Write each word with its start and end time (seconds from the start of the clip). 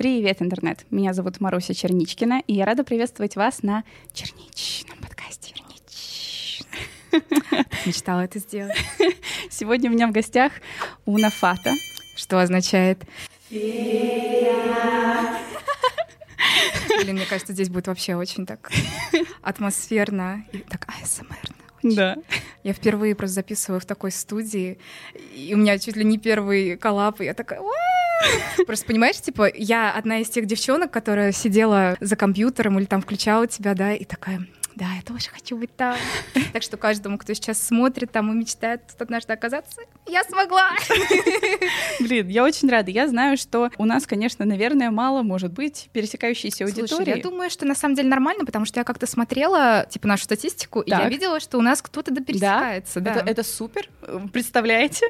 Привет, 0.00 0.40
интернет! 0.40 0.86
Меня 0.90 1.12
зовут 1.12 1.40
Маруся 1.40 1.74
Черничкина, 1.74 2.42
и 2.46 2.54
я 2.54 2.64
рада 2.64 2.84
приветствовать 2.84 3.36
вас 3.36 3.62
на 3.62 3.84
Черничном 4.14 4.96
подкасте. 4.96 5.52
Чернич. 5.52 6.62
Мечтала 7.84 8.22
это 8.22 8.38
сделать. 8.38 8.78
Сегодня 9.50 9.90
у 9.90 9.92
меня 9.92 10.06
в 10.06 10.12
гостях 10.12 10.52
Уна 11.04 11.28
Фата. 11.28 11.74
Что 12.16 12.40
означает? 12.40 13.02
Блин, 13.50 13.66
мне 17.16 17.26
кажется, 17.26 17.52
здесь 17.52 17.68
будет 17.68 17.88
вообще 17.88 18.16
очень 18.16 18.46
так 18.46 18.72
атмосферно 19.42 20.46
и 20.50 20.60
так 20.60 20.88
АСМРно. 20.88 21.56
Да. 21.82 22.16
Я 22.62 22.72
впервые 22.72 23.14
просто 23.14 23.34
записываю 23.34 23.80
в 23.80 23.84
такой 23.84 24.12
студии, 24.12 24.78
и 25.34 25.52
у 25.52 25.58
меня 25.58 25.78
чуть 25.78 25.96
ли 25.96 26.04
не 26.04 26.16
первый 26.16 26.78
коллап, 26.78 27.20
и 27.20 27.26
я 27.26 27.34
такая... 27.34 27.60
Просто 28.66 28.86
понимаешь, 28.86 29.20
типа, 29.20 29.50
я 29.54 29.92
одна 29.92 30.18
из 30.18 30.28
тех 30.28 30.46
девчонок, 30.46 30.90
которая 30.90 31.32
сидела 31.32 31.96
за 32.00 32.16
компьютером 32.16 32.78
или 32.78 32.86
там 32.86 33.02
включала 33.02 33.46
тебя, 33.46 33.74
да, 33.74 33.92
и 33.92 34.04
такая, 34.04 34.46
да, 34.76 34.86
я 34.96 35.02
тоже 35.02 35.28
хочу 35.30 35.56
быть 35.56 35.74
там. 35.76 35.96
Так 36.52 36.62
что 36.62 36.76
каждому, 36.76 37.16
кто 37.18 37.32
сейчас 37.32 37.62
смотрит 37.62 38.10
там 38.10 38.32
и 38.32 38.34
мечтает 38.34 38.86
тут 38.88 39.02
однажды 39.02 39.32
оказаться, 39.32 39.82
я 40.06 40.24
смогла. 40.24 40.70
Блин, 42.00 42.28
я 42.28 42.44
очень 42.44 42.68
рада. 42.68 42.90
Я 42.90 43.06
знаю, 43.06 43.36
что 43.36 43.70
у 43.78 43.84
нас, 43.84 44.06
конечно, 44.06 44.44
наверное, 44.44 44.90
мало 44.90 45.22
может 45.22 45.52
быть 45.52 45.88
пересекающейся 45.92 46.64
аудитории. 46.64 46.88
Слушай, 46.88 47.16
я 47.16 47.22
думаю, 47.22 47.50
что 47.50 47.66
на 47.66 47.74
самом 47.74 47.94
деле 47.94 48.08
нормально, 48.08 48.44
потому 48.44 48.64
что 48.64 48.80
я 48.80 48.84
как-то 48.84 49.06
смотрела, 49.06 49.86
типа, 49.88 50.08
нашу 50.08 50.24
статистику, 50.24 50.82
так. 50.82 50.98
и 50.98 51.02
я 51.02 51.08
видела, 51.08 51.38
что 51.40 51.58
у 51.58 51.62
нас 51.62 51.82
кто-то 51.82 52.12
да 52.12 52.22
пересекается. 52.22 53.00
Да, 53.00 53.14
да. 53.14 53.20
Это, 53.20 53.30
это 53.30 53.42
супер. 53.44 53.88
Представляете? 54.32 55.06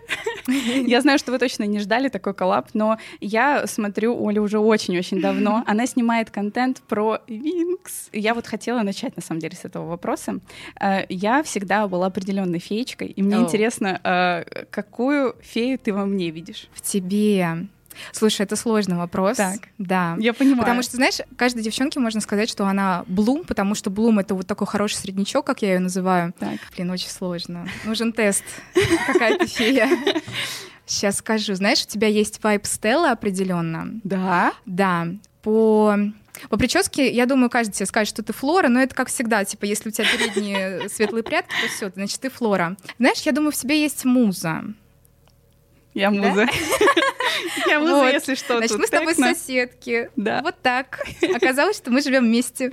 Я 0.46 1.00
знаю, 1.00 1.18
что 1.18 1.32
вы 1.32 1.38
точно 1.38 1.64
не 1.64 1.78
ждали 1.78 2.08
такой 2.08 2.34
коллап, 2.34 2.70
но 2.74 2.98
я 3.20 3.66
смотрю 3.66 4.26
Олю 4.26 4.42
уже 4.42 4.58
очень-очень 4.58 5.20
давно. 5.20 5.62
Она 5.66 5.86
снимает 5.86 6.30
контент 6.30 6.82
про 6.88 7.20
Винкс. 7.28 8.08
Я 8.12 8.34
вот 8.34 8.46
хотела 8.46 8.82
начать, 8.82 9.16
на 9.16 9.22
самом 9.22 9.40
деле, 9.40 9.49
с 9.54 9.64
этого 9.64 9.86
вопроса. 9.88 10.40
Э, 10.80 11.04
я 11.08 11.42
всегда 11.42 11.86
была 11.88 12.06
определенной 12.06 12.58
феечкой, 12.58 13.08
и 13.08 13.22
мне 13.22 13.36
oh. 13.36 13.42
интересно, 13.42 14.00
э, 14.02 14.64
какую 14.70 15.36
фею 15.40 15.78
ты 15.78 15.92
во 15.92 16.06
мне 16.06 16.30
видишь? 16.30 16.68
В 16.72 16.80
тебе. 16.80 17.66
Слушай, 18.12 18.42
это 18.42 18.56
сложный 18.56 18.96
вопрос. 18.96 19.36
Так. 19.36 19.60
Да. 19.78 20.16
Я 20.18 20.32
понимаю. 20.32 20.60
Потому 20.60 20.82
что, 20.82 20.96
знаешь, 20.96 21.18
каждой 21.36 21.62
девчонке 21.62 22.00
можно 22.00 22.20
сказать, 22.20 22.48
что 22.48 22.66
она 22.66 23.04
Блум, 23.06 23.44
потому 23.44 23.74
что 23.74 23.90
Блум— 23.90 24.18
это 24.20 24.34
вот 24.34 24.46
такой 24.46 24.66
хороший 24.66 24.94
среднячок, 24.94 25.44
как 25.44 25.62
я 25.62 25.74
ее 25.74 25.80
называю. 25.80 26.32
Так. 26.38 26.58
Блин, 26.74 26.90
очень 26.90 27.10
сложно. 27.10 27.68
Нужен 27.84 28.12
тест. 28.12 28.44
Какая 29.06 29.38
ты 29.38 29.46
фея. 29.46 29.88
Сейчас 30.86 31.18
скажу. 31.18 31.54
Знаешь, 31.54 31.84
у 31.84 31.88
тебя 31.88 32.08
есть 32.08 32.42
вайп 32.42 32.66
Стелла 32.66 33.12
определенно. 33.12 34.00
Да? 34.02 34.52
Да. 34.66 35.08
По 35.42 35.96
по 36.48 36.56
прическе, 36.56 37.10
я 37.10 37.26
думаю, 37.26 37.50
каждый 37.50 37.72
тебе 37.72 37.86
скажет, 37.86 38.14
что 38.14 38.22
ты 38.22 38.32
Флора, 38.32 38.68
но 38.68 38.80
это 38.80 38.94
как 38.94 39.08
всегда, 39.08 39.44
типа, 39.44 39.64
если 39.64 39.88
у 39.88 39.92
тебя 39.92 40.06
передние 40.10 40.88
светлые 40.88 41.22
прятки, 41.22 41.54
то 41.60 41.68
все, 41.68 41.90
значит, 41.90 42.20
ты 42.20 42.30
Флора. 42.30 42.76
Знаешь, 42.98 43.20
я 43.22 43.32
думаю, 43.32 43.52
в 43.52 43.56
себе 43.56 43.80
есть 43.80 44.04
муза. 44.04 44.64
Я 45.94 46.10
муза. 46.10 46.46
Да? 46.46 46.48
Я 47.66 47.80
муза, 47.80 47.94
вот. 47.94 48.12
если 48.12 48.34
что. 48.34 48.58
Значит, 48.58 48.78
мы 48.78 48.86
с 48.86 48.90
тобой 48.90 49.14
Техно. 49.14 49.34
соседки. 49.34 50.10
Да. 50.16 50.40
Вот 50.42 50.56
так. 50.62 51.04
Оказалось, 51.34 51.76
что 51.76 51.90
мы 51.90 52.02
живем 52.02 52.24
вместе. 52.24 52.72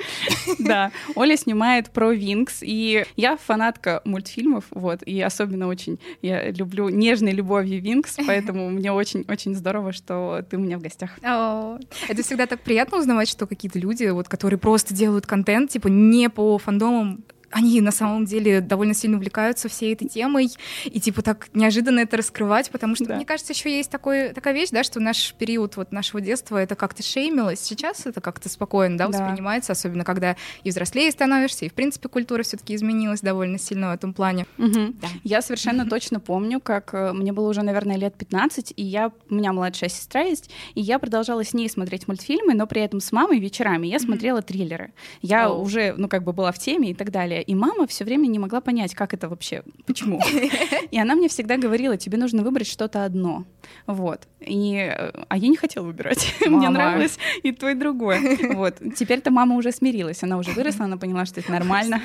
Да. 0.59 0.91
Оля 1.15 1.37
снимает 1.37 1.91
про 1.91 2.11
Винкс, 2.11 2.59
и 2.61 3.05
я 3.15 3.37
фанатка 3.37 4.01
мультфильмов, 4.05 4.65
вот, 4.71 5.03
и 5.03 5.21
особенно 5.21 5.67
очень 5.67 5.99
я 6.21 6.51
люблю 6.51 6.89
нежной 6.89 7.31
любовью 7.31 7.81
Винкс, 7.81 8.17
поэтому 8.25 8.69
мне 8.69 8.91
очень-очень 8.91 9.55
здорово, 9.55 9.93
что 9.93 10.43
ты 10.49 10.57
у 10.57 10.59
меня 10.59 10.77
в 10.77 10.81
гостях. 10.81 11.11
О, 11.23 11.77
это 12.07 12.23
всегда 12.23 12.47
так 12.47 12.61
приятно 12.61 12.97
узнавать, 12.97 13.29
что 13.29 13.47
какие-то 13.47 13.79
люди, 13.79 14.05
вот, 14.05 14.27
которые 14.27 14.59
просто 14.59 14.93
делают 14.93 15.25
контент, 15.25 15.71
типа, 15.71 15.87
не 15.87 16.29
по 16.29 16.57
фандомам 16.57 17.23
они 17.51 17.79
на 17.81 17.91
самом 17.91 18.25
деле 18.25 18.61
довольно 18.61 18.93
сильно 18.93 19.17
увлекаются 19.17 19.69
всей 19.69 19.93
этой 19.93 20.07
темой, 20.07 20.49
и 20.85 20.99
типа 20.99 21.21
так 21.21 21.47
неожиданно 21.53 22.01
это 22.01 22.17
раскрывать, 22.17 22.69
потому 22.69 22.95
что, 22.95 23.05
да. 23.05 23.15
мне 23.15 23.25
кажется, 23.25 23.53
еще 23.53 23.75
есть 23.75 23.89
такой, 23.89 24.33
такая 24.33 24.53
вещь, 24.53 24.69
да, 24.71 24.83
что 24.83 24.99
наш 24.99 25.33
период 25.33 25.77
вот 25.77 25.91
нашего 25.91 26.19
детства 26.19 26.57
это 26.57 26.75
как-то 26.75 27.03
шеймилось, 27.03 27.59
сейчас 27.59 28.05
это 28.05 28.19
как-то 28.21 28.49
спокойно, 28.49 28.97
да, 28.97 29.07
воспринимается, 29.07 29.69
да. 29.69 29.73
особенно 29.73 30.03
когда 30.03 30.35
и 30.63 30.69
взрослее 30.69 31.09
становишься, 31.11 31.65
и 31.65 31.69
в 31.69 31.73
принципе 31.73 32.09
культура 32.09 32.43
все-таки 32.43 32.75
изменилась 32.75 33.21
довольно 33.21 33.57
сильно 33.57 33.91
в 33.91 33.93
этом 33.93 34.13
плане. 34.13 34.45
Угу. 34.57 34.93
Да. 35.01 35.07
Я 35.23 35.41
совершенно 35.41 35.83
угу. 35.83 35.91
точно 35.91 36.19
помню, 36.19 36.59
как 36.59 36.93
э, 36.93 37.13
мне 37.13 37.31
было 37.31 37.49
уже, 37.49 37.63
наверное, 37.63 37.97
лет 37.97 38.15
15, 38.15 38.73
и 38.75 38.83
я, 38.83 39.11
у 39.29 39.33
меня 39.33 39.53
младшая 39.53 39.89
сестра 39.89 40.21
есть, 40.21 40.49
и 40.75 40.81
я 40.81 40.99
продолжала 40.99 41.43
с 41.43 41.53
ней 41.53 41.69
смотреть 41.69 42.07
мультфильмы, 42.07 42.53
но 42.53 42.67
при 42.67 42.81
этом 42.81 42.99
с 42.99 43.11
мамой 43.11 43.39
вечерами 43.39 43.87
я 43.87 43.99
смотрела 43.99 44.41
триллеры. 44.41 44.91
Я 45.21 45.49
О. 45.49 45.59
уже, 45.59 45.93
ну, 45.97 46.09
как 46.09 46.23
бы 46.23 46.33
была 46.33 46.51
в 46.51 46.59
теме 46.59 46.91
и 46.91 46.93
так 46.93 47.11
далее 47.11 47.36
далее. 47.37 47.43
И 47.43 47.55
мама 47.55 47.87
все 47.87 48.05
время 48.05 48.27
не 48.27 48.39
могла 48.39 48.61
понять, 48.61 48.95
как 48.95 49.13
это 49.13 49.29
вообще, 49.29 49.63
почему. 49.85 50.21
И 50.91 50.99
она 50.99 51.15
мне 51.15 51.27
всегда 51.27 51.57
говорила, 51.57 51.97
тебе 51.97 52.17
нужно 52.17 52.43
выбрать 52.43 52.67
что-то 52.67 53.05
одно. 53.05 53.45
Вот. 53.85 54.27
И, 54.39 54.75
э, 54.75 55.11
а 55.27 55.37
я 55.37 55.47
не 55.47 55.57
хотела 55.57 55.85
выбирать. 55.85 56.35
Мне 56.47 56.69
нравилось 56.69 57.17
и 57.43 57.51
то, 57.51 57.69
и 57.69 57.73
другое. 57.73 58.37
Вот. 58.57 58.75
Теперь-то 58.95 59.31
мама 59.31 59.55
уже 59.55 59.71
смирилась. 59.71 60.23
Она 60.23 60.37
уже 60.37 60.51
выросла, 60.51 60.85
она 60.85 60.97
поняла, 60.97 61.25
что 61.25 61.39
это 61.39 61.51
нормально. 61.51 62.01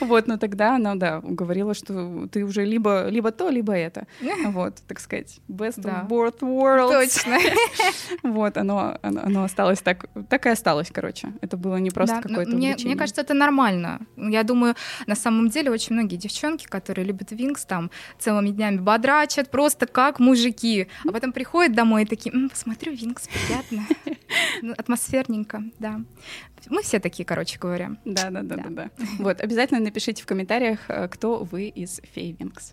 Вот. 0.00 0.26
Но 0.26 0.36
тогда 0.38 0.76
она, 0.76 0.94
да, 0.94 1.20
говорила, 1.20 1.74
что 1.74 2.28
ты 2.30 2.44
уже 2.44 2.64
либо, 2.64 3.08
либо 3.08 3.30
то, 3.30 3.50
либо 3.50 3.72
это. 3.72 4.06
Вот, 4.46 4.74
так 4.88 5.00
сказать. 5.00 5.40
Best 5.48 5.82
of 5.84 6.08
both 6.08 6.40
worlds. 6.40 6.92
Точно. 6.92 7.38
Вот, 8.22 8.56
оно, 8.56 8.98
оно, 9.02 9.20
оно 9.24 9.44
осталось 9.44 9.80
так, 9.80 10.06
так 10.28 10.46
и 10.46 10.50
осталось, 10.50 10.90
короче. 10.92 11.32
Это 11.40 11.56
было 11.56 11.76
не 11.76 11.90
просто 11.90 12.20
какое-то 12.22 12.52
мне, 12.52 12.76
мне 12.84 12.96
кажется, 12.96 13.20
это 13.20 13.34
нормально. 13.34 14.00
Я 14.30 14.42
думаю, 14.42 14.74
на 15.06 15.14
самом 15.14 15.48
деле 15.48 15.70
очень 15.70 15.94
многие 15.94 16.16
девчонки, 16.16 16.66
которые 16.66 17.04
любят 17.04 17.30
Винкс, 17.32 17.64
там 17.64 17.90
целыми 18.18 18.50
днями 18.50 18.78
бодрачат, 18.78 19.50
просто 19.50 19.86
как 19.86 20.18
мужики. 20.18 20.88
А 21.06 21.12
потом 21.12 21.32
приходят 21.32 21.74
домой 21.74 22.02
и 22.02 22.06
такие, 22.06 22.34
М, 22.34 22.48
посмотрю 22.50 22.92
Винкс, 22.92 23.28
приятно. 23.28 23.86
Ну, 24.62 24.72
атмосферненько, 24.72 25.62
да. 25.78 26.00
Мы 26.70 26.82
все 26.82 27.00
такие, 27.00 27.24
короче 27.24 27.58
говоря. 27.58 27.96
Да, 28.04 28.30
да, 28.30 28.42
да, 28.42 28.56
да, 28.56 28.68
да. 28.70 28.90
Вот, 29.18 29.40
обязательно 29.40 29.80
напишите 29.80 30.22
в 30.22 30.26
комментариях, 30.26 30.80
э, 30.88 31.08
кто 31.08 31.44
вы 31.44 31.68
из 31.68 32.00
Фей 32.14 32.34
Винкс. 32.38 32.72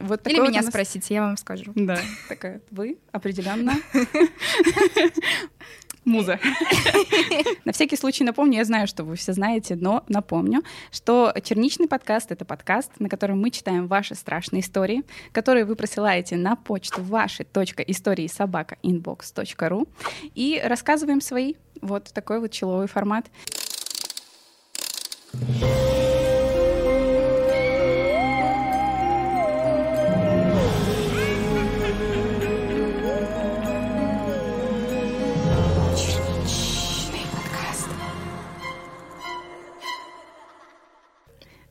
Вот 0.00 0.26
Или 0.28 0.40
меня 0.40 0.60
нас... 0.60 0.66
спросите, 0.68 1.14
я 1.14 1.22
вам 1.22 1.36
скажу. 1.36 1.72
Да, 1.74 1.98
такая, 2.28 2.60
вы 2.70 2.98
определенно 3.12 3.74
Муза. 6.04 6.38
На 7.64 7.72
всякий 7.72 7.96
случай 7.96 8.24
напомню, 8.24 8.58
я 8.58 8.64
знаю, 8.64 8.86
что 8.86 9.04
вы 9.04 9.16
все 9.16 9.32
знаете, 9.32 9.76
но 9.76 10.04
напомню, 10.08 10.62
что 10.90 11.32
«Черничный 11.42 11.88
подкаст»— 11.88 12.30
это 12.32 12.44
подкаст, 12.44 12.90
на 12.98 13.08
котором 13.08 13.40
мы 13.40 13.50
читаем 13.50 13.86
ваши 13.86 14.14
страшные 14.14 14.60
истории, 14.60 15.02
которые 15.32 15.64
вы 15.64 15.76
присылаете 15.76 16.36
на 16.36 16.56
почту 16.56 17.02
ваши 17.02 17.44
истории 17.86 18.26
собака 18.26 18.76
inbox.ru 18.82 19.88
и 20.34 20.60
рассказываем 20.64 21.20
свои. 21.20 21.54
Вот 21.80 22.12
такой 22.12 22.40
вот 22.40 22.50
человый 22.50 22.88
формат. 22.88 23.26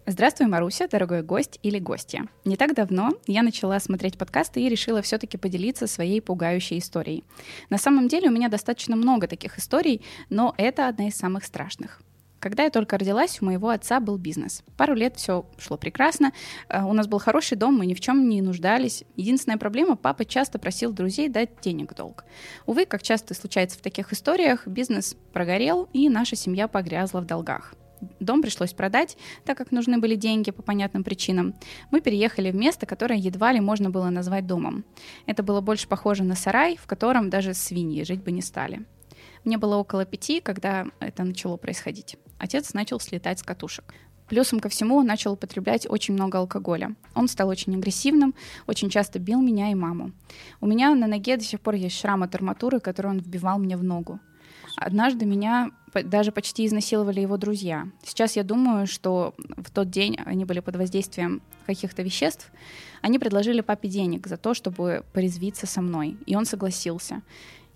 Здравствуй, 0.06 0.48
Маруся, 0.48 0.90
дорогой 0.90 1.24
гость 1.24 1.60
или 1.64 1.80
гостья. 1.80 2.28
Не 2.44 2.58
так 2.58 2.76
давно 2.76 3.12
я 3.26 3.42
начала 3.42 3.80
смотреть 3.80 4.18
подкасты 4.18 4.62
и 4.62 4.68
решила 4.68 5.02
все-таки 5.02 5.38
поделиться 5.38 5.88
своей 5.88 6.22
пугающей 6.22 6.78
историей. 6.78 7.24
На 7.70 7.78
самом 7.78 8.10
деле 8.10 8.28
у 8.28 8.34
меня 8.34 8.50
достаточно 8.50 8.98
много 8.98 9.28
таких 9.28 9.58
историй, 9.58 10.02
но 10.30 10.54
это 10.58 10.90
одна 10.90 11.08
из 11.08 11.16
самых 11.16 11.46
страшных. 11.46 12.02
Когда 12.42 12.64
я 12.64 12.70
только 12.70 12.98
родилась, 12.98 13.42
у 13.42 13.46
моего 13.46 13.70
отца 13.70 14.02
был 14.02 14.18
бизнес. 14.18 14.64
Пару 14.76 14.94
лет 14.94 15.16
все 15.16 15.46
шло 15.58 15.78
прекрасно. 15.78 16.34
Э, 16.68 16.84
у 16.84 16.92
нас 16.92 17.08
был 17.08 17.20
хороший 17.20 17.56
дом, 17.56 17.78
мы 17.78 17.86
ни 17.86 17.94
в 17.94 18.02
чем 18.02 18.28
не 18.28 18.42
нуждались. 18.42 19.06
Единственная 19.16 19.58
проблема, 19.58 19.96
папа 19.96 20.26
часто 20.26 20.60
просил 20.60 20.92
друзей 20.92 21.30
дать 21.30 21.62
денег 21.62 21.94
в 21.94 21.96
долг. 21.96 22.26
Увы, 22.66 22.86
как 22.86 23.04
часто 23.04 23.34
случается 23.34 23.80
в 23.80 23.82
таких 23.82 24.12
историях, 24.12 24.68
бизнес 24.68 25.16
прогорел, 25.32 25.88
и 25.94 26.10
наша 26.10 26.36
семья 26.36 26.68
погрязла 26.68 27.22
в 27.22 27.26
долгах 27.26 27.74
дом 28.20 28.42
пришлось 28.42 28.74
продать, 28.74 29.18
так 29.46 29.58
как 29.58 29.72
нужны 29.72 29.98
были 29.98 30.16
деньги 30.16 30.52
по 30.52 30.62
понятным 30.62 31.04
причинам. 31.04 31.54
Мы 31.92 32.02
переехали 32.02 32.52
в 32.52 32.56
место, 32.56 32.86
которое 32.86 33.18
едва 33.20 33.52
ли 33.52 33.60
можно 33.60 33.90
было 33.90 34.10
назвать 34.10 34.48
домом. 34.48 34.86
Это 35.26 35.44
было 35.44 35.62
больше 35.62 35.88
похоже 35.88 36.24
на 36.24 36.36
сарай, 36.36 36.78
в 36.78 36.86
котором 36.88 37.30
даже 37.30 37.54
свиньи 37.54 38.04
жить 38.04 38.24
бы 38.24 38.32
не 38.32 38.42
стали. 38.42 38.86
Мне 39.44 39.58
было 39.58 39.76
около 39.76 40.06
пяти, 40.06 40.40
когда 40.40 40.86
это 41.00 41.24
начало 41.24 41.58
происходить. 41.58 42.18
Отец 42.40 42.74
начал 42.74 43.00
слетать 43.00 43.40
с 43.40 43.44
катушек 43.44 43.94
Плюсом 44.28 44.60
ко 44.60 44.70
всему 44.70 44.96
он 44.96 45.06
начал 45.06 45.34
употреблять 45.34 45.86
очень 45.88 46.14
много 46.14 46.40
алкоголя. 46.40 46.96
Он 47.14 47.28
стал 47.28 47.50
очень 47.50 47.76
агрессивным, 47.76 48.34
очень 48.68 48.90
часто 48.90 49.20
бил 49.20 49.42
меня 49.42 49.70
и 49.70 49.76
маму. 49.76 50.12
У 50.62 50.66
меня 50.66 50.96
на 50.96 51.08
ноге 51.08 51.38
до 51.38 51.44
сих 51.44 51.60
пор 51.60 51.76
есть 51.76 51.98
шрам 51.98 52.24
от 52.24 52.34
арматуры, 52.34 52.80
который 52.80 53.12
он 53.12 53.20
вбивал 53.20 53.60
мне 53.60 53.78
в 53.78 53.84
ногу. 53.84 54.20
Однажды 54.76 55.26
меня 55.26 55.72
даже 56.04 56.32
почти 56.32 56.66
изнасиловали 56.66 57.22
его 57.22 57.38
друзья. 57.38 57.88
Сейчас 58.04 58.36
я 58.36 58.44
думаю, 58.44 58.88
что 58.88 59.36
в 59.38 59.70
тот 59.72 59.90
день 59.90 60.18
они 60.26 60.46
были 60.46 60.60
под 60.60 60.76
воздействием 60.76 61.42
каких-то 61.66 62.02
веществ. 62.02 62.52
Они 63.02 63.20
предложили 63.20 63.62
папе 63.62 63.88
денег 63.88 64.28
за 64.28 64.38
то, 64.38 64.54
чтобы 64.54 65.04
порезвиться 65.14 65.68
со 65.68 65.82
мной, 65.82 66.18
и 66.26 66.36
он 66.36 66.46
согласился. 66.46 67.22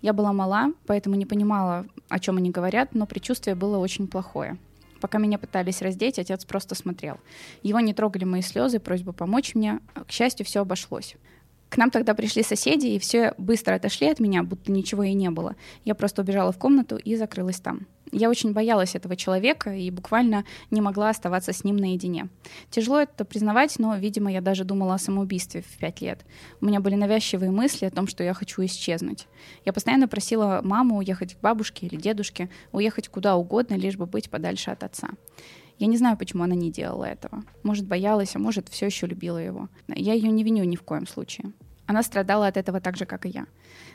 Я 0.00 0.12
была 0.12 0.32
мала, 0.32 0.72
поэтому 0.86 1.16
не 1.16 1.26
понимала, 1.26 1.86
о 2.08 2.18
чем 2.18 2.36
они 2.36 2.50
говорят, 2.50 2.94
но 2.94 3.06
предчувствие 3.06 3.54
было 3.54 3.78
очень 3.78 4.06
плохое. 4.06 4.58
Пока 5.00 5.18
меня 5.18 5.38
пытались 5.38 5.82
раздеть, 5.82 6.18
отец 6.18 6.44
просто 6.44 6.74
смотрел. 6.74 7.18
Его 7.62 7.78
не 7.80 7.94
трогали 7.94 8.24
мои 8.24 8.42
слезы, 8.42 8.80
просьба 8.80 9.12
помочь 9.12 9.54
мне. 9.54 9.80
К 9.94 10.10
счастью, 10.10 10.44
все 10.44 10.60
обошлось. 10.60 11.14
К 11.68 11.76
нам 11.76 11.90
тогда 11.90 12.14
пришли 12.14 12.42
соседи, 12.42 12.86
и 12.86 12.98
все 12.98 13.34
быстро 13.36 13.74
отошли 13.74 14.08
от 14.08 14.20
меня, 14.20 14.42
будто 14.42 14.72
ничего 14.72 15.02
и 15.02 15.12
не 15.12 15.30
было. 15.30 15.54
Я 15.84 15.94
просто 15.94 16.22
убежала 16.22 16.52
в 16.52 16.58
комнату 16.58 16.96
и 16.96 17.16
закрылась 17.16 17.60
там. 17.60 17.86
Я 18.10 18.30
очень 18.30 18.52
боялась 18.52 18.94
этого 18.94 19.16
человека 19.16 19.74
и 19.74 19.90
буквально 19.90 20.44
не 20.70 20.80
могла 20.80 21.10
оставаться 21.10 21.52
с 21.52 21.62
ним 21.62 21.76
наедине. 21.76 22.28
Тяжело 22.70 23.00
это 23.00 23.26
признавать, 23.26 23.78
но, 23.78 23.94
видимо, 23.96 24.32
я 24.32 24.40
даже 24.40 24.64
думала 24.64 24.94
о 24.94 24.98
самоубийстве 24.98 25.62
в 25.62 25.78
пять 25.78 26.00
лет. 26.00 26.24
У 26.62 26.66
меня 26.66 26.80
были 26.80 26.94
навязчивые 26.94 27.50
мысли 27.50 27.84
о 27.84 27.90
том, 27.90 28.06
что 28.06 28.24
я 28.24 28.32
хочу 28.32 28.64
исчезнуть. 28.64 29.26
Я 29.66 29.74
постоянно 29.74 30.08
просила 30.08 30.60
маму 30.64 30.96
уехать 30.96 31.34
к 31.34 31.40
бабушке 31.40 31.86
или 31.86 31.96
дедушке, 31.96 32.48
уехать 32.72 33.08
куда 33.08 33.36
угодно, 33.36 33.74
лишь 33.74 33.96
бы 33.96 34.06
быть 34.06 34.30
подальше 34.30 34.70
от 34.70 34.84
отца. 34.84 35.10
Я 35.78 35.86
не 35.86 35.96
знаю, 35.96 36.16
почему 36.16 36.42
она 36.42 36.54
не 36.54 36.70
делала 36.70 37.04
этого. 37.04 37.44
Может, 37.62 37.86
боялась, 37.86 38.34
а 38.34 38.38
может, 38.38 38.68
все 38.68 38.86
еще 38.86 39.06
любила 39.06 39.38
его. 39.38 39.68
Я 39.88 40.14
ее 40.14 40.30
не 40.30 40.42
виню 40.42 40.64
ни 40.64 40.76
в 40.76 40.82
коем 40.82 41.06
случае. 41.06 41.52
Она 41.88 42.02
страдала 42.02 42.46
от 42.46 42.58
этого 42.58 42.80
так 42.82 42.98
же, 42.98 43.06
как 43.06 43.24
и 43.24 43.30
я. 43.30 43.46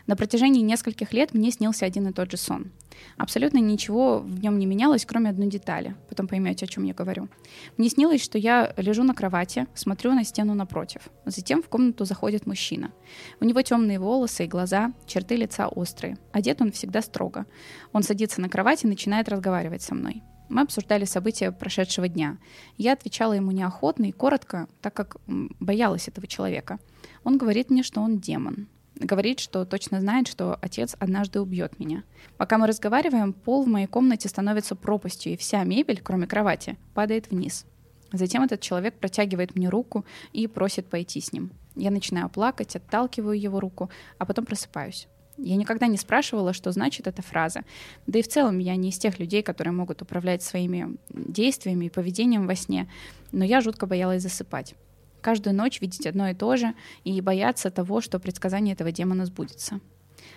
На 0.07 0.15
протяжении 0.15 0.62
нескольких 0.62 1.13
лет 1.13 1.35
мне 1.35 1.51
снился 1.51 1.85
один 1.85 2.07
и 2.07 2.12
тот 2.12 2.31
же 2.31 2.38
сон. 2.38 2.71
Абсолютно 3.18 3.59
ничего 3.59 4.19
в 4.19 4.41
нем 4.41 4.57
не 4.57 4.65
менялось, 4.65 5.06
кроме 5.06 5.30
одной 5.30 5.47
детали. 5.47 5.95
Потом 6.09 6.27
поймете, 6.27 6.65
о 6.65 6.68
чем 6.68 6.85
я 6.85 6.95
говорю. 6.95 7.30
Мне 7.77 7.89
снилось, 7.89 8.24
что 8.24 8.39
я 8.39 8.74
лежу 8.77 9.03
на 9.03 9.13
кровати, 9.13 9.68
смотрю 9.75 10.13
на 10.13 10.24
стену 10.24 10.56
напротив. 10.56 11.01
Затем 11.25 11.62
в 11.62 11.69
комнату 11.69 12.03
заходит 12.06 12.47
мужчина. 12.47 12.91
У 13.39 13.45
него 13.45 13.62
темные 13.62 14.00
волосы 14.00 14.45
и 14.45 14.47
глаза, 14.47 14.91
черты 15.06 15.36
лица 15.36 15.68
острые. 15.68 16.18
Одет 16.31 16.62
он 16.62 16.71
всегда 16.71 17.03
строго. 17.03 17.45
Он 17.91 18.01
садится 18.01 18.41
на 18.41 18.50
кровать 18.50 18.83
и 18.83 18.88
начинает 18.88 19.29
разговаривать 19.29 19.83
со 19.83 19.94
мной. 19.94 20.24
Мы 20.53 20.61
обсуждали 20.61 21.05
события 21.05 21.51
прошедшего 21.51 22.07
дня. 22.07 22.38
Я 22.77 22.94
отвечала 22.94 23.33
ему 23.33 23.50
неохотно 23.50 24.05
и 24.05 24.11
коротко, 24.11 24.67
так 24.81 24.94
как 24.94 25.17
боялась 25.25 26.07
этого 26.07 26.27
человека. 26.27 26.77
Он 27.23 27.39
говорит 27.39 27.71
мне, 27.71 27.81
что 27.81 28.01
он 28.01 28.19
демон. 28.19 28.67
Говорит, 28.94 29.39
что 29.39 29.65
точно 29.65 30.00
знает, 30.00 30.27
что 30.27 30.59
отец 30.61 30.95
однажды 31.00 31.41
убьет 31.41 31.79
меня. 31.79 32.03
Пока 32.38 32.59
мы 32.59 32.67
разговариваем, 32.67 33.33
пол 33.33 33.63
в 33.63 33.67
моей 33.67 33.88
комнате 33.88 34.29
становится 34.29 34.75
пропастью, 34.75 35.33
и 35.33 35.38
вся 35.38 35.63
мебель, 35.63 36.01
кроме 36.03 36.27
кровати, 36.27 36.77
падает 36.94 37.31
вниз. 37.31 37.65
Затем 38.11 38.44
этот 38.44 38.61
человек 38.61 38.94
протягивает 39.00 39.55
мне 39.55 39.69
руку 39.69 40.05
и 40.33 40.45
просит 40.45 40.85
пойти 40.85 41.19
с 41.19 41.33
ним. 41.33 41.50
Я 41.75 41.89
начинаю 41.89 42.29
плакать, 42.29 42.75
отталкиваю 42.75 43.41
его 43.41 43.59
руку, 43.59 43.89
а 44.19 44.25
потом 44.27 44.45
просыпаюсь. 44.45 45.07
Я 45.38 45.56
никогда 45.56 45.88
не 45.88 45.97
спрашивала, 45.97 46.53
что 46.53 46.71
значит 46.71 47.07
эта 47.07 47.21
фраза. 47.21 47.63
Да 48.06 48.19
и 48.19 48.21
в 48.21 48.27
целом 48.27 48.59
я 48.59 48.75
не 48.75 48.89
из 48.89 48.97
тех 48.97 49.19
людей, 49.19 49.41
которые 49.41 49.74
могут 49.74 50.01
управлять 50.01 50.44
своими 50.44 50.97
действиями 51.09 51.85
и 51.85 51.89
поведением 51.89 52.47
во 52.47 52.56
сне, 52.56 52.89
но 53.31 53.44
я 53.44 53.62
жутко 53.62 53.85
боялась 53.85 54.21
засыпать. 54.21 54.75
Каждую 55.21 55.56
ночь 55.56 55.81
видеть 55.81 56.06
одно 56.06 56.30
и 56.30 56.33
то 56.33 56.56
же 56.57 56.74
и 57.03 57.19
бояться 57.21 57.71
того, 57.71 58.01
что 58.01 58.19
предсказание 58.19 58.74
этого 58.74 58.91
демона 58.91 59.25
сбудется. 59.25 59.80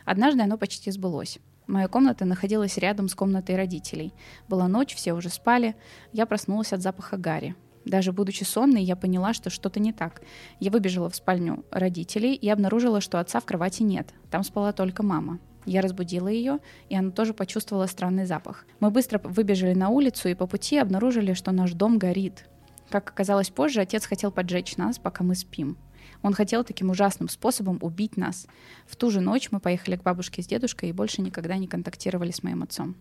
Однажды 0.05 0.43
оно 0.43 0.57
почти 0.57 0.91
сбылось. 0.91 1.39
Моя 1.67 1.89
комната 1.89 2.25
находилась 2.25 2.77
рядом 2.77 3.09
с 3.09 3.15
комнатой 3.15 3.57
родителей. 3.57 4.15
Была 4.49 4.69
ночь, 4.69 4.95
все 4.95 5.13
уже 5.13 5.29
спали. 5.29 5.75
Я 6.13 6.25
проснулась 6.25 6.73
от 6.73 6.81
запаха 6.81 7.17
гари. 7.17 7.57
Даже 7.87 8.13
будучи 8.13 8.43
сонной, 8.43 8.83
я 8.83 8.97
поняла, 8.97 9.33
что 9.33 9.49
что-то 9.49 9.79
не 9.79 9.93
так. 9.93 10.21
Я 10.59 10.73
выбежала 10.73 11.09
в 11.09 11.15
спальню 11.15 11.65
родителей 11.71 12.35
и 12.35 12.49
обнаружила, 12.49 13.01
что 13.01 13.21
отца 13.21 13.39
в 13.39 13.45
кровати 13.45 13.85
нет. 13.85 14.13
Там 14.29 14.43
спала 14.43 14.73
только 14.73 15.05
мама. 15.05 15.39
Я 15.67 15.83
разбудила 15.83 16.27
ее, 16.27 16.59
и 16.89 16.97
она 16.97 17.13
тоже 17.13 17.33
почувствовала 17.33 17.87
странный 17.87 18.27
запах. 18.27 18.67
Мы 18.81 18.91
быстро 18.91 19.21
выбежали 19.21 19.75
на 19.75 19.89
улицу 19.89 20.29
и 20.29 20.35
по 20.35 20.49
пути 20.49 20.79
обнаружили, 20.79 21.33
что 21.33 21.53
наш 21.53 21.73
дом 21.75 21.99
горит. 21.99 22.49
Как 22.91 23.09
оказалось 23.09 23.51
позже, 23.51 23.81
отец 23.81 24.05
хотел 24.05 24.33
поджечь 24.33 24.77
нас, 24.77 24.99
пока 24.99 25.23
мы 25.23 25.37
спим. 25.37 25.79
Он 26.23 26.33
хотел 26.33 26.65
таким 26.65 26.91
ужасным 26.91 27.29
способом 27.29 27.79
убить 27.83 28.17
нас. 28.17 28.49
В 28.87 28.97
ту 28.97 29.11
же 29.11 29.21
ночь 29.21 29.49
мы 29.53 29.61
поехали 29.61 29.95
к 29.95 30.03
бабушке 30.03 30.43
с 30.43 30.47
дедушкой 30.47 30.89
и 30.89 30.93
больше 30.93 31.23
никогда 31.23 31.57
не 31.57 31.69
контактировали 31.69 32.33
с 32.33 32.43
моим 32.43 32.65
отцом. 32.65 32.97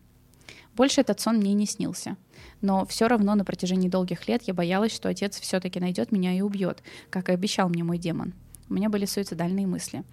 Больше 0.75 1.01
этот 1.01 1.19
сон 1.19 1.37
мне 1.37 1.53
не 1.53 1.65
снился. 1.65 2.17
Но 2.61 2.85
все 2.85 3.07
равно 3.07 3.35
на 3.35 3.45
протяжении 3.45 3.89
долгих 3.89 4.27
лет 4.27 4.43
я 4.43 4.53
боялась, 4.53 4.93
что 4.93 5.09
отец 5.09 5.39
все-таки 5.39 5.79
найдет 5.79 6.11
меня 6.11 6.33
и 6.33 6.41
убьет, 6.41 6.83
как 7.09 7.29
и 7.29 7.33
обещал 7.33 7.69
мне 7.69 7.83
мой 7.83 7.97
демон. 7.97 8.33
У 8.69 8.73
меня 8.73 8.89
были 8.89 9.05
суицидальные 9.05 9.67
мысли. 9.67 10.03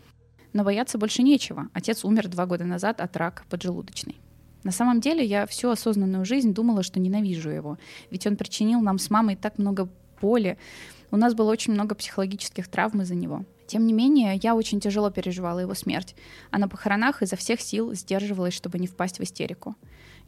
Но 0.53 0.64
бояться 0.64 0.99
больше 0.99 1.23
нечего. 1.23 1.69
Отец 1.73 2.05
умер 2.05 2.29
два 2.29 2.47
года 2.47 2.64
назад 2.64 3.00
от 3.00 3.17
рака 3.17 3.43
поджелудочной. 3.49 4.17
На 4.62 4.70
самом 4.70 5.00
деле 5.00 5.25
я 5.25 5.47
всю 5.47 5.70
осознанную 5.70 6.25
жизнь 6.25 6.55
думала, 6.55 6.82
что 6.82 7.00
ненавижу 7.00 7.50
его. 7.50 7.79
Ведь 8.11 8.26
он 8.26 8.37
причинил 8.37 8.81
нам 8.81 8.99
с 8.99 9.11
мамой 9.11 9.35
так 9.35 9.59
много 9.59 9.88
боли. 10.20 10.59
У 11.11 11.17
нас 11.17 11.35
было 11.35 11.50
очень 11.50 11.73
много 11.73 11.94
психологических 11.94 12.69
травм 12.69 13.03
из-за 13.03 13.14
него. 13.17 13.44
Тем 13.67 13.87
не 13.87 13.93
менее, 13.93 14.38
я 14.43 14.55
очень 14.55 14.81
тяжело 14.81 15.11
переживала 15.11 15.59
его 15.59 15.75
смерть, 15.75 16.14
а 16.50 16.59
на 16.59 16.69
похоронах 16.69 17.23
изо 17.23 17.37
всех 17.37 17.61
сил 17.61 17.94
сдерживалась, 17.94 18.55
чтобы 18.55 18.79
не 18.79 18.87
впасть 18.87 19.19
в 19.19 19.23
истерику. 19.23 19.75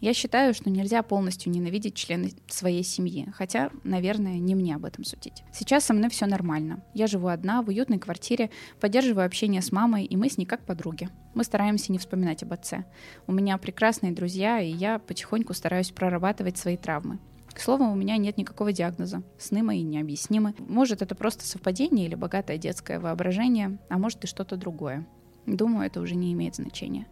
Я 0.04 0.12
считаю, 0.12 0.52
что 0.52 0.68
нельзя 0.68 1.02
полностью 1.02 1.50
ненавидеть 1.50 1.94
члены 1.94 2.32
своей 2.46 2.82
семьи, 2.82 3.26
хотя, 3.34 3.70
наверное, 3.84 4.38
не 4.38 4.54
мне 4.54 4.74
об 4.76 4.84
этом 4.84 5.02
судить. 5.02 5.42
Сейчас 5.50 5.84
со 5.84 5.94
мной 5.94 6.10
все 6.10 6.26
нормально. 6.26 6.84
Я 6.92 7.06
живу 7.06 7.28
одна, 7.28 7.62
в 7.62 7.68
уютной 7.68 7.98
квартире, 7.98 8.50
поддерживаю 8.80 9.24
общение 9.24 9.62
с 9.62 9.72
мамой, 9.72 10.04
и 10.04 10.14
мы 10.18 10.28
с 10.28 10.36
ней 10.36 10.44
как 10.44 10.66
подруги. 10.66 11.08
Мы 11.32 11.42
стараемся 11.42 11.90
не 11.90 11.96
вспоминать 11.96 12.42
об 12.42 12.52
отце. 12.52 12.84
У 13.26 13.32
меня 13.32 13.56
прекрасные 13.56 14.12
друзья, 14.12 14.60
и 14.60 14.70
я 14.70 14.98
потихоньку 14.98 15.54
стараюсь 15.54 15.90
прорабатывать 15.90 16.58
свои 16.58 16.76
травмы. 16.76 17.18
К 17.54 17.58
слову, 17.58 17.84
у 17.84 17.94
меня 17.94 18.18
нет 18.18 18.36
никакого 18.36 18.74
диагноза. 18.74 19.22
Сны 19.38 19.62
мои 19.62 19.82
необъяснимы. 19.82 20.54
Может, 20.58 21.00
это 21.00 21.14
просто 21.14 21.46
совпадение 21.46 22.04
или 22.04 22.14
богатое 22.14 22.58
детское 22.58 23.00
воображение, 23.00 23.78
а 23.88 23.96
может 23.96 24.22
и 24.24 24.26
что-то 24.26 24.56
другое. 24.56 25.06
Думаю, 25.46 25.86
это 25.86 26.00
уже 26.00 26.14
не 26.14 26.32
имеет 26.32 26.56
значения. 26.56 27.06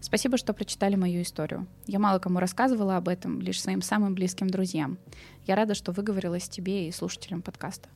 Спасибо, 0.00 0.36
что 0.36 0.52
прочитали 0.52 0.96
мою 0.96 1.22
историю. 1.22 1.66
Я 1.86 1.98
мало 1.98 2.18
кому 2.18 2.38
рассказывала 2.38 2.96
об 2.96 3.08
этом, 3.08 3.40
лишь 3.40 3.60
своим 3.60 3.82
самым 3.82 4.14
близким 4.14 4.48
друзьям. 4.48 4.98
Я 5.46 5.54
рада, 5.54 5.74
что 5.74 5.92
выговорилась 5.92 6.48
тебе 6.48 6.88
и 6.88 6.92
слушателям 6.92 7.42
подкаста. 7.42 7.88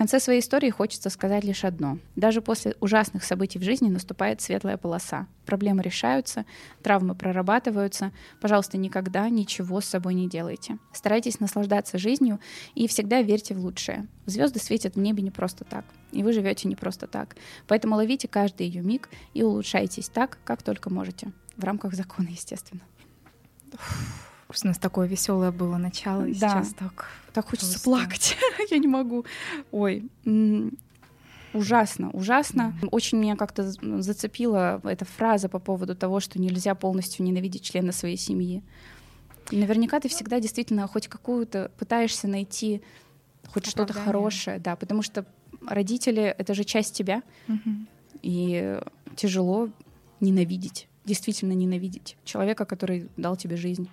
В 0.00 0.02
конце 0.02 0.18
своей 0.18 0.40
истории 0.40 0.70
хочется 0.70 1.10
сказать 1.10 1.44
лишь 1.44 1.62
одно. 1.62 1.98
Даже 2.16 2.40
после 2.40 2.74
ужасных 2.80 3.22
событий 3.22 3.58
в 3.58 3.62
жизни 3.62 3.90
наступает 3.90 4.40
светлая 4.40 4.78
полоса. 4.78 5.26
Проблемы 5.44 5.82
решаются, 5.82 6.46
травмы 6.82 7.14
прорабатываются. 7.14 8.10
Пожалуйста, 8.40 8.78
никогда 8.78 9.28
ничего 9.28 9.82
с 9.82 9.84
собой 9.84 10.14
не 10.14 10.26
делайте. 10.26 10.78
Старайтесь 10.94 11.38
наслаждаться 11.38 11.98
жизнью 11.98 12.40
и 12.74 12.88
всегда 12.88 13.20
верьте 13.20 13.52
в 13.54 13.58
лучшее. 13.58 14.06
Звезды 14.24 14.58
светят 14.58 14.94
в 14.94 14.98
небе 14.98 15.22
не 15.22 15.30
просто 15.30 15.64
так, 15.66 15.84
и 16.12 16.22
вы 16.22 16.32
живете 16.32 16.66
не 16.66 16.76
просто 16.76 17.06
так. 17.06 17.36
Поэтому 17.68 17.96
ловите 17.96 18.26
каждый 18.26 18.68
ее 18.68 18.80
миг 18.80 19.10
и 19.34 19.42
улучшайтесь 19.42 20.08
так, 20.08 20.38
как 20.44 20.62
только 20.62 20.88
можете. 20.88 21.30
В 21.58 21.64
рамках 21.64 21.92
закона, 21.92 22.28
естественно. 22.30 22.80
У 24.62 24.66
нас 24.66 24.78
такое 24.78 25.06
веселое 25.06 25.52
было 25.52 25.76
начало, 25.76 26.24
и 26.24 26.34
да. 26.34 26.48
сейчас 26.48 26.74
так... 26.74 27.08
Так 27.32 27.48
хочется 27.48 27.80
просто... 27.80 27.84
плакать. 27.84 28.36
Я 28.70 28.78
не 28.78 28.88
могу. 28.88 29.24
Ой, 29.70 30.04
Ужасно, 31.52 32.10
ужасно. 32.10 32.76
Mm-hmm. 32.80 32.88
Очень 32.92 33.18
меня 33.18 33.36
как-то 33.36 33.72
зацепила 34.00 34.80
эта 34.84 35.04
фраза 35.04 35.48
по 35.48 35.58
поводу 35.58 35.96
того, 35.96 36.20
что 36.20 36.40
нельзя 36.40 36.76
полностью 36.76 37.24
ненавидеть 37.24 37.64
члена 37.64 37.90
своей 37.90 38.16
семьи. 38.16 38.62
Наверняка 39.50 39.98
ты 39.98 40.08
всегда 40.08 40.38
действительно 40.38 40.86
хоть 40.86 41.08
какую-то 41.08 41.72
пытаешься 41.76 42.28
найти 42.28 42.82
хоть 43.48 43.66
что-то 43.66 43.92
хорошее, 43.92 44.60
да, 44.60 44.76
потому 44.76 45.02
что 45.02 45.26
родители— 45.66 46.22
это 46.38 46.54
же 46.54 46.62
часть 46.62 46.94
тебя, 46.94 47.22
mm-hmm. 47.48 47.86
и 48.22 48.80
тяжело 49.16 49.70
ненавидеть, 50.20 50.86
действительно 51.04 51.52
ненавидеть 51.52 52.16
человека, 52.24 52.64
который 52.64 53.08
дал 53.16 53.36
тебе 53.36 53.56
жизнь. 53.56 53.90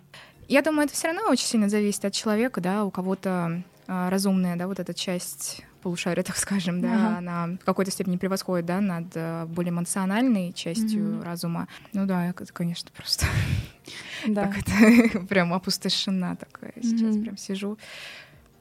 Я 0.48 0.62
думаю, 0.62 0.86
это 0.86 0.94
все 0.94 1.08
равно 1.08 1.24
очень 1.30 1.46
сильно 1.46 1.70
зависит 1.70 2.06
от 2.06 2.13
человека, 2.13 2.62
да, 2.62 2.86
у 2.86 2.92
кого-то 2.92 3.63
а, 3.88 4.10
разумная, 4.10 4.56
да, 4.56 4.68
вот 4.68 4.80
эта 4.80 4.94
часть 4.94 5.63
полушария, 5.82 6.24
так 6.24 6.38
скажем, 6.38 6.82
да, 6.82 6.94
ага. 6.94 7.18
она 7.18 7.58
в 7.62 7.66
какой-то 7.66 7.92
степени 7.92 8.18
превосходит, 8.18 8.66
да, 8.66 8.82
над 8.82 9.08
а, 9.16 9.46
более 9.46 9.72
эмоциональной 9.72 10.54
частью 10.54 11.01
mm-hmm. 11.01 11.24
разума. 11.24 11.68
Ну 11.94 12.06
да, 12.06 12.27
это, 12.27 12.46
конечно, 12.51 12.89
просто 12.96 13.25
да. 14.27 14.44
так 14.44 14.58
это 14.60 15.20
прям 15.30 15.54
опустошена 15.54 16.36
такая 16.36 16.74
сейчас, 16.82 17.18
прям 17.18 17.38
сижу. 17.38 17.77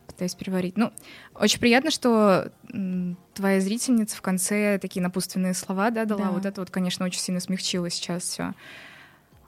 пытаюсь 0.07 0.35
переварить. 0.35 0.76
Ну, 0.76 0.93
очень 1.35 1.61
приятно, 1.61 1.90
что 1.90 2.52
твоя 3.35 3.61
зрительница 3.61 4.16
в 4.16 4.23
конце 4.23 4.78
такие 4.78 5.02
напутственные 5.02 5.55
слова, 5.55 5.90
да, 5.90 6.05
дала. 6.05 6.26
Да. 6.26 6.31
Вот 6.31 6.47
это 6.47 6.61
вот, 6.61 6.71
конечно, 6.71 7.05
очень 7.05 7.21
сильно 7.21 7.40
смягчило 7.40 7.90
сейчас 7.90 8.25
все. 8.25 8.55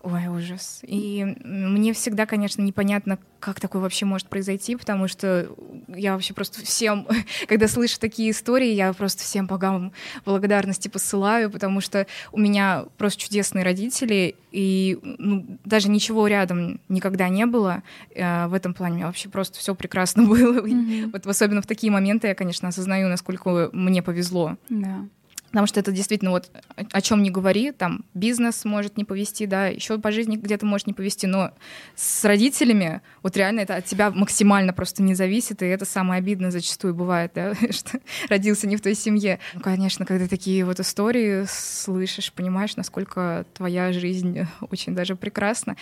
Ой, 0.03 0.29
ужас. 0.29 0.81
И 0.83 1.25
мне 1.45 1.93
всегда, 1.93 2.25
конечно, 2.25 2.63
непонятно, 2.63 3.19
как 3.41 3.61
такое 3.61 3.83
вообще 3.83 4.05
может 4.05 4.29
произойти, 4.29 4.77
потому 4.77 5.09
что 5.09 5.49
я 5.89 6.13
вообще 6.13 6.35
просто 6.35 6.65
всем, 6.65 7.07
когда 7.49 7.67
слышу 7.67 7.99
такие 7.99 8.31
истории, 8.31 8.73
я 8.73 8.93
просто 8.93 9.23
всем 9.25 9.47
богам 9.47 9.93
благодарности 10.25 10.89
посылаю, 10.89 11.51
потому 11.51 11.81
что 11.81 12.07
у 12.33 12.39
меня 12.39 12.85
просто 12.97 13.23
чудесные 13.23 13.65
родители, 13.65 14.37
и 14.53 14.99
ну, 15.03 15.59
даже 15.65 15.89
ничего 15.89 16.27
рядом 16.29 16.81
никогда 16.89 17.29
не 17.29 17.47
было. 17.47 17.83
Э, 18.15 18.47
в 18.47 18.55
этом 18.55 18.75
плане 18.75 19.05
вообще 19.05 19.29
просто 19.29 19.59
все 19.59 19.75
прекрасно 19.75 20.23
было. 20.29 20.65
Mm-hmm. 20.65 21.11
Вот 21.13 21.27
особенно 21.27 21.61
в 21.61 21.67
такие 21.67 21.93
моменты 21.93 22.29
я, 22.29 22.35
конечно, 22.35 22.69
осознаю, 22.69 23.09
насколько 23.09 23.71
мне 23.73 24.03
повезло. 24.03 24.57
Да. 24.69 25.07
Потому 25.51 25.67
что 25.67 25.81
это 25.81 25.93
действительно 25.93 26.31
вот 26.31 26.51
о 26.93 27.01
чем 27.01 27.23
не 27.23 27.31
говори, 27.31 27.73
там 27.73 28.05
бизнес 28.13 28.65
может 28.65 28.97
не 28.97 29.05
повести, 29.05 29.47
да, 29.47 29.69
еще 29.69 29.99
по 29.99 30.11
жизни 30.11 30.37
где-то 30.37 30.67
может 30.67 30.87
не 30.87 30.93
повести, 30.93 31.27
но 31.27 31.53
с 31.95 32.25
родителями 32.25 33.01
вот 33.23 33.37
реально 33.37 33.61
это 33.61 33.77
от 33.77 33.87
тебя 33.87 34.11
максимально 34.11 34.73
просто 34.73 35.03
не 35.03 35.15
зависит, 35.15 35.63
и 35.63 35.67
это 35.67 35.85
самое 35.85 36.19
обидное 36.19 36.51
зачастую 36.51 36.95
бывает, 36.95 37.33
да, 37.35 37.55
что 37.71 37.99
родился 38.29 38.67
не 38.67 38.77
в 38.77 38.83
той 38.83 38.95
семье. 38.95 39.39
Ну, 39.55 39.61
конечно, 39.61 40.05
когда 40.05 40.29
такие 40.29 40.65
вот 40.65 40.81
истории 40.81 41.45
слышишь, 41.49 42.33
понимаешь, 42.33 42.77
насколько 42.77 43.47
твоя 43.55 43.93
жизнь 43.93 44.47
очень 44.71 44.95
даже 44.95 45.17
прекрасна. 45.17 45.77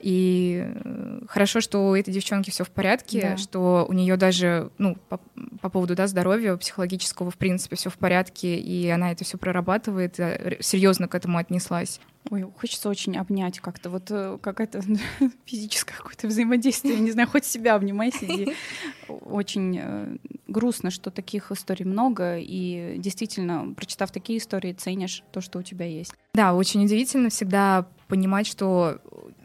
И 0.00 0.66
э, 0.66 1.20
хорошо, 1.28 1.60
что 1.60 1.88
у 1.88 1.94
этой 1.94 2.12
девчонки 2.12 2.50
все 2.50 2.64
в 2.64 2.70
порядке, 2.70 3.20
да. 3.20 3.36
что 3.36 3.86
у 3.88 3.92
нее 3.92 4.16
даже, 4.16 4.70
ну, 4.78 4.96
по, 5.08 5.20
по 5.60 5.68
поводу, 5.68 5.94
да, 5.94 6.08
здоровья 6.08 6.56
психологического, 6.56 7.30
в 7.30 7.36
принципе, 7.36 7.76
все 7.76 7.88
в 7.88 7.98
порядке, 7.98 8.58
и 8.58 8.88
она 8.88 9.11
это 9.12 9.24
все 9.24 9.38
прорабатывает, 9.38 10.18
э, 10.18 10.58
серьезно 10.60 11.08
к 11.08 11.14
этому 11.14 11.38
отнеслась. 11.38 12.00
Ой, 12.30 12.42
хочется 12.58 12.88
очень 12.88 13.16
обнять 13.16 13.60
как-то, 13.60 13.90
вот 13.90 14.10
э, 14.10 14.38
какое-то 14.40 14.82
физическое 15.44 15.94
какое-то 15.94 16.28
взаимодействие, 16.28 16.98
не 17.00 17.10
знаю, 17.10 17.28
хоть 17.28 17.44
себя 17.44 17.74
обнимай, 17.74 18.12
сиди. 18.12 18.54
Очень 19.08 19.78
э, 19.80 20.16
грустно, 20.46 20.90
что 20.90 21.10
таких 21.10 21.50
историй 21.50 21.84
много, 21.84 22.38
и 22.38 22.96
действительно, 22.98 23.74
прочитав 23.74 24.10
такие 24.12 24.38
истории, 24.38 24.72
ценишь 24.72 25.22
то, 25.32 25.40
что 25.40 25.58
у 25.58 25.62
тебя 25.62 25.86
есть. 25.86 26.12
Да, 26.34 26.54
очень 26.54 26.84
удивительно 26.84 27.28
всегда 27.28 27.86
понимать, 28.08 28.46
что 28.46 29.00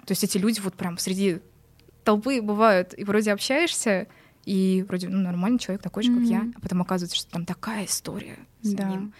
то 0.06 0.12
есть 0.12 0.24
эти 0.24 0.38
люди 0.38 0.62
вот 0.62 0.74
прям 0.76 0.98
среди 0.98 1.40
толпы 2.06 2.42
бывают, 2.42 2.94
и 2.98 3.04
вроде 3.04 3.34
общаешься, 3.34 4.08
и 4.48 4.86
вроде 4.88 5.10
ну, 5.10 5.20
нормальный 5.20 5.60
человек, 5.60 5.82
такой 5.82 6.04
же, 6.04 6.12
mm-hmm. 6.12 6.22
как 6.22 6.30
я, 6.30 6.52
а 6.56 6.60
потом 6.62 6.82
оказывается, 6.82 7.18
что 7.18 7.30
там 7.30 7.46
такая 7.46 7.86
история 7.86 8.38
с 8.62 8.72
да. 8.72 8.90
ним. 8.90 9.14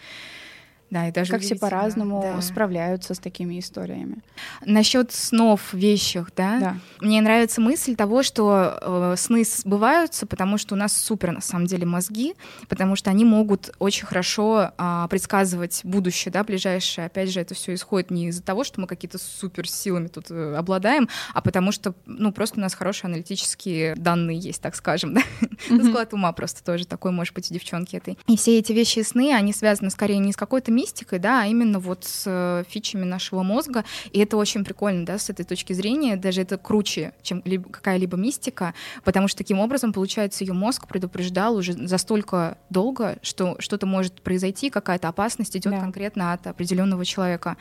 Да, 0.90 1.10
и 1.10 1.12
даже 1.12 1.34
как 1.34 1.42
все 1.42 1.56
по-разному 1.56 2.22
да. 2.22 2.42
справляются 2.42 3.14
с 3.14 3.20
такими 3.20 3.60
историями. 3.60 4.18
Насчет 4.66 5.12
снов, 5.12 5.74
вещах, 5.74 6.32
да? 6.36 6.60
Да. 6.60 6.78
Мне 7.02 7.22
нравится 7.22 7.60
мысль 7.60 7.96
того, 7.96 8.24
что 8.24 8.78
э, 8.82 9.16
сны 9.18 9.44
сбываются, 9.44 10.26
потому 10.26 10.58
что 10.58 10.76
у 10.76 10.78
нас 10.78 10.96
супер 10.96 11.32
на 11.32 11.42
самом 11.42 11.66
деле 11.66 11.86
мозги, 11.86 12.36
потому 12.70 12.96
что 12.96 13.10
они 13.10 13.26
могут 13.26 13.72
очень 13.80 14.06
хорошо 14.06 14.72
э, 14.78 15.08
предсказывать 15.10 15.82
будущее, 15.84 16.32
да, 16.32 16.46
ближайшее. 16.46 17.08
Опять 17.08 17.32
же, 17.32 17.42
это 17.42 17.54
все 17.54 17.74
исходит 17.74 18.10
не 18.10 18.28
из-за 18.28 18.44
того, 18.44 18.64
что 18.64 18.80
мы 18.80 18.88
какие-то 18.88 19.18
супер 19.18 19.68
силами 19.68 20.08
тут 20.08 20.32
э, 20.32 20.56
обладаем, 20.56 21.10
а 21.34 21.42
потому 21.42 21.74
что, 21.74 21.96
ну, 22.06 22.32
просто 22.32 22.60
у 22.60 22.62
нас 22.62 22.74
хорошие 22.74 23.10
аналитические 23.10 23.96
данные 23.96 24.40
есть, 24.40 24.62
так 24.62 24.76
скажем, 24.76 25.14
да. 25.16 25.22
Mm-hmm. 25.70 25.90
Склад 25.90 26.14
ума 26.14 26.32
просто 26.32 26.64
тоже 26.64 26.88
такой 26.88 27.12
может 27.12 27.34
быть 27.34 27.52
у 27.52 27.54
девчонки 27.54 27.98
этой. 27.98 28.18
И 28.28 28.38
все 28.38 28.58
эти 28.58 28.72
вещи 28.72 29.00
и 29.00 29.04
сны, 29.04 29.34
они 29.34 29.52
связаны 29.52 29.90
скорее 29.90 30.20
не 30.20 30.32
с 30.32 30.38
какой-то 30.38 30.72
мистикой, 30.78 31.20
да, 31.20 31.42
а 31.42 31.46
именно 31.48 31.80
вот 31.80 32.04
с 32.04 32.24
э, 32.26 32.64
фичами 32.70 33.04
нашего 33.04 33.44
мозга. 33.44 33.84
И 34.12 34.20
это 34.20 34.38
очень 34.38 34.64
прикольно, 34.64 35.06
да, 35.06 35.18
с 35.18 35.30
этой 35.30 35.44
точки 35.44 35.74
зрения. 35.74 36.16
Даже 36.16 36.42
это 36.42 36.58
круче, 36.58 37.14
чем 37.22 37.42
какая-либо 37.42 38.16
мистика, 38.18 38.74
потому 39.04 39.28
что 39.28 39.40
таким 39.40 39.60
образом, 39.60 39.94
получается, 39.94 40.44
ее 40.44 40.54
мозг 40.54 40.88
предупреждал 40.88 41.56
уже 41.56 41.74
за 41.74 41.98
столько 41.98 42.58
долго, 42.70 43.18
что 43.22 43.56
что-то 43.60 43.86
может 43.86 44.22
произойти, 44.22 44.70
какая-то 44.70 45.08
опасность 45.08 45.58
идет 45.58 45.74
да. 45.74 45.80
конкретно 45.80 46.34
от 46.34 46.46
определенного 46.48 47.04
человека. 47.06 47.58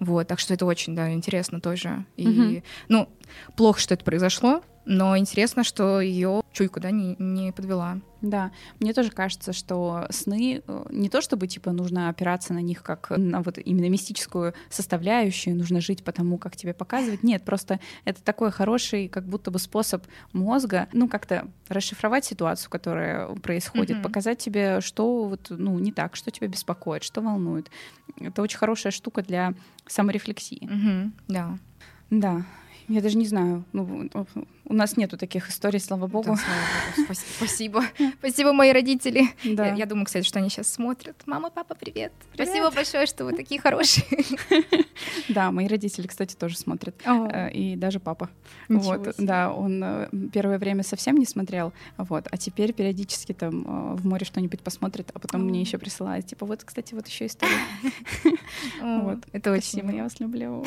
Вот, 0.00 0.26
так 0.28 0.38
что 0.40 0.54
это 0.54 0.66
очень, 0.66 0.94
да, 0.94 1.12
интересно 1.12 1.60
тоже. 1.60 2.04
И, 2.16 2.28
угу. 2.28 2.62
ну, 2.88 3.08
плохо, 3.56 3.80
что 3.80 3.94
это 3.94 4.04
произошло, 4.04 4.62
но 4.86 5.18
интересно, 5.18 5.64
что 5.64 6.00
ее 6.00 6.42
чуйка, 6.52 6.80
да, 6.80 6.90
не, 6.92 7.16
не 7.18 7.52
подвела. 7.52 7.98
Да, 8.22 8.52
мне 8.80 8.94
тоже 8.94 9.10
кажется, 9.10 9.52
что 9.52 10.06
сны 10.10 10.62
э, 10.66 10.86
не 10.90 11.10
то 11.10 11.20
чтобы 11.20 11.48
типа 11.48 11.72
нужно 11.72 12.08
опираться 12.08 12.54
на 12.54 12.60
них 12.60 12.82
как 12.82 13.10
на 13.10 13.42
вот 13.42 13.58
именно 13.58 13.90
мистическую 13.90 14.54
составляющую, 14.70 15.56
нужно 15.56 15.80
жить 15.80 16.02
по 16.02 16.12
тому, 16.12 16.38
как 16.38 16.56
тебе 16.56 16.72
показывать. 16.72 17.22
Нет, 17.24 17.44
просто 17.44 17.78
это 18.04 18.22
такой 18.22 18.50
хороший, 18.52 19.08
как 19.08 19.26
будто 19.26 19.50
бы 19.50 19.58
способ 19.58 20.04
мозга, 20.32 20.88
ну 20.92 21.08
как-то 21.08 21.48
расшифровать 21.68 22.24
ситуацию, 22.24 22.70
которая 22.70 23.26
происходит, 23.34 23.98
mm-hmm. 23.98 24.02
показать 24.02 24.38
тебе, 24.38 24.80
что 24.80 25.24
вот 25.24 25.48
ну 25.50 25.78
не 25.78 25.92
так, 25.92 26.16
что 26.16 26.30
тебя 26.30 26.46
беспокоит, 26.46 27.02
что 27.02 27.20
волнует. 27.20 27.70
Это 28.18 28.40
очень 28.40 28.58
хорошая 28.58 28.92
штука 28.92 29.22
для 29.22 29.52
саморефлексии. 29.86 30.62
Mm-hmm. 30.62 31.10
Да. 31.28 31.58
Да. 32.10 32.46
Я 32.88 33.00
даже 33.00 33.16
не 33.16 33.26
знаю. 33.26 33.64
Ну, 33.72 34.08
у 34.64 34.74
нас 34.74 34.96
нету 34.96 35.16
таких 35.16 35.48
историй, 35.48 35.80
слава 35.80 36.06
богу. 36.06 36.30
Да, 36.30 36.36
слава 36.36 36.60
богу. 37.06 37.18
Спасибо. 37.36 37.84
Спасибо, 38.18 38.52
мои 38.52 38.72
родители. 38.72 39.28
Да. 39.44 39.68
Я, 39.68 39.74
я 39.74 39.86
думаю, 39.86 40.06
кстати, 40.06 40.24
что 40.24 40.38
они 40.38 40.50
сейчас 40.50 40.68
смотрят. 40.68 41.16
Мама, 41.26 41.50
папа, 41.50 41.74
привет. 41.74 42.12
привет. 42.32 42.48
Спасибо 42.48 42.70
большое, 42.70 43.06
что 43.06 43.24
вы 43.24 43.32
такие 43.32 43.60
хорошие. 43.60 44.06
Да, 45.28 45.50
мои 45.50 45.66
родители, 45.66 46.06
кстати, 46.06 46.34
тоже 46.34 46.56
смотрят. 46.56 46.94
О. 47.04 47.48
И 47.48 47.76
даже 47.76 48.00
папа. 48.00 48.30
Ничего 48.68 48.92
вот, 48.92 49.14
себе. 49.14 49.26
да, 49.26 49.52
он 49.52 49.82
э, 49.82 50.08
первое 50.32 50.58
время 50.58 50.82
совсем 50.82 51.16
не 51.16 51.26
смотрел, 51.26 51.72
вот, 51.98 52.26
а 52.30 52.36
теперь 52.36 52.72
периодически 52.72 53.32
там 53.32 53.62
э, 53.66 53.96
в 53.96 54.06
море 54.06 54.24
что-нибудь 54.24 54.60
посмотрит, 54.62 55.10
а 55.12 55.18
потом 55.18 55.42
О. 55.42 55.44
мне 55.44 55.60
еще 55.60 55.78
присылает, 55.78 56.26
типа, 56.26 56.46
вот, 56.46 56.64
кстати, 56.64 56.94
вот 56.94 57.06
еще 57.06 57.26
история. 57.26 57.52
Вот, 58.80 59.18
это 59.32 59.52
очень. 59.52 59.86
Я 59.94 60.04
вас 60.04 60.18
люблю. 60.20 60.64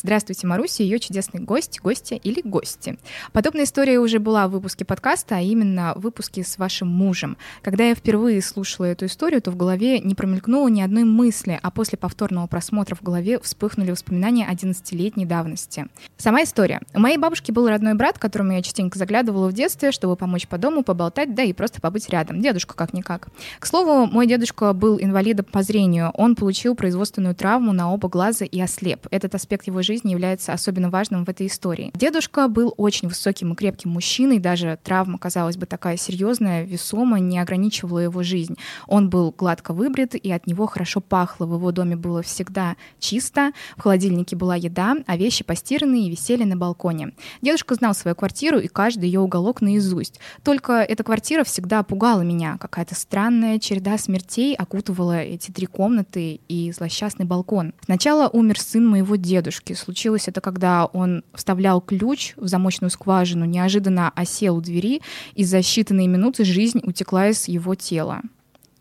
Здравствуйте, 0.00 0.46
Маруся, 0.46 0.84
ее 0.84 1.00
чудесный 1.00 1.40
гость, 1.40 1.80
гостья 1.80 2.16
или 2.16 2.40
гости. 2.40 2.98
Подобная 3.32 3.64
история 3.64 3.98
уже 3.98 4.20
была 4.20 4.46
в 4.46 4.52
выпуске 4.52 4.84
подкаста, 4.84 5.36
а 5.36 5.40
именно 5.40 5.92
в 5.96 6.02
выпуске 6.02 6.44
с 6.44 6.56
вашим 6.56 6.86
мужем. 6.86 7.36
Когда 7.62 7.82
я 7.88 7.96
впервые 7.96 8.40
слушала 8.40 8.84
эту 8.84 9.06
историю, 9.06 9.42
то 9.42 9.50
в 9.50 9.56
голове 9.56 9.98
не 9.98 10.14
промелькнуло 10.14 10.68
ни 10.68 10.80
одной 10.82 11.02
мысли, 11.02 11.58
а 11.60 11.70
после 11.72 11.98
повторного 11.98 12.46
просмотра 12.46 12.94
в 12.94 13.02
голове 13.02 13.40
вспыхнули 13.40 13.90
воспоминания 13.90 14.48
11-летней 14.48 15.26
давности. 15.26 15.88
Сама 16.16 16.44
история. 16.44 16.80
У 16.94 17.00
моей 17.00 17.18
бабушки 17.18 17.50
был 17.50 17.68
родной 17.68 17.94
брат, 17.94 18.20
которому 18.20 18.52
я 18.52 18.62
частенько 18.62 18.98
заглядывала 18.98 19.48
в 19.48 19.52
детстве, 19.52 19.90
чтобы 19.90 20.14
помочь 20.14 20.46
по 20.46 20.58
дому, 20.58 20.84
поболтать, 20.84 21.34
да 21.34 21.42
и 21.42 21.52
просто 21.52 21.80
побыть 21.80 22.08
рядом. 22.08 22.40
Дедушка 22.40 22.74
как-никак. 22.74 23.28
К 23.58 23.66
слову, 23.66 24.06
мой 24.06 24.28
дедушка 24.28 24.72
был 24.74 24.96
инвалидом 25.00 25.46
по 25.46 25.64
зрению. 25.64 26.10
Он 26.14 26.36
получил 26.36 26.76
производственную 26.76 27.34
травму 27.34 27.72
на 27.72 27.92
оба 27.92 28.08
глаза 28.08 28.44
и 28.44 28.60
ослеп. 28.60 29.08
Этот 29.10 29.34
аспект 29.34 29.66
его 29.66 29.82
жизни 29.88 30.12
является 30.12 30.52
особенно 30.52 30.90
важным 30.90 31.24
в 31.24 31.28
этой 31.30 31.46
истории. 31.46 31.90
Дедушка 31.94 32.46
был 32.48 32.74
очень 32.76 33.08
высоким 33.08 33.52
и 33.52 33.56
крепким 33.56 33.90
мужчиной, 33.90 34.38
даже 34.38 34.78
травма, 34.84 35.18
казалось 35.18 35.56
бы, 35.56 35.64
такая 35.64 35.96
серьезная, 35.96 36.64
весомая, 36.64 37.20
не 37.20 37.38
ограничивала 37.38 38.00
его 38.00 38.22
жизнь. 38.22 38.56
Он 38.86 39.08
был 39.08 39.34
гладко 39.36 39.72
выбрит, 39.72 40.14
и 40.14 40.30
от 40.30 40.46
него 40.46 40.66
хорошо 40.66 41.00
пахло. 41.00 41.46
В 41.46 41.54
его 41.54 41.72
доме 41.72 41.96
было 41.96 42.22
всегда 42.22 42.76
чисто, 42.98 43.52
в 43.76 43.82
холодильнике 43.82 44.36
была 44.36 44.56
еда, 44.56 44.96
а 45.06 45.16
вещи 45.16 45.42
постиранные 45.42 46.06
и 46.06 46.10
висели 46.10 46.44
на 46.44 46.56
балконе. 46.56 47.12
Дедушка 47.40 47.74
знал 47.74 47.94
свою 47.94 48.14
квартиру 48.14 48.58
и 48.58 48.68
каждый 48.68 49.06
ее 49.06 49.20
уголок 49.20 49.62
наизусть. 49.62 50.20
Только 50.44 50.82
эта 50.82 51.02
квартира 51.02 51.44
всегда 51.44 51.82
пугала 51.82 52.20
меня. 52.20 52.58
Какая-то 52.58 52.94
странная 52.94 53.58
череда 53.58 53.96
смертей 53.96 54.54
окутывала 54.54 55.20
эти 55.20 55.50
три 55.50 55.66
комнаты 55.66 56.40
и 56.48 56.72
злосчастный 56.72 57.24
балкон. 57.24 57.72
Сначала 57.84 58.28
умер 58.28 58.60
сын 58.60 58.86
моего 58.86 59.16
дедушки, 59.16 59.72
Случилось 59.78 60.28
это, 60.28 60.40
когда 60.40 60.86
он 60.86 61.24
вставлял 61.34 61.80
ключ 61.80 62.34
в 62.36 62.48
замочную 62.48 62.90
скважину, 62.90 63.44
неожиданно 63.44 64.10
осел 64.10 64.56
у 64.56 64.60
двери, 64.60 65.00
и 65.34 65.44
за 65.44 65.58
считанные 65.58 66.06
минуты 66.06 66.44
жизнь 66.44 66.80
утекла 66.82 67.28
из 67.28 67.48
его 67.48 67.74
тела. 67.74 68.22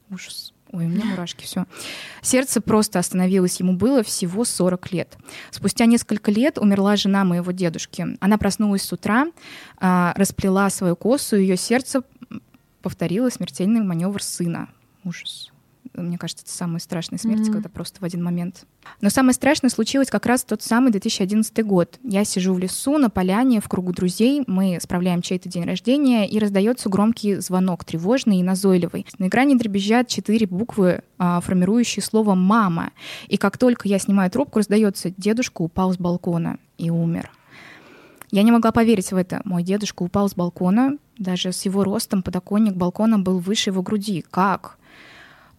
Ужас. 0.09 0.53
Ой, 0.71 0.85
у 0.85 0.89
меня 0.89 1.05
мурашки, 1.05 1.43
все. 1.43 1.65
Сердце 2.21 2.59
просто 2.59 2.99
остановилось, 2.99 3.59
ему 3.59 3.73
было 3.73 4.03
всего 4.03 4.43
40 4.43 4.91
лет. 4.91 5.17
Спустя 5.49 5.85
несколько 5.85 6.29
лет 6.29 6.57
умерла 6.57 6.97
жена 6.97 7.23
моего 7.23 7.51
дедушки. 7.51 8.05
Она 8.19 8.37
проснулась 8.37 8.81
с 8.81 8.91
утра, 8.91 9.27
а, 9.77 10.13
расплела 10.17 10.69
свою 10.69 10.95
косу, 10.95 11.37
ее 11.37 11.55
сердце 11.55 12.01
повторило 12.81 13.29
смертельный 13.29 13.81
маневр 13.81 14.21
сына. 14.21 14.67
Ужас. 15.03 15.51
Мне 15.93 16.17
кажется, 16.17 16.43
это 16.43 16.53
самая 16.53 16.79
страшная 16.79 17.19
смерть, 17.19 17.47
mm-hmm. 17.47 17.51
когда 17.51 17.69
просто 17.69 17.99
в 17.99 18.03
один 18.03 18.23
момент. 18.23 18.65
Но 19.01 19.09
самое 19.09 19.33
страшное 19.33 19.69
случилось 19.69 20.09
как 20.09 20.25
раз 20.25 20.43
тот 20.43 20.61
самый 20.61 20.91
2011 20.91 21.65
год. 21.65 21.99
Я 22.03 22.23
сижу 22.23 22.53
в 22.53 22.59
лесу 22.59 22.97
на 22.97 23.09
поляне 23.09 23.61
в 23.61 23.67
кругу 23.67 23.93
друзей, 23.93 24.43
мы 24.47 24.79
справляем 24.81 25.21
чей-то 25.21 25.49
день 25.49 25.65
рождения, 25.65 26.27
и 26.27 26.39
раздается 26.39 26.89
громкий 26.89 27.35
звонок, 27.35 27.85
тревожный 27.85 28.39
и 28.39 28.43
назойливый. 28.43 29.05
На 29.17 29.27
экране 29.27 29.55
дребезжат 29.55 30.07
четыре 30.07 30.47
буквы, 30.47 31.01
а, 31.17 31.41
формирующие 31.41 32.03
слово 32.03 32.35
«мама». 32.35 32.91
И 33.27 33.37
как 33.37 33.57
только 33.57 33.87
я 33.87 33.99
снимаю 33.99 34.31
трубку, 34.31 34.59
раздается 34.59 35.11
«дедушка 35.17 35.61
упал 35.61 35.93
с 35.93 35.97
балкона 35.97 36.57
и 36.77 36.89
умер». 36.89 37.31
Я 38.31 38.43
не 38.43 38.51
могла 38.51 38.71
поверить 38.71 39.11
в 39.11 39.15
это. 39.15 39.41
Мой 39.45 39.63
дедушка 39.63 40.03
упал 40.03 40.29
с 40.29 40.35
балкона, 40.35 40.97
даже 41.17 41.51
с 41.51 41.65
его 41.65 41.83
ростом 41.83 42.21
подоконник 42.21 42.73
балкона 42.75 43.17
был 43.17 43.39
выше 43.39 43.69
его 43.69 43.81
груди. 43.81 44.23
Как? 44.29 44.76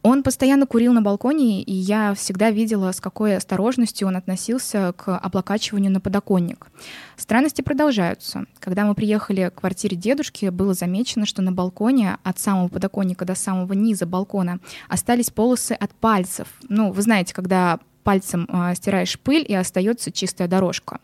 Он 0.03 0.23
постоянно 0.23 0.67
курил 0.67 0.93
на 0.93 1.03
балконе, 1.03 1.63
и 1.63 1.73
я 1.73 2.15
всегда 2.15 2.51
видела, 2.51 2.93
с 2.93 3.01
какой 3.01 3.37
осторожностью 3.37 4.07
он 4.07 4.17
относился 4.17 4.95
к 4.97 5.19
облокачиванию 5.19 5.91
на 5.91 6.01
подоконник. 6.01 6.69
Странности 7.17 7.63
продолжаются. 7.63 8.47
Когда 8.61 8.85
мы 8.85 8.95
приехали 8.95 9.51
к 9.55 9.61
квартире 9.61 9.97
дедушки, 9.97 10.51
было 10.51 10.73
замечено, 10.73 11.27
что 11.27 11.43
на 11.43 11.51
балконе 11.51 12.19
от 12.23 12.39
самого 12.39 12.69
подоконника 12.69 13.25
до 13.25 13.35
самого 13.35 13.73
низа 13.73 14.07
балкона 14.07 14.61
остались 14.89 15.31
полосы 15.31 15.73
от 15.73 15.91
пальцев. 15.91 16.47
Ну, 16.69 16.93
вы 16.93 17.03
знаете, 17.03 17.35
когда 17.35 17.81
пальцем 18.05 18.49
э, 18.49 18.75
стираешь 18.77 19.19
пыль 19.19 19.45
и 19.47 19.55
остается 19.55 20.13
чистая 20.13 20.49
дорожка. 20.49 21.01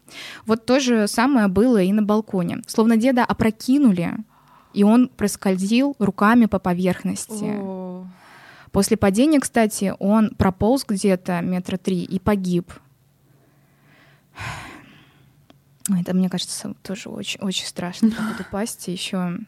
Вот 0.46 0.64
то 0.64 0.80
же 0.80 1.08
самое 1.08 1.48
было 1.48 1.82
и 1.82 1.92
на 1.92 2.02
балконе. 2.02 2.62
Словно 2.66 2.96
деда 2.96 3.24
опрокинули, 3.24 4.14
и 4.72 4.84
он 4.84 5.08
проскользил 5.08 5.96
руками 5.98 6.46
по 6.46 6.58
поверхности. 6.58 7.44
О. 7.58 8.06
После 8.74 8.96
падения, 8.96 9.38
кстати, 9.38 9.94
он 10.00 10.30
прополз 10.30 10.84
где-то 10.84 11.40
метра 11.42 11.76
три 11.76 12.02
и 12.02 12.18
погиб. 12.18 12.72
Это, 15.88 16.12
мне 16.12 16.28
кажется, 16.28 16.74
тоже 16.82 17.08
очень, 17.08 17.40
очень 17.40 17.66
страшно, 17.66 18.10
так 18.10 18.32
вот 18.32 18.40
упасть. 18.40 18.88
Еще 18.88 19.38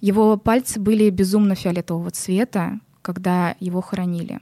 его 0.00 0.36
пальцы 0.36 0.78
были 0.78 1.10
безумно 1.10 1.56
фиолетового 1.56 2.12
цвета, 2.12 2.78
когда 3.02 3.56
его 3.60 3.80
хоронили. 3.80 4.38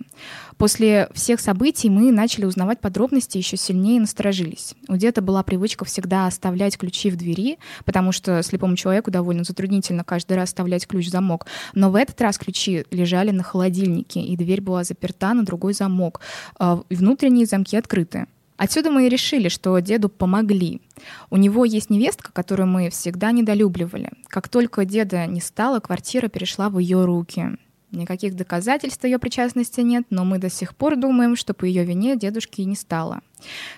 После 0.57 1.09
всех 1.15 1.41
событий 1.41 1.88
мы 1.88 2.11
начали 2.11 2.45
узнавать 2.45 2.81
подробности, 2.81 3.38
еще 3.38 3.57
сильнее 3.57 4.00
насторожились. 4.00 4.75
У 4.88 4.97
деда 4.97 5.23
была 5.23 5.43
привычка 5.43 5.85
всегда 5.85 6.27
оставлять 6.27 6.77
ключи 6.77 7.11
в 7.11 7.17
двери, 7.17 7.59
потому 7.85 8.12
что 8.12 8.43
слепому 8.43 8.77
человеку 8.77 9.11
довольно 9.11 9.45
затруднительно 9.45 10.05
каждый 10.05 10.37
раз 10.37 10.49
оставлять 10.49 10.87
ключ 10.87 11.07
в 11.07 11.11
замок. 11.11 11.47
Но 11.75 11.91
в 11.91 11.95
этот 11.95 12.21
раз 12.21 12.38
ключи 12.38 12.85
лежали 12.91 13.31
на 13.31 13.43
холодильнике, 13.43 14.21
и 14.21 14.37
дверь 14.37 14.61
была 14.61 14.85
заперта 14.85 15.35
на 15.35 15.45
другой 15.45 15.75
замок. 15.75 16.21
А, 16.59 16.83
внутренние 16.91 17.47
замки 17.47 17.77
открыты. 17.77 18.27
Отсюда 18.57 18.91
мы 18.91 19.07
и 19.07 19.09
решили, 19.09 19.49
что 19.49 19.79
деду 19.79 20.09
помогли. 20.09 20.83
У 21.31 21.37
него 21.37 21.65
есть 21.65 21.91
невестка, 21.91 22.33
которую 22.33 22.67
мы 22.67 22.91
всегда 22.91 23.31
недолюбливали. 23.31 24.11
Как 24.27 24.49
только 24.49 24.85
деда 24.85 25.27
не 25.27 25.41
стало, 25.41 25.79
квартира 25.79 26.27
перешла 26.27 26.69
в 26.69 26.81
ее 26.81 27.05
руки. 27.05 27.57
Никаких 27.90 28.37
доказательств 28.37 29.02
ее 29.04 29.18
причастности 29.18 29.80
нет, 29.80 30.04
но 30.11 30.25
мы 30.26 30.38
до 30.38 30.50
сих 30.50 30.76
пор 30.76 30.97
думаем, 30.97 31.37
что 31.37 31.54
по 31.54 31.64
ее 31.64 31.85
вине 31.85 32.16
дедушки 32.16 32.61
не 32.61 32.76
стало. 32.76 33.23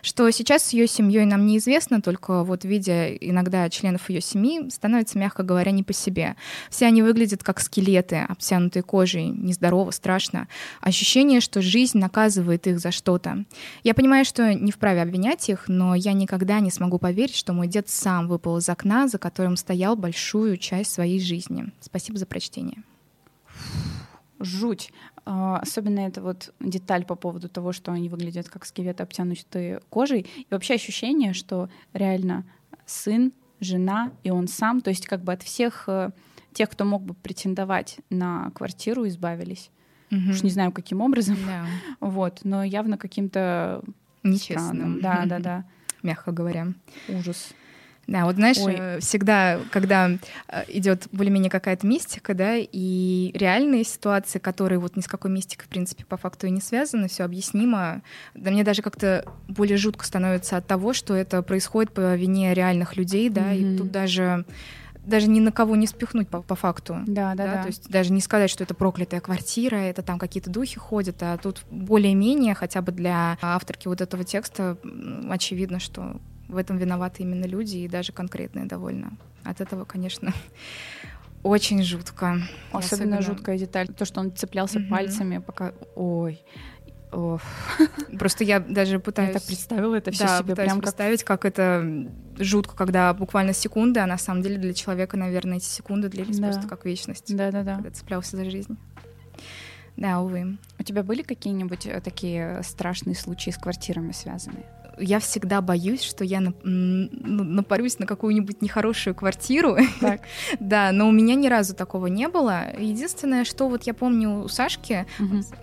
Что 0.03 0.29
сейчас 0.31 0.65
с 0.65 0.73
ее 0.73 0.89
семьей 0.89 1.25
нам 1.27 1.47
неизвестно, 1.47 2.03
только 2.03 2.43
вот 2.43 2.65
видя 2.65 3.15
иногда 3.15 3.69
членов 3.71 4.11
ее 4.11 4.21
семьи, 4.21 4.69
становится, 4.69 5.17
мягко 5.17 5.45
говоря, 5.45 5.71
не 5.71 5.85
по 5.85 5.93
себе. 5.93 6.35
Все 6.71 6.87
они 6.87 7.03
выглядят 7.03 7.45
как 7.45 7.61
скелеты, 7.61 8.17
обтянутые 8.17 8.83
кожей, 8.83 9.27
нездорово, 9.27 9.93
страшно. 9.93 10.49
Ощущение, 10.81 11.41
что 11.41 11.63
жизнь 11.63 11.99
наказывает 11.99 12.67
их 12.67 12.81
за 12.81 12.91
что-то. 12.91 13.45
Я 13.85 13.95
понимаю, 13.95 14.25
что 14.25 14.55
не 14.55 14.73
вправе 14.73 15.03
обвинять 15.03 15.49
их, 15.49 15.69
но 15.69 15.95
я 15.95 16.15
никогда 16.15 16.59
не 16.59 16.73
смогу 16.73 16.99
поверить, 16.99 17.37
что 17.37 17.53
мой 17.53 17.69
дед 17.69 17.89
сам 17.89 18.27
выпал 18.27 18.59
из 18.59 18.69
окна, 18.69 19.07
за 19.07 19.19
которым 19.19 19.57
стоял 19.57 19.95
большую 19.95 20.57
часть 20.57 20.93
своей 20.93 21.21
жизни. 21.21 21.67
Спасибо 21.81 22.19
за 22.19 22.27
прочтение 22.27 22.83
жуть. 24.41 24.93
А, 25.25 25.59
особенно 25.59 26.01
это 26.01 26.23
вот 26.23 26.53
деталь 26.61 27.05
по 27.05 27.15
поводу 27.15 27.49
того, 27.49 27.73
что 27.73 27.93
они 27.93 28.09
выглядят 28.09 28.49
как 28.49 28.65
скелеты, 28.65 29.03
обтянутые 29.03 29.81
кожей. 29.91 30.27
И 30.37 30.47
вообще 30.51 30.75
ощущение, 30.75 31.33
что 31.33 31.69
реально 31.93 32.45
сын, 32.87 33.33
жена 33.61 34.11
и 34.25 34.31
он 34.31 34.49
сам, 34.49 34.81
то 34.81 34.91
есть 34.91 35.07
как 35.07 35.23
бы 35.23 35.33
от 35.33 35.43
всех 35.43 35.85
э, 35.87 36.11
тех, 36.55 36.71
кто 36.71 36.85
мог 36.85 37.03
бы 37.03 37.15
претендовать 37.15 37.99
на 38.09 38.51
квартиру, 38.55 39.07
избавились. 39.07 39.71
Угу. 40.11 40.31
Уж 40.31 40.43
не 40.43 40.51
знаю, 40.51 40.73
каким 40.73 41.01
образом. 41.01 41.37
Да. 41.47 41.67
Вот, 42.01 42.41
но 42.43 42.65
явно 42.65 42.97
каким-то 42.97 43.83
нечестным. 44.23 45.01
Да, 45.01 45.25
да, 45.27 45.39
да. 45.39 45.65
Мягко 46.03 46.33
говоря. 46.33 46.69
Ужас. 47.09 47.53
Да, 48.07 48.25
вот 48.25 48.37
знаешь, 48.37 48.59
Ой. 48.59 48.75
Э, 48.77 49.01
всегда, 49.01 49.61
когда 49.71 50.11
э, 50.49 50.65
идет 50.69 51.07
более-менее 51.13 51.51
какая-то 51.51 51.87
мистика, 51.87 52.35
да, 52.35 52.57
и 52.57 53.31
реальные 53.35 53.85
ситуации, 53.85 54.39
которые 54.39 54.79
вот 54.79 54.97
ни 54.97 55.01
с 55.01 55.07
какой 55.07 55.31
мистикой, 55.31 55.67
в 55.67 55.69
принципе, 55.69 56.05
по 56.05 56.17
факту 56.17 56.47
и 56.49 56.51
не 56.51 56.61
связаны, 56.61 57.09
все 57.09 57.25
объяснимо. 57.25 58.03
Да 58.35 58.51
мне 58.51 58.65
даже 58.65 58.83
как-то 58.83 59.25
более 59.47 59.77
жутко 59.77 60.05
становится 60.05 60.57
от 60.57 60.67
того, 60.67 60.93
что 60.93 61.15
это 61.15 61.43
происходит 61.43 61.93
по 61.93 62.17
вине 62.17 62.53
реальных 62.53 62.97
людей, 62.97 63.29
да, 63.29 63.53
mm-hmm. 63.53 63.75
и 63.75 63.79
тут 63.79 63.93
даже 63.93 64.45
даже 65.05 65.29
ни 65.29 65.41
на 65.41 65.51
кого 65.51 65.77
не 65.77 65.87
спихнуть 65.87 66.29
по, 66.29 66.43
по 66.43 66.55
факту. 66.55 66.99
Да, 67.07 67.35
да, 67.35 67.47
да, 67.47 67.63
То 67.63 67.69
есть 67.69 67.89
даже 67.89 68.13
не 68.13 68.21
сказать, 68.21 68.51
что 68.51 68.65
это 68.65 68.75
проклятая 68.75 69.21
квартира, 69.21 69.77
это 69.77 70.03
там 70.03 70.19
какие-то 70.19 70.51
духи 70.51 70.79
ходят, 70.79 71.17
а 71.23 71.37
тут 71.39 71.63
более-менее, 71.71 72.55
хотя 72.55 72.83
бы 72.83 72.93
для 72.93 73.39
авторки 73.41 73.89
вот 73.89 74.01
этого 74.01 74.25
текста, 74.25 74.77
очевидно, 75.29 75.81
что 75.81 76.21
в 76.51 76.57
этом 76.57 76.77
виноваты 76.77 77.23
именно 77.23 77.45
люди 77.45 77.79
и 77.79 77.89
даже 77.89 78.13
конкретные 78.13 78.67
довольно. 78.67 79.13
От 79.45 79.61
этого, 79.61 79.85
конечно, 79.85 80.33
очень 81.43 81.83
жутко. 81.83 82.43
Особенно, 82.73 82.79
Особенно 82.79 83.23
жуткая 83.23 83.59
деталь, 83.59 83.89
то, 83.89 84.05
что 84.05 84.21
он 84.21 84.35
цеплялся 84.35 84.79
mm-hmm. 84.79 84.89
пальцами, 84.89 85.39
пока... 85.39 85.73
Ой, 85.95 86.43
Оф. 87.13 87.43
Просто 88.19 88.45
я 88.45 88.61
даже 88.61 89.01
пытаюсь... 89.01 89.29
Я 89.29 89.35
так 89.35 89.47
представила 89.47 89.97
это 89.97 90.13
все 90.13 90.27
да, 90.27 90.39
себе. 90.39 90.55
Прям 90.55 90.77
как... 90.77 90.83
представить, 90.83 91.25
как 91.25 91.45
это 91.45 92.07
жутко, 92.39 92.77
когда 92.77 93.13
буквально 93.15 93.53
секунды, 93.53 94.01
а 94.01 94.07
на 94.07 94.19
самом 94.19 94.43
деле 94.43 94.59
для 94.59 94.75
человека, 94.75 95.17
наверное, 95.17 95.57
эти 95.57 95.65
секунды 95.65 96.09
длились 96.09 96.39
да. 96.39 96.49
просто 96.49 96.69
как 96.69 96.85
вечность. 96.85 97.35
Да-да-да. 97.35 97.77
Когда 97.77 97.91
цеплялся 97.91 98.37
за 98.37 98.49
жизнь. 98.49 98.77
Да, 99.97 100.21
увы. 100.21 100.57
У 100.79 100.83
тебя 100.83 101.03
были 101.03 101.23
какие-нибудь 101.23 101.87
э, 101.87 102.01
такие 102.01 102.63
страшные 102.63 103.17
случаи 103.17 103.51
с 103.51 103.59
квартирами 103.59 104.13
связанные? 104.13 104.65
Я 105.01 105.19
всегда 105.19 105.61
боюсь, 105.61 106.03
что 106.03 106.25
я 106.25 106.41
напарюсь 106.63 107.99
на 107.99 108.07
какую-нибудь 108.07 108.63
нехорошую 108.63 109.15
квартиру. 109.15 109.77
Да, 110.59 110.93
но 110.93 111.09
у 111.09 111.13
меня 111.13 111.35
ни 111.35 111.49
разу 111.49 111.75
такого 111.75 112.07
не 112.07 112.29
было. 112.29 112.75
Единственное, 112.79 113.45
что 113.45 113.69
вот 113.69 113.85
я 113.85 113.95
помню 113.95 114.43
у 114.43 114.49
Сашки, 114.49 115.07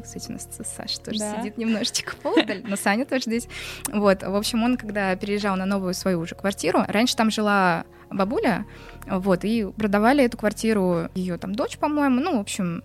кстати, 0.02 0.30
у 0.30 0.34
нас 0.34 0.48
Саша 0.76 1.00
тоже 1.02 1.20
сидит 1.20 1.58
немножечко 1.58 2.16
поодаль, 2.22 2.64
но 2.68 2.76
Саня 2.76 3.06
тоже 3.06 3.24
здесь. 3.24 3.48
Вот, 3.92 4.24
в 4.24 4.36
общем, 4.36 4.64
он, 4.64 4.78
когда 4.78 5.16
переезжал 5.16 5.56
на 5.56 5.66
новую 5.66 5.94
свою 5.94 6.20
уже 6.20 6.36
квартиру, 6.36 6.84
раньше 6.88 7.16
там 7.16 7.32
жила 7.32 7.86
бабуля, 8.10 8.66
вот, 9.06 9.44
и 9.44 9.66
продавали 9.78 10.24
эту 10.24 10.38
квартиру 10.38 11.10
ее 11.14 11.38
там 11.38 11.56
дочь, 11.56 11.78
по-моему, 11.78 12.22
ну, 12.22 12.38
в 12.38 12.42
общем, 12.42 12.84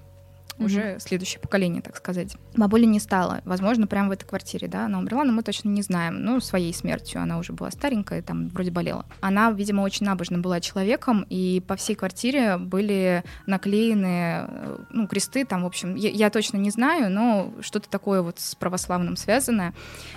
mm-hmm. 0.63 0.67
уже 0.67 0.97
следующее 1.01 1.41
поколение, 1.41 1.83
так 1.83 1.97
сказать. 1.97 2.37
Бабули 2.57 2.85
не 2.85 3.01
стало, 3.01 3.41
возможно, 3.45 3.87
прямо 3.87 4.09
в 4.09 4.13
этой 4.13 4.27
квартире, 4.27 4.69
да, 4.69 4.87
она 4.87 4.99
умерла, 4.99 5.25
но 5.25 5.33
мы 5.33 5.43
точно 5.43 5.69
не 5.69 5.83
знаем. 5.83 6.25
Ну, 6.25 6.41
своей 6.41 6.73
смертью, 6.73 7.23
она 7.23 7.39
уже 7.39 7.53
была 7.53 7.71
старенькая, 7.71 8.23
там 8.23 8.49
вроде 8.49 8.71
болела. 8.71 9.07
Она, 9.21 9.51
видимо, 9.51 9.83
очень 9.83 10.07
набожно 10.07 10.39
была 10.39 10.61
человеком, 10.61 11.27
и 11.29 11.63
по 11.67 11.77
всей 11.77 11.95
квартире 11.97 12.57
были 12.57 13.25
наклеены, 13.47 14.47
э, 14.49 14.79
ну, 14.91 15.07
кресты, 15.07 15.45
там, 15.45 15.63
в 15.63 15.67
общем, 15.67 15.95
я, 15.95 16.11
я 16.11 16.31
точно 16.31 16.57
не 16.57 16.71
знаю, 16.71 17.11
но 17.11 17.53
что-то 17.61 17.89
такое 17.89 18.23
вот 18.23 18.39
с 18.39 18.55
православным 18.55 19.17
связанное. 19.17 19.75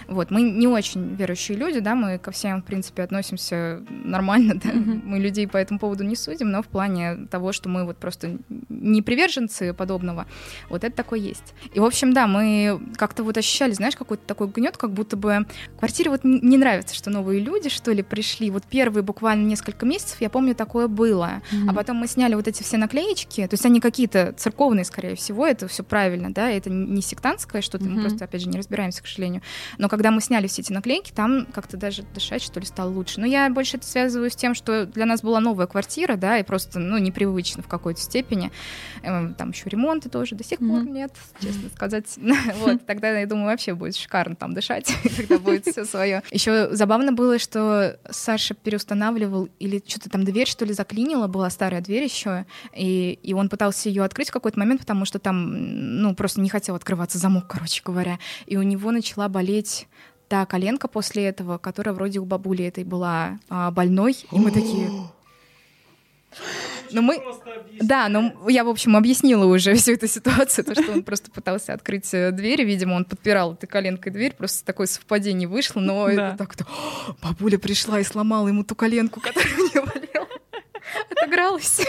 Вот, 0.08 0.32
мы 0.32 0.42
не 0.42 0.68
очень 0.68 1.16
верующие 1.16 1.58
люди, 1.58 1.80
да, 1.80 1.96
мы 1.96 2.18
ко 2.18 2.32
всем, 2.32 2.62
в 2.62 2.66
принципе, 2.66 3.04
относимся 3.04 3.82
нормально, 3.90 4.56
да, 4.56 4.70
mm-hmm. 4.70 5.02
мы 5.04 5.20
людей 5.20 5.48
по 5.48 5.58
этому 5.58 5.80
поводу 5.80 6.04
не 6.04 6.16
судим, 6.16 6.52
но 6.52 6.62
в 6.62 6.68
плане 6.68 7.28
того, 7.30 7.52
что 7.52 7.70
мы 7.70 7.86
вот 7.86 7.98
просто 7.98 8.38
не 8.70 9.02
приверженцы 9.02 9.74
подобного, 9.74 10.26
вот 10.70 10.84
это 10.84 10.96
такое 10.96 11.20
есть. 11.20 11.54
И, 11.74 11.80
в 11.80 11.86
общем, 11.86 12.14
да, 12.14 12.28
мы 12.28 12.80
как-то 12.98 13.24
вот 13.24 13.38
ощущали, 13.38 13.74
знаешь, 13.74 13.96
какой-то 13.96 14.24
такой 14.26 14.48
гнет, 14.48 14.78
как 14.78 14.92
будто 14.92 15.18
бы 15.18 15.46
квартире 15.78 16.10
вот 16.10 16.22
не 16.24 16.58
нравится, 16.58 16.96
что 16.96 17.10
новые 17.10 17.40
люди, 17.40 17.70
что 17.70 17.92
ли, 17.92 18.02
пришли. 18.02 18.50
Вот 18.50 18.64
первые 18.64 19.04
буквально 19.04 19.46
несколько 19.46 19.86
месяцев, 19.86 20.18
я 20.20 20.30
помню, 20.30 20.56
такое 20.56 20.88
было. 20.88 21.42
Mm-hmm. 21.52 21.70
А 21.70 21.74
потом 21.74 21.98
мы 21.98 22.08
сняли 22.08 22.34
вот 22.34 22.48
эти 22.48 22.64
все 22.64 22.78
наклеечки, 22.78 23.46
то 23.46 23.54
есть 23.54 23.66
они 23.66 23.80
какие-то 23.80 24.34
церковные, 24.36 24.84
скорее 24.84 25.16
всего, 25.16 25.46
это 25.46 25.68
все 25.68 25.84
правильно, 25.84 26.34
да, 26.34 26.50
это 26.50 26.72
не 26.72 27.04
сектантское 27.04 27.62
что-то, 27.62 27.86
mm-hmm. 27.86 27.90
мы 27.90 28.02
просто, 28.02 28.26
опять 28.26 28.42
же, 28.42 28.50
не 28.50 28.58
разбираемся, 28.58 29.04
к 29.04 29.08
сожалению. 29.08 29.44
Но 29.78 29.90
когда 29.90 30.10
мы 30.10 30.22
сняли 30.22 30.48
все 30.48 30.64
эти 30.64 30.74
наклейки, 30.74 31.12
там 31.12 31.46
как-то 31.54 31.78
даже 31.78 32.02
дышать, 32.02 32.42
что 32.42 32.60
ли, 32.60 32.66
стало 32.66 32.90
лучше. 32.90 33.20
Но 33.20 33.28
я 33.28 33.48
больше 33.52 33.78
это 33.78 33.86
связываю 33.86 34.32
с 34.32 34.36
тем, 34.36 34.56
что 34.56 34.88
для 34.88 35.06
нас 35.06 35.22
была 35.22 35.40
новая 35.40 35.68
квартира, 35.68 36.16
да, 36.16 36.40
и 36.40 36.44
просто, 36.44 36.80
ну, 36.80 36.98
непривычно 36.98 37.62
в 37.62 37.68
какой-то 37.68 38.02
степени. 38.02 38.52
Эм, 39.04 39.36
там 39.36 39.52
еще 39.52 39.70
ремонты 39.70 40.10
тоже 40.10 40.25
до 40.34 40.44
сих 40.44 40.60
пор 40.60 40.84
нет, 40.84 41.12
честно 41.40 41.70
сказать. 41.76 42.18
Вот, 42.56 42.86
тогда, 42.86 43.20
я 43.20 43.28
думаю, 43.28 43.48
вообще 43.48 43.76
будет 43.76 43.96
шикарно 43.96 44.36
там 44.36 44.54
дышать, 44.54 44.92
когда 45.18 45.38
будет 45.38 45.68
все 45.68 45.86
свое. 45.86 46.24
Еще 46.32 46.74
забавно 46.74 47.12
было, 47.12 47.38
что 47.38 48.00
Саша 48.10 48.54
переустанавливал 48.54 49.50
или 49.60 49.84
что-то 49.86 50.10
там 50.10 50.24
дверь, 50.24 50.48
что 50.48 50.66
ли, 50.66 50.74
заклинила, 50.74 51.28
была 51.28 51.50
старая 51.50 51.82
дверь 51.82 52.04
еще, 52.04 52.46
и, 52.76 53.20
и 53.22 53.34
он 53.34 53.50
пытался 53.50 53.90
ее 53.90 54.04
открыть 54.04 54.30
в 54.30 54.34
какой-то 54.34 54.58
момент, 54.58 54.82
потому 54.82 55.06
что 55.06 55.20
там, 55.20 56.02
ну, 56.02 56.16
просто 56.16 56.42
не 56.42 56.50
хотел 56.50 56.76
открываться 56.76 57.18
замок, 57.18 57.46
короче 57.48 57.82
говоря. 57.84 58.20
И 58.46 58.58
у 58.58 58.64
него 58.64 58.92
начала 58.92 59.28
болеть 59.28 59.88
та 60.28 60.46
коленка 60.46 60.88
после 60.88 61.26
этого, 61.26 61.58
которая 61.58 61.94
вроде 61.94 62.20
у 62.20 62.26
бабули 62.26 62.66
этой 62.66 62.84
была 62.84 63.40
а, 63.50 63.72
больной, 63.72 64.16
и 64.32 64.40
мы 64.40 64.52
такие... 64.52 64.90
Но 66.92 67.02
мы... 67.02 67.22
Да, 67.82 68.08
но 68.10 68.50
я, 68.50 68.64
в 68.64 68.70
общем, 68.70 68.96
объяснила 68.96 69.46
уже 69.46 69.74
всю 69.76 69.94
эту 69.94 70.08
ситуацию, 70.08 70.66
то, 70.66 70.76
что 70.76 70.92
он 70.92 71.04
просто 71.04 71.32
пытался 71.32 71.74
открыть 71.74 72.14
э, 72.14 72.32
дверь, 72.32 72.64
видимо, 72.64 72.94
он 72.96 73.06
подпирал 73.06 73.54
этой 73.54 73.68
коленкой 73.68 74.12
дверь, 74.12 74.34
просто 74.36 74.66
такое 74.66 74.88
совпадение 74.88 75.48
вышло, 75.48 75.80
но 75.80 76.08
да. 76.08 76.30
это 76.30 76.38
так-то... 76.38 76.66
Бабуля 77.22 77.58
пришла 77.58 78.00
и 78.00 78.04
сломала 78.04 78.48
ему 78.48 78.64
ту 78.64 78.76
коленку, 78.76 79.20
которая 79.20 79.54
у 79.54 79.76
него 79.76 79.86
болела. 79.86 80.28
Отыгралась. 81.12 81.82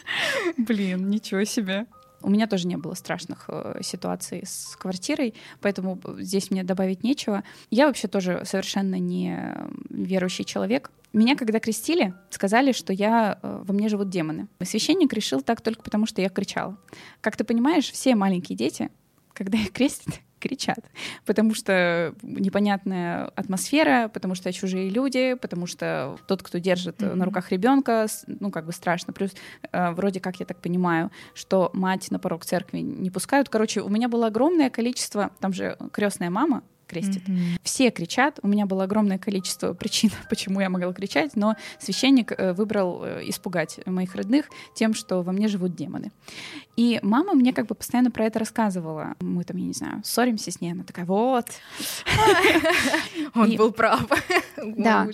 Блин, 0.56 1.08
ничего 1.10 1.44
себе. 1.44 1.86
У 2.22 2.30
меня 2.30 2.46
тоже 2.46 2.66
не 2.66 2.76
было 2.76 2.94
страшных 2.94 3.44
э, 3.48 3.80
ситуаций 3.82 4.44
с 4.46 4.76
квартирой, 4.76 5.34
поэтому 5.60 6.00
здесь 6.18 6.50
мне 6.50 6.64
добавить 6.64 7.04
нечего. 7.04 7.44
Я 7.70 7.86
вообще 7.86 8.08
тоже 8.08 8.42
совершенно 8.44 8.98
не 8.98 9.54
верующий 9.90 10.44
человек. 10.44 10.90
Меня, 11.14 11.36
когда 11.36 11.60
крестили, 11.60 12.12
сказали, 12.28 12.72
что 12.72 12.92
я, 12.92 13.38
э, 13.40 13.62
во 13.64 13.72
мне 13.72 13.88
живут 13.88 14.08
демоны. 14.08 14.48
Священник 14.60 15.12
решил 15.12 15.42
так 15.42 15.60
только 15.60 15.82
потому, 15.82 16.06
что 16.06 16.20
я 16.20 16.28
кричала. 16.28 16.76
Как 17.20 17.36
ты 17.36 17.44
понимаешь, 17.44 17.88
все 17.90 18.16
маленькие 18.16 18.58
дети, 18.58 18.90
когда 19.32 19.56
их 19.56 19.70
крестят, 19.70 20.20
кричат, 20.40 20.80
потому 21.24 21.54
что 21.54 22.16
непонятная 22.22 23.26
атмосфера, 23.36 24.08
потому 24.12 24.34
что 24.34 24.52
чужие 24.52 24.90
люди, 24.90 25.34
потому 25.34 25.68
что 25.68 26.18
тот, 26.26 26.42
кто 26.42 26.58
держит 26.58 27.00
mm-hmm. 27.00 27.14
на 27.14 27.24
руках 27.24 27.52
ребенка, 27.52 28.08
ну 28.26 28.50
как 28.50 28.66
бы 28.66 28.72
страшно. 28.72 29.12
Плюс 29.12 29.30
э, 29.70 29.92
вроде 29.92 30.18
как 30.18 30.40
я 30.40 30.46
так 30.46 30.60
понимаю, 30.60 31.12
что 31.32 31.70
мать 31.74 32.10
на 32.10 32.18
порог 32.18 32.44
церкви 32.44 32.78
не 32.78 33.10
пускают. 33.10 33.48
Короче, 33.48 33.82
у 33.82 33.88
меня 33.88 34.08
было 34.08 34.26
огромное 34.26 34.68
количество, 34.68 35.30
там 35.38 35.52
же 35.52 35.78
крестная 35.92 36.30
мама, 36.30 36.64
крестит. 36.86 37.28
Mm-hmm. 37.28 37.60
Все 37.62 37.90
кричат. 37.90 38.40
У 38.42 38.48
меня 38.48 38.66
было 38.66 38.84
огромное 38.84 39.18
количество 39.18 39.72
причин, 39.74 40.10
почему 40.28 40.60
я 40.60 40.70
могла 40.70 40.92
кричать, 40.92 41.36
но 41.36 41.56
священник 41.78 42.32
э, 42.32 42.52
выбрал 42.52 43.04
э, 43.04 43.22
испугать 43.28 43.80
моих 43.86 44.14
родных 44.14 44.46
тем, 44.74 44.94
что 44.94 45.22
во 45.22 45.32
мне 45.32 45.48
живут 45.48 45.74
демоны. 45.74 46.12
И 46.76 46.98
мама 47.02 47.34
мне 47.34 47.52
как 47.52 47.66
бы 47.66 47.74
постоянно 47.74 48.10
про 48.10 48.26
это 48.26 48.40
рассказывала. 48.40 49.14
Мы 49.20 49.44
там, 49.44 49.56
я 49.58 49.66
не 49.66 49.72
знаю, 49.72 50.02
ссоримся 50.04 50.50
с 50.50 50.60
ней, 50.60 50.72
она 50.72 50.82
такая, 50.82 51.04
вот. 51.04 51.46
Он 53.34 53.54
был 53.56 53.72
прав. 53.72 54.06
Да. 54.66 55.06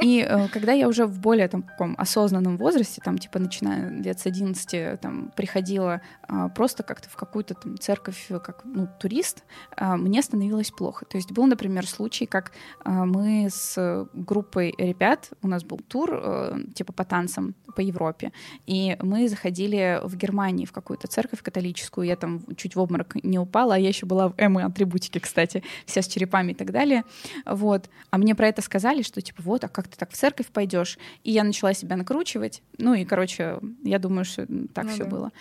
И 0.00 0.24
э, 0.26 0.48
когда 0.48 0.72
я 0.72 0.86
уже 0.86 1.06
в 1.06 1.18
более 1.18 1.48
там 1.48 1.62
таком 1.62 1.96
осознанном 1.98 2.56
возрасте, 2.56 3.00
там 3.04 3.18
типа 3.18 3.40
начиная 3.40 3.90
лет 3.90 4.20
с 4.20 4.26
11, 4.26 5.00
там 5.00 5.32
приходила 5.36 6.00
а, 6.28 6.48
просто 6.48 6.82
как-то 6.82 7.08
в 7.08 7.16
какую-то 7.16 7.54
там 7.54 7.78
церковь, 7.78 8.28
как 8.28 8.62
ну, 8.64 8.88
турист, 9.00 9.42
а, 9.76 9.96
мне 9.96 10.22
становилось 10.22 10.70
плохо. 10.70 11.04
То 11.12 11.18
есть 11.18 11.30
был, 11.30 11.44
например, 11.44 11.86
случай, 11.86 12.24
как 12.24 12.52
а, 12.84 13.04
мы 13.04 13.48
с 13.50 14.08
группой 14.14 14.74
ребят, 14.78 15.28
у 15.42 15.48
нас 15.48 15.62
был 15.62 15.78
тур 15.86 16.10
э, 16.10 16.58
типа 16.74 16.94
по 16.94 17.04
танцам 17.04 17.54
по 17.76 17.82
Европе, 17.82 18.32
и 18.66 18.96
мы 19.02 19.28
заходили 19.28 20.00
в 20.04 20.16
Германии 20.16 20.64
в 20.64 20.72
какую-то 20.72 21.08
церковь 21.08 21.42
католическую, 21.42 22.06
я 22.06 22.16
там 22.16 22.42
чуть 22.56 22.76
в 22.76 22.80
обморок 22.80 23.14
не 23.22 23.38
упала, 23.38 23.74
а 23.74 23.78
я 23.78 23.88
еще 23.88 24.06
была 24.06 24.28
в 24.28 24.34
эмо-атрибутике, 24.38 25.20
кстати, 25.20 25.62
вся 25.84 26.00
с 26.00 26.08
черепами 26.08 26.52
и 26.52 26.54
так 26.54 26.72
далее, 26.72 27.04
вот. 27.44 27.90
А 28.10 28.16
мне 28.16 28.34
про 28.34 28.48
это 28.48 28.62
сказали, 28.62 29.02
что 29.02 29.20
типа 29.20 29.42
вот, 29.42 29.64
а 29.64 29.68
как 29.68 29.88
ты 29.88 29.98
так 29.98 30.12
в 30.12 30.16
церковь 30.16 30.46
пойдешь? 30.46 30.98
И 31.24 31.30
я 31.30 31.44
начала 31.44 31.74
себя 31.74 31.96
накручивать, 31.96 32.62
ну 32.78 32.94
и, 32.94 33.04
короче, 33.04 33.58
я 33.84 33.98
думаю, 33.98 34.24
что 34.24 34.46
так 34.72 34.86
ну, 34.86 34.90
все 34.92 35.04
да. 35.04 35.10
было. 35.10 35.32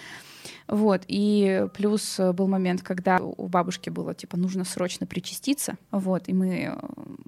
Вот. 0.72 1.04
И 1.08 1.68
плюс 1.74 2.18
э, 2.18 2.32
был 2.32 2.48
момент, 2.48 2.82
когда 2.82 3.20
у 3.20 3.48
бабушки 3.48 3.90
было, 3.90 4.16
типа, 4.16 4.38
нужно 4.38 4.64
срочно 4.64 5.06
причаститься. 5.06 5.76
Вот. 5.92 6.30
И 6.30 6.34
мы 6.34 6.72
э, 6.72 6.78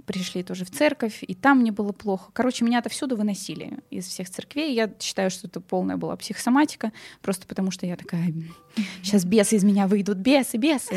пришли 0.06 0.43
тоже 0.43 0.63
в 0.63 0.71
церковь, 0.71 1.19
и 1.21 1.36
там 1.36 1.60
мне 1.60 1.73
было 1.73 1.91
плохо. 1.91 2.32
Короче, 2.32 2.63
меня 2.63 2.79
отовсюду 2.79 3.17
выносили 3.17 3.79
из 3.89 4.08
всех 4.08 4.29
церквей. 4.29 4.73
Я 4.73 4.89
считаю, 4.97 5.29
что 5.29 5.47
это 5.47 5.60
полная 5.60 5.97
была 5.97 6.15
психосоматика, 6.15 6.93
просто 7.21 7.45
потому 7.45 7.69
что 7.69 7.86
я 7.86 7.97
такая, 7.97 8.34
сейчас 9.01 9.25
бесы 9.25 9.58
из 9.58 9.65
меня 9.65 9.88
выйдут, 9.88 10.19
бесы, 10.19 10.56
бесы. 10.56 10.95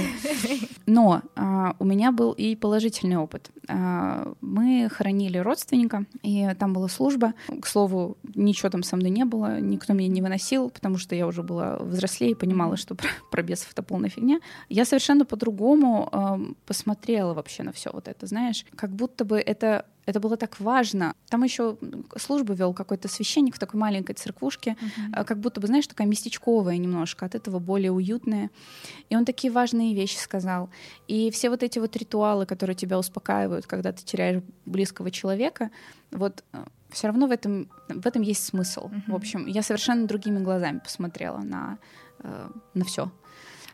Но 0.87 1.23
а, 1.35 1.75
у 1.81 1.85
меня 1.85 2.13
был 2.13 2.31
и 2.31 2.55
положительный 2.55 3.17
опыт. 3.17 3.51
А, 3.69 4.33
мы 4.41 4.89
хоронили 4.89 5.39
родственника, 5.39 6.05
и 6.23 6.49
там 6.59 6.73
была 6.73 6.89
служба. 6.89 7.35
К 7.61 7.67
слову, 7.67 8.17
ничего 8.35 8.71
там 8.71 8.85
со 8.85 8.97
мной 8.97 9.11
не 9.11 9.25
было, 9.25 9.61
никто 9.61 9.93
меня 9.93 10.09
не 10.09 10.23
выносил, 10.23 10.71
потому 10.71 10.97
что 10.97 11.17
я 11.17 11.27
уже 11.27 11.43
была 11.43 11.77
взрослее 11.81 12.36
понимала, 12.37 12.77
что 12.77 12.95
про, 12.95 13.09
про 13.31 13.43
бесов 13.43 13.73
это 13.73 13.83
полная 13.83 14.11
фигня. 14.11 14.41
Я 14.69 14.85
совершенно 14.85 15.25
по-другому 15.25 16.09
э, 16.13 16.53
посмотрела 16.67 17.35
вообще 17.35 17.63
на 17.63 17.73
все 17.73 17.91
вот 17.93 18.09
это, 18.09 18.27
знаешь, 18.27 18.65
как 18.77 18.91
будто 18.91 19.25
бы 19.25 19.39
это 19.39 19.85
это 20.07 20.21
было 20.21 20.37
так 20.37 20.61
важно. 20.61 21.15
Там 21.29 21.43
еще 21.43 21.77
службу 22.17 22.55
вел 22.55 22.73
какой-то 22.73 23.09
священник 23.09 23.57
в 23.57 23.59
такой 23.59 23.81
маленькой 23.81 24.15
церквушке, 24.15 24.77
uh-huh. 24.81 25.25
как 25.25 25.41
будто 25.41 25.61
бы, 25.61 25.67
знаешь, 25.67 25.87
такая 25.87 26.07
местечковая 26.07 26.77
немножко, 26.77 27.27
от 27.27 27.35
этого 27.35 27.59
более 27.59 27.91
уютная. 27.91 28.51
И 29.11 29.17
он 29.17 29.25
такие 29.25 29.53
важные 29.53 29.95
вещи 29.95 30.17
сказал. 30.17 30.71
И 31.09 31.31
все 31.33 31.51
вот 31.51 31.65
эти 31.65 31.81
вот 31.81 31.97
ритуалы, 31.97 32.47
которые 32.47 32.77
тебя 32.77 32.99
успокаивают, 32.99 33.67
когда 33.67 33.93
ты 33.93 34.05
теряешь 34.05 34.43
близкого 34.65 35.11
человека, 35.11 35.71
вот 36.13 36.45
э, 36.53 36.65
все 36.91 37.09
равно 37.09 37.27
в 37.27 37.33
этом, 37.33 37.69
в 37.89 38.07
этом 38.07 38.23
есть 38.23 38.45
смысл. 38.45 38.87
Uh-huh. 38.87 39.03
В 39.09 39.15
общем, 39.17 39.47
я 39.47 39.63
совершенно 39.63 40.07
другими 40.07 40.39
глазами 40.39 40.79
посмотрела 40.79 41.39
на, 41.39 41.79
э, 42.21 42.49
на 42.75 42.85
все 42.85 43.11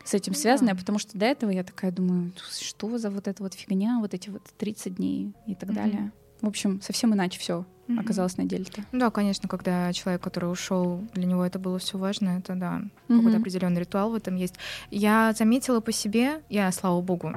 с 0.03 0.13
этим 0.13 0.33
связанное, 0.33 0.75
потому 0.75 0.99
что 0.99 1.17
до 1.17 1.25
этого 1.25 1.49
я 1.49 1.63
такая 1.63 1.91
думаю, 1.91 2.33
что 2.59 2.97
за 2.97 3.09
вот 3.09 3.27
эта 3.27 3.41
вот 3.41 3.53
фигня, 3.53 3.99
вот 3.99 4.13
эти 4.13 4.29
вот 4.29 4.41
30 4.57 4.95
дней 4.95 5.33
и 5.47 5.55
так 5.55 5.69
mm-hmm. 5.69 5.73
далее. 5.73 6.11
В 6.41 6.47
общем, 6.47 6.81
совсем 6.81 7.13
иначе 7.13 7.39
все 7.39 7.65
mm-hmm. 7.87 7.99
оказалось 7.99 8.35
на 8.37 8.43
деле-то. 8.43 8.83
Да, 8.91 9.11
конечно, 9.11 9.47
когда 9.47 9.91
человек, 9.93 10.21
который 10.21 10.51
ушел, 10.51 11.01
для 11.13 11.25
него 11.25 11.45
это 11.45 11.57
было 11.57 11.79
все 11.79 11.97
важно, 11.97 12.37
это 12.39 12.55
да, 12.55 12.81
mm-hmm. 12.81 13.17
какой-то 13.17 13.37
определенный 13.37 13.79
ритуал 13.79 14.11
в 14.11 14.15
этом 14.15 14.35
есть. 14.35 14.55
Я 14.91 15.33
заметила 15.37 15.79
по 15.79 15.93
себе, 15.93 16.41
я, 16.49 16.69
слава 16.73 17.01
богу, 17.01 17.33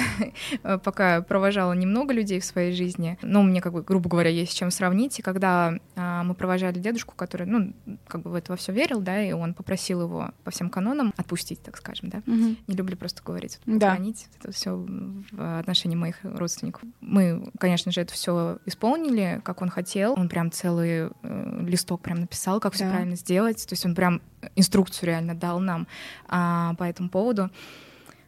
пока 0.84 1.22
провожала 1.22 1.72
немного 1.72 2.12
людей 2.12 2.40
в 2.40 2.44
своей 2.44 2.72
жизни. 2.72 3.18
Но 3.22 3.42
мне, 3.42 3.60
как 3.60 3.72
бы, 3.72 3.82
грубо 3.82 4.08
говоря, 4.08 4.30
есть 4.30 4.52
с 4.52 4.54
чем 4.54 4.70
сравнить. 4.70 5.18
И 5.18 5.22
когда 5.22 5.78
а, 5.96 6.22
мы 6.22 6.34
провожали 6.34 6.78
дедушку, 6.78 7.14
который, 7.14 7.46
ну, 7.46 7.72
как 8.06 8.22
бы 8.22 8.30
в 8.30 8.34
это 8.34 8.54
все 8.56 8.72
верил, 8.72 9.00
да, 9.00 9.22
и 9.22 9.32
он 9.32 9.54
попросил 9.54 10.02
его 10.02 10.30
по 10.44 10.50
всем 10.50 10.70
канонам 10.70 11.12
отпустить, 11.16 11.62
так 11.62 11.76
скажем, 11.76 12.10
да. 12.10 12.22
Не 12.26 12.74
люблю 12.74 12.96
просто 12.96 13.22
говорить, 13.22 13.60
звонить. 13.94 14.28
Это 14.38 14.52
все 14.52 14.72
в 14.74 15.58
отношении 15.58 15.96
моих 15.96 16.16
родственников. 16.22 16.82
Мы, 17.00 17.50
конечно 17.58 17.92
же, 17.92 18.00
это 18.00 18.12
все 18.12 18.58
исполнили, 18.66 19.40
как 19.44 19.62
он 19.62 19.68
хотел. 19.68 20.14
Он 20.16 20.28
прям 20.28 20.50
целый 20.50 21.10
э, 21.22 21.64
листок 21.66 22.02
прям 22.02 22.20
написал, 22.20 22.60
как 22.60 22.74
все 22.74 22.88
правильно 22.88 23.16
сделать. 23.16 23.66
То 23.66 23.72
есть 23.74 23.84
он 23.86 23.94
прям 23.94 24.20
инструкцию 24.56 25.08
реально 25.08 25.34
дал 25.34 25.60
нам 25.60 25.86
а, 26.28 26.74
по 26.74 26.84
этому 26.84 27.08
поводу. 27.08 27.50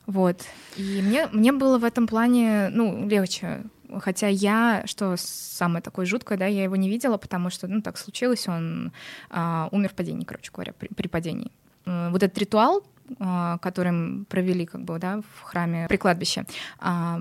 Вот. 0.06 0.42
И 0.76 1.00
мне, 1.02 1.28
мне 1.32 1.52
было 1.52 1.78
в 1.78 1.84
этом 1.84 2.06
плане, 2.06 2.68
ну, 2.70 3.06
легче. 3.08 3.62
Хотя 4.00 4.28
я, 4.28 4.82
что 4.86 5.14
самое 5.16 5.82
такое 5.82 6.04
жуткое, 6.06 6.36
да, 6.36 6.46
я 6.46 6.64
его 6.64 6.76
не 6.76 6.88
видела, 6.88 7.16
потому 7.16 7.50
что, 7.50 7.68
ну, 7.68 7.80
так 7.80 7.96
случилось, 7.96 8.48
он 8.48 8.92
а, 9.30 9.68
умер 9.70 9.90
в 9.90 9.94
падении, 9.94 10.24
короче 10.24 10.50
говоря, 10.52 10.72
при, 10.72 10.88
при 10.88 11.08
падении. 11.08 11.52
Вот 11.86 12.22
этот 12.22 12.36
ритуал, 12.38 12.82
а, 13.20 13.58
которым 13.58 14.24
провели 14.28 14.64
как 14.64 14.82
бы, 14.82 14.98
да, 14.98 15.20
в 15.20 15.42
храме 15.42 15.86
при 15.88 15.98
кладбище, 15.98 16.46
а, 16.78 17.20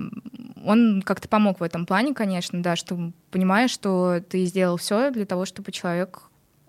он 0.64 1.02
как-то 1.02 1.28
помог 1.28 1.60
в 1.60 1.62
этом 1.62 1.84
плане, 1.84 2.14
конечно, 2.14 2.62
да, 2.62 2.74
что 2.74 3.12
понимаешь, 3.30 3.70
что 3.70 4.20
ты 4.28 4.46
сделал 4.46 4.78
все 4.78 5.10
для 5.10 5.26
того, 5.26 5.44
чтобы 5.44 5.72
человек 5.72 6.22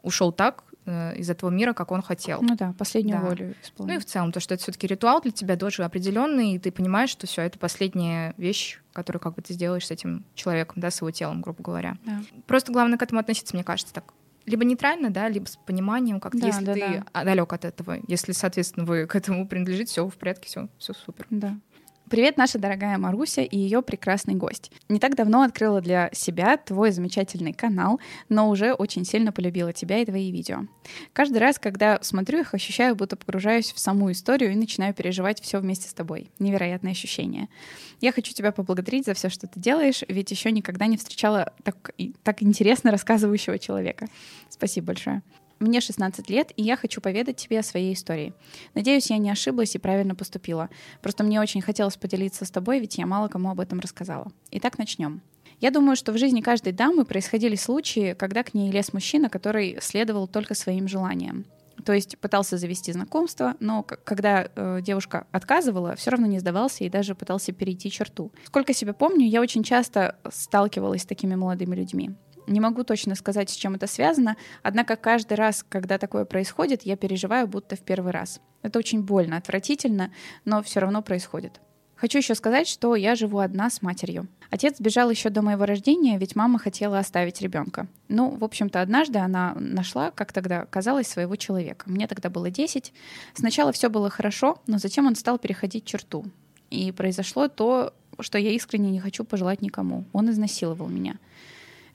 ушел 0.03 0.33
так, 0.33 0.63
из 0.85 1.29
этого 1.29 1.49
мира, 1.49 1.73
как 1.73 1.91
он 1.91 2.01
хотел. 2.01 2.41
Ну 2.41 2.55
да, 2.55 2.73
последнюю 2.77 3.19
да. 3.19 3.27
волю 3.27 3.55
исполнил. 3.63 3.93
Ну 3.93 3.99
и 3.99 4.01
в 4.01 4.05
целом, 4.05 4.31
то, 4.31 4.39
что 4.39 4.53
это 4.53 4.63
все-таки 4.63 4.87
ритуал 4.87 5.21
для 5.21 5.31
тебя 5.31 5.57
тоже 5.57 5.83
определенный, 5.83 6.53
и 6.53 6.59
ты 6.59 6.71
понимаешь, 6.71 7.09
что 7.09 7.27
все 7.27 7.41
это 7.41 7.57
последняя 7.57 8.33
вещь, 8.37 8.79
которую 8.93 9.21
как 9.21 9.35
бы 9.35 9.41
ты 9.41 9.53
сделаешь 9.53 9.87
с 9.87 9.91
этим 9.91 10.25
человеком, 10.35 10.81
да, 10.81 10.91
с 10.91 11.01
его 11.01 11.11
телом, 11.11 11.41
грубо 11.41 11.63
говоря. 11.63 11.97
Да. 12.05 12.21
Просто 12.47 12.71
главное 12.71 12.97
к 12.97 13.01
этому 13.01 13.19
относиться, 13.19 13.55
мне 13.55 13.63
кажется, 13.63 13.93
так 13.93 14.13
либо 14.45 14.63
нейтрально, 14.63 15.09
да, 15.09 15.27
либо 15.27 15.47
с 15.47 15.57
пониманием, 15.57 16.19
как 16.19 16.37
да, 16.37 16.47
если 16.47 16.65
да, 16.65 16.73
ты 16.73 17.03
да. 17.13 17.23
далек 17.23 17.51
от 17.51 17.65
этого, 17.65 17.97
если, 18.07 18.31
соответственно, 18.31 18.85
вы 18.85 19.07
к 19.07 19.15
этому 19.15 19.47
принадлежите, 19.47 19.89
все 19.89 20.07
в 20.07 20.15
порядке, 20.15 20.47
все, 20.47 20.67
все 20.77 20.93
супер. 20.93 21.25
Да. 21.29 21.57
Привет, 22.07 22.37
наша 22.37 22.59
дорогая 22.59 22.99
Маруся 22.99 23.41
и 23.41 23.57
ее 23.57 23.81
прекрасный 23.81 24.35
гость. 24.35 24.71
Не 24.89 24.99
так 24.99 25.15
давно 25.15 25.41
открыла 25.41 25.81
для 25.81 26.11
себя 26.13 26.55
твой 26.55 26.91
замечательный 26.91 27.51
канал, 27.51 27.99
но 28.29 28.47
уже 28.47 28.73
очень 28.73 29.05
сильно 29.05 29.31
полюбила 29.31 29.73
тебя 29.73 29.97
и 29.97 30.05
твои 30.05 30.31
видео. 30.31 30.67
Каждый 31.13 31.39
раз, 31.39 31.57
когда 31.57 31.97
смотрю 32.03 32.41
их, 32.41 32.53
ощущаю, 32.53 32.95
будто 32.95 33.15
погружаюсь 33.15 33.73
в 33.73 33.79
саму 33.79 34.11
историю 34.11 34.51
и 34.51 34.55
начинаю 34.55 34.93
переживать 34.93 35.41
все 35.41 35.57
вместе 35.57 35.89
с 35.89 35.93
тобой. 35.95 36.29
Невероятное 36.37 36.91
ощущение. 36.91 37.49
Я 38.01 38.11
хочу 38.11 38.33
тебя 38.33 38.51
поблагодарить 38.51 39.05
за 39.05 39.15
все, 39.15 39.29
что 39.29 39.47
ты 39.47 39.59
делаешь, 39.59 40.03
ведь 40.07 40.29
еще 40.29 40.51
никогда 40.51 40.85
не 40.85 40.97
встречала 40.97 41.53
так, 41.63 41.89
так 42.21 42.43
интересно 42.43 42.91
рассказывающего 42.91 43.57
человека. 43.57 44.05
Спасибо 44.49 44.87
большое. 44.87 45.23
Мне 45.59 45.79
16 45.79 46.29
лет, 46.29 46.51
и 46.57 46.63
я 46.63 46.75
хочу 46.75 46.99
поведать 47.01 47.37
тебе 47.37 47.59
о 47.59 47.63
своей 47.63 47.93
истории. 47.93 48.33
Надеюсь, 48.73 49.09
я 49.09 49.17
не 49.17 49.29
ошиблась 49.29 49.75
и 49.75 49.79
правильно 49.79 50.13
поступила. 50.13 50.69
Просто 51.01 51.23
мне 51.23 51.39
очень 51.39 51.61
хотелось 51.61 51.95
поделиться 51.95 52.45
с 52.45 52.51
тобой, 52.51 52.79
ведь 52.79 52.97
я 52.97 53.05
мало 53.05 53.29
кому 53.29 53.49
об 53.49 53.59
этом 53.59 53.79
рассказала. 53.79 54.31
Итак, 54.51 54.77
начнем. 54.77 55.21
Я 55.61 55.71
думаю, 55.71 55.95
что 55.95 56.11
в 56.11 56.17
жизни 56.17 56.41
каждой 56.41 56.73
дамы 56.73 57.05
происходили 57.05 57.55
случаи, 57.55 58.13
когда 58.13 58.43
к 58.43 58.53
ней 58.53 58.71
лез 58.71 58.91
мужчина, 58.91 59.29
который 59.29 59.77
следовал 59.81 60.27
только 60.27 60.53
своим 60.53 60.87
желаниям. 60.87 61.45
То 61.83 61.93
есть 61.93 62.17
пытался 62.19 62.57
завести 62.57 62.91
знакомство, 62.91 63.55
но 63.59 63.83
когда 63.83 64.47
э, 64.55 64.79
девушка 64.81 65.27
отказывала, 65.31 65.95
все 65.95 66.11
равно 66.11 66.25
не 66.25 66.39
сдавался 66.39 66.83
и 66.83 66.89
даже 66.89 67.15
пытался 67.15 67.51
перейти 67.51 67.91
черту. 67.91 68.31
Сколько 68.45 68.73
себя 68.73 68.93
помню, 68.93 69.27
я 69.27 69.41
очень 69.41 69.63
часто 69.63 70.17
сталкивалась 70.29 71.03
с 71.03 71.05
такими 71.05 71.35
молодыми 71.35 71.75
людьми. 71.75 72.11
Не 72.47 72.59
могу 72.59 72.83
точно 72.83 73.15
сказать, 73.15 73.49
с 73.49 73.55
чем 73.55 73.75
это 73.75 73.87
связано, 73.87 74.37
однако 74.63 74.95
каждый 74.95 75.33
раз, 75.33 75.65
когда 75.67 75.97
такое 75.97 76.25
происходит, 76.25 76.83
я 76.83 76.95
переживаю 76.95 77.47
будто 77.47 77.75
в 77.75 77.81
первый 77.81 78.11
раз. 78.11 78.39
Это 78.61 78.79
очень 78.79 79.03
больно, 79.03 79.37
отвратительно, 79.37 80.11
но 80.43 80.61
все 80.63 80.79
равно 80.79 81.01
происходит. 81.01 81.61
Хочу 81.95 82.17
еще 82.17 82.35
сказать, 82.35 82.67
что 82.67 82.95
я 82.95 83.15
живу 83.15 83.39
одна 83.39 83.69
с 83.69 83.81
матерью. 83.81 84.27
Отец 84.51 84.77
сбежал 84.77 85.09
еще 85.09 85.29
до 85.29 85.41
моего 85.41 85.65
рождения, 85.65 86.17
ведь 86.17 86.35
мама 86.35 86.59
хотела 86.59 86.99
оставить 86.99 87.41
ребенка. 87.41 87.87
Ну, 88.09 88.31
в 88.31 88.43
общем-то, 88.43 88.81
однажды 88.81 89.19
она 89.19 89.55
нашла, 89.55 90.11
как 90.11 90.33
тогда 90.33 90.65
казалось, 90.65 91.07
своего 91.07 91.35
человека. 91.37 91.89
Мне 91.89 92.07
тогда 92.07 92.29
было 92.29 92.51
10. 92.51 92.93
Сначала 93.33 93.71
все 93.71 93.89
было 93.89 94.09
хорошо, 94.09 94.61
но 94.67 94.77
затем 94.77 95.07
он 95.07 95.15
стал 95.15 95.39
переходить 95.39 95.85
черту. 95.85 96.25
И 96.69 96.91
произошло 96.91 97.47
то, 97.47 97.93
что 98.19 98.37
я 98.37 98.51
искренне 98.51 98.91
не 98.91 98.99
хочу 98.99 99.23
пожелать 99.23 99.61
никому. 99.61 100.05
Он 100.11 100.29
изнасиловал 100.29 100.87
меня. 100.87 101.17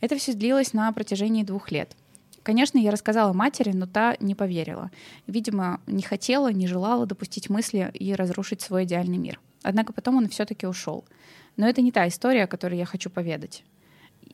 Это 0.01 0.17
все 0.17 0.33
длилось 0.33 0.73
на 0.73 0.91
протяжении 0.93 1.43
двух 1.43 1.71
лет. 1.71 1.97
Конечно, 2.43 2.79
я 2.79 2.91
рассказала 2.91 3.33
матери, 3.33 3.73
но 3.73 3.87
та 3.87 4.17
не 4.21 4.35
поверила. 4.35 4.91
Видимо, 5.27 5.81
не 5.87 6.03
хотела, 6.03 6.53
не 6.53 6.67
желала 6.67 7.07
допустить 7.07 7.51
мысли 7.51 7.91
и 7.95 8.15
разрушить 8.15 8.63
свой 8.63 8.85
идеальный 8.85 9.19
мир. 9.19 9.39
Однако 9.63 9.93
потом 9.93 10.17
он 10.17 10.29
все-таки 10.29 10.67
ушел. 10.67 11.05
Но 11.57 11.69
это 11.69 11.83
не 11.83 11.93
та 11.93 12.09
история, 12.09 12.45
о 12.45 12.47
которой 12.47 12.79
я 12.79 12.87
хочу 12.87 13.11
поведать. 13.11 13.63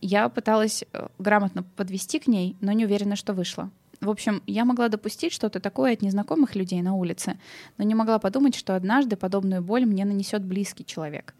Я 0.00 0.28
пыталась 0.28 0.84
э, 0.92 1.08
грамотно 1.18 1.62
подвести 1.62 2.18
к 2.18 2.26
ней, 2.28 2.56
но 2.60 2.72
не 2.72 2.84
уверена, 2.84 3.16
что 3.16 3.32
вышло. 3.32 3.70
В 4.00 4.10
общем, 4.10 4.42
я 4.46 4.64
могла 4.64 4.88
допустить 4.88 5.32
что-то 5.32 5.58
такое 5.58 5.94
от 5.94 6.02
незнакомых 6.02 6.54
людей 6.54 6.82
на 6.82 6.94
улице, 6.94 7.38
но 7.78 7.84
не 7.84 7.94
могла 7.94 8.18
подумать, 8.18 8.54
что 8.54 8.76
однажды 8.76 9.16
подобную 9.16 9.62
боль 9.62 9.86
мне 9.86 10.04
нанесет 10.04 10.44
близкий 10.44 10.84
человек. 10.84 11.34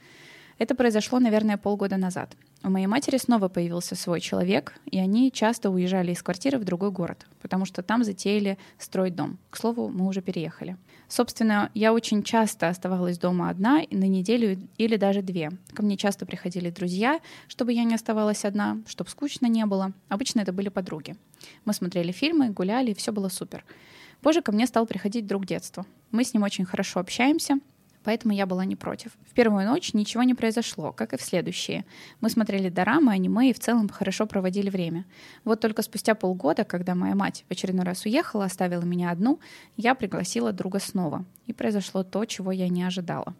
Это 0.59 0.75
произошло, 0.75 1.19
наверное, 1.19 1.59
полгода 1.59 1.99
назад. 1.99 2.35
У 2.65 2.71
моей 2.71 2.87
матери 2.87 3.19
снова 3.19 3.49
появился 3.49 3.95
свой 3.95 4.21
человек, 4.21 4.75
и 4.87 4.99
они 4.99 5.31
часто 5.31 5.71
уезжали 5.71 6.13
из 6.13 6.23
квартиры 6.23 6.59
в 6.59 6.65
другой 6.65 6.91
город, 6.91 7.27
потому 7.43 7.67
что 7.67 7.83
там 7.83 8.03
затеяли 8.03 8.57
строить 8.79 9.15
дом. 9.15 9.39
К 9.51 9.59
слову, 9.59 9.89
мы 9.89 10.07
уже 10.09 10.23
переехали. 10.23 10.77
Собственно, 11.09 11.71
я 11.75 11.93
очень 11.93 12.23
часто 12.23 12.69
оставалась 12.69 13.19
дома 13.19 13.51
одна 13.51 13.83
на 13.91 14.09
неделю 14.09 14.59
или 14.79 14.97
даже 14.97 15.21
две. 15.21 15.51
Ко 15.75 15.83
мне 15.83 15.97
часто 15.97 16.25
приходили 16.25 16.71
друзья, 16.71 17.21
чтобы 17.49 17.75
я 17.75 17.85
не 17.85 17.95
оставалась 17.95 18.45
одна, 18.45 18.79
чтобы 18.89 19.11
скучно 19.11 19.47
не 19.47 19.65
было. 19.67 19.93
Обычно 20.09 20.41
это 20.41 20.53
были 20.53 20.71
подруги. 20.71 21.17
Мы 21.67 21.75
смотрели 21.75 22.13
фильмы, 22.13 22.49
гуляли, 22.49 22.93
и 22.93 22.95
все 22.95 23.13
было 23.13 23.29
супер. 23.29 23.65
Позже 24.23 24.41
ко 24.41 24.51
мне 24.51 24.67
стал 24.67 24.87
приходить 24.87 25.27
друг 25.27 25.45
детства. 25.45 25.87
Мы 26.11 26.25
с 26.25 26.33
ним 26.33 26.43
очень 26.43 26.65
хорошо 26.65 26.99
общаемся, 26.99 27.61
поэтому 28.07 28.33
я 28.33 28.47
была 28.47 28.65
не 28.65 28.77
против. 28.77 29.11
В 29.29 29.35
первую 29.35 29.67
ночь 29.67 29.93
ничего 29.93 30.23
не 30.23 30.35
произошло, 30.35 30.93
как 30.93 31.13
и 31.13 31.17
в 31.17 31.23
следующие. 31.23 31.85
Мы 32.21 32.31
смотрели 32.31 32.69
дорамы, 32.69 33.13
аниме 33.13 33.51
и 33.51 33.53
в 33.53 33.59
целом 33.59 33.89
хорошо 33.89 34.27
проводили 34.27 34.71
время. 34.71 35.05
Вот 35.45 35.61
только 35.61 35.83
спустя 35.83 36.15
полгода, 36.15 36.63
когда 36.63 36.95
моя 36.95 37.17
мать 37.17 37.45
в 37.49 37.51
очередной 37.51 37.85
раз 37.85 38.05
уехала, 38.05 38.45
оставила 38.45 38.83
меня 38.83 39.11
одну, 39.11 39.41
я 39.77 39.97
пригласила 39.97 40.53
друга 40.53 40.79
снова. 40.79 41.25
И 41.49 41.53
произошло 41.53 42.05
то, 42.05 42.25
чего 42.27 42.53
я 42.53 42.69
не 42.69 42.85
ожидала. 42.85 43.35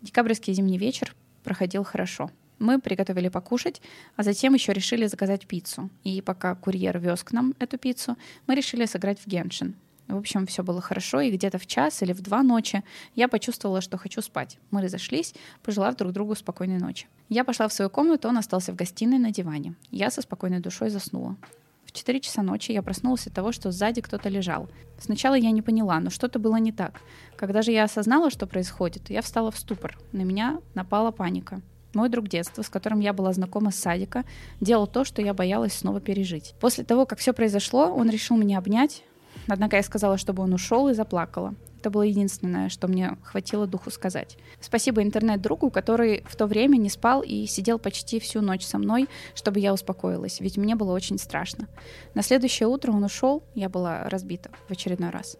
Декабрьский 0.00 0.54
зимний 0.54 0.78
вечер 0.78 1.14
проходил 1.44 1.84
хорошо. 1.84 2.30
Мы 2.58 2.80
приготовили 2.80 3.28
покушать, 3.28 3.82
а 4.16 4.22
затем 4.22 4.54
еще 4.54 4.72
решили 4.72 5.08
заказать 5.08 5.46
пиццу. 5.46 5.90
И 6.04 6.22
пока 6.22 6.54
курьер 6.54 6.98
вез 6.98 7.22
к 7.22 7.32
нам 7.32 7.54
эту 7.58 7.76
пиццу, 7.76 8.16
мы 8.46 8.54
решили 8.54 8.86
сыграть 8.86 9.20
в 9.20 9.26
геншин. 9.26 9.74
В 10.10 10.16
общем, 10.16 10.46
все 10.46 10.64
было 10.64 10.80
хорошо, 10.80 11.20
и 11.20 11.30
где-то 11.30 11.58
в 11.58 11.66
час 11.66 12.02
или 12.02 12.12
в 12.12 12.20
два 12.20 12.42
ночи 12.42 12.82
я 13.14 13.28
почувствовала, 13.28 13.80
что 13.80 13.96
хочу 13.96 14.20
спать. 14.22 14.58
Мы 14.72 14.82
разошлись, 14.82 15.34
пожелав 15.62 15.96
друг 15.96 16.12
другу 16.12 16.34
спокойной 16.34 16.78
ночи. 16.78 17.06
Я 17.28 17.44
пошла 17.44 17.68
в 17.68 17.72
свою 17.72 17.90
комнату, 17.90 18.28
он 18.28 18.36
остался 18.36 18.72
в 18.72 18.76
гостиной 18.76 19.18
на 19.18 19.30
диване. 19.30 19.74
Я 19.92 20.10
со 20.10 20.20
спокойной 20.22 20.58
душой 20.58 20.90
заснула. 20.90 21.36
В 21.84 21.92
4 21.92 22.20
часа 22.20 22.42
ночи 22.42 22.72
я 22.72 22.82
проснулась 22.82 23.26
от 23.26 23.34
того, 23.34 23.52
что 23.52 23.70
сзади 23.70 24.00
кто-то 24.00 24.28
лежал. 24.28 24.68
Сначала 24.98 25.34
я 25.34 25.50
не 25.52 25.62
поняла, 25.62 26.00
но 26.00 26.10
что-то 26.10 26.38
было 26.38 26.56
не 26.56 26.72
так. 26.72 27.00
Когда 27.36 27.62
же 27.62 27.70
я 27.70 27.84
осознала, 27.84 28.30
что 28.30 28.46
происходит, 28.46 29.10
я 29.10 29.22
встала 29.22 29.50
в 29.50 29.58
ступор. 29.58 29.96
На 30.12 30.22
меня 30.22 30.60
напала 30.74 31.12
паника. 31.12 31.60
Мой 31.94 32.08
друг 32.08 32.28
детства, 32.28 32.62
с 32.62 32.68
которым 32.68 33.00
я 33.00 33.12
была 33.12 33.32
знакома 33.32 33.72
с 33.72 33.76
садика, 33.76 34.24
делал 34.60 34.86
то, 34.86 35.04
что 35.04 35.22
я 35.22 35.34
боялась 35.34 35.72
снова 35.72 36.00
пережить. 36.00 36.54
После 36.60 36.84
того, 36.84 37.06
как 37.06 37.18
все 37.18 37.32
произошло, 37.32 37.92
он 37.92 38.08
решил 38.10 38.36
меня 38.36 38.58
обнять, 38.58 39.02
Однако 39.50 39.76
я 39.76 39.82
сказала, 39.82 40.16
чтобы 40.16 40.42
он 40.42 40.54
ушел 40.54 40.88
и 40.88 40.94
заплакала. 40.94 41.54
Это 41.80 41.90
было 41.90 42.02
единственное, 42.02 42.68
что 42.68 42.88
мне 42.88 43.16
хватило 43.24 43.66
духу 43.66 43.90
сказать. 43.90 44.36
Спасибо 44.60 45.02
интернет-другу, 45.02 45.70
который 45.70 46.22
в 46.28 46.36
то 46.36 46.46
время 46.46 46.76
не 46.76 46.90
спал 46.90 47.22
и 47.22 47.46
сидел 47.46 47.78
почти 47.78 48.20
всю 48.20 48.42
ночь 48.42 48.64
со 48.64 48.78
мной, 48.78 49.08
чтобы 49.34 49.58
я 49.58 49.72
успокоилась, 49.72 50.40
ведь 50.40 50.56
мне 50.56 50.76
было 50.76 50.92
очень 50.92 51.18
страшно. 51.18 51.68
На 52.14 52.22
следующее 52.22 52.68
утро 52.68 52.92
он 52.92 53.02
ушел, 53.02 53.42
я 53.54 53.68
была 53.68 54.08
разбита 54.08 54.50
в 54.68 54.70
очередной 54.70 55.10
раз. 55.10 55.36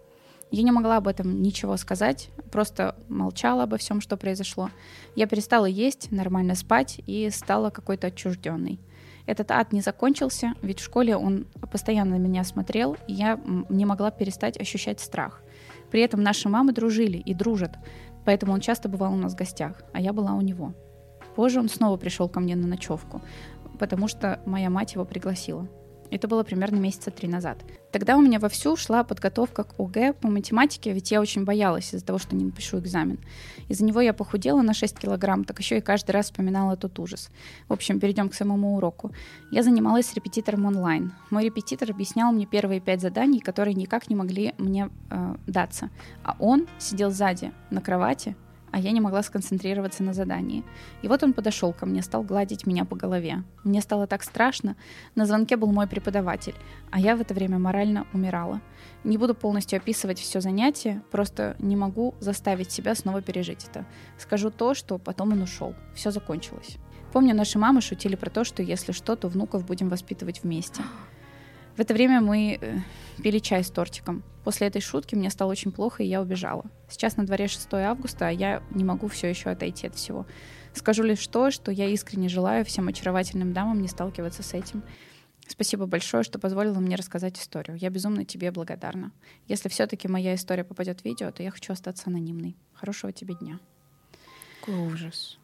Я 0.49 0.63
не 0.63 0.71
могла 0.71 0.97
об 0.97 1.07
этом 1.07 1.41
ничего 1.41 1.77
сказать, 1.77 2.29
просто 2.51 2.95
молчала 3.07 3.63
обо 3.63 3.77
всем, 3.77 4.01
что 4.01 4.17
произошло. 4.17 4.69
Я 5.15 5.27
перестала 5.27 5.65
есть, 5.65 6.11
нормально 6.11 6.55
спать 6.55 6.99
и 7.07 7.29
стала 7.29 7.69
какой-то 7.69 8.07
отчужденной. 8.07 8.79
Этот 9.25 9.51
ад 9.51 9.71
не 9.71 9.81
закончился, 9.81 10.53
ведь 10.61 10.79
в 10.79 10.83
школе 10.83 11.15
он 11.15 11.45
постоянно 11.71 12.17
на 12.17 12.21
меня 12.21 12.43
смотрел, 12.43 12.97
и 13.07 13.13
я 13.13 13.39
не 13.69 13.85
могла 13.85 14.11
перестать 14.11 14.59
ощущать 14.59 14.99
страх. 14.99 15.41
При 15.91 16.01
этом 16.01 16.23
наши 16.23 16.49
мамы 16.49 16.73
дружили 16.73 17.17
и 17.17 17.33
дружат, 17.33 17.77
поэтому 18.25 18.53
он 18.53 18.61
часто 18.61 18.89
бывал 18.89 19.13
у 19.13 19.17
нас 19.17 19.33
в 19.33 19.37
гостях, 19.37 19.81
а 19.93 20.01
я 20.01 20.13
была 20.13 20.33
у 20.33 20.41
него. 20.41 20.73
Позже 21.35 21.59
он 21.59 21.69
снова 21.69 21.97
пришел 21.97 22.27
ко 22.27 22.39
мне 22.39 22.55
на 22.55 22.67
ночевку, 22.67 23.21
потому 23.79 24.07
что 24.07 24.41
моя 24.45 24.69
мать 24.69 24.93
его 24.93 25.05
пригласила. 25.05 25.67
Это 26.11 26.27
было 26.27 26.43
примерно 26.43 26.75
месяца 26.75 27.09
три 27.09 27.27
назад. 27.29 27.57
Тогда 27.91 28.17
у 28.17 28.21
меня 28.21 28.37
вовсю 28.37 28.75
шла 28.75 29.03
подготовка 29.03 29.63
к 29.63 29.79
ОГЭ 29.79 30.13
по 30.13 30.27
математике, 30.27 30.91
ведь 30.91 31.09
я 31.09 31.21
очень 31.21 31.45
боялась 31.45 31.93
из-за 31.93 32.05
того, 32.05 32.19
что 32.19 32.35
не 32.35 32.43
напишу 32.43 32.79
экзамен. 32.79 33.17
Из-за 33.69 33.85
него 33.85 34.01
я 34.01 34.13
похудела 34.13 34.61
на 34.61 34.73
6 34.73 34.99
килограмм, 34.99 35.45
так 35.45 35.59
еще 35.59 35.77
и 35.77 35.81
каждый 35.81 36.11
раз 36.11 36.25
вспоминала 36.25 36.75
тот 36.75 36.99
ужас. 36.99 37.29
В 37.69 37.73
общем, 37.73 37.99
перейдем 37.99 38.29
к 38.29 38.33
самому 38.33 38.75
уроку. 38.75 39.11
Я 39.51 39.63
занималась 39.63 40.07
с 40.07 40.13
репетитором 40.13 40.65
онлайн. 40.65 41.13
Мой 41.29 41.45
репетитор 41.45 41.89
объяснял 41.89 42.31
мне 42.33 42.45
первые 42.45 42.81
пять 42.81 43.01
заданий, 43.01 43.39
которые 43.39 43.73
никак 43.73 44.09
не 44.09 44.15
могли 44.15 44.53
мне 44.57 44.89
э, 45.09 45.35
даться. 45.47 45.89
А 46.23 46.35
он 46.39 46.67
сидел 46.77 47.09
сзади, 47.11 47.53
на 47.69 47.79
кровати, 47.79 48.35
а 48.71 48.79
я 48.79 48.91
не 48.91 49.01
могла 49.01 49.21
сконцентрироваться 49.23 50.03
на 50.03 50.13
задании. 50.13 50.63
И 51.01 51.07
вот 51.07 51.23
он 51.23 51.33
подошел 51.33 51.73
ко 51.73 51.85
мне, 51.85 52.01
стал 52.01 52.23
гладить 52.23 52.65
меня 52.65 52.85
по 52.85 52.95
голове. 52.95 53.43
Мне 53.63 53.81
стало 53.81 54.07
так 54.07 54.23
страшно. 54.23 54.75
На 55.15 55.25
звонке 55.25 55.57
был 55.57 55.71
мой 55.71 55.87
преподаватель, 55.87 56.55
а 56.89 56.99
я 56.99 57.15
в 57.15 57.21
это 57.21 57.33
время 57.33 57.59
морально 57.59 58.07
умирала. 58.13 58.61
Не 59.03 59.17
буду 59.17 59.35
полностью 59.35 59.77
описывать 59.77 60.19
все 60.19 60.41
занятие, 60.41 61.01
просто 61.11 61.55
не 61.59 61.75
могу 61.75 62.15
заставить 62.19 62.71
себя 62.71 62.95
снова 62.95 63.21
пережить 63.21 63.65
это. 63.69 63.85
Скажу 64.17 64.51
то, 64.51 64.73
что 64.73 64.97
потом 64.97 65.33
он 65.33 65.41
ушел. 65.41 65.75
Все 65.93 66.11
закончилось. 66.11 66.77
Помню, 67.11 67.35
наши 67.35 67.59
мамы 67.59 67.81
шутили 67.81 68.15
про 68.15 68.29
то, 68.29 68.43
что 68.43 68.63
если 68.63 68.93
что, 68.93 69.15
то 69.15 69.27
внуков 69.27 69.65
будем 69.65 69.89
воспитывать 69.89 70.43
вместе. 70.43 70.81
В 71.75 71.79
это 71.79 71.93
время 71.93 72.21
мы 72.21 72.57
э, 72.61 72.79
пили 73.21 73.39
чай 73.39 73.63
с 73.63 73.69
тортиком. 73.69 74.23
После 74.43 74.67
этой 74.67 74.81
шутки 74.81 75.15
мне 75.15 75.29
стало 75.29 75.51
очень 75.51 75.71
плохо, 75.71 76.03
и 76.03 76.07
я 76.07 76.21
убежала. 76.21 76.65
Сейчас 76.89 77.17
на 77.17 77.25
дворе 77.25 77.47
6 77.47 77.73
августа, 77.73 78.27
а 78.27 78.31
я 78.31 78.63
не 78.71 78.83
могу 78.83 79.07
все 79.07 79.27
еще 79.27 79.49
отойти 79.49 79.87
от 79.87 79.95
всего. 79.95 80.25
Скажу 80.73 81.03
лишь 81.03 81.25
то, 81.27 81.51
что 81.51 81.71
я 81.71 81.87
искренне 81.87 82.29
желаю 82.29 82.65
всем 82.65 82.87
очаровательным 82.87 83.53
дамам 83.53 83.81
не 83.81 83.87
сталкиваться 83.87 84.41
с 84.41 84.53
этим. 84.53 84.83
Спасибо 85.47 85.85
большое, 85.85 86.23
что 86.23 86.39
позволила 86.39 86.79
мне 86.79 86.95
рассказать 86.95 87.37
историю. 87.37 87.77
Я 87.77 87.89
безумно 87.89 88.23
тебе 88.23 88.51
благодарна. 88.51 89.11
Если 89.47 89.69
все-таки 89.69 90.07
моя 90.07 90.33
история 90.35 90.63
попадет 90.63 91.01
в 91.01 91.05
видео, 91.05 91.31
то 91.31 91.43
я 91.43 91.51
хочу 91.51 91.73
остаться 91.73 92.09
анонимной. 92.09 92.55
Хорошего 92.73 93.11
тебе 93.11 93.35
дня. 93.35 93.59
Какой 94.61 94.75
ужас. 94.87 95.39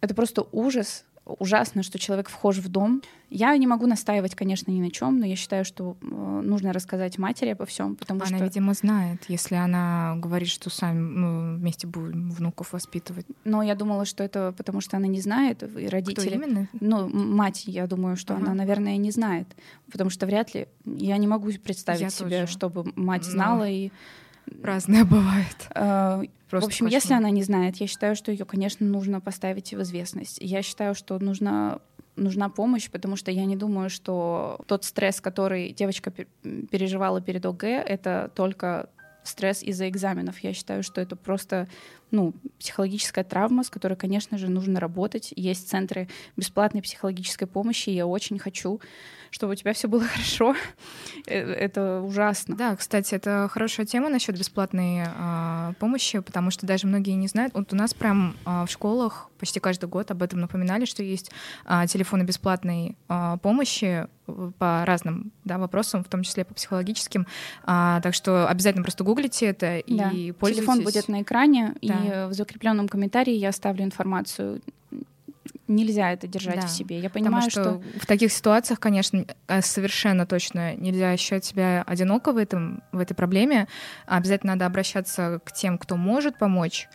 Это 0.00 0.14
просто 0.14 0.42
ужас, 0.50 1.04
ужасно, 1.26 1.82
что 1.82 1.98
человек 1.98 2.28
вхож 2.28 2.58
в 2.58 2.68
дом. 2.68 3.02
Я 3.30 3.56
не 3.56 3.66
могу 3.66 3.86
настаивать, 3.86 4.34
конечно, 4.34 4.70
ни 4.70 4.80
на 4.80 4.90
чем, 4.90 5.18
но 5.18 5.26
я 5.26 5.36
считаю, 5.36 5.64
что 5.64 5.96
э, 6.00 6.06
нужно 6.06 6.72
рассказать 6.72 7.18
матери 7.18 7.50
обо 7.50 7.64
всем, 7.66 7.96
потому 7.96 8.20
она, 8.20 8.36
что... 8.36 8.44
видимо, 8.44 8.74
знает, 8.74 9.24
если 9.28 9.54
она 9.54 10.14
говорит, 10.16 10.48
что 10.48 10.70
сами 10.70 10.98
ну, 10.98 11.56
вместе 11.56 11.86
будем 11.86 12.30
внуков 12.30 12.72
воспитывать. 12.72 13.26
Но 13.44 13.62
я 13.62 13.74
думала, 13.74 14.04
что 14.04 14.22
это 14.22 14.54
потому, 14.56 14.80
что 14.80 14.96
она 14.98 15.06
не 15.06 15.20
знает, 15.20 15.62
и 15.62 15.88
родители... 15.88 16.28
Кто 16.28 16.44
именно? 16.44 16.68
Ну, 16.78 17.08
мать, 17.08 17.64
я 17.66 17.86
думаю, 17.86 18.16
что 18.16 18.34
Ага. 18.34 18.44
она, 18.44 18.54
наверное, 18.54 18.96
не 18.98 19.10
знает, 19.10 19.48
потому 19.90 20.10
что 20.10 20.26
вряд 20.26 20.54
ли... 20.54 20.68
Я 20.84 21.16
не 21.16 21.26
могу 21.26 21.50
представить 21.52 22.00
Я 22.00 22.10
себе, 22.10 22.40
тоже. 22.42 22.52
чтобы 22.52 22.92
мать 22.96 23.24
знала 23.24 23.68
и... 23.68 23.90
Разное 24.62 25.04
бывает. 25.04 25.68
Просто 26.60 26.70
в 26.70 26.72
общем, 26.72 26.86
если 26.86 27.08
кошмар. 27.08 27.18
она 27.18 27.30
не 27.30 27.42
знает, 27.42 27.76
я 27.76 27.86
считаю, 27.86 28.16
что 28.16 28.32
ее, 28.32 28.44
конечно, 28.44 28.86
нужно 28.86 29.20
поставить 29.20 29.72
в 29.72 29.82
известность. 29.82 30.38
Я 30.40 30.62
считаю, 30.62 30.94
что 30.94 31.18
нужна 31.18 31.80
нужна 32.16 32.48
помощь, 32.48 32.88
потому 32.90 33.16
что 33.16 33.32
я 33.32 33.44
не 33.44 33.56
думаю, 33.56 33.90
что 33.90 34.60
тот 34.66 34.84
стресс, 34.84 35.20
который 35.20 35.72
девочка 35.72 36.12
пе- 36.12 36.28
переживала 36.70 37.20
перед 37.20 37.44
ОГЭ, 37.44 37.82
это 37.82 38.30
только 38.36 38.88
стресс 39.24 39.62
из-за 39.62 39.88
экзаменов. 39.88 40.38
Я 40.40 40.52
считаю, 40.52 40.82
что 40.82 41.00
это 41.00 41.16
просто 41.16 41.66
ну, 42.10 42.32
психологическая 42.58 43.24
травма, 43.24 43.64
с 43.64 43.70
которой, 43.70 43.94
конечно 43.94 44.38
же, 44.38 44.48
нужно 44.48 44.78
работать. 44.78 45.32
Есть 45.34 45.68
центры 45.68 46.08
бесплатной 46.36 46.82
психологической 46.82 47.48
помощи, 47.48 47.90
я 47.90 48.06
очень 48.06 48.38
хочу, 48.38 48.80
чтобы 49.34 49.54
у 49.54 49.56
тебя 49.56 49.72
все 49.72 49.88
было 49.88 50.04
хорошо. 50.14 50.54
Э, 51.26 51.40
Это 51.40 52.00
ужасно. 52.00 52.54
Да, 52.56 52.76
кстати, 52.76 53.16
это 53.16 53.48
хорошая 53.50 53.84
тема 53.84 54.08
насчет 54.08 54.38
бесплатной 54.38 55.02
а, 55.06 55.72
помощи, 55.80 56.20
потому 56.20 56.52
что 56.52 56.66
даже 56.66 56.86
многие 56.86 57.12
не 57.16 57.26
знают. 57.26 57.52
Вот 57.54 57.72
у 57.72 57.76
нас 57.76 57.94
прям 57.94 58.36
а, 58.44 58.64
в 58.64 58.70
школах 58.70 59.28
почти 59.38 59.58
каждый 59.58 59.88
год 59.88 60.10
об 60.12 60.22
этом 60.22 60.40
напоминали, 60.40 60.84
что 60.84 61.02
есть 61.02 61.32
а, 61.64 61.86
телефоны 61.88 62.22
бесплатной 62.22 62.96
а, 63.08 63.36
помощи 63.38 64.06
по 64.58 64.84
разным 64.86 65.32
да, 65.44 65.58
вопросам, 65.58 66.04
в 66.04 66.08
том 66.08 66.22
числе 66.22 66.44
по 66.44 66.54
психологическим. 66.54 67.26
А, 67.64 68.00
так 68.02 68.14
что 68.14 68.48
обязательно 68.48 68.84
просто 68.84 69.02
гуглите 69.02 69.46
это 69.46 69.78
и 69.78 69.96
Да. 69.98 70.10
пользуйтесь. 70.38 70.64
Телефон 70.64 70.84
будет 70.84 71.08
на 71.08 71.22
экране, 71.22 71.74
и 71.80 71.88
Да. 71.88 72.04
э, 72.04 72.26
в 72.28 72.34
закрепленном 72.34 72.86
комментарии 72.88 73.34
я 73.34 73.48
оставлю 73.48 73.82
информацию. 73.84 74.60
Нельзя 75.66 76.12
это 76.12 76.26
держать 76.26 76.60
Да, 76.60 76.66
в 76.66 76.70
себе. 76.70 76.98
Я 76.98 77.08
Потому 77.08 77.26
понимаю, 77.26 77.50
что, 77.50 77.62
что 77.62 77.82
в 78.00 78.06
таких 78.06 78.32
ситуациях, 78.32 78.80
конечно, 78.80 79.24
э, 79.48 79.62
совершенно 79.62 80.26
точно 80.26 80.74
нельзя 80.74 81.10
ощущать 81.10 81.44
себя 81.44 81.82
одиноко 81.86 82.32
в, 82.32 82.36
этом, 82.36 82.82
в 82.92 82.98
этой 82.98 83.14
проблеме. 83.14 83.66
Обязательно 84.06 84.54
надо 84.54 84.66
обращаться 84.66 85.40
к 85.44 85.52
тем, 85.52 85.78
кто 85.78 85.96
может 85.96 86.38
помочь. 86.38 86.88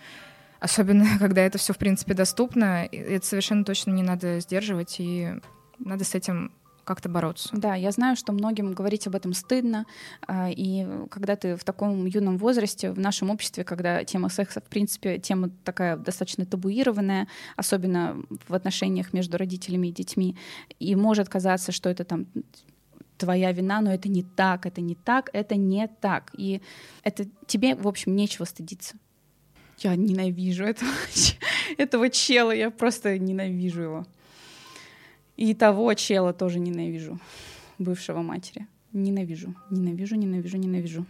Особенно, 0.60 1.06
когда 1.20 1.42
это 1.42 1.58
все, 1.58 1.74
в 1.74 1.78
принципе, 1.78 2.14
доступно. 2.14 2.86
Это 2.92 3.26
совершенно 3.26 3.64
точно 3.64 3.92
не 3.92 4.04
надо 4.04 4.40
сдерживать, 4.40 4.98
и 5.00 5.34
надо 5.80 6.04
с 6.04 6.14
этим 6.14 6.52
как-то 6.90 7.08
бороться. 7.08 7.50
Да, 7.54 7.76
я 7.76 7.92
знаю, 7.92 8.16
что 8.16 8.34
многим 8.34 8.74
говорить 8.74 9.06
об 9.06 9.16
этом 9.16 9.34
стыдно, 9.34 9.86
а, 10.28 10.50
и 10.50 10.88
когда 11.12 11.36
ты 11.36 11.56
в 11.56 11.64
таком 11.64 12.08
юном 12.08 12.40
возрасте, 12.40 12.90
в 12.90 12.98
нашем 12.98 13.30
обществе, 13.30 13.64
когда 13.64 14.04
тема 14.04 14.30
секса, 14.30 14.60
в 14.60 14.64
принципе, 14.64 15.20
тема 15.20 15.52
такая 15.64 15.98
достаточно 15.98 16.48
табуированная, 16.48 17.28
особенно 17.56 18.18
в 18.48 18.56
отношениях 18.56 19.14
между 19.14 19.38
родителями 19.38 19.90
и 19.90 19.92
детьми, 19.92 20.36
и 20.80 20.96
может 20.96 21.30
казаться, 21.30 21.72
что 21.72 21.90
это 21.90 22.06
там 22.06 22.26
твоя 23.20 23.52
вина, 23.52 23.82
но 23.82 23.94
это 23.94 24.10
не 24.10 24.24
так, 24.24 24.66
это 24.66 24.82
не 24.82 24.96
так, 24.96 25.30
это 25.32 25.56
не 25.56 25.88
так. 25.88 26.32
И 26.36 26.60
это 27.04 27.28
тебе, 27.46 27.76
в 27.76 27.88
общем, 27.88 28.16
нечего 28.16 28.46
стыдиться. 28.46 28.96
Я 29.78 29.96
ненавижу 29.96 30.66
этого, 30.66 30.90
этого 31.78 32.10
чела, 32.10 32.52
я 32.52 32.72
просто 32.72 33.20
ненавижу 33.20 33.82
его. 33.82 34.08
И 35.40 35.54
того 35.54 35.94
чела 35.94 36.34
тоже 36.34 36.60
ненавижу, 36.60 37.18
бывшего 37.78 38.22
матери. 38.22 38.68
Ненавижу, 38.92 39.56
ненавижу, 39.70 40.16
ненавижу, 40.18 40.58
ненавижу. 40.58 41.06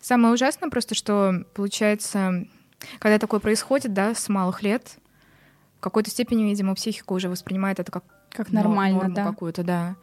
Самое 0.00 0.32
ужасное 0.32 0.70
просто, 0.70 0.94
что 0.94 1.44
получается, 1.54 2.46
когда 3.00 3.18
такое 3.18 3.40
происходит, 3.40 3.92
да, 3.92 4.14
с 4.14 4.28
малых 4.28 4.62
лет, 4.62 4.98
в 5.78 5.80
какой-то 5.80 6.08
степени, 6.08 6.44
видимо, 6.44 6.76
психика 6.76 7.14
уже 7.14 7.28
воспринимает 7.28 7.80
это 7.80 7.90
как 7.90 8.04
Как 8.30 8.52
но- 8.52 8.60
нормально, 8.60 8.98
норму 8.98 9.14
да. 9.16 9.24
какую-то, 9.24 9.64
да. 9.64 9.96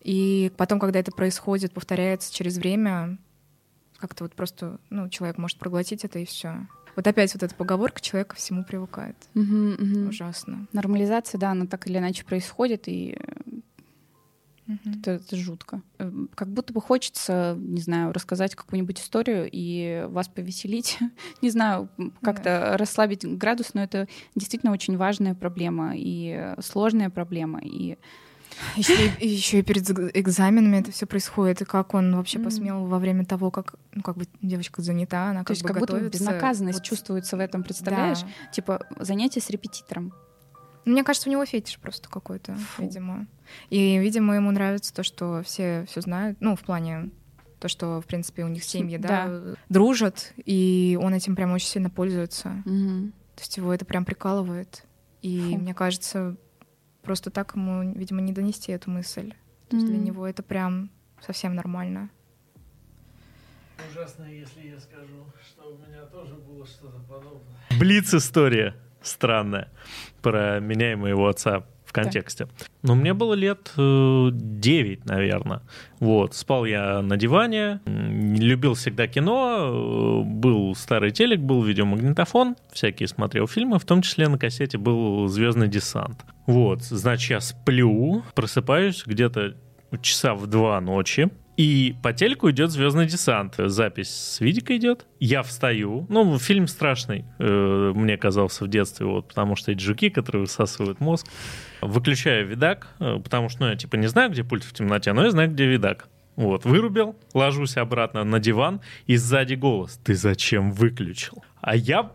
И 0.00 0.50
потом, 0.56 0.80
когда 0.80 0.98
это 0.98 1.12
происходит, 1.12 1.72
повторяется 1.72 2.34
через 2.34 2.58
время, 2.58 3.18
как-то 3.98 4.24
вот 4.24 4.34
просто, 4.34 4.80
ну, 4.90 5.08
человек 5.08 5.38
может 5.38 5.58
проглотить 5.58 6.04
это 6.04 6.18
и 6.18 6.24
все. 6.24 6.66
Вот 6.96 7.06
опять 7.06 7.34
вот 7.34 7.42
эта 7.42 7.54
поговорка 7.54 8.00
«человек 8.00 8.28
ко 8.28 8.36
всему 8.36 8.64
привыкает». 8.64 9.16
Мгм, 9.34 9.72
мгм. 9.78 10.08
Ужасно. 10.08 10.66
Нормализация, 10.72 11.38
да, 11.38 11.50
она 11.50 11.66
так 11.66 11.86
или 11.86 11.98
иначе 11.98 12.24
происходит, 12.24 12.88
и 12.88 13.16
Мгм. 14.66 15.00
это, 15.00 15.10
это 15.12 15.36
жутко. 15.36 15.82
Э, 15.98 16.10
Как 16.34 16.48
будто 16.48 16.72
бы 16.72 16.80
хочется, 16.80 17.54
не 17.58 17.80
знаю, 17.82 18.12
рассказать 18.12 18.54
какую-нибудь 18.54 18.98
историю 18.98 19.48
и 19.52 20.06
вас 20.08 20.28
повеселить. 20.28 20.98
Не 21.42 21.50
знаю, 21.50 21.90
как-то 22.22 22.76
расслабить 22.78 23.26
градус, 23.26 23.74
но 23.74 23.82
это 23.82 24.08
действительно 24.34 24.72
очень 24.72 24.96
важная 24.96 25.34
проблема 25.34 25.92
и 25.94 26.34
э, 26.34 26.62
сложная 26.62 27.10
проблема. 27.10 27.60
И 27.62 27.98
Еще, 28.76 29.08
и, 29.20 29.26
еще 29.28 29.58
и 29.60 29.62
перед 29.62 29.88
экзаменами 29.90 30.78
это 30.78 30.92
все 30.92 31.06
происходит. 31.06 31.62
И 31.62 31.64
как 31.64 31.94
он 31.94 32.14
вообще 32.16 32.38
посмел 32.38 32.86
во 32.86 32.98
время 32.98 33.24
того, 33.24 33.50
как, 33.50 33.74
ну, 33.92 34.02
как 34.02 34.16
бы 34.16 34.26
девочка 34.42 34.82
занята, 34.82 35.30
она 35.30 35.40
то 35.40 35.46
как 35.46 35.50
есть 35.56 35.62
бы 35.62 35.68
как 35.68 35.78
будто 35.80 35.92
готовится. 35.94 36.18
безнаказанность 36.18 36.78
Вот, 36.80 36.84
чувствуется 36.86 37.36
в 37.36 37.40
этом, 37.40 37.62
представляешь? 37.62 38.20
да. 38.22 38.28
Типа 38.52 38.86
занятие 38.98 39.40
с 39.40 39.50
репетитором. 39.50 40.12
Ну, 40.84 40.92
Мне 40.92 41.02
кажется, 41.04 41.28
у 41.28 41.32
него 41.32 41.44
фетиш 41.46 41.78
просто 41.78 42.08
какой-то, 42.08 42.54
Фу. 42.54 42.82
видимо. 42.82 43.26
И, 43.70 43.98
видимо, 43.98 44.34
ему 44.34 44.50
нравится 44.50 44.92
то, 44.92 45.02
что 45.02 45.42
все 45.44 45.86
все 45.88 46.00
знают. 46.02 46.36
Ну, 46.40 46.56
в 46.56 46.60
плане 46.60 47.10
то, 47.58 47.68
что, 47.68 48.02
в 48.02 48.04
принципе, 48.04 48.44
у 48.44 48.48
них 48.48 48.62
семьи, 48.64 48.98
да, 48.98 49.30
дружат, 49.70 50.34
и 50.36 50.98
он 51.00 51.14
этим 51.14 51.34
прям 51.36 51.52
очень 51.52 51.68
сильно 51.68 51.88
пользуется. 51.88 52.62
Мгм. 52.66 53.12
То 53.34 53.40
есть 53.40 53.56
его 53.56 53.72
это 53.72 53.86
прям 53.86 54.04
прикалывает. 54.04 54.84
И 55.22 55.40
Фу. 55.52 55.58
мне 55.58 55.72
кажется, 55.72 56.36
просто 57.04 57.30
так 57.30 57.54
ему, 57.54 57.92
видимо, 57.92 58.20
не 58.20 58.32
донести 58.32 58.72
эту 58.72 58.90
мысль. 58.90 59.32
То 59.68 59.76
есть 59.76 59.86
для 59.86 59.98
него 59.98 60.26
это 60.26 60.42
прям 60.42 60.90
совсем 61.20 61.54
нормально. 61.54 62.10
Ужасно, 63.90 64.24
если 64.24 64.68
я 64.68 64.80
скажу, 64.80 65.26
что 65.46 65.74
у 65.74 65.78
меня 65.78 66.04
тоже 66.06 66.34
было 66.34 66.66
что-то 66.66 66.98
подобное. 67.00 67.56
Блиц-история 67.78 68.74
странная 69.02 69.70
про 70.22 70.60
меня 70.60 70.92
и 70.92 70.94
моего 70.94 71.28
отца 71.28 71.66
контексте. 71.94 72.48
Но 72.82 72.94
мне 72.94 73.14
было 73.14 73.34
лет 73.34 73.72
э, 73.76 74.28
9, 74.32 75.06
наверное. 75.06 75.62
Вот, 76.00 76.34
спал 76.34 76.64
я 76.64 77.00
на 77.00 77.16
диване, 77.16 77.80
любил 77.86 78.74
всегда 78.74 79.06
кино, 79.06 80.22
э, 80.22 80.22
был 80.24 80.74
старый 80.74 81.10
телек, 81.10 81.40
был 81.40 81.62
видеомагнитофон, 81.62 82.56
всякие 82.72 83.08
смотрел 83.08 83.46
фильмы, 83.46 83.78
в 83.78 83.84
том 83.84 84.02
числе 84.02 84.28
на 84.28 84.38
кассете 84.38 84.76
был 84.76 85.28
«Звездный 85.28 85.68
десант». 85.68 86.24
Вот, 86.46 86.82
значит, 86.82 87.30
я 87.30 87.40
сплю, 87.40 88.22
просыпаюсь 88.34 89.04
где-то 89.06 89.54
часа 90.02 90.34
в 90.34 90.46
два 90.46 90.80
ночи, 90.80 91.30
и 91.56 91.94
по 92.02 92.12
телеку 92.12 92.50
идет 92.50 92.70
Звездный 92.70 93.06
десант. 93.06 93.54
Запись 93.58 94.10
с 94.10 94.40
видика 94.40 94.76
идет. 94.76 95.06
Я 95.20 95.42
встаю. 95.42 96.06
Ну, 96.08 96.38
фильм 96.38 96.66
страшный, 96.66 97.24
э, 97.38 97.92
мне 97.94 98.16
казался 98.16 98.64
в 98.64 98.68
детстве, 98.68 99.06
вот, 99.06 99.28
потому 99.28 99.54
что 99.54 99.70
эти 99.70 99.80
жуки, 99.80 100.10
которые 100.10 100.42
высасывают 100.42 101.00
мозг. 101.00 101.26
Выключаю 101.80 102.46
видак, 102.46 102.88
э, 102.98 103.18
потому 103.22 103.48
что, 103.48 103.62
ну, 103.62 103.70
я 103.70 103.76
типа 103.76 103.96
не 103.96 104.08
знаю, 104.08 104.30
где 104.30 104.42
пульт 104.42 104.64
в 104.64 104.72
темноте, 104.72 105.12
но 105.12 105.24
я 105.24 105.30
знаю, 105.30 105.50
где 105.50 105.66
видак. 105.66 106.08
Вот, 106.36 106.64
вырубил, 106.64 107.14
ложусь 107.32 107.76
обратно 107.76 108.24
на 108.24 108.40
диван, 108.40 108.80
и 109.06 109.16
сзади 109.16 109.54
голос. 109.54 110.00
Ты 110.02 110.16
зачем 110.16 110.72
выключил? 110.72 111.44
А 111.60 111.76
я 111.76 112.10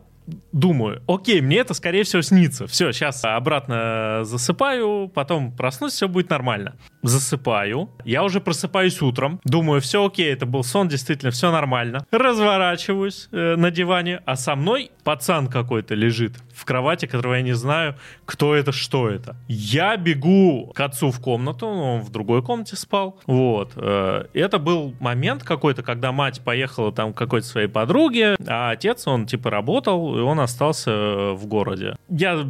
думаю, 0.52 1.02
окей, 1.08 1.41
мне 1.41 1.58
это, 1.58 1.73
скорее 1.73 2.04
всего, 2.04 2.21
снится. 2.21 2.67
Все, 2.67 2.91
сейчас 2.91 3.23
обратно 3.23 4.21
засыпаю, 4.23 5.10
потом 5.13 5.52
проснусь, 5.56 5.93
все 5.93 6.08
будет 6.08 6.30
нормально. 6.30 6.75
Засыпаю. 7.02 7.90
Я 8.04 8.24
уже 8.24 8.42
просыпаюсь 8.42 9.02
утром. 9.02 9.40
Думаю, 9.44 9.82
все 9.82 10.06
окей, 10.06 10.32
это 10.34 10.46
был 10.46 10.64
сон, 10.64 10.88
действительно, 10.88 11.32
все 11.32 11.52
нормально. 11.52 12.06
Разворачиваюсь 12.12 13.30
э, 13.32 13.56
на 13.56 13.72
диване, 13.72 14.22
а 14.26 14.36
со 14.36 14.56
мной 14.56 14.92
пацан 15.04 15.48
какой-то 15.48 15.96
лежит 15.96 16.34
в 16.54 16.66
кровати, 16.66 17.06
которого 17.06 17.36
я 17.36 17.42
не 17.42 17.54
знаю, 17.54 17.96
кто 18.26 18.54
это, 18.54 18.72
что 18.72 19.10
это. 19.10 19.38
Я 19.48 19.96
бегу 19.96 20.72
к 20.76 20.80
отцу 20.82 21.12
в 21.12 21.20
комнату, 21.22 21.68
он 21.68 22.02
в 22.02 22.10
другой 22.12 22.44
комнате 22.44 22.76
спал. 22.76 23.18
Вот. 23.26 23.72
э, 23.76 24.26
Это 24.34 24.60
был 24.60 24.94
момент 25.00 25.44
какой-то, 25.44 25.84
когда 25.84 26.12
мать 26.12 26.42
поехала 26.42 26.92
там 26.92 27.14
к 27.14 27.18
какой-то 27.18 27.47
своей 27.47 27.68
подруге, 27.68 28.36
а 28.45 28.72
отец, 28.72 29.08
он 29.08 29.26
типа 29.26 29.50
работал, 29.50 30.18
и 30.18 30.22
он 30.22 30.39
остался 30.39 30.91
э, 30.91 31.32
в 31.34 31.45
городе. 31.45 31.95
Я 32.10 32.45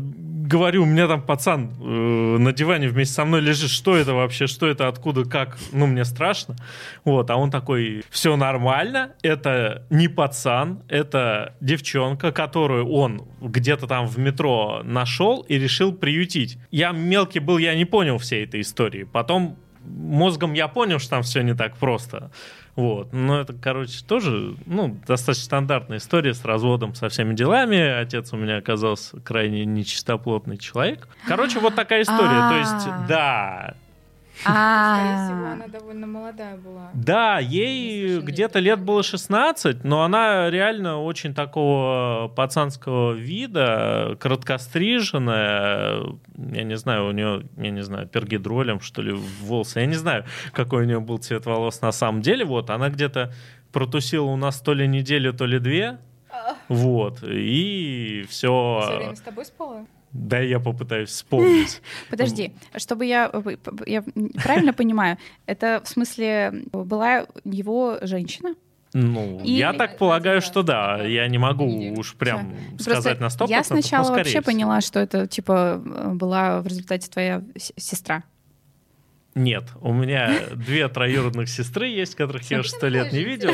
говорю, 0.50 0.84
у 0.84 0.86
меня 0.86 1.08
там 1.08 1.22
пацан 1.22 1.72
э, 1.80 1.84
на 1.84 2.52
диване 2.52 2.88
вместе 2.90 3.14
со 3.14 3.24
мной 3.24 3.42
лежит, 3.42 3.70
что 3.70 3.96
это 3.96 4.14
вообще, 4.14 4.48
что 4.48 4.68
это, 4.68 4.88
откуда, 4.88 5.24
как, 5.24 5.58
ну, 5.72 5.86
мне 5.86 6.04
страшно. 6.06 6.56
Вот, 7.06 7.30
а 7.30 7.36
он 7.36 7.52
такой, 7.52 8.04
все 8.10 8.36
нормально, 8.36 9.14
это 9.22 9.86
не 9.92 10.08
пацан, 10.08 10.82
это 10.88 11.54
девчонка, 11.62 12.32
которую 12.32 12.90
он 12.90 13.22
где-то 13.42 13.86
там 13.86 14.08
в 14.08 14.18
метро 14.18 14.82
нашел 14.84 15.42
и 15.42 15.60
решил 15.60 15.94
приютить. 15.94 16.58
Я 16.72 16.92
мелкий 16.92 17.40
был, 17.40 17.60
я 17.60 17.76
не 17.76 17.86
понял 17.86 18.18
всей 18.18 18.44
этой 18.44 18.62
истории. 18.62 19.04
Потом 19.04 19.56
мозгом 19.86 20.54
я 20.54 20.68
понял, 20.68 21.00
что 21.00 21.12
там 21.12 21.24
все 21.24 21.42
не 21.42 21.54
так 21.54 21.78
просто. 21.78 22.32
Вот. 22.80 23.12
Но 23.12 23.42
это, 23.42 23.52
короче, 23.54 24.02
тоже 24.08 24.56
ну, 24.66 24.98
достаточно 25.06 25.44
стандартная 25.44 25.98
история 25.98 26.34
с 26.34 26.46
разводом, 26.46 26.96
со 26.96 27.10
всеми 27.10 27.34
делами. 27.36 27.78
Отец 27.78 28.32
у 28.32 28.38
меня 28.38 28.56
оказался 28.56 29.20
крайне 29.20 29.66
нечистоплотный 29.66 30.58
человек. 30.58 31.10
Короче, 31.28 31.60
вот 31.60 31.76
такая 31.76 32.04
история. 32.04 32.50
То 32.50 32.58
есть, 32.58 32.88
А. 32.88 33.06
да, 33.10 33.74
Скорее 34.42 35.18
всего, 35.18 35.46
А, 35.48 35.54
она 35.54 35.68
довольно 35.68 36.08
молодая 36.08 36.56
была. 36.58 36.90
Да, 36.94 37.40
ей 37.40 38.20
где-то 38.22 38.60
лет 38.60 38.80
было 38.82 39.04
16, 39.04 39.84
но 39.84 40.04
она 40.04 40.50
реально 40.50 41.02
очень 41.02 41.34
такого 41.34 42.32
пацанского 42.36 43.14
вида, 43.14 44.16
короткостриженная, 44.20 46.04
я 46.38 46.64
не 46.64 46.78
знаю, 46.78 47.08
у 47.08 47.12
нее, 47.12 47.44
я 47.58 47.70
не 47.72 47.82
знаю, 47.84 48.08
пергидролем, 48.08 48.80
что 48.80 49.02
ли, 49.02 49.12
волосы, 49.42 49.80
я 49.82 49.86
не 49.86 49.96
знаю, 49.96 50.26
какой 50.54 50.84
у 50.84 50.86
нее 50.86 51.00
был 51.00 51.18
цвет 51.18 51.46
волос 51.46 51.82
на 51.82 51.92
самом 51.92 52.22
деле, 52.22 52.46
вот, 52.46 52.70
она 52.70 52.90
где-то 52.90 53.34
протусила 53.72 54.26
у 54.26 54.36
нас 54.38 54.62
то 54.62 54.74
ли 54.74 54.88
неделю, 54.88 55.34
то 55.34 55.46
ли 55.46 55.60
две, 55.60 55.98
вот, 56.68 57.24
и 57.24 58.26
Все 58.30 58.82
все. 58.82 58.98
время 58.98 59.16
с 59.16 59.22
тобой 59.22 59.46
спала? 59.46 59.86
Да, 60.12 60.40
я 60.40 60.60
попытаюсь 60.60 61.10
вспомнить. 61.10 61.82
Подожди, 62.10 62.54
чтобы 62.78 63.06
я, 63.06 63.30
э, 63.32 63.58
я 63.86 64.04
правильно 64.44 64.74
понимаю, 64.74 65.18
это 65.46 65.82
в 65.84 65.88
смысле 65.88 66.64
была 66.72 67.28
его 67.44 68.00
женщина? 68.02 68.56
Ну, 68.94 69.40
И- 69.44 69.52
я 69.52 69.74
так 69.74 69.98
полагаю, 69.98 70.42
что 70.42 70.64
да. 70.64 71.04
Я 71.04 71.28
не 71.28 71.38
могу 71.38 71.66
уж 71.94 72.16
прям 72.16 72.56
Просто 72.70 72.92
сказать 72.92 73.20
на 73.20 73.28
100%. 73.30 73.48
Я 73.50 73.64
сначала 73.64 74.10
вообще 74.10 74.42
всего. 74.42 74.44
поняла, 74.44 74.82
что 74.82 75.00
это 75.00 75.28
типа 75.28 75.82
э, 75.86 76.14
была 76.14 76.62
в 76.62 76.68
результате 76.68 77.10
твоя 77.10 77.44
сестра. 77.56 78.24
Нет, 79.36 79.66
у 79.82 79.94
меня 79.94 80.48
две 80.54 80.88
троюродных 80.88 81.50
сестры 81.50 81.88
есть, 81.88 82.16
которых 82.16 82.50
я 82.50 82.60
уже 82.60 82.70
сто 82.70 82.88
лет 82.88 83.14
не 83.14 83.24
видел. 83.24 83.52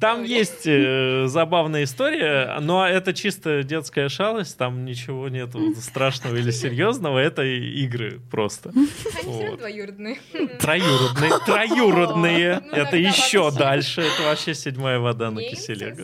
Там 0.00 0.24
есть 0.24 0.66
э, 0.66 1.26
забавная 1.26 1.84
история, 1.84 2.58
но 2.60 2.86
это 2.86 3.12
чисто 3.12 3.62
детская 3.62 4.08
шалость, 4.08 4.56
там 4.56 4.84
ничего 4.84 5.28
нету 5.28 5.74
страшного 5.76 6.36
или 6.36 6.50
серьезного, 6.50 7.18
это 7.18 7.42
игры 7.42 8.20
просто. 8.30 8.72
Вот. 9.24 9.58
двоюродные. 9.58 10.18
Троюродные, 10.58 11.30
троюродные, 11.46 12.62
Ну, 12.64 12.72
это 12.72 12.96
еще 12.96 13.50
дальше, 13.50 14.00
это 14.00 14.22
вообще 14.24 14.54
седьмая 14.54 14.98
вода 14.98 15.30
на 15.30 15.42
киселе. 15.42 15.96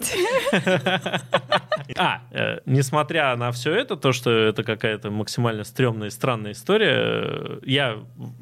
А, 1.97 2.23
э, 2.31 2.59
несмотря 2.67 3.35
на 3.37 3.51
все 3.53 3.75
это, 3.75 3.97
то, 3.97 4.13
что 4.13 4.31
это 4.31 4.63
какая-то 4.63 5.11
максимально 5.11 5.65
стрёмная 5.65 6.09
и 6.09 6.11
странная 6.11 6.53
история, 6.53 6.95
э, 6.97 7.59
я 7.65 7.99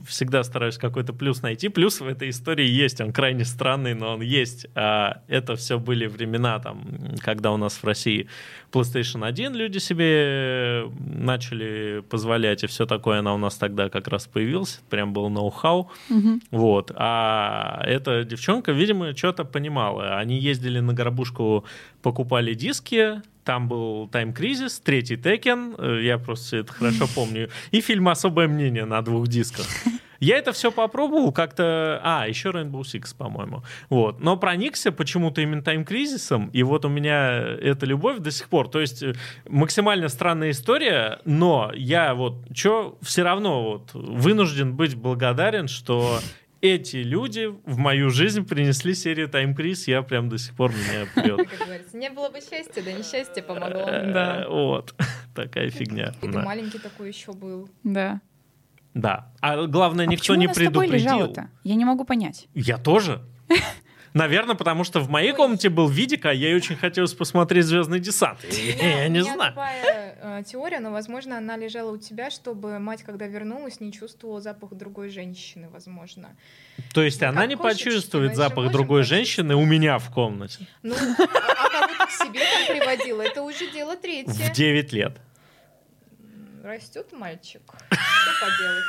всегда 0.06 0.42
стараюсь 0.48 0.78
какой-то 0.78 1.12
плюс 1.12 1.42
найти. 1.42 1.68
Плюс 1.68 2.00
в 2.00 2.06
этой 2.06 2.30
истории 2.30 2.66
есть, 2.66 3.00
он 3.00 3.12
крайне 3.12 3.44
странный, 3.44 3.94
но 3.94 4.14
он 4.14 4.22
есть. 4.22 4.66
А 4.74 5.22
это 5.28 5.54
все 5.54 5.78
были 5.78 6.06
времена, 6.06 6.58
там, 6.58 6.84
когда 7.20 7.52
у 7.52 7.56
нас 7.56 7.74
в 7.74 7.84
России 7.84 8.28
PlayStation 8.72 9.24
1 9.24 9.54
люди 9.54 9.78
себе 9.78 10.90
начали 10.98 12.02
позволять, 12.08 12.64
и 12.64 12.66
все 12.66 12.86
такое, 12.86 13.20
она 13.20 13.34
у 13.34 13.38
нас 13.38 13.56
тогда 13.56 13.88
как 13.88 14.08
раз 14.08 14.26
появилась, 14.26 14.80
прям 14.90 15.12
был 15.12 15.30
ноу-хау. 15.30 15.90
Мгм. 16.08 16.42
Вот. 16.50 16.92
А 16.94 17.82
эта 17.84 18.24
девчонка, 18.24 18.72
видимо, 18.72 19.16
что-то 19.16 19.44
понимала. 19.44 20.18
Они 20.18 20.38
ездили 20.38 20.80
на 20.80 20.92
горбушку, 20.92 21.64
покупали 22.02 22.54
диски. 22.54 23.22
Там 23.44 23.66
был 23.66 24.08
Time 24.12 24.36
Crisis, 24.36 24.80
третий 24.84 25.16
Текен, 25.16 25.74
э, 25.78 26.00
я 26.02 26.18
просто 26.18 26.58
это 26.58 26.72
хорошо 26.72 27.06
помню, 27.14 27.48
и 27.70 27.80
фильм 27.80 28.08
«Особое 28.08 28.46
мнение» 28.46 28.84
на 28.84 29.00
двух 29.00 29.26
дисках. 29.26 29.66
Я 30.20 30.36
это 30.38 30.52
все 30.52 30.70
попробовал 30.72 31.32
как-то... 31.32 32.00
А, 32.02 32.26
еще 32.28 32.50
Rainbow 32.50 32.80
Six, 32.80 33.16
по-моему. 33.16 33.62
Вот. 33.88 34.20
Но 34.20 34.36
проникся 34.36 34.90
почему-то 34.92 35.40
именно 35.40 35.60
Time 35.60 35.84
Кризисом, 35.84 36.48
и 36.48 36.62
вот 36.62 36.84
у 36.84 36.88
меня 36.88 37.38
эта 37.40 37.86
любовь 37.86 38.18
до 38.18 38.30
сих 38.30 38.48
пор. 38.48 38.68
То 38.68 38.80
есть 38.80 39.02
э, 39.02 39.14
максимально 39.48 40.08
странная 40.08 40.50
история, 40.50 41.20
но 41.24 41.70
я 41.74 42.14
вот 42.14 42.34
что 42.54 42.98
все 43.02 43.22
равно 43.22 43.62
вот 43.64 43.90
вынужден 43.94 44.74
быть 44.74 44.94
благодарен, 44.96 45.68
что 45.68 46.18
эти 46.60 46.96
люди 46.96 47.46
в 47.64 47.78
мою 47.78 48.10
жизнь 48.10 48.44
принесли 48.44 48.94
серию 48.94 49.28
Time 49.28 49.54
Crisis, 49.54 49.84
я 49.86 50.02
прям 50.02 50.28
до 50.28 50.38
сих 50.38 50.54
пор 50.54 50.72
меня 50.72 51.06
прет. 51.14 51.48
Как 51.48 51.66
говорится, 51.66 51.96
не 51.96 52.10
было 52.10 52.28
бы 52.30 52.40
счастья, 52.40 52.82
да 52.82 52.92
несчастье 52.92 53.42
помогло. 53.42 53.84
Э, 53.86 54.48
Вот. 54.48 54.94
Такая 55.36 55.70
фигня. 55.70 56.12
И 56.22 56.26
ты 56.26 56.32
Да. 56.32 56.42
маленький 56.42 56.78
такой 56.78 57.08
еще 57.08 57.32
был. 57.32 57.70
Да. 57.84 58.20
Да. 58.98 59.30
А 59.40 59.66
главное, 59.66 60.06
А 60.06 60.08
никто 60.08 60.34
не 60.34 60.48
предупредил. 60.48 61.34
Я 61.62 61.74
не 61.76 61.84
могу 61.84 62.04
понять. 62.04 62.48
Я 62.54 62.78
тоже. 62.78 63.22
Наверное, 64.14 64.56
потому 64.56 64.84
что 64.84 65.00
в 65.00 65.08
моей 65.08 65.32
комнате 65.32 65.68
был 65.68 65.86
видик, 65.86 66.26
а 66.26 66.32
ей 66.32 66.56
очень 66.56 66.76
хотелось 66.76 67.12
посмотреть 67.12 67.66
Звездный 67.66 68.00
десант. 68.00 68.40
Я 68.82 69.06
не 69.08 69.22
знаю. 69.22 69.52
такая 69.52 70.16
э, 70.20 70.42
теория, 70.44 70.80
но, 70.80 70.90
возможно, 70.90 71.36
она 71.36 71.56
лежала 71.56 71.92
у 71.92 71.98
тебя, 71.98 72.30
чтобы 72.30 72.78
мать, 72.78 73.02
когда 73.02 73.26
вернулась, 73.26 73.80
не 73.80 73.92
чувствовала 73.92 74.40
запах 74.40 74.72
другой 74.72 75.10
женщины, 75.10 75.68
возможно. 75.68 76.30
То 76.94 77.02
есть 77.02 77.22
она 77.22 77.46
не 77.46 77.56
почувствует 77.56 78.34
запах 78.34 78.72
другой 78.72 79.02
женщины 79.02 79.54
у 79.54 79.64
меня 79.64 79.98
в 79.98 80.10
комнате 80.10 80.66
Ну, 80.82 80.94
а 80.94 81.66
а 81.66 81.68
кого 81.68 81.86
ты 81.86 82.06
к 82.06 82.10
себе 82.10 82.40
там 82.40 82.76
приводила, 82.76 83.22
это 83.22 83.42
уже 83.42 83.70
дело 83.70 83.94
в 83.94 84.00
третье. 84.00 84.52
9 84.52 84.92
лет. 84.92 85.20
Растет 86.68 87.12
мальчик. 87.12 87.62
Что 87.90 88.46
поделать? 88.46 88.84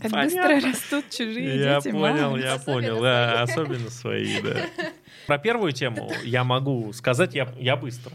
Как 0.00 0.12
быстро 0.12 0.60
растут 0.60 1.10
чужие 1.10 1.58
Я 1.58 1.80
дети. 1.80 1.90
понял, 1.90 2.30
мам. 2.30 2.40
я 2.40 2.54
Особенно 2.54 2.64
понял. 2.76 3.02
Да, 3.02 3.46
свои. 3.46 3.52
особенно 3.64 3.90
свои, 3.90 4.40
да. 4.40 4.56
Про 5.26 5.38
первую 5.38 5.72
тему 5.72 6.12
я 6.22 6.44
могу 6.44 6.92
сказать, 6.92 7.34
я, 7.34 7.52
я 7.58 7.74
быстро. 7.74 8.12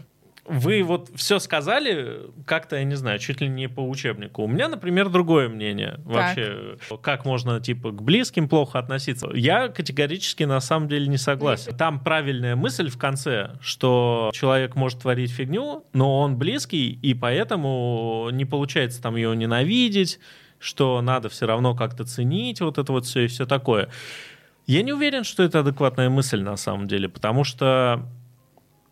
Вы 0.50 0.82
вот 0.82 1.10
все 1.14 1.38
сказали 1.38 2.22
как-то, 2.44 2.74
я 2.74 2.82
не 2.82 2.96
знаю, 2.96 3.20
чуть 3.20 3.40
ли 3.40 3.48
не 3.48 3.68
по 3.68 3.80
учебнику. 3.80 4.42
У 4.42 4.48
меня, 4.48 4.68
например, 4.68 5.08
другое 5.08 5.48
мнение. 5.48 6.00
Вообще, 6.04 6.76
как 7.02 7.24
можно, 7.24 7.60
типа, 7.60 7.92
к 7.92 8.02
близким 8.02 8.48
плохо 8.48 8.80
относиться. 8.80 9.28
Я 9.32 9.68
категорически, 9.68 10.42
на 10.42 10.60
самом 10.60 10.88
деле, 10.88 11.06
не 11.06 11.18
согласен. 11.18 11.76
Там 11.76 12.00
правильная 12.00 12.56
мысль 12.56 12.90
в 12.90 12.98
конце, 12.98 13.52
что 13.60 14.30
человек 14.34 14.74
может 14.74 14.98
творить 14.98 15.30
фигню, 15.30 15.84
но 15.92 16.18
он 16.18 16.36
близкий, 16.36 16.98
и 17.00 17.14
поэтому 17.14 18.28
не 18.32 18.44
получается 18.44 19.00
там 19.00 19.14
его 19.14 19.34
ненавидеть, 19.34 20.18
что 20.58 21.00
надо 21.00 21.28
все 21.28 21.46
равно 21.46 21.76
как-то 21.76 22.04
ценить 22.04 22.60
вот 22.60 22.76
это 22.78 22.90
вот 22.90 23.06
все 23.06 23.26
и 23.26 23.28
все 23.28 23.46
такое. 23.46 23.88
Я 24.66 24.82
не 24.82 24.92
уверен, 24.92 25.22
что 25.22 25.44
это 25.44 25.60
адекватная 25.60 26.10
мысль 26.10 26.40
на 26.40 26.56
самом 26.56 26.88
деле, 26.88 27.08
потому 27.08 27.44
что 27.44 28.04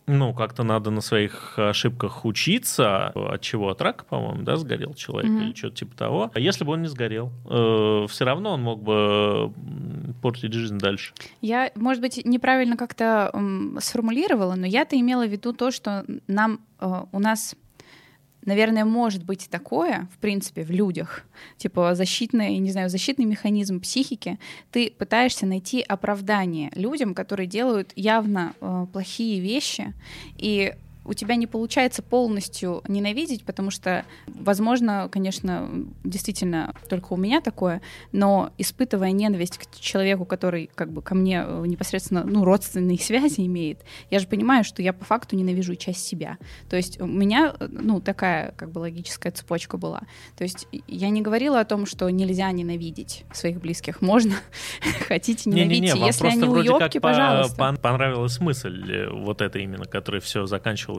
ну, 0.09 0.33
как-то 0.33 0.63
надо 0.63 0.89
на 0.91 1.01
своих 1.01 1.57
ошибках 1.57 2.25
учиться. 2.25 3.07
От 3.15 3.41
чего? 3.41 3.69
От 3.69 3.81
рака, 3.81 4.03
по-моему, 4.05 4.41
да, 4.43 4.55
сгорел 4.57 4.93
человек 4.95 5.31
Мгм. 5.31 5.41
или 5.43 5.53
что-то 5.53 5.75
типа 5.75 5.95
того. 5.95 6.31
А 6.33 6.39
если 6.39 6.63
бы 6.63 6.73
он 6.73 6.81
не 6.81 6.87
сгорел, 6.87 7.31
все 8.07 8.25
равно 8.25 8.51
он 8.53 8.61
мог 8.63 8.81
бы 8.81 9.53
портить 10.21 10.53
жизнь 10.53 10.77
дальше. 10.79 11.13
Я, 11.41 11.71
может 11.75 12.01
быть, 12.01 12.25
неправильно 12.25 12.75
как-то 12.75 13.29
м, 13.33 13.77
сформулировала, 13.81 14.55
но 14.55 14.65
я-то 14.65 14.99
имела 14.99 15.25
в 15.25 15.29
виду 15.31 15.53
то, 15.53 15.71
что 15.71 16.03
нам 16.27 16.59
э, 16.79 17.03
у 17.11 17.19
нас 17.19 17.55
наверное, 18.45 18.85
может 18.85 19.23
быть 19.23 19.47
такое, 19.49 20.07
в 20.13 20.17
принципе, 20.19 20.63
в 20.63 20.71
людях, 20.71 21.23
типа 21.57 21.95
защитный, 21.95 22.57
не 22.57 22.71
знаю, 22.71 22.89
защитный 22.89 23.25
механизм 23.25 23.79
психики, 23.79 24.39
ты 24.71 24.91
пытаешься 24.91 25.45
найти 25.45 25.81
оправдание 25.81 26.71
людям, 26.75 27.13
которые 27.13 27.47
делают 27.47 27.91
явно 27.95 28.53
э, 28.61 28.87
плохие 28.91 29.39
вещи, 29.39 29.93
и 30.37 30.73
у 31.09 31.13
тебя 31.15 31.35
не 31.35 31.47
получается 31.47 32.03
полностью 32.03 32.83
ненавидеть, 32.87 33.43
потому 33.43 33.71
что, 33.71 34.05
возможно, 34.27 35.09
конечно, 35.11 35.67
действительно 36.03 36.75
только 36.87 37.13
у 37.13 37.17
меня 37.17 37.41
такое, 37.41 37.81
но 38.11 38.51
испытывая 38.59 39.11
ненависть 39.11 39.57
к 39.57 39.79
человеку, 39.79 40.25
который 40.25 40.69
как 40.75 40.91
бы 40.91 41.01
ко 41.01 41.15
мне 41.15 41.43
э, 41.43 41.63
непосредственно, 41.65 42.23
ну, 42.23 42.45
родственные 42.45 42.99
связи 42.99 43.41
имеет, 43.41 43.79
я 44.11 44.19
же 44.19 44.27
понимаю, 44.27 44.63
что 44.63 44.83
я 44.83 44.93
по 44.93 45.03
факту 45.03 45.35
ненавижу 45.35 45.75
часть 45.75 46.05
себя. 46.05 46.37
То 46.69 46.75
есть 46.75 47.01
у 47.01 47.07
меня, 47.07 47.55
э, 47.59 47.67
ну, 47.71 48.01
такая 48.01 48.51
как 48.51 48.71
бы 48.71 48.77
логическая 48.77 49.31
цепочка 49.31 49.77
была. 49.77 50.01
То 50.37 50.43
есть 50.43 50.67
я 50.87 51.09
не 51.09 51.23
говорила 51.23 51.59
о 51.59 51.65
том, 51.65 51.87
что 51.87 52.07
нельзя 52.09 52.51
ненавидеть 52.51 53.25
своих 53.33 53.59
близких. 53.59 54.01
Можно, 54.01 54.35
хотите, 55.07 55.49
ненавидьте. 55.49 55.73
Не-не-не, 55.75 55.93
вам 55.95 56.05
Если 56.05 56.19
просто 56.19 56.45
они 56.45 56.67
как 56.79 56.93
по- 56.93 56.99
пожалуйста. 56.99 57.61
пон- 57.61 57.79
понравилась 57.79 58.39
мысль, 58.39 58.93
э, 58.93 59.09
вот 59.09 59.41
эта 59.41 59.57
именно, 59.57 59.85
которая 59.85 60.21
все 60.21 60.45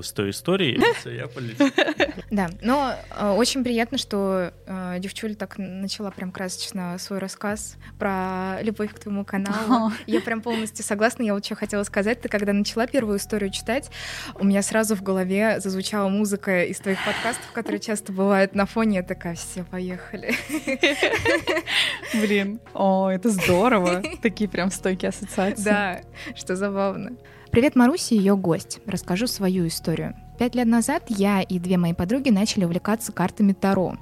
понравилась 0.01 0.13
той 0.13 0.31
истории, 0.31 0.81
я 1.17 1.29
полетел. 1.29 1.69
Да, 2.31 2.49
но 2.63 2.95
э, 3.19 3.31
очень 3.31 3.65
приятно, 3.65 3.99
что 3.99 4.53
э, 4.67 4.97
девчуля 5.01 5.35
так 5.35 5.59
начала 5.59 6.13
прям 6.13 6.31
красочно 6.31 6.97
свой 6.99 7.19
рассказ 7.19 7.77
про 7.99 8.59
любовь 8.63 8.95
к 8.95 9.01
твоему 9.01 9.25
каналу. 9.25 9.91
Я 10.07 10.21
прям 10.21 10.41
полностью 10.41 10.85
согласна. 10.85 11.25
Я 11.25 11.35
вот 11.35 11.45
что 11.45 11.57
хотела 11.57 11.83
сказать. 11.83 12.21
Ты 12.21 12.29
когда 12.29 12.53
начала 12.53 12.87
первую 12.87 13.19
историю 13.19 13.51
читать, 13.51 13.91
у 14.37 14.45
меня 14.45 14.63
сразу 14.63 14.95
в 14.95 15.03
голове 15.03 15.59
зазвучала 15.59 16.09
музыка 16.09 16.63
из 16.63 16.79
твоих 16.79 17.05
подкастов, 17.05 17.51
которые 17.53 17.81
часто 17.81 18.13
бывают 18.13 18.55
на 18.55 18.65
фоне. 18.65 18.99
Я 18.99 19.03
такая, 19.03 19.35
все, 19.35 19.65
поехали. 19.65 20.33
Блин, 22.15 22.61
о, 22.75 23.11
это 23.11 23.31
здорово. 23.31 24.05
Такие 24.23 24.49
прям 24.49 24.71
стойкие 24.71 25.09
ассоциации. 25.09 25.65
Да, 25.65 26.01
что 26.37 26.55
забавно. 26.55 27.17
Привет, 27.53 27.75
Маруси, 27.75 28.15
ее 28.15 28.37
гость. 28.37 28.79
Расскажу 28.87 29.27
свою 29.27 29.67
историю. 29.67 30.15
Пять 30.39 30.55
лет 30.55 30.69
назад 30.69 31.03
я 31.09 31.43
и 31.43 31.59
две 31.59 31.79
мои 31.79 31.93
подруги 31.93 32.31
начали 32.31 32.65
увлекаться 32.65 33.11
картами 33.11 33.55
Таро. 33.55 33.97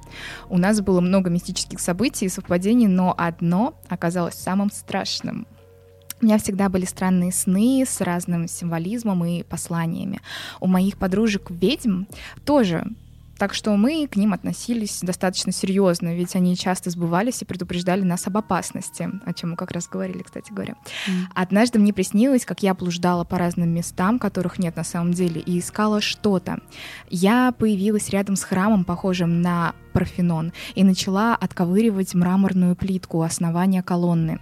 У 0.49 0.59
нас 0.59 0.81
было 0.81 1.01
много 1.01 1.31
мистических 1.31 1.79
событий 1.79 2.25
и 2.25 2.29
совпадений, 2.29 2.85
но 2.85 3.15
одно 3.17 3.73
оказалось 3.87 4.35
самым 4.35 4.69
страшным. 4.71 5.47
У 6.21 6.25
меня 6.25 6.37
всегда 6.37 6.69
были 6.69 6.85
странные 6.85 7.31
сны 7.31 7.83
с 7.87 8.01
разным 8.01 8.47
символизмом 8.47 9.25
и 9.25 9.41
посланиями. 9.41 10.21
У 10.59 10.67
моих 10.67 10.99
подружек-ведьм 10.99 12.03
тоже 12.45 12.85
так 13.39 13.53
что 13.53 13.75
мы 13.77 14.05
к 14.05 14.17
ним 14.17 14.33
относились 14.33 14.99
достаточно 15.01 15.53
серьезно, 15.53 16.13
ведь 16.13 16.35
они 16.35 16.57
часто 16.57 16.89
сбывались 16.89 17.41
и 17.41 17.45
предупреждали 17.45 18.01
нас 18.01 18.27
об 18.27 18.37
опасности, 18.37 19.09
о 19.25 19.33
чем 19.33 19.51
мы 19.51 19.55
как 19.55 19.71
раз 19.71 19.87
говорили, 19.87 20.21
кстати 20.23 20.51
говоря. 20.51 20.75
Mm. 21.07 21.11
Однажды 21.33 21.79
мне 21.79 21.93
приснилось, 21.93 22.45
как 22.45 22.61
я 22.63 22.73
блуждала 22.73 23.23
по 23.23 23.37
разным 23.37 23.69
местам, 23.69 24.19
которых 24.19 24.59
нет 24.59 24.75
на 24.75 24.83
самом 24.83 25.13
деле, 25.13 25.39
и 25.39 25.59
искала 25.59 26.01
что-то. 26.01 26.59
Я 27.09 27.53
появилась 27.57 28.09
рядом 28.09 28.35
с 28.35 28.43
храмом, 28.43 28.83
похожим 28.83 29.41
на 29.41 29.73
Парфенон 29.89 30.53
и 30.75 30.83
начала 30.83 31.35
отковыривать 31.35 32.13
мраморную 32.13 32.75
плитку 32.75 33.21
основания 33.21 33.83
колонны. 33.83 34.39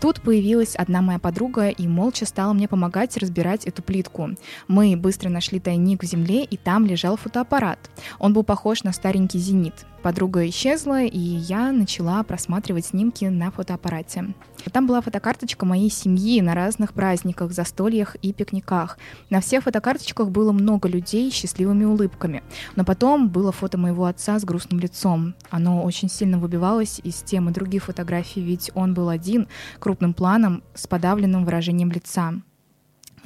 Тут 0.00 0.20
появилась 0.20 0.76
одна 0.76 1.02
моя 1.02 1.18
подруга 1.18 1.68
и 1.68 1.86
молча 1.86 2.26
стала 2.26 2.52
мне 2.52 2.68
помогать 2.68 3.16
разбирать 3.16 3.64
эту 3.66 3.82
плитку. 3.82 4.30
Мы 4.68 4.96
быстро 4.96 5.28
нашли 5.28 5.60
тайник 5.60 6.02
в 6.02 6.06
земле, 6.06 6.44
и 6.44 6.56
там 6.56 6.86
лежал 6.86 7.16
фотоаппарат. 7.16 7.78
Он 8.18 8.32
был 8.32 8.42
похож 8.42 8.82
на 8.82 8.92
старенький 8.92 9.38
зенит. 9.38 9.86
Подруга 10.02 10.48
исчезла, 10.48 11.02
и 11.02 11.18
я 11.18 11.72
начала 11.72 12.22
просматривать 12.22 12.86
снимки 12.86 13.24
на 13.24 13.50
фотоаппарате. 13.50 14.34
Там 14.72 14.86
была 14.86 15.00
фотокарточка 15.00 15.66
моей 15.66 15.90
семьи 15.90 16.40
на 16.40 16.54
разных 16.54 16.92
праздниках, 16.92 17.52
застольях 17.52 18.16
и 18.16 18.32
пикниках. 18.32 18.98
На 19.30 19.40
всех 19.40 19.64
фотокарточках 19.64 20.30
было 20.30 20.52
много 20.52 20.88
людей 20.88 21.30
с 21.30 21.34
счастливыми 21.34 21.84
улыбками. 21.84 22.42
Но 22.76 22.84
потом 22.84 23.28
было 23.28 23.52
фото 23.52 23.78
моего 23.78 24.06
отца 24.06 24.38
с 24.38 24.44
грустным 24.44 24.80
лицом. 24.80 25.34
Оно 25.50 25.82
очень 25.82 26.08
сильно 26.08 26.38
выбивалось 26.38 27.00
из 27.02 27.16
темы 27.22 27.50
других 27.50 27.84
фотографий, 27.84 28.42
ведь 28.42 28.70
он 28.74 28.94
был 28.94 29.08
один, 29.08 29.48
крупным 29.78 30.14
планом, 30.14 30.62
с 30.74 30.86
подавленным 30.86 31.44
выражением 31.44 31.90
лица. 31.90 32.34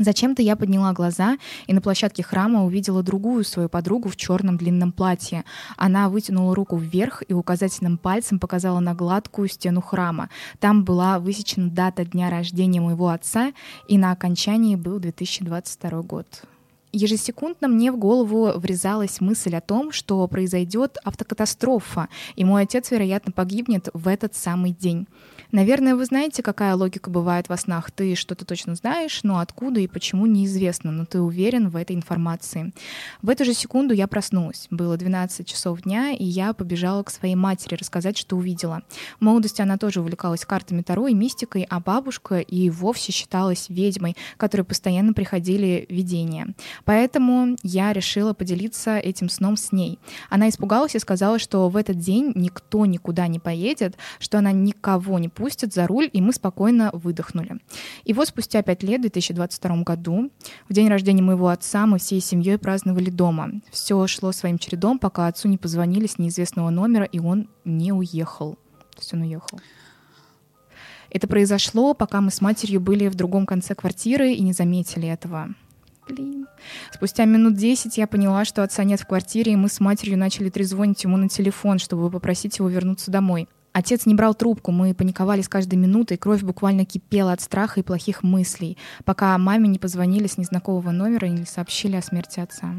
Зачем-то 0.00 0.40
я 0.40 0.56
подняла 0.56 0.94
глаза 0.94 1.36
и 1.66 1.74
на 1.74 1.82
площадке 1.82 2.22
храма 2.22 2.64
увидела 2.64 3.02
другую 3.02 3.44
свою 3.44 3.68
подругу 3.68 4.08
в 4.08 4.16
черном 4.16 4.56
длинном 4.56 4.92
платье. 4.92 5.44
Она 5.76 6.08
вытянула 6.08 6.54
руку 6.54 6.78
вверх 6.78 7.22
и 7.28 7.34
указательным 7.34 7.98
пальцем 7.98 8.38
показала 8.38 8.80
на 8.80 8.94
гладкую 8.94 9.48
стену 9.48 9.82
храма. 9.82 10.30
Там 10.58 10.84
была 10.84 11.18
высечена 11.18 11.68
дата 11.68 12.06
дня 12.06 12.30
рождения 12.30 12.80
моего 12.80 13.10
отца, 13.10 13.52
и 13.88 13.98
на 13.98 14.12
окончании 14.12 14.74
был 14.74 15.00
2022 15.00 16.00
год. 16.00 16.44
Ежесекундно 16.92 17.68
мне 17.68 17.92
в 17.92 17.98
голову 17.98 18.58
врезалась 18.58 19.20
мысль 19.20 19.54
о 19.54 19.60
том, 19.60 19.92
что 19.92 20.26
произойдет 20.28 20.96
автокатастрофа, 21.04 22.08
и 22.36 22.44
мой 22.46 22.62
отец, 22.62 22.90
вероятно, 22.90 23.32
погибнет 23.32 23.90
в 23.92 24.08
этот 24.08 24.34
самый 24.34 24.72
день. 24.72 25.06
Наверное, 25.52 25.96
вы 25.96 26.04
знаете, 26.04 26.42
какая 26.42 26.76
логика 26.76 27.10
бывает 27.10 27.48
во 27.48 27.56
снах. 27.56 27.90
Ты 27.90 28.14
что-то 28.14 28.44
точно 28.44 28.76
знаешь, 28.76 29.20
но 29.24 29.40
откуда 29.40 29.80
и 29.80 29.88
почему 29.88 30.26
неизвестно, 30.26 30.92
но 30.92 31.04
ты 31.04 31.20
уверен 31.20 31.70
в 31.70 31.76
этой 31.76 31.96
информации. 31.96 32.72
В 33.20 33.28
эту 33.28 33.44
же 33.44 33.52
секунду 33.52 33.92
я 33.92 34.06
проснулась. 34.06 34.68
Было 34.70 34.96
12 34.96 35.46
часов 35.46 35.82
дня, 35.82 36.12
и 36.12 36.24
я 36.24 36.52
побежала 36.52 37.02
к 37.02 37.10
своей 37.10 37.34
матери 37.34 37.74
рассказать, 37.74 38.16
что 38.16 38.36
увидела. 38.36 38.82
В 39.18 39.24
молодости 39.24 39.60
она 39.60 39.76
тоже 39.76 40.00
увлекалась 40.00 40.44
картами 40.44 40.82
Таро 40.82 41.08
и 41.08 41.14
мистикой, 41.14 41.66
а 41.68 41.80
бабушка 41.80 42.38
и 42.38 42.70
вовсе 42.70 43.10
считалась 43.10 43.68
ведьмой, 43.68 44.16
которой 44.36 44.62
постоянно 44.62 45.12
приходили 45.14 45.86
видения. 45.88 46.54
Поэтому 46.84 47.56
я 47.64 47.92
решила 47.92 48.34
поделиться 48.34 48.98
этим 48.98 49.28
сном 49.28 49.56
с 49.56 49.72
ней. 49.72 49.98
Она 50.28 50.48
испугалась 50.48 50.94
и 50.94 51.00
сказала, 51.00 51.40
что 51.40 51.68
в 51.68 51.76
этот 51.76 51.98
день 51.98 52.32
никто 52.36 52.86
никуда 52.86 53.26
не 53.26 53.40
поедет, 53.40 53.96
что 54.20 54.38
она 54.38 54.52
никого 54.52 55.18
не 55.18 55.28
пустят 55.40 55.72
за 55.72 55.86
руль, 55.86 56.10
и 56.12 56.20
мы 56.20 56.34
спокойно 56.34 56.90
выдохнули. 56.92 57.60
И 58.04 58.12
вот 58.12 58.28
спустя 58.28 58.62
пять 58.62 58.82
лет, 58.82 58.98
в 58.98 59.02
2022 59.02 59.82
году, 59.84 60.30
в 60.68 60.72
день 60.74 60.88
рождения 60.88 61.22
моего 61.22 61.48
отца, 61.48 61.86
мы 61.86 61.98
всей 61.98 62.20
семьей 62.20 62.58
праздновали 62.58 63.08
дома. 63.08 63.52
Все 63.70 64.06
шло 64.06 64.32
своим 64.32 64.58
чередом, 64.58 64.98
пока 64.98 65.28
отцу 65.28 65.48
не 65.48 65.56
позвонили 65.56 66.06
с 66.06 66.18
неизвестного 66.18 66.68
номера, 66.68 67.06
и 67.06 67.18
он 67.18 67.48
не 67.64 67.90
уехал. 67.90 68.58
То 68.90 68.98
есть 68.98 69.14
он 69.14 69.22
уехал. 69.22 69.58
Это 71.08 71.26
произошло, 71.26 71.94
пока 71.94 72.20
мы 72.20 72.30
с 72.30 72.42
матерью 72.42 72.80
были 72.80 73.08
в 73.08 73.14
другом 73.14 73.46
конце 73.46 73.74
квартиры 73.74 74.32
и 74.32 74.42
не 74.42 74.52
заметили 74.52 75.08
этого. 75.08 75.54
Блин. 76.06 76.46
Спустя 76.92 77.24
минут 77.24 77.54
десять 77.54 77.96
я 77.96 78.06
поняла, 78.06 78.44
что 78.44 78.62
отца 78.62 78.84
нет 78.84 79.00
в 79.00 79.06
квартире, 79.06 79.52
и 79.52 79.56
мы 79.56 79.70
с 79.70 79.80
матерью 79.80 80.18
начали 80.18 80.50
трезвонить 80.50 81.02
ему 81.02 81.16
на 81.16 81.30
телефон, 81.30 81.78
чтобы 81.78 82.10
попросить 82.10 82.58
его 82.58 82.68
вернуться 82.68 83.10
домой. 83.10 83.48
Отец 83.72 84.04
не 84.04 84.14
брал 84.14 84.34
трубку, 84.34 84.72
мы 84.72 84.94
паниковали 84.94 85.42
с 85.42 85.48
каждой 85.48 85.76
минутой, 85.76 86.16
кровь 86.16 86.42
буквально 86.42 86.84
кипела 86.84 87.32
от 87.32 87.40
страха 87.40 87.80
и 87.80 87.84
плохих 87.84 88.22
мыслей, 88.24 88.76
пока 89.04 89.38
маме 89.38 89.68
не 89.68 89.78
позвонили 89.78 90.26
с 90.26 90.38
незнакомого 90.38 90.90
номера 90.90 91.28
и 91.28 91.32
не 91.32 91.44
сообщили 91.44 91.96
о 91.96 92.02
смерти 92.02 92.40
отца. 92.40 92.74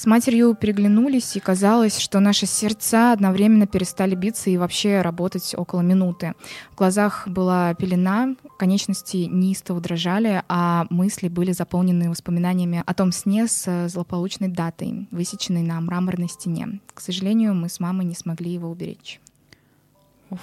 С 0.00 0.06
матерью 0.06 0.54
переглянулись, 0.54 1.36
и 1.36 1.40
казалось, 1.40 1.98
что 1.98 2.20
наши 2.20 2.46
сердца 2.46 3.12
одновременно 3.12 3.66
перестали 3.66 4.14
биться 4.14 4.48
и 4.48 4.56
вообще 4.56 5.02
работать 5.02 5.54
около 5.54 5.82
минуты. 5.82 6.32
В 6.72 6.76
глазах 6.76 7.28
была 7.28 7.74
пелена, 7.74 8.34
конечности 8.58 9.28
неистово 9.30 9.78
дрожали, 9.78 10.42
а 10.48 10.86
мысли 10.88 11.28
были 11.28 11.52
заполнены 11.52 12.08
воспоминаниями 12.08 12.82
о 12.86 12.94
том 12.94 13.12
сне 13.12 13.46
с 13.46 13.88
злополучной 13.88 14.48
датой, 14.48 15.06
высеченной 15.10 15.60
на 15.60 15.78
мраморной 15.82 16.30
стене. 16.30 16.80
К 16.94 17.00
сожалению, 17.02 17.54
мы 17.54 17.68
с 17.68 17.78
мамой 17.78 18.06
не 18.06 18.14
смогли 18.14 18.54
его 18.54 18.70
уберечь. 18.70 19.20
Уф 20.30 20.40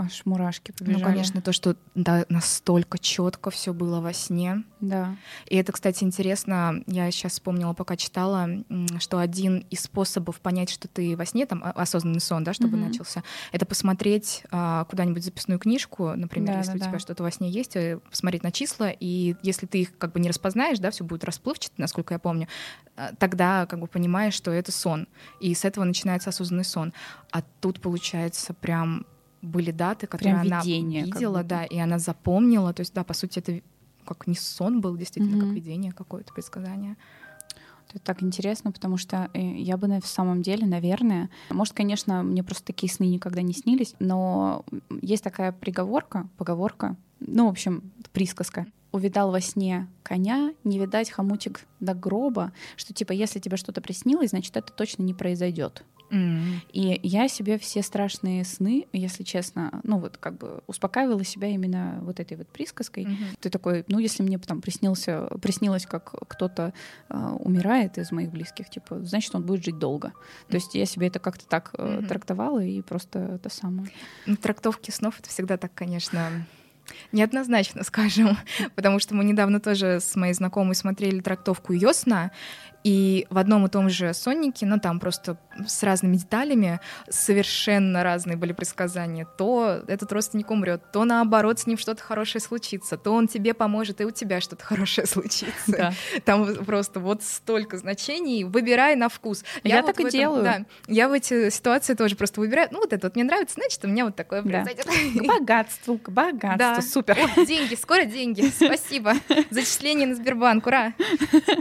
аж 0.00 0.22
мурашки 0.24 0.72
побежали. 0.72 1.02
Ну, 1.02 1.08
конечно, 1.08 1.42
то, 1.42 1.52
что 1.52 1.76
да, 1.94 2.24
настолько 2.28 2.98
четко 2.98 3.50
все 3.50 3.72
было 3.72 4.00
во 4.00 4.12
сне. 4.12 4.64
Да. 4.80 5.16
И 5.46 5.56
это, 5.56 5.72
кстати, 5.72 6.02
интересно. 6.04 6.82
Я 6.86 7.10
сейчас 7.10 7.32
вспомнила, 7.32 7.74
пока 7.74 7.96
читала, 7.96 8.48
что 8.98 9.18
один 9.18 9.58
из 9.70 9.80
способов 9.80 10.40
понять, 10.40 10.70
что 10.70 10.88
ты 10.88 11.16
во 11.16 11.26
сне, 11.26 11.46
там 11.46 11.62
осознанный 11.74 12.20
сон, 12.20 12.44
да, 12.44 12.54
чтобы 12.54 12.76
mm-hmm. 12.76 12.86
начался, 12.88 13.22
это 13.52 13.66
посмотреть 13.66 14.44
а, 14.50 14.84
куда-нибудь 14.84 15.24
записную 15.24 15.58
книжку, 15.58 16.12
например, 16.16 16.54
да, 16.54 16.58
если 16.58 16.72
да, 16.72 16.76
у 16.76 16.80
тебя 16.80 16.92
да. 16.92 16.98
что-то 16.98 17.22
во 17.22 17.30
сне 17.30 17.50
есть, 17.50 17.76
э, 17.76 17.98
посмотреть 18.08 18.42
на 18.42 18.52
числа, 18.52 18.90
и 18.90 19.36
если 19.42 19.66
ты 19.66 19.82
их 19.82 19.98
как 19.98 20.12
бы 20.12 20.20
не 20.20 20.28
распознаешь, 20.28 20.78
да, 20.78 20.90
все 20.90 21.04
будет 21.04 21.24
расплывчато, 21.24 21.74
насколько 21.76 22.14
я 22.14 22.18
помню, 22.18 22.48
а, 22.96 23.14
тогда 23.18 23.66
как 23.66 23.80
бы 23.80 23.86
понимаешь, 23.86 24.34
что 24.34 24.50
это 24.50 24.72
сон. 24.72 25.08
И 25.40 25.54
с 25.54 25.64
этого 25.64 25.84
начинается 25.84 26.30
осознанный 26.30 26.64
сон. 26.64 26.92
А 27.30 27.42
тут 27.60 27.80
получается 27.80 28.54
прям 28.54 29.06
были 29.42 29.70
даты, 29.70 30.06
которые 30.06 30.34
Прям 30.34 30.46
она 30.46 30.62
видение, 30.62 31.04
видела, 31.04 31.42
да, 31.42 31.64
и 31.64 31.78
она 31.78 31.98
запомнила. 31.98 32.72
То 32.72 32.80
есть, 32.80 32.94
да, 32.94 33.04
по 33.04 33.14
сути, 33.14 33.38
это 33.38 33.60
как 34.04 34.26
не 34.26 34.34
сон 34.34 34.80
был, 34.80 34.96
действительно, 34.96 35.36
mm-hmm. 35.36 35.46
как 35.46 35.54
видение 35.54 35.92
какое-то, 35.92 36.32
предсказание. 36.32 36.96
Это 37.88 37.98
так 38.00 38.22
интересно, 38.22 38.70
потому 38.70 38.96
что 38.96 39.30
э, 39.34 39.40
я 39.40 39.76
бы 39.76 39.88
на 39.88 40.00
самом 40.00 40.42
деле, 40.42 40.66
наверное, 40.66 41.28
может, 41.50 41.74
конечно, 41.74 42.22
мне 42.22 42.44
просто 42.44 42.64
такие 42.64 42.92
сны 42.92 43.04
никогда 43.04 43.42
не 43.42 43.52
снились, 43.52 43.94
но 43.98 44.64
есть 45.02 45.24
такая 45.24 45.52
приговорка, 45.52 46.28
поговорка, 46.36 46.96
ну, 47.18 47.46
в 47.46 47.50
общем, 47.50 47.92
присказка. 48.12 48.66
Увидал 48.92 49.30
во 49.30 49.40
сне 49.40 49.88
коня, 50.02 50.52
не 50.64 50.78
видать 50.78 51.10
хомутик 51.10 51.60
до 51.78 51.94
гроба, 51.94 52.52
что 52.76 52.92
типа, 52.92 53.12
если 53.12 53.38
тебе 53.38 53.56
что-то 53.56 53.80
приснилось, 53.80 54.30
значит, 54.30 54.56
это 54.56 54.72
точно 54.72 55.02
не 55.02 55.14
произойдет. 55.14 55.84
Mm. 56.10 56.60
И 56.72 57.00
я 57.02 57.28
себе 57.28 57.58
все 57.58 57.82
страшные 57.82 58.44
сны, 58.44 58.86
если 58.92 59.22
честно, 59.22 59.80
ну 59.84 59.98
вот 59.98 60.16
как 60.16 60.38
бы 60.38 60.62
успокаивала 60.66 61.24
себя 61.24 61.48
именно 61.48 61.98
вот 62.02 62.20
этой 62.20 62.36
вот 62.36 62.48
присказкой. 62.48 63.04
Mm-hmm. 63.04 63.38
Ты 63.40 63.50
такой, 63.50 63.84
ну 63.88 63.98
если 63.98 64.22
мне 64.22 64.38
там 64.38 64.60
приснился, 64.60 65.26
приснилось, 65.40 65.86
как 65.86 66.14
кто-то 66.28 66.72
э, 67.08 67.36
умирает 67.40 67.98
из 67.98 68.12
моих 68.12 68.30
близких, 68.30 68.68
типа, 68.68 69.00
значит 69.04 69.34
он 69.34 69.44
будет 69.44 69.64
жить 69.64 69.78
долго. 69.78 70.08
Mm-hmm. 70.08 70.50
То 70.50 70.54
есть 70.56 70.74
я 70.74 70.86
себе 70.86 71.06
это 71.06 71.18
как-то 71.18 71.46
так 71.46 71.70
э, 71.78 71.82
mm-hmm. 71.82 72.06
трактовала 72.06 72.64
и 72.64 72.82
просто 72.82 73.18
это 73.18 73.48
самое. 73.48 73.88
Ну, 74.26 74.36
трактовки 74.36 74.90
снов 74.90 75.18
это 75.20 75.28
всегда 75.28 75.56
так, 75.56 75.72
конечно 75.74 76.44
Неоднозначно, 77.12 77.82
скажем, 77.84 78.36
потому 78.74 78.98
что 78.98 79.14
мы 79.14 79.24
недавно 79.24 79.60
тоже 79.60 80.00
с 80.00 80.14
моей 80.16 80.34
знакомой 80.34 80.74
смотрели 80.74 81.20
трактовку 81.20 81.72
ее 81.72 81.92
сна, 81.92 82.30
и 82.84 83.26
в 83.30 83.38
одном 83.38 83.66
и 83.66 83.68
том 83.68 83.90
же 83.90 84.14
Сонике, 84.14 84.66
ну 84.66 84.78
там 84.78 85.00
просто 85.00 85.36
с 85.66 85.82
разными 85.82 86.16
деталями, 86.16 86.80
совершенно 87.08 88.02
разные 88.02 88.36
были 88.36 88.52
предсказания. 88.52 89.26
То 89.36 89.82
этот 89.86 90.12
родственник 90.12 90.50
умрет, 90.50 90.82
то 90.92 91.04
наоборот 91.04 91.58
с 91.58 91.66
ним 91.66 91.76
что-то 91.76 92.02
хорошее 92.02 92.40
случится, 92.40 92.96
то 92.96 93.12
он 93.12 93.28
тебе 93.28 93.52
поможет, 93.52 94.00
и 94.00 94.04
у 94.04 94.10
тебя 94.10 94.40
что-то 94.40 94.64
хорошее 94.70 95.06
случится. 95.06 95.52
Да. 95.66 95.92
Там 96.24 96.54
просто 96.64 97.00
вот 97.00 97.22
столько 97.22 97.76
значений, 97.76 98.44
выбирай 98.44 98.96
на 98.96 99.08
вкус. 99.08 99.44
Я, 99.62 99.76
я 99.76 99.82
вот 99.82 99.86
так 99.86 100.00
и 100.00 100.02
этом, 100.04 100.12
делаю. 100.12 100.44
Да, 100.44 100.64
я 100.86 101.08
в 101.08 101.12
эти 101.12 101.50
ситуации 101.50 101.94
тоже 101.94 102.16
просто 102.16 102.40
выбираю, 102.40 102.68
ну 102.70 102.78
вот 102.78 102.92
это 102.92 103.06
вот 103.06 103.14
мне 103.14 103.24
нравится, 103.24 103.54
значит, 103.54 103.84
у 103.84 103.88
меня 103.88 104.04
вот 104.04 104.16
такое 104.16 104.42
да. 104.42 104.64
произойдет. 104.64 104.86
К 104.86 105.26
богатству, 105.26 105.98
к 105.98 106.08
богатству, 106.08 106.58
да. 106.58 106.82
супер. 106.82 107.18
О, 107.18 107.44
деньги, 107.44 107.74
скоро 107.74 108.04
деньги, 108.04 108.50
спасибо. 108.54 109.14
Зачисление 109.50 110.06
на 110.06 110.14
Сбербанк, 110.14 110.66
ура. 110.66 110.94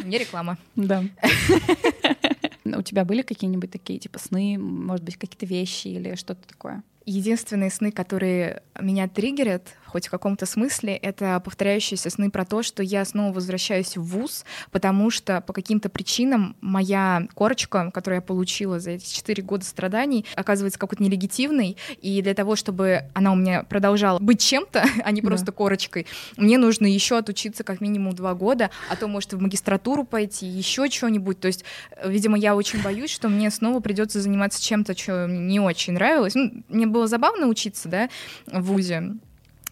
Не 0.04 0.18
реклама. 0.18 0.58
Да. 0.76 1.04
У 2.66 2.82
тебя 2.82 3.06
были 3.06 3.22
какие-нибудь 3.22 3.72
такие 3.72 4.00
типа 4.00 4.20
сны, 4.20 4.58
может 4.58 5.04
быть, 5.04 5.18
какие-то 5.18 5.46
вещи 5.46 5.88
или 5.88 6.16
что-то 6.16 6.48
такое? 6.48 6.84
Единственные 7.06 7.72
сны, 7.72 7.92
которые 7.92 8.62
меня 8.80 9.08
триггерят, 9.08 9.76
хоть 9.90 10.08
в 10.08 10.12
каком-то 10.12 10.46
смысле, 10.46 10.96
это 10.96 11.40
повторяющиеся 11.40 12.10
сны 12.10 12.30
про 12.30 12.46
то, 12.46 12.64
что 12.64 12.84
я 12.84 13.04
снова 13.06 13.34
возвращаюсь 13.34 13.98
в 13.98 14.04
ВУЗ, 14.04 14.46
потому 14.72 15.10
что 15.10 15.42
по 15.42 15.54
каким-то 15.54 15.90
причинам 15.90 16.56
моя 16.62 17.28
корочка, 17.34 17.92
которую 17.92 18.18
я 18.18 18.22
получила 18.22 18.80
за 18.80 18.92
эти 18.92 19.12
четыре 19.12 19.44
года 19.44 19.66
страданий, 19.66 20.26
оказывается 20.36 20.80
какой-то 20.80 21.04
нелегитимной, 21.04 21.78
и 22.02 22.22
для 22.22 22.34
того, 22.34 22.56
чтобы 22.56 23.04
она 23.14 23.32
у 23.32 23.36
меня 23.36 23.64
продолжала 23.64 24.20
быть 24.20 24.42
чем-то, 24.42 24.86
а 25.04 25.12
не 25.12 25.22
просто 25.22 25.48
да. 25.48 25.52
корочкой, 25.52 26.06
мне 26.38 26.58
нужно 26.58 26.86
еще 26.86 27.18
отучиться 27.18 27.64
как 27.64 27.82
минимум 27.82 28.14
два 28.14 28.34
года, 28.36 28.70
а 28.90 28.96
то, 28.96 29.08
может, 29.08 29.34
в 29.34 29.42
магистратуру 29.42 30.04
пойти, 30.04 30.46
еще 30.46 30.88
что-нибудь. 30.90 31.40
То 31.40 31.48
есть, 31.48 31.66
видимо, 32.06 32.38
я 32.38 32.56
очень 32.56 32.82
боюсь, 32.82 33.12
что 33.12 33.30
мне 33.30 33.50
снова 33.50 33.80
придется 33.80 34.22
заниматься 34.22 34.62
чем-то, 34.64 34.98
что 34.98 35.28
не 35.28 35.60
очень 35.60 35.94
нравилось. 35.94 36.36
Ну, 36.36 36.64
мне 36.68 36.86
было 36.86 37.08
забавно 37.08 37.48
учиться, 37.48 37.90
да, 37.90 38.10
в 38.46 38.62
ВУЗе. 38.62 39.16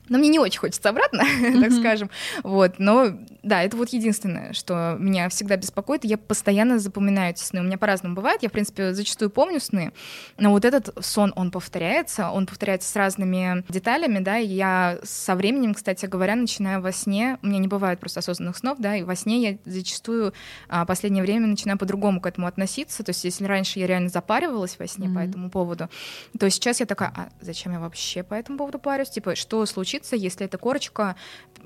Но 0.10 0.18
мне 0.18 0.30
не 0.30 0.40
очень 0.40 0.60
хочется 0.60 0.90
обратно, 0.90 1.24
так 1.62 1.72
скажем. 1.72 2.10
Вот, 2.44 2.80
но 2.80 3.12
да, 3.48 3.64
это 3.64 3.78
вот 3.78 3.90
единственное, 3.90 4.54
что 4.54 4.98
меня 5.00 5.30
всегда 5.30 5.56
беспокоит. 5.56 6.04
Я 6.04 6.18
постоянно 6.18 6.80
запоминаю 6.80 7.32
эти 7.32 7.42
сны. 7.42 7.62
У 7.62 7.64
меня 7.64 7.78
по-разному 7.78 8.16
бывает. 8.16 8.44
Я, 8.44 8.50
в 8.50 8.52
принципе, 8.52 8.94
зачастую 8.94 9.30
помню 9.30 9.60
сны, 9.60 9.94
но 10.38 10.52
вот 10.52 10.66
этот 10.66 10.94
сон, 11.04 11.34
он 11.36 11.52
повторяется, 11.52 12.30
он 12.30 12.46
повторяется 12.46 12.90
с 12.90 12.96
разными 12.96 13.64
деталями, 13.70 14.20
да, 14.20 14.38
и 14.38 14.48
я 14.48 15.00
со 15.04 15.36
временем, 15.36 15.74
кстати 15.74 16.06
говоря, 16.06 16.36
начинаю 16.36 16.82
во 16.82 16.92
сне, 16.92 17.38
у 17.42 17.48
меня 17.48 17.60
не 17.60 17.68
бывает 17.68 18.00
просто 18.00 18.20
осознанных 18.20 18.58
снов, 18.58 18.78
да, 18.80 18.96
и 18.96 19.04
во 19.04 19.16
сне 19.16 19.42
я 19.42 19.58
зачастую 19.66 20.34
а, 20.68 20.86
последнее 20.86 21.24
время 21.24 21.48
начинаю 21.48 21.78
по-другому 21.78 22.22
к 22.22 22.26
этому 22.26 22.48
относиться. 22.48 23.04
То 23.04 23.12
есть, 23.12 23.24
если 23.24 23.46
раньше 23.46 23.80
я 23.80 23.88
реально 23.88 24.10
запаривалась 24.10 24.78
во 24.80 24.88
сне 24.88 25.08
mm-hmm. 25.08 25.16
по 25.16 25.20
этому 25.20 25.50
поводу, 25.50 25.90
то 26.38 26.50
сейчас 26.50 26.80
я 26.80 26.86
такая, 26.86 27.14
а 27.16 27.30
зачем 27.42 27.72
я 27.74 27.80
вообще 27.80 28.24
по 28.24 28.34
этому 28.34 28.58
поводу 28.58 28.80
парюсь? 28.80 29.10
Типа, 29.10 29.36
что 29.36 29.66
случится, 29.66 30.16
если 30.16 30.46
эта 30.46 30.58
корочка 30.58 31.16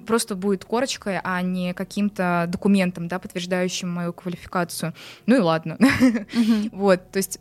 просто 0.05 0.35
будет 0.35 0.65
корочкой, 0.65 1.19
а 1.23 1.41
не 1.41 1.70
каким-то 1.73 2.45
документом, 2.47 3.07
да, 3.07 3.19
подтверждающим 3.19 3.89
мою 3.89 4.13
квалификацию. 4.13 4.93
Ну 5.25 5.35
и 5.35 5.39
ладно. 5.39 5.77
Вот, 6.71 7.11
то 7.11 7.17
есть 7.17 7.39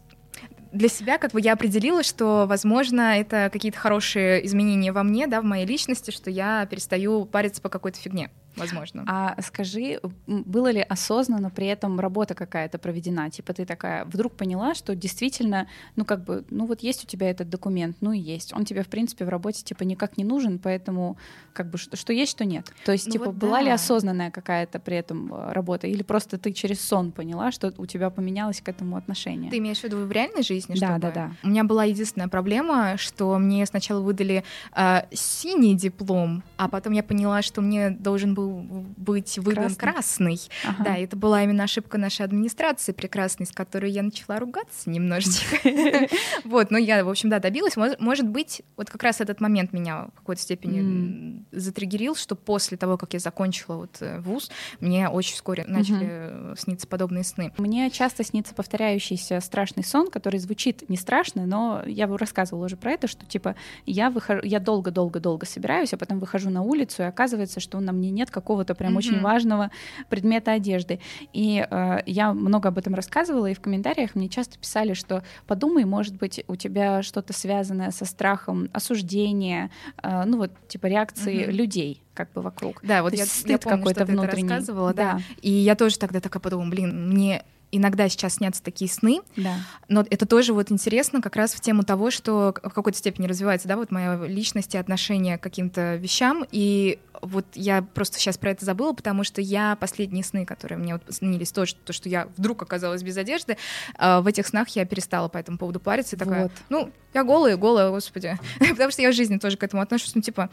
для 0.72 0.88
себя 0.88 1.18
как 1.18 1.32
бы 1.32 1.40
я 1.40 1.54
определила, 1.54 2.02
что, 2.02 2.46
возможно, 2.46 3.18
это 3.18 3.50
какие-то 3.52 3.78
хорошие 3.78 4.44
изменения 4.46 4.92
во 4.92 5.02
мне, 5.02 5.26
да, 5.26 5.40
в 5.40 5.44
моей 5.44 5.66
личности, 5.66 6.10
что 6.10 6.30
я 6.30 6.66
перестаю 6.66 7.24
париться 7.24 7.60
по 7.60 7.68
какой-то 7.68 7.98
фигне 7.98 8.30
возможно. 8.57 9.05
А 9.07 9.40
скажи, 9.42 10.01
было 10.26 10.70
ли 10.70 10.80
осознанно 10.80 11.51
при 11.51 11.66
этом 11.66 12.01
работа 12.01 12.34
какая-то 12.34 12.78
проведена? 12.78 13.30
Типа 13.30 13.53
ты 13.53 13.64
такая 13.64 14.05
вдруг 14.05 14.34
поняла, 14.34 14.74
что 14.74 14.94
действительно, 14.94 15.68
ну 15.96 16.05
как 16.05 16.24
бы, 16.24 16.44
ну 16.51 16.66
вот 16.66 16.80
есть 16.80 17.05
у 17.05 17.07
тебя 17.07 17.30
этот 17.30 17.48
документ, 17.48 17.96
ну 18.01 18.12
и 18.12 18.18
есть. 18.18 18.53
Он 18.55 18.64
тебе, 18.64 18.82
в 18.82 18.88
принципе, 18.88 19.24
в 19.24 19.28
работе 19.28 19.62
типа 19.62 19.84
никак 19.84 20.16
не 20.16 20.24
нужен, 20.24 20.59
поэтому 20.59 21.16
как 21.53 21.70
бы 21.70 21.78
что, 21.78 21.96
что 21.96 22.12
есть, 22.12 22.32
что 22.32 22.44
нет. 22.44 22.72
То 22.84 22.92
есть, 22.92 23.07
ну 23.07 23.12
типа, 23.12 23.26
вот 23.26 23.34
была 23.34 23.59
да. 23.59 23.62
ли 23.62 23.70
осознанная 23.70 24.30
какая-то 24.30 24.78
при 24.78 24.96
этом 24.96 25.32
э, 25.32 25.53
работа? 25.53 25.86
Или 25.86 26.03
просто 26.03 26.38
ты 26.38 26.53
через 26.53 26.80
сон 26.80 27.12
поняла, 27.12 27.53
что 27.53 27.72
у 27.76 27.86
тебя 27.86 28.11
поменялось 28.11 28.61
к 28.61 28.68
этому 28.68 28.96
отношение? 28.96 29.51
Ты 29.51 29.59
имеешь 29.59 29.80
в 29.80 29.84
виду 29.84 30.05
в 30.05 30.12
реальной 30.12 30.42
жизни? 30.42 30.74
Да, 30.78 30.98
да, 30.98 31.11
да. 31.11 31.32
У 31.42 31.48
меня 31.48 31.64
была 31.64 31.84
единственная 31.84 32.28
проблема, 32.28 32.96
что 32.96 33.38
мне 33.38 33.66
сначала 33.66 34.01
выдали 34.01 34.44
э, 34.74 35.03
синий 35.12 35.74
диплом, 35.74 36.42
а 36.57 36.68
потом 36.68 36.92
я 36.92 37.03
поняла, 37.03 37.42
что 37.42 37.61
мне 37.61 37.90
должен 37.90 38.34
был 38.34 38.39
быть 38.49 39.38
выдан 39.38 39.74
красный. 39.74 40.36
красный. 40.36 40.41
Ага. 40.66 40.84
Да, 40.84 40.97
это 40.97 41.16
была 41.16 41.43
именно 41.43 41.64
ошибка 41.64 41.99
нашей 41.99 42.24
администрации 42.24 42.93
прекрасной, 42.93 43.47
с 43.47 43.53
которой 43.53 43.91
я 43.91 44.03
начала 44.03 44.38
ругаться 44.38 44.88
немножечко. 44.91 45.57
Вот, 46.45 46.70
но 46.70 46.78
я, 46.78 47.05
в 47.05 47.09
общем, 47.09 47.28
да, 47.28 47.38
добилась. 47.38 47.76
Может 47.76 48.28
быть, 48.28 48.62
вот 48.76 48.91
как 48.91 49.03
раз 49.03 49.20
этот 49.20 49.41
момент 49.41 49.72
меня 49.72 50.07
в 50.14 50.18
какой-то 50.18 50.43
степени 50.43 51.45
затриггерил, 51.53 52.16
что 52.16 52.34
после 52.34 52.76
того, 52.76 52.97
как 52.97 53.12
я 53.12 53.18
закончила 53.18 53.76
вот 53.76 53.99
э, 54.01 54.20
вуз, 54.20 54.51
мне 54.80 55.09
очень 55.09 55.34
вскоре 55.34 55.64
начали 55.66 56.57
сниться 56.57 56.86
подобные 56.86 57.24
сны. 57.24 57.53
Мне 57.59 57.91
часто 57.91 58.24
снится 58.24 58.55
повторяющийся 58.55 59.41
страшный 59.41 59.84
сон, 59.84 60.11
который 60.11 60.41
звучит 60.41 60.88
не 60.88 60.97
страшно, 60.97 61.47
но 61.47 61.82
я 61.86 62.07
бы 62.07 62.18
рассказывала 62.18 62.66
уже 62.66 62.76
про 62.76 62.93
это, 62.93 63.07
что 63.07 63.26
типа 63.26 63.55
я 63.86 64.11
выхожу, 64.11 64.43
я 64.45 64.61
долго-долго-долго 64.61 65.47
собираюсь, 65.47 65.93
а 65.93 65.97
потом 65.97 66.18
выхожу 66.18 66.51
на 66.51 66.62
улицу, 66.62 67.03
и 67.03 67.07
оказывается, 67.07 67.61
что 67.61 67.80
на 67.80 67.93
мне 67.93 68.11
нет 68.11 68.29
какого-то 68.30 68.74
прям 68.74 68.94
mm-hmm. 68.94 68.98
очень 68.98 69.20
важного 69.20 69.70
предмета 70.08 70.52
одежды. 70.52 71.00
И 71.32 71.66
э, 71.68 71.98
я 72.06 72.32
много 72.32 72.68
об 72.68 72.78
этом 72.78 72.94
рассказывала, 72.94 73.46
и 73.46 73.54
в 73.54 73.60
комментариях 73.60 74.14
мне 74.14 74.28
часто 74.28 74.58
писали, 74.58 74.94
что 74.94 75.22
подумай, 75.46 75.84
может 75.84 76.16
быть, 76.16 76.44
у 76.48 76.56
тебя 76.56 77.02
что-то 77.02 77.32
связанное 77.32 77.90
со 77.90 78.04
страхом 78.04 78.68
осуждения, 78.72 79.70
э, 80.02 80.24
ну 80.24 80.38
вот 80.38 80.52
типа 80.68 80.86
реакции 80.86 81.44
mm-hmm. 81.44 81.52
людей 81.52 82.02
как 82.14 82.32
бы 82.32 82.42
вокруг. 82.42 82.80
Да, 82.82 83.02
вот 83.02 83.10
То 83.10 83.16
я, 83.16 83.24
я 83.46 83.58
помню, 83.58 83.78
какой-то 83.78 84.04
внутренний. 84.04 84.48
Рассказывала, 84.48 84.92
да. 84.92 85.14
да. 85.14 85.20
И 85.40 85.50
я 85.50 85.74
тоже 85.74 85.98
тогда 85.98 86.20
такая 86.20 86.40
подумала, 86.40 86.68
блин, 86.68 87.08
мне 87.10 87.44
иногда 87.72 88.08
сейчас 88.08 88.34
снятся 88.34 88.62
такие 88.62 88.90
сны, 88.90 89.20
да. 89.36 89.56
но 89.88 90.04
это 90.08 90.26
тоже 90.26 90.52
вот 90.52 90.70
интересно 90.72 91.20
как 91.20 91.36
раз 91.36 91.54
в 91.54 91.60
тему 91.60 91.82
того, 91.82 92.10
что 92.10 92.54
в 92.62 92.70
какой-то 92.70 92.98
степени 92.98 93.26
развивается, 93.26 93.68
да, 93.68 93.76
вот 93.76 93.90
моя 93.90 94.16
личность 94.26 94.74
и 94.74 94.78
отношение 94.78 95.38
к 95.38 95.42
каким-то 95.42 95.96
вещам, 95.96 96.44
и 96.50 96.98
вот 97.22 97.44
я 97.54 97.82
просто 97.82 98.18
сейчас 98.18 98.38
про 98.38 98.50
это 98.50 98.64
забыла, 98.64 98.92
потому 98.92 99.24
что 99.24 99.40
я 99.40 99.76
последние 99.76 100.24
сны, 100.24 100.46
которые 100.46 100.78
мне 100.78 100.94
вот 100.94 101.02
снились, 101.14 101.52
то, 101.52 101.66
что, 101.66 101.78
то, 101.84 101.92
что 101.92 102.08
я 102.08 102.28
вдруг 102.36 102.62
оказалась 102.62 103.02
без 103.02 103.16
одежды, 103.16 103.56
э, 103.98 104.20
в 104.20 104.26
этих 104.26 104.46
снах 104.46 104.68
я 104.70 104.84
перестала 104.84 105.28
по 105.28 105.38
этому 105.38 105.58
поводу 105.58 105.80
париться 105.80 106.16
и 106.16 106.18
такая, 106.18 106.44
вот. 106.44 106.52
ну, 106.68 106.90
я 107.14 107.24
голая, 107.24 107.56
голая, 107.56 107.90
господи, 107.90 108.38
потому 108.58 108.90
что 108.90 109.02
я 109.02 109.10
в 109.10 109.14
жизни 109.14 109.38
тоже 109.38 109.56
к 109.56 109.62
этому 109.62 109.82
отношусь, 109.82 110.14
ну, 110.14 110.22
типа, 110.22 110.50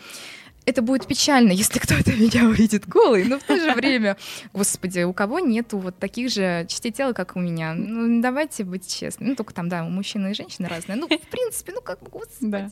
это 0.68 0.82
будет 0.82 1.08
печально, 1.08 1.54
если 1.54 1.80
кто-то 1.80 2.12
меня 2.18 2.46
увидит 2.46 2.88
голый, 2.88 3.24
но 3.24 3.40
в 3.40 3.44
то 3.44 3.58
же 3.58 3.72
время, 3.72 4.18
господи, 4.54 5.00
у 5.04 5.14
кого 5.14 5.40
нету 5.40 5.78
вот 5.80 5.98
таких 5.98 6.30
же 6.30 6.66
частей 6.68 6.92
тела, 6.92 7.14
как 7.14 7.38
у 7.38 7.40
меня? 7.40 7.74
Ну, 7.74 8.22
давайте 8.22 8.66
быть 8.66 8.86
честными. 8.94 9.30
Ну, 9.30 9.36
только 9.36 9.54
там, 9.54 9.70
да, 9.70 9.86
у 9.86 9.90
мужчины 9.90 10.32
и 10.32 10.34
женщины 10.34 10.68
разные. 10.68 10.98
Ну, 10.98 11.08
в 11.08 11.28
принципе, 11.30 11.72
ну, 11.72 11.82
как 11.82 12.02
бы, 12.02 12.10
господи. 12.10 12.50
Да. 12.50 12.70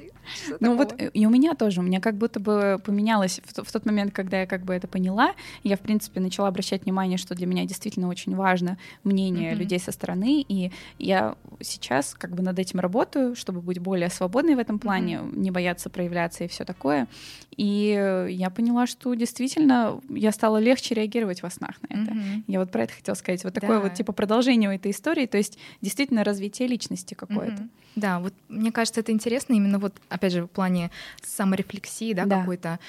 Ну, 0.60 0.76
вот 0.76 0.94
и 1.14 1.26
у 1.26 1.30
меня 1.30 1.56
тоже. 1.56 1.80
У 1.80 1.84
меня 1.84 2.02
как 2.02 2.16
будто 2.16 2.42
бы 2.42 2.82
поменялось 2.84 3.40
в, 3.46 3.64
в 3.64 3.72
тот 3.72 3.86
момент, 3.86 4.14
когда 4.14 4.42
я 4.42 4.46
как 4.46 4.66
бы 4.66 4.74
это 4.74 4.90
поняла. 4.90 5.34
Я, 5.64 5.78
в 5.78 5.80
принципе, 5.80 6.20
начала 6.20 6.50
обращать 6.50 6.84
внимание, 6.84 7.18
что 7.18 7.34
для 7.34 7.48
меня 7.48 7.64
действительно 7.64 8.10
очень 8.10 8.36
важно 8.36 8.78
мнение 9.06 9.54
mm-hmm. 9.54 9.56
людей 9.56 9.80
со 9.80 9.94
стороны. 9.94 10.46
И 10.46 10.72
я 11.00 11.36
сейчас 11.62 12.14
как 12.14 12.36
бы 12.36 12.44
над 12.44 12.60
этим 12.60 12.82
работаю, 12.82 13.38
чтобы 13.38 13.62
быть 13.62 13.80
более 13.80 14.10
свободной 14.10 14.56
в 14.56 14.60
этом 14.60 14.80
плане, 14.80 15.16
mm-hmm. 15.16 15.38
не 15.38 15.52
бояться 15.52 15.90
проявляться 15.90 16.44
и 16.44 16.50
все 16.50 16.66
такое. 16.66 17.08
И 17.56 17.85
я 17.88 18.50
поняла, 18.50 18.88
что 18.88 19.14
действительно 19.14 20.00
я 20.10 20.32
стала 20.32 20.58
легче 20.58 20.96
реагировать 20.96 21.42
во 21.42 21.50
снах 21.50 21.76
на 21.88 21.94
это. 21.94 22.12
Mm-hmm. 22.12 22.44
Я 22.48 22.60
вот 22.60 22.72
про 22.72 22.84
это 22.84 22.94
хотела 22.94 23.16
сказать. 23.16 23.44
Вот 23.44 23.54
да. 23.54 23.62
такое 23.62 23.80
вот 23.80 23.94
типа 23.94 24.14
продолжение 24.14 24.74
этой 24.74 24.92
истории, 24.92 25.26
то 25.26 25.38
есть 25.38 25.58
действительно 25.82 26.24
развитие 26.24 26.68
личности 26.68 27.14
какое-то. 27.14 27.64
Mm-hmm. 27.64 27.70
Да, 27.96 28.20
вот 28.20 28.34
мне 28.50 28.72
кажется, 28.72 29.00
это 29.00 29.12
интересно 29.12 29.54
именно 29.54 29.80
вот, 29.80 29.96
опять 30.10 30.34
же, 30.34 30.44
в 30.44 30.48
плане 30.48 30.92
саморефлексии, 31.24 32.14
да, 32.14 32.26
да. 32.26 32.40
какой-то, 32.40 32.80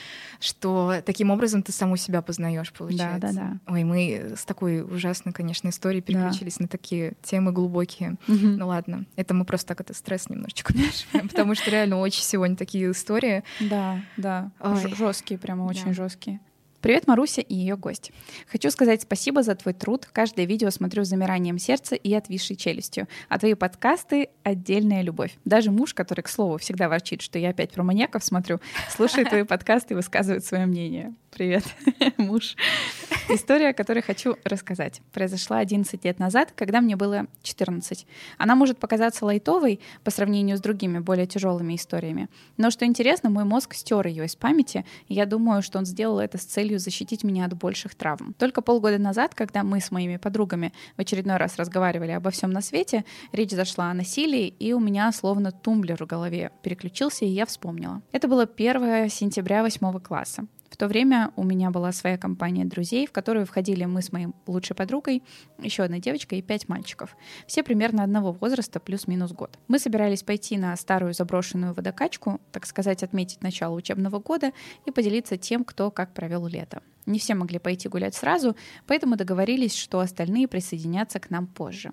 что 0.40 0.94
таким 1.04 1.30
образом 1.30 1.62
ты 1.62 1.70
саму 1.70 1.96
себя 1.96 2.22
познаешь, 2.22 2.72
получается. 2.72 3.20
Да, 3.20 3.32
да, 3.32 3.58
да. 3.66 3.72
Ой, 3.72 3.84
мы 3.84 4.32
с 4.36 4.44
такой 4.44 4.82
ужасной, 4.82 5.32
конечно, 5.32 5.68
историей 5.68 6.02
переключились 6.02 6.56
да. 6.56 6.64
на 6.64 6.68
такие 6.68 7.12
темы 7.22 7.52
глубокие. 7.52 8.16
Угу. 8.26 8.36
Ну 8.36 8.66
ладно, 8.66 9.04
это 9.14 9.32
мы 9.32 9.44
просто 9.44 9.68
так 9.68 9.80
это 9.80 9.94
стресс 9.94 10.28
немножечко 10.28 10.74
потому 11.12 11.54
что 11.54 11.70
реально 11.70 11.98
очень 11.98 12.22
сегодня 12.22 12.56
такие 12.56 12.90
истории. 12.90 13.44
Да, 13.60 14.00
да. 14.16 14.50
Жесткие, 14.94 15.38
прямо 15.38 15.64
очень 15.64 15.92
жесткие. 15.92 16.40
Привет, 16.86 17.08
Маруся 17.08 17.40
и 17.40 17.52
ее 17.52 17.76
гость. 17.76 18.12
Хочу 18.46 18.70
сказать 18.70 19.02
спасибо 19.02 19.42
за 19.42 19.56
твой 19.56 19.74
труд. 19.74 20.08
Каждое 20.12 20.46
видео 20.46 20.70
смотрю 20.70 21.04
с 21.04 21.08
замиранием 21.08 21.58
сердца 21.58 21.96
и 21.96 22.14
отвисшей 22.14 22.54
челюстью. 22.54 23.08
А 23.28 23.40
твои 23.40 23.54
подкасты— 23.54 24.28
отдельная 24.44 25.02
любовь. 25.02 25.36
Даже 25.44 25.72
муж, 25.72 25.94
который, 25.94 26.20
к 26.20 26.28
слову, 26.28 26.58
всегда 26.58 26.88
ворчит, 26.88 27.22
что 27.22 27.40
я 27.40 27.48
опять 27.48 27.72
про 27.72 27.82
маньяков 27.82 28.22
смотрю, 28.22 28.60
слушает 28.88 29.30
твои 29.30 29.42
подкасты 29.44 29.94
и 29.94 29.96
высказывает 29.96 30.44
свое 30.44 30.66
мнение. 30.66 31.12
Привет, 31.36 31.64
муж. 32.16 32.56
История, 33.28 33.74
которую 33.74 34.02
хочу 34.02 34.36
рассказать, 34.44 35.02
произошла 35.12 35.58
11 35.58 36.02
лет 36.02 36.18
назад, 36.18 36.52
когда 36.56 36.80
мне 36.80 36.96
было 36.96 37.26
14. 37.42 38.06
Она 38.38 38.54
может 38.54 38.78
показаться 38.78 39.26
лайтовой 39.26 39.80
по 40.02 40.10
сравнению 40.10 40.56
с 40.56 40.60
другими, 40.60 40.98
более 40.98 41.26
тяжелыми 41.26 41.74
историями. 41.74 42.30
Но 42.56 42.70
что 42.70 42.86
интересно, 42.86 43.28
мой 43.28 43.44
мозг 43.44 43.74
стер 43.74 44.06
ее 44.06 44.24
из 44.24 44.34
памяти, 44.34 44.86
и 45.08 45.14
я 45.14 45.26
думаю, 45.26 45.60
что 45.60 45.78
он 45.78 45.84
сделал 45.84 46.20
это 46.20 46.38
с 46.38 46.44
целью 46.44 46.75
защитить 46.78 47.24
меня 47.24 47.46
от 47.46 47.56
больших 47.56 47.94
травм. 47.94 48.34
Только 48.38 48.62
полгода 48.62 48.98
назад, 48.98 49.34
когда 49.34 49.62
мы 49.62 49.80
с 49.80 49.90
моими 49.90 50.16
подругами 50.16 50.72
в 50.96 51.00
очередной 51.00 51.36
раз 51.36 51.56
разговаривали 51.56 52.12
обо 52.12 52.30
всем 52.30 52.50
на 52.50 52.60
свете, 52.60 53.04
речь 53.32 53.50
зашла 53.50 53.90
о 53.90 53.94
насилии, 53.94 54.48
и 54.48 54.72
у 54.72 54.80
меня 54.80 55.10
словно 55.12 55.52
тумблер 55.52 56.04
в 56.04 56.06
голове 56.06 56.50
переключился, 56.62 57.24
и 57.24 57.28
я 57.28 57.46
вспомнила. 57.46 58.02
Это 58.12 58.28
было 58.28 58.44
1 58.44 59.08
сентября 59.10 59.62
8 59.62 60.00
класса. 60.00 60.46
В 60.70 60.76
то 60.76 60.88
время 60.88 61.32
у 61.36 61.44
меня 61.44 61.70
была 61.70 61.92
своя 61.92 62.18
компания 62.18 62.64
друзей, 62.64 63.06
в 63.06 63.12
которую 63.12 63.46
входили 63.46 63.84
мы 63.84 64.02
с 64.02 64.12
моей 64.12 64.28
лучшей 64.46 64.74
подругой, 64.74 65.22
еще 65.58 65.82
одна 65.82 65.98
девочка 65.98 66.36
и 66.36 66.42
пять 66.42 66.68
мальчиков. 66.68 67.16
Все 67.46 67.62
примерно 67.62 68.02
одного 68.02 68.32
возраста, 68.32 68.80
плюс-минус 68.80 69.32
год. 69.32 69.58
Мы 69.68 69.78
собирались 69.78 70.22
пойти 70.22 70.58
на 70.58 70.76
старую 70.76 71.14
заброшенную 71.14 71.74
водокачку, 71.74 72.40
так 72.52 72.66
сказать, 72.66 73.02
отметить 73.02 73.42
начало 73.42 73.74
учебного 73.74 74.18
года 74.18 74.52
и 74.84 74.90
поделиться 74.90 75.36
тем, 75.36 75.64
кто 75.64 75.90
как 75.90 76.14
провел 76.14 76.46
лето. 76.46 76.82
Не 77.06 77.18
все 77.20 77.34
могли 77.34 77.58
пойти 77.58 77.88
гулять 77.88 78.14
сразу, 78.14 78.56
поэтому 78.86 79.16
договорились, 79.16 79.74
что 79.74 80.00
остальные 80.00 80.48
присоединятся 80.48 81.20
к 81.20 81.30
нам 81.30 81.46
позже. 81.46 81.92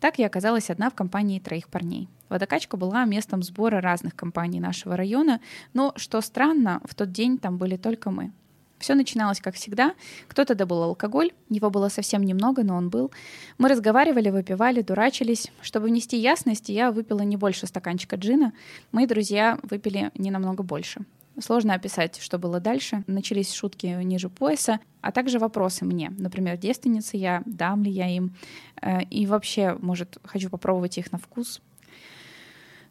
Так 0.00 0.18
я 0.18 0.26
оказалась 0.26 0.70
одна 0.70 0.90
в 0.90 0.94
компании 0.94 1.40
троих 1.40 1.68
парней. 1.68 2.08
Водокачка 2.28 2.76
была 2.76 3.04
местом 3.04 3.42
сбора 3.42 3.80
разных 3.80 4.14
компаний 4.14 4.60
нашего 4.60 4.96
района, 4.96 5.40
но, 5.72 5.92
что 5.96 6.20
странно, 6.20 6.80
в 6.84 6.94
тот 6.94 7.10
день 7.10 7.38
там 7.38 7.58
были 7.58 7.76
только 7.76 8.10
мы. 8.10 8.32
Все 8.78 8.94
начиналось 8.94 9.40
как 9.40 9.54
всегда. 9.54 9.94
Кто-то 10.28 10.54
добыл 10.54 10.82
алкоголь, 10.84 11.32
его 11.48 11.68
было 11.68 11.88
совсем 11.88 12.22
немного, 12.22 12.62
но 12.62 12.76
он 12.76 12.90
был. 12.90 13.10
Мы 13.58 13.68
разговаривали, 13.68 14.30
выпивали, 14.30 14.82
дурачились. 14.82 15.50
Чтобы 15.62 15.86
внести 15.86 16.16
ясность, 16.16 16.68
я 16.68 16.92
выпила 16.92 17.22
не 17.22 17.36
больше 17.36 17.66
стаканчика 17.66 18.16
джина. 18.16 18.52
Мои 18.92 19.06
друзья 19.06 19.58
выпили 19.62 20.12
не 20.14 20.30
намного 20.30 20.62
больше. 20.62 21.00
Сложно 21.40 21.74
описать, 21.74 22.18
что 22.20 22.38
было 22.38 22.58
дальше. 22.58 23.04
Начались 23.06 23.52
шутки 23.52 23.86
ниже 23.86 24.28
пояса, 24.28 24.80
а 25.00 25.12
также 25.12 25.38
вопросы 25.38 25.84
мне. 25.84 26.12
Например, 26.18 26.56
девственница 26.56 27.16
я, 27.16 27.42
дам 27.46 27.84
ли 27.84 27.90
я 27.90 28.08
им. 28.08 28.34
Э, 28.82 29.02
и 29.04 29.26
вообще, 29.26 29.76
может, 29.80 30.18
хочу 30.24 30.50
попробовать 30.50 30.98
их 30.98 31.12
на 31.12 31.18
вкус. 31.18 31.60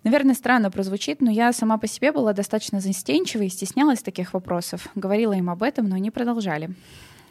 Наверное, 0.03 0.35
странно 0.35 0.71
прозвучит, 0.71 1.21
но 1.21 1.29
я 1.29 1.51
сама 1.51 1.77
по 1.77 1.87
себе 1.87 2.13
была 2.13 2.31
достаточно 2.31 2.79
застенчивой 2.79 3.47
и 3.47 3.49
стеснялась 3.49 4.01
таких 4.01 4.33
вопросов. 4.33 4.87
Говорила 4.95 5.33
им 5.33 5.49
об 5.49 5.63
этом, 5.63 5.89
но 5.89 5.95
они 5.95 6.11
продолжали. 6.11 6.69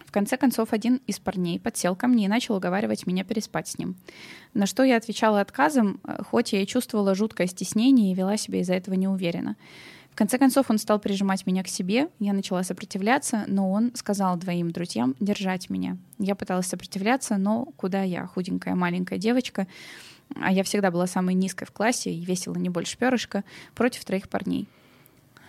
В 0.05 0.13
конце 0.13 0.37
концов, 0.37 0.73
один 0.73 1.01
из 1.07 1.19
парней 1.19 1.59
подсел 1.59 1.97
ко 1.97 2.07
мне 2.07 2.27
и 2.27 2.29
начал 2.29 2.57
уговаривать 2.57 3.07
меня 3.07 3.25
переспать 3.25 3.69
с 3.69 3.79
ним. 3.79 3.97
На 4.53 4.67
что 4.67 4.83
я 4.83 4.97
отвечала 4.97 5.41
отказом, 5.41 6.01
э, 6.05 6.23
хоть 6.31 6.53
я 6.53 6.61
и 6.61 6.67
чувствовала 6.67 7.15
жуткое 7.15 7.47
стеснение 7.47 8.13
и 8.13 8.15
вела 8.15 8.37
себя 8.37 8.61
из-за 8.61 8.75
этого 8.75 8.95
неуверенно. 8.95 9.57
В 10.17 10.19
конце 10.19 10.39
концов 10.39 10.71
он 10.71 10.79
стал 10.79 10.99
прижимать 10.99 11.45
меня 11.45 11.63
к 11.63 11.69
себе, 11.69 12.09
я 12.21 12.33
начала 12.33 12.63
сопротивляться, 12.63 13.45
но 13.49 13.71
он 13.71 13.95
сказал 13.95 14.39
двоим 14.39 14.71
друзьям 14.71 15.15
держать 15.21 15.69
меня. 15.69 15.99
Я 16.19 16.35
пыталась 16.35 16.69
сопротивляться, 16.69 17.37
но 17.37 17.67
куда 17.77 18.01
я, 18.03 18.27
худенькая 18.27 18.75
маленькая 18.75 19.19
девочка, 19.19 19.67
а 20.41 20.51
я 20.51 20.65
всегда 20.65 20.91
была 20.91 21.07
самой 21.07 21.35
низкой 21.35 21.67
в 21.67 21.71
классе 21.71 22.15
и 22.15 22.25
весила 22.25 22.55
не 22.55 22.71
больше 22.71 22.97
перышка, 22.97 23.45
против 23.75 24.07
троих 24.07 24.31
парней. 24.31 24.67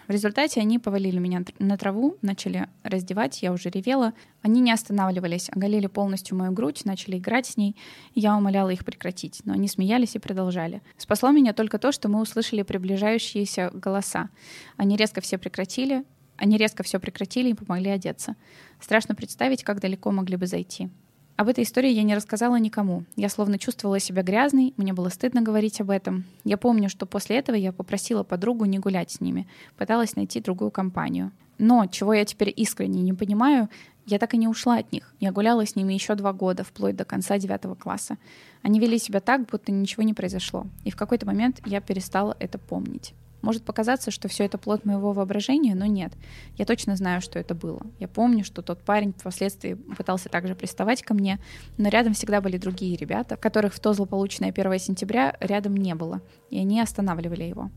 В 0.08 0.12
результате 0.12 0.62
они 0.62 0.80
повалили 0.80 1.20
меня 1.20 1.44
на 1.60 1.78
траву, 1.78 2.18
начали 2.22 2.68
раздевать, 2.84 3.42
я 3.42 3.52
уже 3.52 3.70
ревела. 3.70 4.14
Они 4.42 4.62
не 4.62 4.72
останавливались, 4.72 5.50
оголили 5.50 5.88
полностью 5.88 6.38
мою 6.38 6.54
грудь, 6.54 6.86
начали 6.86 7.18
играть 7.18 7.46
с 7.46 7.58
ней. 7.58 7.76
Я 8.16 8.38
умоляла 8.38 8.70
их 8.70 8.86
прекратить, 8.86 9.42
но 9.44 9.54
они 9.54 9.68
смеялись 9.68 10.16
и 10.16 10.20
продолжали. 10.20 10.82
Спасло 10.98 11.32
меня 11.32 11.52
только 11.54 11.78
то, 11.78 11.92
что 11.92 12.08
мы 12.08 12.22
услышали 12.22 12.62
приближающиеся 12.62 13.70
голоса. 13.74 14.30
Они 14.78 14.96
резко 14.96 15.20
все 15.20 15.38
прекратили, 15.38 16.06
они 16.38 16.58
резко 16.58 16.84
все 16.84 17.00
прекратили 17.00 17.50
и 17.50 17.54
помогли 17.54 17.90
одеться. 17.90 18.36
Страшно 18.80 19.14
представить, 19.14 19.64
как 19.64 19.82
далеко 19.82 20.12
могли 20.12 20.38
бы 20.38 20.48
зайти. 20.48 20.90
Об 21.38 21.50
этой 21.50 21.66
истории 21.66 21.92
я 21.92 22.02
не 22.02 22.16
рассказала 22.16 22.56
никому. 22.56 23.04
Я 23.16 23.30
словно 23.30 23.60
чувствовала 23.60 24.00
себя 24.00 24.24
грязной, 24.24 24.74
мне 24.76 24.92
было 24.92 25.10
стыдно 25.10 25.44
говорить 25.44 25.80
об 25.80 25.92
этом. 25.92 26.26
Я 26.44 26.58
помню, 26.58 26.90
что 26.90 27.06
после 27.06 27.38
этого 27.38 27.56
я 27.56 27.72
попросила 27.72 28.24
подругу 28.24 28.66
не 28.66 28.80
гулять 28.80 29.12
с 29.12 29.22
ними, 29.22 29.48
пыталась 29.78 30.16
найти 30.16 30.42
другую 30.42 30.72
компанию. 30.72 31.32
Но, 31.60 31.86
чего 31.86 32.16
я 32.16 32.26
теперь 32.26 32.52
искренне 32.56 33.04
не 33.04 33.14
понимаю, 33.14 33.70
я 34.08 34.18
так 34.18 34.34
и 34.34 34.38
не 34.38 34.48
ушла 34.48 34.78
от 34.78 34.92
них. 34.92 35.14
Я 35.20 35.32
гуляла 35.32 35.64
с 35.64 35.76
ними 35.76 35.94
еще 35.94 36.16
два 36.16 36.34
года, 36.34 36.64
вплоть 36.64 36.96
до 36.96 37.06
конца 37.06 37.38
девятого 37.38 37.76
класса. 37.76 38.18
Они 38.64 38.80
вели 38.80 38.98
себя 38.98 39.20
так, 39.20 39.46
будто 39.46 39.72
ничего 39.72 40.02
не 40.02 40.16
произошло. 40.16 40.66
И 40.86 40.90
в 40.90 40.96
какой-то 40.96 41.28
момент 41.28 41.62
я 41.68 41.82
перестала 41.82 42.36
это 42.40 42.58
помнить. 42.58 43.14
Может 43.42 43.64
показаться, 43.64 44.12
что 44.12 44.28
все 44.28 44.46
это 44.46 44.58
плод 44.58 44.84
моего 44.86 45.14
воображения, 45.14 45.76
но 45.76 45.86
нет. 45.86 46.14
Я 46.56 46.66
точно 46.66 46.96
знаю, 46.96 47.22
что 47.22 47.38
это 47.38 47.54
было. 47.54 47.82
Я 48.00 48.08
помню, 48.08 48.44
что 48.44 48.62
тот 48.62 48.82
парень 48.82 49.14
впоследствии 49.14 49.76
пытался 49.76 50.30
также 50.30 50.56
приставать 50.56 51.04
ко 51.04 51.14
мне, 51.14 51.40
но 51.78 51.90
рядом 51.90 52.14
всегда 52.14 52.42
были 52.42 52.58
другие 52.58 52.98
ребята, 52.98 53.38
которых 53.38 53.74
в 53.74 53.80
то 53.80 53.94
злополучное 53.94 54.50
1 54.50 54.80
сентября 54.80 55.36
рядом 55.40 55.78
не 55.78 55.94
было, 55.94 56.22
и 56.50 56.58
они 56.58 56.82
останавливали 56.82 57.44
его. 57.44 57.70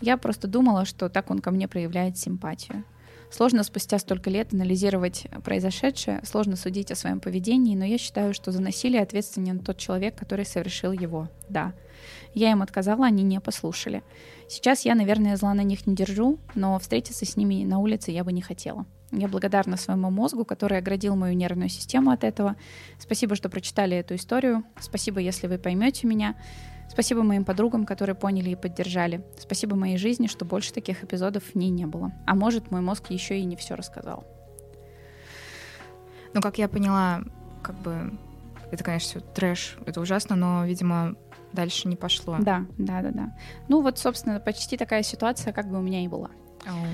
Я 0.00 0.16
просто 0.16 0.48
думала, 0.48 0.84
что 0.84 1.08
так 1.08 1.30
он 1.30 1.40
ко 1.40 1.50
мне 1.50 1.68
проявляет 1.68 2.16
симпатию. 2.18 2.84
Сложно 3.32 3.62
спустя 3.62 3.98
столько 3.98 4.28
лет 4.28 4.52
анализировать 4.52 5.26
произошедшее, 5.42 6.20
сложно 6.22 6.54
судить 6.54 6.92
о 6.92 6.94
своем 6.94 7.18
поведении, 7.18 7.74
но 7.74 7.84
я 7.84 7.96
считаю, 7.96 8.34
что 8.34 8.52
за 8.52 8.60
насилие 8.60 9.00
ответственен 9.00 9.58
тот 9.58 9.78
человек, 9.78 10.16
который 10.16 10.44
совершил 10.44 10.92
его. 10.92 11.30
Да. 11.48 11.72
Я 12.34 12.50
им 12.50 12.60
отказала, 12.60 13.06
они 13.06 13.22
не 13.22 13.40
послушали. 13.40 14.02
Сейчас 14.52 14.84
я, 14.84 14.94
наверное, 14.94 15.36
зла 15.36 15.54
на 15.54 15.62
них 15.62 15.86
не 15.86 15.94
держу, 15.94 16.38
но 16.54 16.78
встретиться 16.78 17.24
с 17.24 17.38
ними 17.38 17.64
на 17.64 17.78
улице 17.78 18.10
я 18.10 18.22
бы 18.22 18.34
не 18.34 18.42
хотела. 18.42 18.84
Я 19.10 19.26
благодарна 19.26 19.78
своему 19.78 20.10
мозгу, 20.10 20.44
который 20.44 20.76
оградил 20.76 21.16
мою 21.16 21.34
нервную 21.34 21.70
систему 21.70 22.10
от 22.10 22.22
этого. 22.22 22.56
Спасибо, 22.98 23.34
что 23.34 23.48
прочитали 23.48 23.96
эту 23.96 24.14
историю. 24.14 24.62
Спасибо, 24.78 25.20
если 25.20 25.46
вы 25.46 25.56
поймете 25.56 26.06
меня. 26.06 26.36
Спасибо 26.90 27.22
моим 27.22 27.46
подругам, 27.46 27.86
которые 27.86 28.14
поняли 28.14 28.50
и 28.50 28.54
поддержали. 28.54 29.24
Спасибо 29.38 29.74
моей 29.74 29.96
жизни, 29.96 30.26
что 30.26 30.44
больше 30.44 30.74
таких 30.74 31.02
эпизодов 31.02 31.44
в 31.44 31.54
ней 31.54 31.70
не 31.70 31.86
было. 31.86 32.12
А 32.26 32.34
может, 32.34 32.70
мой 32.70 32.82
мозг 32.82 33.10
еще 33.10 33.38
и 33.38 33.44
не 33.44 33.56
все 33.56 33.74
рассказал. 33.74 34.26
Ну, 36.34 36.42
как 36.42 36.58
я 36.58 36.68
поняла, 36.68 37.22
как 37.62 37.80
бы 37.80 38.18
это, 38.70 38.84
конечно, 38.84 39.20
все 39.20 39.20
трэш, 39.20 39.78
это 39.86 39.98
ужасно, 40.02 40.36
но, 40.36 40.66
видимо, 40.66 41.14
дальше 41.52 41.88
не 41.88 41.96
пошло. 41.96 42.36
Да, 42.40 42.64
да, 42.78 43.02
да, 43.02 43.10
да. 43.10 43.36
Ну 43.68 43.82
вот, 43.82 43.98
собственно, 43.98 44.40
почти 44.40 44.76
такая 44.76 45.02
ситуация, 45.02 45.52
как 45.52 45.68
бы 45.68 45.78
у 45.78 45.82
меня 45.82 46.04
и 46.04 46.08
была. 46.08 46.30
Oh. 46.64 46.86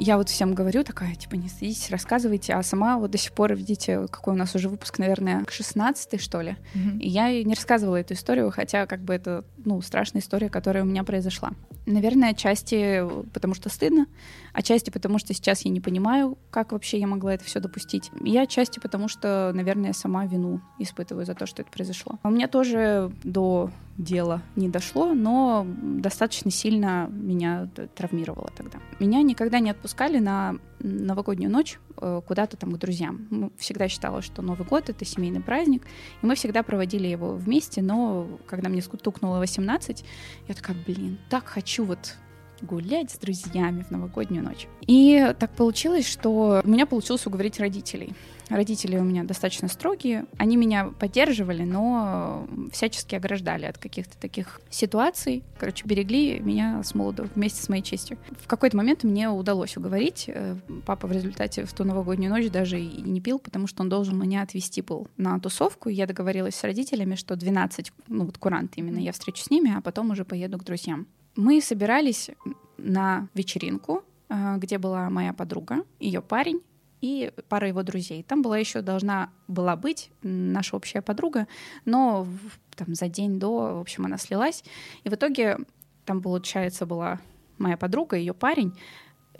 Я 0.00 0.16
вот 0.16 0.28
всем 0.28 0.54
говорю, 0.54 0.84
такая, 0.84 1.16
типа, 1.16 1.34
не 1.34 1.48
стыдитесь, 1.48 1.90
рассказывайте, 1.90 2.54
а 2.54 2.62
сама 2.62 2.98
вот 2.98 3.10
до 3.10 3.18
сих 3.18 3.32
пор, 3.32 3.56
видите, 3.56 4.06
какой 4.06 4.34
у 4.34 4.36
нас 4.36 4.54
уже 4.54 4.68
выпуск, 4.68 5.00
наверное, 5.00 5.44
16 5.48 6.20
что 6.20 6.40
ли. 6.40 6.56
Mm-hmm. 6.74 6.98
И 7.00 7.08
я 7.08 7.42
не 7.42 7.52
рассказывала 7.52 7.96
эту 7.96 8.14
историю, 8.14 8.52
хотя 8.52 8.86
как 8.86 9.00
бы 9.00 9.12
это, 9.12 9.44
ну, 9.64 9.82
страшная 9.82 10.22
история, 10.22 10.50
которая 10.50 10.84
у 10.84 10.86
меня 10.86 11.02
произошла. 11.02 11.50
Наверное, 11.84 12.30
отчасти 12.30 13.04
потому 13.32 13.54
что 13.54 13.70
стыдно, 13.70 14.06
отчасти 14.52 14.90
потому 14.90 15.18
что 15.18 15.34
сейчас 15.34 15.62
я 15.62 15.70
не 15.70 15.80
понимаю, 15.80 16.38
как 16.50 16.72
вообще 16.72 16.98
я 16.98 17.06
могла 17.06 17.34
это 17.34 17.44
все 17.44 17.60
допустить. 17.60 18.10
И 18.24 18.36
отчасти 18.36 18.78
потому 18.78 19.08
что, 19.08 19.52
наверное, 19.54 19.92
сама 19.92 20.26
вину 20.26 20.60
испытываю 20.78 21.26
за 21.26 21.34
то, 21.34 21.46
что 21.46 21.62
это 21.62 21.70
произошло. 21.70 22.18
У 22.22 22.30
меня 22.30 22.48
тоже 22.48 23.12
до 23.24 23.70
дело 23.98 24.42
не 24.54 24.68
дошло, 24.68 25.12
но 25.12 25.66
достаточно 25.82 26.50
сильно 26.50 27.08
меня 27.10 27.68
травмировало 27.96 28.50
тогда. 28.56 28.78
Меня 29.00 29.22
никогда 29.22 29.58
не 29.58 29.70
отпускали 29.70 30.18
на 30.18 30.56
новогоднюю 30.78 31.50
ночь 31.50 31.80
э, 32.00 32.20
куда-то 32.26 32.56
там 32.56 32.70
к 32.70 32.78
друзьям. 32.78 33.50
Всегда 33.58 33.88
считала, 33.88 34.22
что 34.22 34.40
Новый 34.40 34.66
год— 34.66 34.88
это 34.90 35.04
семейный 35.04 35.40
праздник, 35.40 35.82
и 36.22 36.26
мы 36.26 36.36
всегда 36.36 36.62
проводили 36.62 37.08
его 37.08 37.34
вместе, 37.34 37.82
но 37.82 38.28
когда 38.46 38.68
мне 38.68 38.80
стукнуло 38.80 39.38
18, 39.38 40.04
я 40.46 40.54
такая, 40.54 40.76
блин, 40.86 41.18
так 41.28 41.46
хочу 41.46 41.84
вот 41.84 42.14
гулять 42.62 43.10
с 43.10 43.18
друзьями 43.18 43.82
в 43.82 43.90
новогоднюю 43.90 44.44
ночь. 44.44 44.66
И 44.86 45.34
так 45.38 45.50
получилось, 45.52 46.08
что 46.08 46.62
у 46.64 46.68
меня 46.68 46.86
получилось 46.86 47.26
уговорить 47.26 47.60
родителей. 47.60 48.12
Родители 48.48 48.96
у 48.96 49.04
меня 49.04 49.24
достаточно 49.24 49.68
строгие, 49.68 50.24
они 50.38 50.56
меня 50.56 50.86
поддерживали, 50.98 51.64
но 51.64 52.48
всячески 52.72 53.14
ограждали 53.14 53.66
от 53.66 53.76
каких-то 53.76 54.16
таких 54.16 54.62
ситуаций. 54.70 55.42
Короче, 55.58 55.86
берегли 55.86 56.40
меня 56.40 56.82
с 56.82 56.94
молоду 56.94 57.28
вместе 57.34 57.62
с 57.62 57.68
моей 57.68 57.82
честью. 57.82 58.16
В 58.40 58.46
какой-то 58.46 58.76
момент 58.76 59.04
мне 59.04 59.28
удалось 59.28 59.76
уговорить. 59.76 60.24
Э, 60.28 60.56
папа 60.86 61.06
в 61.06 61.12
результате 61.12 61.66
в 61.66 61.72
ту 61.74 61.84
новогоднюю 61.84 62.30
ночь 62.30 62.50
даже 62.50 62.80
и 62.80 63.02
не 63.02 63.20
пил, 63.20 63.38
потому 63.38 63.66
что 63.66 63.82
он 63.82 63.90
должен 63.90 64.18
меня 64.18 64.42
отвезти 64.42 64.80
был 64.80 65.08
на 65.18 65.38
тусовку. 65.38 65.90
Я 65.90 66.06
договорилась 66.06 66.54
с 66.54 66.64
родителями, 66.64 67.16
что 67.16 67.36
12, 67.36 67.92
ну 68.08 68.24
вот 68.24 68.38
курант 68.38 68.72
именно, 68.76 68.98
я 68.98 69.12
встречу 69.12 69.42
с 69.42 69.50
ними, 69.50 69.74
а 69.76 69.82
потом 69.82 70.10
уже 70.10 70.24
поеду 70.24 70.58
к 70.58 70.64
друзьям. 70.64 71.06
Мы 71.38 71.60
собирались 71.60 72.30
на 72.78 73.28
вечеринку, 73.32 74.02
э, 74.28 74.56
где 74.56 74.76
была 74.76 75.08
моя 75.08 75.32
подруга, 75.32 75.84
ее 76.00 76.20
парень 76.20 76.60
и 77.00 77.32
пара 77.48 77.68
его 77.68 77.84
друзей. 77.84 78.24
Там 78.24 78.42
была 78.42 78.58
еще 78.58 78.82
должна 78.82 79.30
была 79.46 79.76
быть 79.76 80.10
наша 80.22 80.74
общая 80.74 81.00
подруга, 81.00 81.46
но 81.84 82.26
там 82.74 82.92
за 82.96 83.08
день 83.08 83.38
до, 83.38 83.76
в 83.76 83.80
общем, 83.80 84.04
она 84.04 84.18
слилась. 84.18 84.64
И 85.04 85.08
в 85.08 85.14
итоге 85.14 85.58
там, 86.04 86.22
получается, 86.22 86.86
была 86.86 87.20
моя 87.56 87.76
подруга, 87.76 88.16
ее 88.16 88.34
парень, 88.34 88.76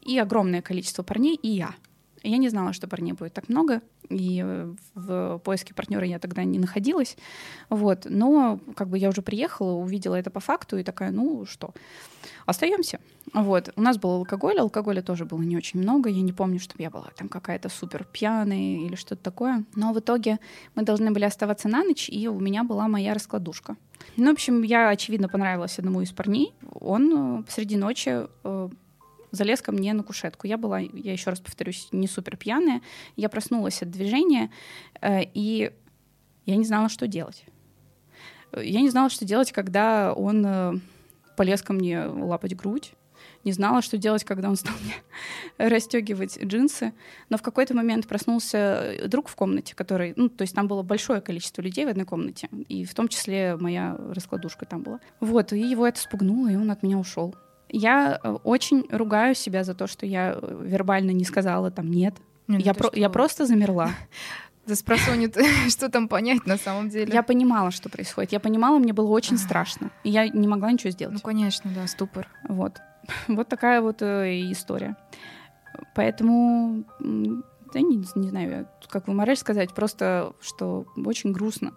и 0.00 0.20
огромное 0.20 0.62
количество 0.62 1.02
парней, 1.02 1.34
и 1.34 1.48
я. 1.48 1.74
Я 2.28 2.36
не 2.36 2.48
знала, 2.50 2.72
что 2.72 2.88
парней 2.88 3.12
будет 3.12 3.32
так 3.32 3.48
много, 3.48 3.80
и 4.10 4.42
э, 4.44 4.74
в 4.94 5.38
поиске 5.38 5.74
партнера 5.74 6.06
я 6.06 6.18
тогда 6.18 6.44
не 6.44 6.58
находилась. 6.58 7.16
Вот. 7.70 8.06
Но 8.08 8.60
как 8.76 8.88
бы 8.88 8.98
я 8.98 9.08
уже 9.08 9.22
приехала, 9.22 9.72
увидела 9.72 10.14
это 10.14 10.30
по 10.30 10.40
факту 10.40 10.76
и 10.76 10.82
такая, 10.82 11.10
ну 11.10 11.46
что, 11.46 11.72
остаемся. 12.46 13.00
Вот. 13.32 13.72
У 13.76 13.80
нас 13.80 13.98
был 13.98 14.10
алкоголь, 14.10 14.58
алкоголя 14.58 15.02
тоже 15.02 15.24
было 15.24 15.40
не 15.40 15.56
очень 15.56 15.80
много. 15.80 16.10
Я 16.10 16.22
не 16.22 16.32
помню, 16.32 16.60
чтобы 16.60 16.82
я 16.82 16.90
была 16.90 17.08
там 17.16 17.28
какая-то 17.28 17.68
супер 17.68 18.04
пьяная 18.04 18.86
или 18.86 18.94
что-то 18.94 19.22
такое. 19.22 19.64
Но 19.74 19.92
в 19.92 19.98
итоге 19.98 20.38
мы 20.74 20.82
должны 20.82 21.10
были 21.10 21.24
оставаться 21.24 21.68
на 21.68 21.82
ночь, 21.82 22.08
и 22.08 22.28
у 22.28 22.38
меня 22.38 22.62
была 22.62 22.88
моя 22.88 23.14
раскладушка. 23.14 23.76
Ну, 24.16 24.30
в 24.30 24.32
общем, 24.32 24.62
я, 24.62 24.90
очевидно, 24.90 25.28
понравилась 25.28 25.78
одному 25.78 26.02
из 26.02 26.12
парней. 26.12 26.52
Он 26.72 27.40
э, 27.40 27.44
среди 27.48 27.76
ночи 27.76 28.26
э, 28.44 28.68
залез 29.30 29.62
ко 29.62 29.72
мне 29.72 29.92
на 29.92 30.02
кушетку. 30.02 30.46
Я 30.46 30.56
была, 30.56 30.78
я 30.78 31.12
еще 31.12 31.30
раз 31.30 31.40
повторюсь, 31.40 31.88
не 31.92 32.06
супер 32.06 32.36
пьяная. 32.36 32.82
Я 33.16 33.28
проснулась 33.28 33.82
от 33.82 33.90
движения, 33.90 34.50
э, 35.00 35.22
и 35.34 35.72
я 36.46 36.56
не 36.56 36.64
знала, 36.64 36.88
что 36.88 37.06
делать. 37.06 37.44
Я 38.56 38.80
не 38.80 38.88
знала, 38.88 39.10
что 39.10 39.24
делать, 39.24 39.52
когда 39.52 40.14
он 40.14 40.44
э, 40.46 40.72
полез 41.36 41.62
ко 41.62 41.72
мне 41.72 42.04
лапать 42.04 42.56
грудь. 42.56 42.94
Не 43.44 43.52
знала, 43.52 43.82
что 43.82 43.98
делать, 43.98 44.24
когда 44.24 44.48
он 44.48 44.56
стал 44.56 44.74
мне 44.82 44.94
расстегивать 45.68 46.42
джинсы. 46.42 46.92
Но 47.28 47.36
в 47.36 47.42
какой-то 47.42 47.74
момент 47.74 48.06
проснулся 48.06 48.94
друг 49.06 49.28
в 49.28 49.36
комнате, 49.36 49.74
который... 49.74 50.14
Ну, 50.16 50.28
то 50.28 50.42
есть 50.42 50.54
там 50.54 50.68
было 50.68 50.82
большое 50.82 51.20
количество 51.20 51.62
людей 51.62 51.84
в 51.84 51.88
одной 51.88 52.06
комнате. 52.06 52.48
И 52.68 52.84
в 52.84 52.94
том 52.94 53.08
числе 53.08 53.56
моя 53.56 53.96
раскладушка 54.10 54.66
там 54.66 54.82
была. 54.82 55.00
Вот, 55.20 55.52
и 55.52 55.60
его 55.60 55.86
это 55.86 56.00
спугнуло, 56.00 56.48
и 56.48 56.56
он 56.56 56.70
от 56.70 56.82
меня 56.82 56.98
ушел. 56.98 57.34
Я 57.70 58.18
э, 58.22 58.30
очень 58.44 58.86
ругаю 58.90 59.34
себя 59.34 59.64
за 59.64 59.74
то, 59.74 59.86
что 59.86 60.06
я 60.06 60.34
э, 60.40 60.62
вербально 60.64 61.10
не 61.10 61.24
сказала 61.24 61.70
там 61.70 61.90
нет. 61.90 62.14
нет 62.46 62.62
я, 62.62 62.74
про- 62.74 62.90
я 62.94 63.10
просто 63.10 63.46
замерла. 63.46 63.90
За 64.66 64.74
спросонит, 64.74 65.34
что 65.70 65.88
там 65.88 66.08
понять 66.08 66.46
на 66.46 66.58
самом 66.58 66.90
деле. 66.90 67.12
Я 67.12 67.22
понимала, 67.22 67.70
что 67.70 67.88
происходит. 67.88 68.32
Я 68.32 68.40
понимала, 68.40 68.78
мне 68.78 68.92
было 68.92 69.08
очень 69.08 69.38
страшно. 69.38 69.90
И 70.04 70.10
я 70.10 70.28
не 70.28 70.46
могла 70.46 70.70
ничего 70.70 70.90
сделать. 70.90 71.14
Ну, 71.14 71.20
конечно, 71.20 71.70
да, 71.74 71.86
ступор. 71.86 72.28
Вот. 72.48 72.78
Вот 73.28 73.48
такая 73.48 73.80
вот 73.80 74.02
э, 74.02 74.50
история. 74.52 74.96
Поэтому, 75.94 76.84
да 77.00 77.80
не, 77.80 78.04
не 78.14 78.28
знаю, 78.28 78.68
как 78.88 79.08
вы 79.08 79.14
мораль 79.14 79.36
сказать, 79.36 79.72
просто, 79.72 80.34
что 80.40 80.84
очень 80.96 81.32
грустно 81.32 81.72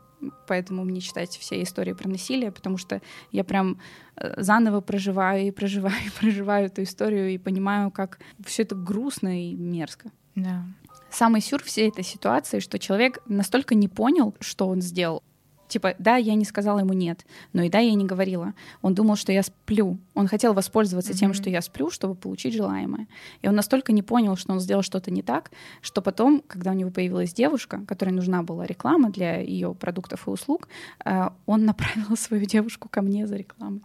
поэтому 0.48 0.84
мне 0.84 1.02
читать 1.02 1.38
все 1.38 1.62
истории 1.64 1.94
про 1.94 2.10
насилие, 2.10 2.52
потому 2.52 2.78
что 2.78 3.02
я 3.32 3.44
прям 3.44 3.80
э, 4.16 4.42
заново 4.42 4.82
проживаю 4.82 5.48
и 5.48 5.52
проживаю 5.52 5.96
и 6.06 6.10
проживаю 6.20 6.68
эту 6.68 6.84
историю 6.84 7.30
и 7.30 7.38
понимаю, 7.38 7.92
как 7.92 8.20
все 8.46 8.64
это 8.64 8.76
грустно 8.76 9.50
и 9.52 9.56
мерзко. 9.56 10.12
Да. 10.36 10.66
Самый 11.10 11.42
сюр 11.42 11.62
всей 11.64 11.90
этой 11.90 12.04
ситуации, 12.04 12.60
что 12.60 12.80
человек 12.80 13.20
настолько 13.28 13.76
не 13.76 13.88
понял, 13.90 14.34
что 14.40 14.68
он 14.68 14.82
сделал, 14.82 15.24
Типа, 15.72 15.96
да, 16.00 16.18
я 16.18 16.36
не 16.36 16.44
сказала 16.44 16.80
ему 16.80 16.92
нет, 16.92 17.26
но 17.54 17.64
и 17.64 17.70
да, 17.70 17.80
я 17.80 17.94
не 17.94 18.04
говорила. 18.04 18.54
Он 18.82 18.94
думал, 18.94 19.16
что 19.16 19.32
я 19.32 19.42
сплю. 19.42 19.98
Он 20.16 20.28
хотел 20.28 20.54
воспользоваться 20.54 21.14
mm-hmm. 21.14 21.18
тем, 21.18 21.34
что 21.34 21.50
я 21.50 21.62
сплю, 21.62 21.90
чтобы 21.90 22.14
получить 22.14 22.54
желаемое. 22.54 23.08
И 23.42 23.48
он 23.48 23.56
настолько 23.56 23.94
не 23.94 24.04
понял, 24.04 24.36
что 24.36 24.52
он 24.52 24.60
сделал 24.60 24.82
что-то 24.82 25.12
не 25.12 25.22
так, 25.22 25.50
что 25.82 26.02
потом, 26.02 26.44
когда 26.46 26.72
у 26.72 26.74
него 26.74 26.92
появилась 26.92 27.34
девушка, 27.34 27.86
которой 27.88 28.10
нужна 28.10 28.44
была 28.44 28.66
реклама 28.66 29.12
для 29.12 29.40
ее 29.40 29.74
продуктов 29.74 30.28
и 30.28 30.30
услуг, 30.30 30.68
э, 31.06 31.30
он 31.46 31.64
направил 31.64 32.16
свою 32.18 32.44
девушку 32.44 32.90
ко 32.90 33.02
мне 33.02 33.26
за 33.26 33.38
рекламой. 33.38 33.82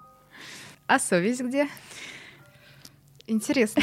А 0.88 0.98
совесть 0.98 1.40
где? 1.40 1.68
Интересно. 3.28 3.80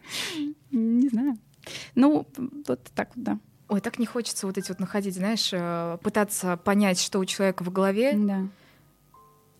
Не 0.70 1.08
знаю. 1.08 1.36
Ну, 1.94 2.26
вот 2.66 2.80
так 2.94 3.10
вот, 3.14 3.24
да. 3.24 3.38
Ой, 3.70 3.80
так 3.80 4.00
не 4.00 4.06
хочется 4.06 4.48
вот 4.48 4.58
эти 4.58 4.68
вот 4.68 4.80
находить, 4.80 5.14
знаешь, 5.14 5.50
э, 5.52 5.96
пытаться 6.02 6.56
понять, 6.56 7.00
что 7.00 7.20
у 7.20 7.24
человека 7.24 7.62
в 7.62 7.70
голове. 7.70 8.14
Да. 8.14 8.48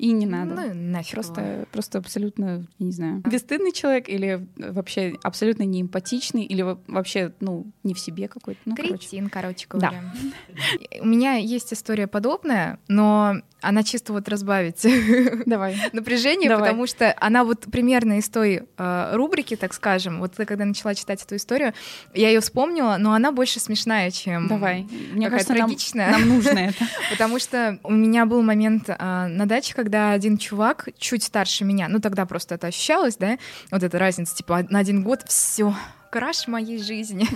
И 0.01 0.13
не 0.13 0.25
надо. 0.25 0.55
Ну, 0.55 0.75
нафиг 0.75 1.13
просто, 1.13 1.41
его. 1.43 1.65
просто 1.71 1.99
абсолютно, 1.99 2.67
не 2.79 2.91
знаю, 2.91 3.23
бесстыдный 3.31 3.71
человек 3.71 4.09
или 4.09 4.47
вообще 4.57 5.15
абсолютно 5.23 5.65
неэмпатичный, 5.65 6.45
или 6.45 6.63
вообще, 6.87 7.35
ну, 7.41 7.67
не 7.85 7.93
в 7.93 7.99
себе 7.99 8.27
какой-то. 8.27 8.61
Ну, 8.65 8.75
Кретин, 8.75 9.29
короче, 9.29 9.67
короче 9.69 9.91
говоря. 9.91 10.13
Да. 10.23 11.03
У 11.03 11.07
меня 11.07 11.35
есть 11.35 11.75
история 11.75 12.07
подобная, 12.07 12.79
но 12.89 13.43
она 13.63 13.83
чисто 13.83 14.13
вот 14.13 14.29
разбавить 14.29 14.87
Давай. 15.47 15.77
напряжение, 15.93 16.49
Давай. 16.49 16.71
потому 16.71 16.87
что 16.87 17.15
она 17.21 17.45
вот 17.45 17.67
примерно 17.71 18.19
из 18.19 18.29
той 18.29 18.63
э, 18.77 19.11
рубрики, 19.15 19.57
так 19.57 19.75
скажем, 19.75 20.21
вот 20.21 20.35
когда 20.37 20.65
начала 20.65 20.95
читать 20.95 21.23
эту 21.23 21.37
историю, 21.37 21.75
я 22.15 22.29
ее 22.29 22.41
вспомнила, 22.41 22.97
но 22.99 23.13
она 23.13 23.33
больше 23.33 23.61
смешная, 23.61 24.11
чем 24.11 24.49
Давай. 24.49 24.87
Мне 25.13 25.29
кажется, 25.29 25.55
трагичная. 25.55 26.11
Нам, 26.11 26.21
нам 26.21 26.29
нужно 26.37 26.59
это. 26.59 26.85
Потому 27.11 27.39
что 27.39 27.79
у 27.83 27.93
меня 27.93 28.27
был 28.27 28.43
момент 28.43 28.89
э, 28.89 29.27
на 29.27 29.47
даче, 29.47 29.75
когда 29.75 29.90
один 29.97 30.39
чувак 30.39 30.89
чуть 30.99 31.25
старше 31.25 31.65
меня, 31.65 31.89
ну 31.89 32.01
тогда 32.01 32.27
просто 32.27 32.55
это 32.55 32.69
ощущалось, 32.69 33.17
да, 33.17 33.39
вот 33.71 33.83
эта 33.83 33.99
разница, 33.99 34.35
типа 34.37 34.67
на 34.69 34.79
один 34.79 35.03
год 35.03 35.23
все 35.27 35.75
краш 36.11 36.49
моей 36.49 36.79
жизни. 36.79 37.27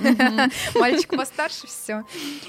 Мальчик 0.78 1.16
постарше, 1.16 1.66
все. 1.66 2.04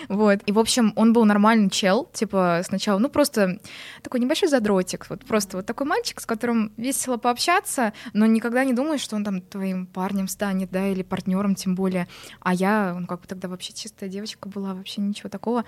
Вот. 0.09 0.39
И, 0.45 0.51
в 0.51 0.59
общем, 0.59 0.91
он 0.95 1.13
был 1.13 1.23
нормальный 1.25 1.69
чел, 1.69 2.09
типа, 2.11 2.61
сначала, 2.65 2.99
ну, 2.99 3.09
просто 3.09 3.59
такой 4.01 4.19
небольшой 4.19 4.49
задротик, 4.49 5.05
вот 5.09 5.23
просто 5.25 5.57
вот 5.57 5.65
такой 5.65 5.87
мальчик, 5.87 6.19
с 6.19 6.25
которым 6.25 6.73
весело 6.77 7.17
пообщаться, 7.17 7.93
но 8.13 8.25
никогда 8.25 8.63
не 8.65 8.73
думаешь, 8.73 9.01
что 9.01 9.15
он 9.15 9.23
там 9.23 9.41
твоим 9.41 9.85
парнем 9.85 10.27
станет, 10.27 10.71
да, 10.71 10.87
или 10.87 11.03
партнером 11.03 11.55
тем 11.55 11.75
более. 11.75 12.07
А 12.41 12.53
я, 12.53 12.95
ну, 12.99 13.07
как 13.07 13.21
бы 13.21 13.27
тогда 13.27 13.47
вообще 13.47 13.73
чистая 13.73 14.09
девочка 14.09 14.49
была, 14.49 14.73
вообще 14.73 15.01
ничего 15.01 15.29
такого. 15.29 15.63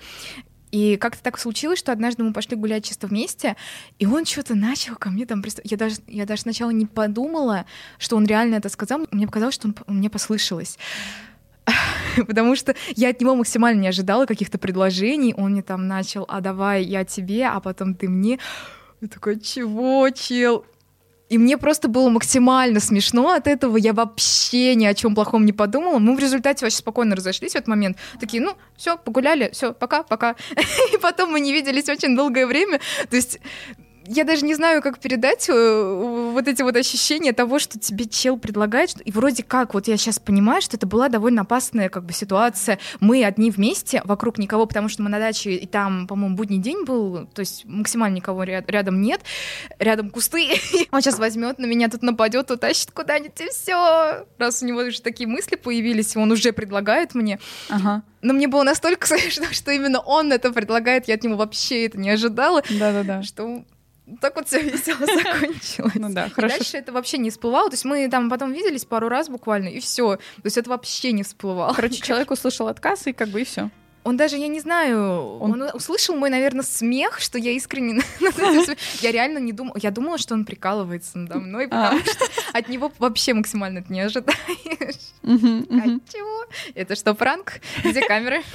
И 0.70 0.96
как-то 0.96 1.22
так 1.22 1.38
случилось, 1.38 1.78
что 1.78 1.92
однажды 1.92 2.22
мы 2.22 2.32
пошли 2.32 2.56
гулять 2.56 2.84
чисто 2.84 3.06
вместе, 3.06 3.56
и 3.98 4.06
он 4.06 4.24
что-то 4.24 4.54
начал 4.54 4.96
ко 4.96 5.10
мне 5.10 5.26
там... 5.26 5.42
Я 5.64 5.76
даже, 5.76 5.96
я 6.06 6.26
даже 6.26 6.42
сначала 6.42 6.70
не 6.70 6.86
подумала, 6.86 7.64
что 7.98 8.16
он 8.16 8.26
реально 8.26 8.56
это 8.56 8.68
сказал. 8.68 9.06
Мне 9.10 9.26
показалось, 9.26 9.54
что 9.54 9.68
он, 9.68 9.76
мне 9.86 10.10
послышалось. 10.10 10.78
Потому 12.16 12.56
что 12.56 12.74
я 12.96 13.10
от 13.10 13.20
него 13.20 13.34
максимально 13.34 13.80
не 13.80 13.88
ожидала 13.88 14.26
каких-то 14.26 14.58
предложений. 14.58 15.34
Он 15.36 15.52
мне 15.52 15.62
там 15.62 15.86
начал, 15.86 16.24
а 16.28 16.40
давай 16.40 16.84
я 16.84 17.04
тебе, 17.04 17.46
а 17.46 17.60
потом 17.60 17.94
ты 17.94 18.08
мне. 18.08 18.38
Я 19.00 19.08
такой, 19.08 19.38
чего, 19.40 20.10
чел? 20.10 20.64
И 21.28 21.38
мне 21.38 21.58
просто 21.58 21.88
было 21.88 22.08
максимально 22.08 22.80
смешно 22.80 23.30
от 23.30 23.46
этого. 23.46 23.76
Я 23.76 23.92
вообще 23.92 24.74
ни 24.74 24.86
о 24.86 24.94
чем 24.94 25.14
плохом 25.14 25.44
не 25.44 25.52
подумала. 25.52 25.98
Мы 25.98 26.16
в 26.16 26.18
результате 26.18 26.64
вообще 26.64 26.78
спокойно 26.78 27.16
разошлись 27.16 27.52
в 27.52 27.56
этот 27.56 27.68
момент. 27.68 27.98
Такие, 28.20 28.42
ну, 28.42 28.56
все, 28.76 28.96
погуляли, 28.96 29.50
все, 29.52 29.74
пока, 29.74 30.02
пока. 30.02 30.36
И 30.94 30.96
потом 30.98 31.32
мы 31.32 31.40
не 31.40 31.52
виделись 31.52 31.88
очень 31.88 32.16
долгое 32.16 32.46
время. 32.46 32.80
То 33.10 33.16
есть 33.16 33.40
я 34.08 34.24
даже 34.24 34.44
не 34.44 34.54
знаю, 34.54 34.82
как 34.82 34.98
передать 34.98 35.48
э, 35.48 36.30
вот 36.32 36.48
эти 36.48 36.62
вот 36.62 36.76
ощущения 36.76 37.32
того, 37.32 37.58
что 37.58 37.78
тебе 37.78 38.06
чел 38.06 38.38
предлагает, 38.38 38.94
и 39.04 39.12
вроде 39.12 39.42
как, 39.42 39.74
вот 39.74 39.86
я 39.86 39.96
сейчас 39.96 40.18
понимаю, 40.18 40.62
что 40.62 40.76
это 40.76 40.86
была 40.86 41.08
довольно 41.08 41.42
опасная 41.42 41.88
как 41.88 42.04
бы 42.04 42.12
ситуация. 42.12 42.78
Мы 43.00 43.24
одни 43.24 43.50
вместе, 43.50 44.00
вокруг 44.04 44.38
никого, 44.38 44.66
потому 44.66 44.88
что 44.88 45.02
мы 45.02 45.10
на 45.10 45.18
даче, 45.18 45.52
и 45.52 45.66
там, 45.66 46.06
по-моему, 46.06 46.36
будний 46.36 46.58
день 46.58 46.84
был, 46.84 47.26
то 47.26 47.40
есть 47.40 47.64
максимально 47.66 48.16
никого 48.16 48.44
рядом 48.44 49.00
нет, 49.00 49.20
рядом 49.78 50.10
кусты. 50.10 50.48
Он 50.90 51.02
сейчас 51.02 51.18
возьмет 51.18 51.58
на 51.58 51.66
меня, 51.66 51.88
тут 51.88 52.02
нападет, 52.02 52.50
утащит 52.50 52.90
куда-нибудь, 52.92 53.40
и 53.40 53.50
все. 53.50 54.26
Раз 54.38 54.62
у 54.62 54.66
него 54.66 54.80
уже 54.80 55.02
такие 55.02 55.28
мысли 55.28 55.56
появились, 55.56 56.16
он 56.16 56.32
уже 56.32 56.52
предлагает 56.52 57.14
мне. 57.14 57.38
Ага. 57.68 58.02
Но 58.22 58.32
мне 58.32 58.48
было 58.48 58.62
настолько 58.62 59.06
смешно, 59.18 59.46
что 59.52 59.70
именно 59.70 60.00
он 60.00 60.32
это 60.32 60.52
предлагает, 60.52 61.08
я 61.08 61.14
от 61.14 61.22
него 61.22 61.36
вообще 61.36 61.86
это 61.86 61.98
не 61.98 62.10
ожидала. 62.10 62.62
Да-да-да. 62.70 63.22
Что 63.22 63.64
так 64.20 64.36
вот 64.36 64.46
все 64.48 64.60
весело 64.62 64.98
закончилось. 65.06 65.92
Ну 65.94 66.08
да, 66.12 66.26
И 66.26 66.30
хорошо. 66.30 66.56
дальше 66.58 66.76
это 66.78 66.92
вообще 66.92 67.18
не 67.18 67.30
всплывало. 67.30 67.68
То 67.70 67.74
есть 67.74 67.84
мы 67.84 68.08
там 68.08 68.30
потом 68.30 68.52
виделись 68.52 68.84
пару 68.84 69.08
раз 69.08 69.28
буквально, 69.28 69.68
и 69.68 69.80
все. 69.80 70.16
То 70.16 70.42
есть 70.44 70.56
это 70.58 70.70
вообще 70.70 71.12
не 71.12 71.22
всплывало. 71.22 71.72
Короче, 71.74 72.00
человек 72.02 72.30
услышал 72.30 72.68
отказ, 72.68 73.06
и 73.06 73.12
как 73.12 73.28
бы 73.28 73.40
и 73.40 73.44
все. 73.44 73.70
Он 74.04 74.16
даже, 74.16 74.36
я 74.36 74.48
не 74.48 74.60
знаю, 74.60 75.38
он, 75.38 75.62
услышал 75.74 76.16
мой, 76.16 76.30
наверное, 76.30 76.62
смех, 76.62 77.20
что 77.20 77.38
я 77.38 77.52
искренне... 77.52 78.00
я 79.00 79.12
реально 79.12 79.38
не 79.38 79.52
думала... 79.52 79.76
Я 79.80 79.90
думала, 79.90 80.18
что 80.18 80.34
он 80.34 80.44
прикалывается 80.44 81.18
надо 81.18 81.38
мной, 81.38 81.68
потому 81.68 82.00
что 82.00 82.24
от 82.52 82.68
него 82.68 82.92
вообще 82.98 83.34
максимально 83.34 83.78
это 83.78 83.92
не 83.92 84.00
ожидаешь. 84.00 84.38
А 85.28 85.84
чего? 86.10 86.44
Это 86.74 86.96
что, 86.96 87.14
пранк? 87.14 87.60
Где 87.84 88.00
камеры? 88.00 88.42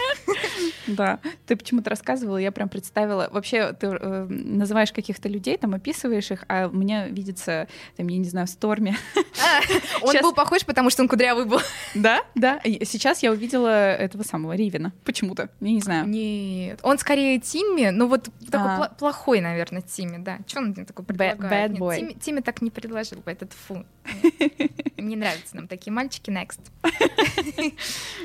Да. 0.87 1.19
Ты 1.45 1.55
почему-то 1.55 1.89
рассказывала, 1.89 2.37
я 2.37 2.51
прям 2.51 2.67
представила. 2.67 3.29
Вообще, 3.31 3.73
ты 3.73 3.87
э, 3.87 4.25
называешь 4.27 4.91
каких-то 4.91 5.29
людей, 5.29 5.57
там 5.57 5.73
описываешь 5.73 6.29
их, 6.31 6.43
а 6.49 6.67
у 6.67 6.75
меня 6.75 7.07
видится, 7.07 7.67
там, 7.95 8.07
я 8.07 8.17
не 8.17 8.27
знаю, 8.27 8.47
в 8.47 8.49
сторме. 8.49 8.97
А, 9.15 9.61
Он 10.01 10.15
был 10.21 10.33
похож, 10.33 10.65
потому 10.65 10.89
что 10.89 11.01
он 11.03 11.07
кудрявый 11.07 11.45
был. 11.45 11.59
Да, 11.95 12.21
да. 12.35 12.59
Сейчас 12.63 13.23
я 13.23 13.31
увидела 13.31 13.93
этого 13.93 14.23
самого 14.23 14.53
Ривина. 14.53 14.91
Почему-то. 15.35 15.49
Я 15.59 15.71
не 15.71 15.81
знаю. 15.81 16.07
Нет, 16.07 16.79
он 16.83 16.97
скорее 16.97 17.39
Тимми, 17.39 17.89
ну 17.89 18.07
вот 18.07 18.29
такой 18.49 18.71
А. 18.71 18.79
пла- 18.79 18.97
плохой, 18.97 19.41
наверное, 19.41 19.81
Тимми, 19.81 20.17
да. 20.23 20.39
Что 20.47 20.59
он 20.59 20.67
мне 20.69 20.85
такой 20.85 21.03
Bad- 21.05 21.07
предлагает? 21.07 21.71
bad 21.71 21.73
Нет, 21.73 21.81
boy. 21.81 21.97
Тимми, 21.97 22.13
Тимми 22.13 22.39
так 22.41 22.61
не 22.61 22.69
предложил 22.69 23.19
бы, 23.19 23.31
этот 23.31 23.53
фу. 23.53 23.85
Не 24.97 25.15
нравятся 25.17 25.55
нам 25.55 25.67
такие 25.67 25.91
мальчики, 25.91 26.29
next. 26.29 26.59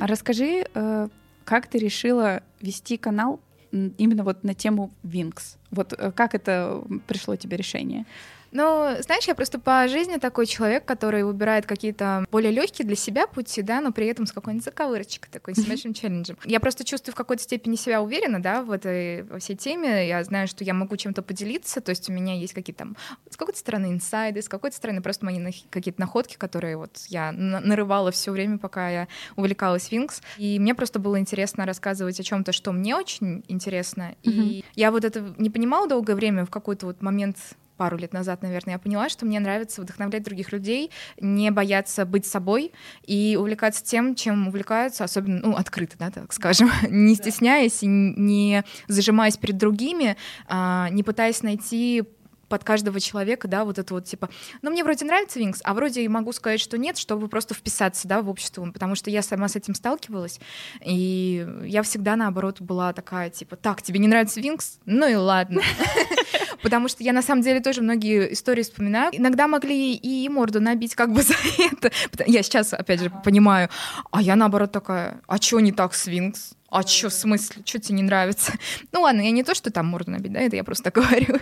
Расскажи, 0.00 0.66
э, 0.74 1.08
как 1.44 1.66
ты 1.66 1.78
решила 1.78 2.42
вести 2.60 2.96
канал 2.96 3.40
именно 3.72 4.22
вот 4.24 4.44
на 4.44 4.54
тему 4.54 4.92
Винкс? 5.02 5.56
Вот 5.70 5.92
э, 5.96 6.12
как 6.12 6.34
это 6.34 6.82
пришло 7.06 7.36
тебе 7.36 7.56
решение? 7.56 8.06
Ну, 8.52 8.94
знаешь, 9.00 9.26
я 9.28 9.34
просто 9.34 9.58
по 9.58 9.86
жизни 9.88 10.16
такой 10.16 10.46
человек, 10.46 10.84
который 10.84 11.22
выбирает 11.24 11.66
какие-то 11.66 12.24
более 12.30 12.50
легкие 12.50 12.86
для 12.86 12.96
себя 12.96 13.26
пути, 13.26 13.62
да, 13.62 13.80
но 13.80 13.92
при 13.92 14.06
этом 14.06 14.26
с 14.26 14.32
какой-нибудь 14.32 14.64
заковырочкой, 14.64 15.28
такой, 15.30 15.54
с 15.54 15.58
небольшим 15.58 15.92
челленджем. 15.94 16.36
Я 16.44 16.60
просто 16.60 16.84
чувствую 16.84 17.12
в 17.12 17.16
какой-то 17.16 17.42
степени 17.42 17.76
себя 17.76 18.00
уверенно, 18.02 18.40
да, 18.40 18.62
в 18.62 18.70
этой 18.70 19.22
во 19.24 19.38
всей 19.38 19.56
теме. 19.56 20.08
Я 20.08 20.22
знаю, 20.24 20.48
что 20.48 20.64
я 20.64 20.74
могу 20.74 20.96
чем-то 20.96 21.22
поделиться, 21.22 21.80
то 21.80 21.90
есть 21.90 22.08
у 22.08 22.12
меня 22.12 22.34
есть 22.34 22.54
какие-то 22.54 22.78
там 22.78 22.96
с 23.30 23.36
какой-то 23.36 23.58
стороны 23.58 23.86
инсайды, 23.92 24.40
с 24.42 24.48
какой-то 24.48 24.76
стороны 24.76 25.02
просто 25.02 25.24
мои 25.24 25.38
нах- 25.38 25.66
какие-то 25.70 26.00
находки, 26.00 26.36
которые 26.36 26.76
вот 26.76 26.96
я 27.08 27.32
на- 27.32 27.60
нарывала 27.60 28.10
все 28.10 28.30
время, 28.32 28.58
пока 28.58 28.88
я 28.90 29.08
увлекалась 29.36 29.90
Винкс. 29.90 30.22
И 30.38 30.58
мне 30.58 30.74
просто 30.74 30.98
было 30.98 31.18
интересно 31.18 31.66
рассказывать 31.66 32.18
о 32.18 32.22
чем-то, 32.22 32.52
что 32.52 32.72
мне 32.72 32.96
очень 32.96 33.44
интересно. 33.48 34.14
И 34.22 34.64
я 34.74 34.90
вот 34.90 35.04
это 35.04 35.34
не 35.38 35.50
понимала 35.50 35.86
долгое 35.88 36.14
время, 36.14 36.44
в 36.46 36.50
какой-то 36.50 36.86
вот 36.86 37.02
момент 37.02 37.36
пару 37.78 37.96
лет 37.96 38.12
назад, 38.12 38.42
наверное, 38.42 38.74
я 38.74 38.78
поняла, 38.78 39.08
что 39.08 39.24
мне 39.24 39.40
нравится 39.40 39.80
вдохновлять 39.80 40.24
других 40.24 40.52
людей, 40.52 40.90
не 41.18 41.50
бояться 41.50 42.04
быть 42.04 42.26
собой 42.26 42.72
и 43.06 43.38
увлекаться 43.40 43.82
тем, 43.82 44.14
чем 44.14 44.48
увлекаются, 44.48 45.04
особенно, 45.04 45.40
ну, 45.42 45.56
открыто, 45.56 45.96
да, 45.98 46.10
так 46.10 46.32
скажем, 46.32 46.70
не 46.90 47.14
стесняясь 47.14 47.82
и 47.82 47.86
не 47.86 48.64
зажимаясь 48.88 49.38
перед 49.38 49.56
другими, 49.56 50.16
а, 50.46 50.88
не 50.90 51.02
пытаясь 51.02 51.42
найти 51.42 52.04
под 52.48 52.64
каждого 52.64 52.98
человека, 53.00 53.46
да, 53.46 53.64
вот 53.64 53.78
это 53.78 53.94
вот 53.94 54.04
типа, 54.04 54.28
ну, 54.62 54.70
мне 54.70 54.82
вроде 54.82 55.04
нравится 55.04 55.38
Винкс, 55.38 55.60
а 55.64 55.74
вроде 55.74 56.02
и 56.02 56.08
могу 56.08 56.32
сказать, 56.32 56.60
что 56.60 56.78
нет, 56.78 56.98
чтобы 56.98 57.28
просто 57.28 57.54
вписаться, 57.54 58.08
да, 58.08 58.22
в 58.22 58.28
общество, 58.28 58.68
потому 58.70 58.94
что 58.94 59.10
я 59.10 59.22
сама 59.22 59.48
с 59.48 59.56
этим 59.56 59.74
сталкивалась, 59.74 60.40
и 60.84 61.46
я 61.64 61.82
всегда, 61.82 62.16
наоборот, 62.16 62.60
была 62.60 62.92
такая, 62.92 63.30
типа, 63.30 63.56
так, 63.56 63.82
тебе 63.82 63.98
не 63.98 64.08
нравится 64.08 64.40
Винкс? 64.40 64.78
Ну 64.86 65.06
и 65.06 65.14
ладно. 65.14 65.60
Потому 66.62 66.88
что 66.88 67.02
я 67.04 67.12
на 67.12 67.22
самом 67.22 67.42
деле 67.42 67.60
тоже 67.60 67.82
многие 67.82 68.32
истории 68.32 68.62
вспоминаю. 68.62 69.10
Иногда 69.12 69.46
могли 69.46 69.94
и 69.94 70.28
морду 70.28 70.60
набить 70.60 70.94
как 70.94 71.12
бы 71.12 71.22
за 71.22 71.34
это. 71.58 71.90
Я 72.26 72.42
сейчас, 72.42 72.72
опять 72.72 73.00
же, 73.00 73.10
понимаю. 73.24 73.68
А 74.10 74.20
я 74.22 74.36
наоборот 74.36 74.72
такая, 74.72 75.20
а 75.26 75.38
чё 75.38 75.60
не 75.60 75.72
так 75.72 75.94
с 75.94 76.06
Винкс? 76.06 76.52
А 76.70 76.84
чё, 76.84 77.08
в 77.08 77.14
смысле? 77.14 77.62
Чё 77.64 77.78
тебе 77.78 77.96
не 77.96 78.02
нравится? 78.02 78.52
Ну 78.92 79.02
ладно, 79.02 79.20
я 79.20 79.30
не 79.30 79.42
то, 79.42 79.54
что 79.54 79.70
там 79.70 79.86
морду 79.86 80.10
набить, 80.10 80.32
да, 80.32 80.40
это 80.40 80.56
я 80.56 80.64
просто 80.64 80.90
так 80.90 80.94
говорю. 81.02 81.38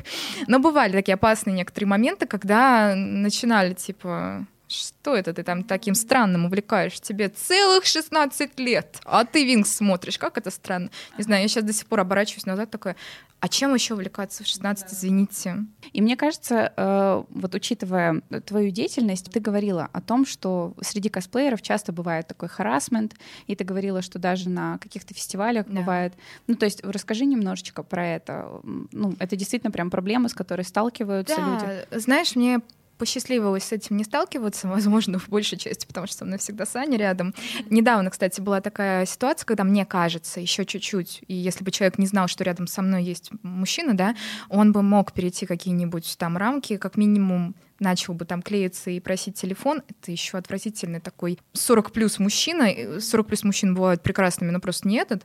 Но 0.46 0.58
бывали 0.58 0.92
такие 0.92 1.14
опасные 1.14 1.54
некоторые 1.54 1.88
моменты, 1.88 2.26
когда 2.26 2.94
начинали, 2.94 3.74
типа, 3.74 4.46
что 4.68 5.14
это 5.14 5.32
ты 5.32 5.42
там 5.42 5.62
таким 5.64 5.94
странным 5.94 6.46
увлекаешь? 6.46 7.00
Тебе 7.00 7.28
целых 7.28 7.86
16 7.86 8.58
лет, 8.58 8.98
а 9.04 9.24
ты 9.24 9.44
Винкс 9.44 9.76
смотришь. 9.76 10.18
Как 10.18 10.38
это 10.38 10.50
странно? 10.50 10.90
Не 11.18 11.24
знаю, 11.24 11.42
я 11.42 11.48
сейчас 11.48 11.64
до 11.64 11.72
сих 11.72 11.86
пор 11.86 12.00
оборачиваюсь 12.00 12.46
назад 12.46 12.70
такая, 12.70 12.96
а 13.40 13.48
чем 13.48 13.74
еще 13.74 13.94
увлекаться 13.94 14.42
в 14.44 14.46
16, 14.46 14.92
извините? 14.92 15.56
И 15.92 16.00
мне 16.00 16.16
кажется, 16.16 16.72
э, 16.76 17.24
вот 17.28 17.54
учитывая 17.54 18.20
твою 18.44 18.70
деятельность, 18.70 19.30
ты 19.30 19.40
говорила 19.40 19.88
о 19.92 20.00
том, 20.00 20.24
что 20.26 20.74
среди 20.80 21.08
косплееров 21.08 21.62
часто 21.62 21.92
бывает 21.92 22.26
такой 22.26 22.48
харасмент, 22.48 23.14
и 23.46 23.54
ты 23.54 23.64
говорила, 23.64 24.02
что 24.02 24.18
даже 24.18 24.48
на 24.48 24.78
каких-то 24.78 25.14
фестивалях 25.14 25.66
Да. 25.66 25.80
бывает. 25.80 26.14
Ну, 26.46 26.54
то 26.54 26.64
есть 26.64 26.82
расскажи 26.84 27.24
немножечко 27.26 27.82
про 27.82 28.06
это. 28.06 28.60
Ну, 28.64 29.14
это 29.18 29.36
действительно 29.36 29.70
прям 29.70 29.90
проблема, 29.90 30.28
с 30.28 30.34
которой 30.34 30.62
сталкиваются 30.62 31.40
люди. 31.40 31.66
Да, 31.90 31.98
знаешь, 32.00 32.34
мне 32.36 32.60
посчастливилось 32.98 33.64
с 33.64 33.72
этим 33.72 33.96
не 33.96 34.04
сталкиваться, 34.04 34.68
возможно, 34.76 35.18
в 35.18 35.28
большей 35.28 35.58
части, 35.58 35.86
потому 35.86 36.06
что 36.06 36.18
со 36.18 36.24
мной 36.24 36.38
всегда 36.38 36.66
Саня 36.66 36.98
рядом. 36.98 37.34
Недавно, 37.70 38.10
кстати, 38.10 38.40
была 38.40 38.60
такая 38.60 39.06
ситуация, 39.06 39.46
когда 39.46 39.64
мне 39.64 39.84
кажется, 39.84 40.40
еще 40.40 40.64
чуть-чуть, 40.64 41.22
и 41.28 41.34
если 41.34 41.64
бы 41.64 41.70
человек 41.70 41.98
не 41.98 42.06
знал, 42.06 42.28
что 42.28 42.44
рядом 42.44 42.66
со 42.66 42.82
мной 42.82 43.04
есть 43.04 43.30
мужчина, 43.42 43.96
да, 43.96 44.14
он 44.48 44.72
бы 44.72 44.82
мог 44.82 45.12
перейти 45.12 45.46
какие-нибудь 45.46 46.16
там 46.18 46.36
рамки, 46.36 46.76
как 46.76 46.96
минимум 46.96 47.54
начал 47.78 48.14
бы 48.14 48.24
там 48.24 48.42
клеиться 48.42 48.90
и 48.90 49.00
просить 49.00 49.38
телефон, 49.38 49.82
это 49.88 50.10
еще 50.10 50.38
отвратительный 50.38 51.00
такой 51.00 51.38
40 51.52 51.92
плюс 51.92 52.18
мужчина. 52.18 52.64
э, 52.64 53.00
40 53.00 53.26
плюс 53.26 53.44
мужчин 53.44 53.74
бывают 53.74 54.02
прекрасными, 54.02 54.50
но 54.50 54.60
просто 54.60 54.88
не 54.88 54.96
этот. 54.96 55.24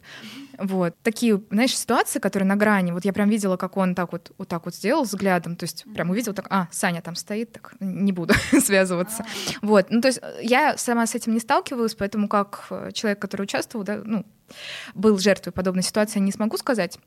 Вот. 0.57 0.95
Такие, 1.03 1.41
знаешь, 1.49 1.77
ситуации, 1.77 2.19
которые 2.19 2.47
на 2.47 2.55
грани. 2.55 2.91
Вот 2.91 3.05
я 3.05 3.13
прям 3.13 3.29
видела, 3.29 3.57
как 3.57 3.77
он 3.77 3.95
так 3.95 4.11
вот, 4.11 4.31
вот 4.37 4.47
так 4.47 4.65
вот 4.65 4.75
сделал 4.75 5.03
взглядом. 5.03 5.55
То 5.55 5.63
есть 5.63 5.85
прям 5.93 6.09
увидел 6.09 6.33
так, 6.33 6.47
а, 6.49 6.67
Саня 6.71 7.01
там 7.01 7.15
стоит, 7.15 7.53
так 7.53 7.73
не 7.79 8.11
буду 8.11 8.33
связываться. 8.59 9.25
Вот. 9.61 9.87
Ну, 9.89 10.01
то 10.01 10.09
есть 10.09 10.19
я 10.41 10.77
сама 10.77 11.07
с 11.07 11.15
этим 11.15 11.33
не 11.33 11.39
сталкивалась, 11.39 11.95
поэтому 11.95 12.27
как 12.27 12.67
э, 12.69 12.91
человек, 12.93 13.19
который 13.19 13.43
участвовал, 13.43 13.85
да, 13.85 14.01
ну, 14.03 14.25
был 14.93 15.17
жертвой 15.17 15.53
подобной 15.53 15.83
ситуации, 15.83 16.19
не 16.19 16.31
смогу 16.31 16.57
сказать. 16.57 16.99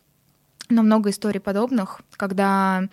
Но 0.71 0.83
много 0.83 1.11
историй 1.11 1.41
подобных, 1.41 2.01
когда 2.17 2.85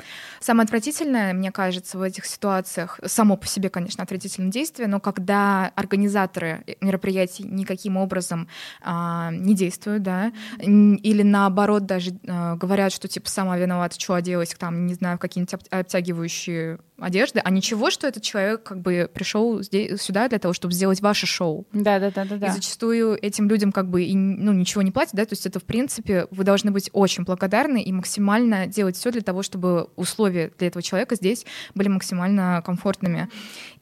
самое 0.42 0.66
отвратительное, 0.66 1.34
мне 1.34 1.52
кажется, 1.52 1.98
в 1.98 2.02
этих 2.02 2.26
ситуациях, 2.26 3.00
само 3.06 3.38
по 3.38 3.48
себе, 3.48 3.70
конечно, 3.70 4.04
отвратительное 4.04 4.52
действие, 4.52 4.90
но 4.90 5.00
когда 5.00 5.72
организаторы 5.76 6.66
мероприятий 6.82 7.44
никаким 7.44 7.96
образом 7.96 8.50
а, 8.82 9.32
не 9.32 9.56
действуют, 9.56 10.04
да, 10.04 10.34
или 10.60 11.24
наоборот 11.24 11.86
даже 11.86 12.12
а, 12.28 12.56
говорят, 12.58 12.92
что 12.92 13.08
типа 13.08 13.30
сама 13.30 13.58
виновата, 13.58 13.98
что 14.00 14.16
оделась, 14.16 14.54
там, 14.60 14.86
не 14.86 14.96
знаю, 14.96 15.18
в 15.18 15.22
какие-нибудь 15.22 15.54
об- 15.54 15.80
обтягивающие 15.80 16.80
одежды, 17.04 17.40
а 17.44 17.50
ничего, 17.50 17.90
что 17.90 18.08
этот 18.08 18.24
человек 18.24 18.64
как 18.64 18.82
бы 18.82 19.10
пришел 19.14 19.62
здесь, 19.62 20.02
сюда 20.02 20.28
для 20.30 20.40
того, 20.40 20.54
чтобы 20.54 20.74
сделать 20.74 21.02
ваше 21.02 21.28
шоу. 21.28 21.66
Да, 21.74 22.00
да, 22.00 22.12
да, 22.12 22.26
да, 22.26 22.36
И 22.36 22.40
да. 22.40 22.52
зачастую 22.52 23.18
этим 23.22 23.50
людям 23.50 23.72
как 23.72 23.90
бы 23.90 24.04
и, 24.04 24.16
ну, 24.16 24.52
ничего 24.54 24.82
не 24.82 24.92
платят, 24.92 25.16
да, 25.16 25.26
то 25.26 25.34
есть 25.34 25.46
это, 25.46 25.60
в 25.60 25.64
принципе, 25.64 26.28
вы 26.32 26.44
должны 26.44 26.72
быть 26.72 26.90
очень 26.94 27.24
благодарны 27.24 27.82
и 27.82 27.92
максимально 27.92 28.68
делать 28.68 28.96
все 28.96 29.12
для 29.12 29.22
того, 29.22 29.44
чтобы 29.44 29.90
условия 29.96 30.52
для 30.58 30.68
этого 30.68 30.82
человека 30.82 31.16
здесь 31.16 31.46
были 31.76 31.88
максимально 31.88 32.62
комфортными. 32.66 33.30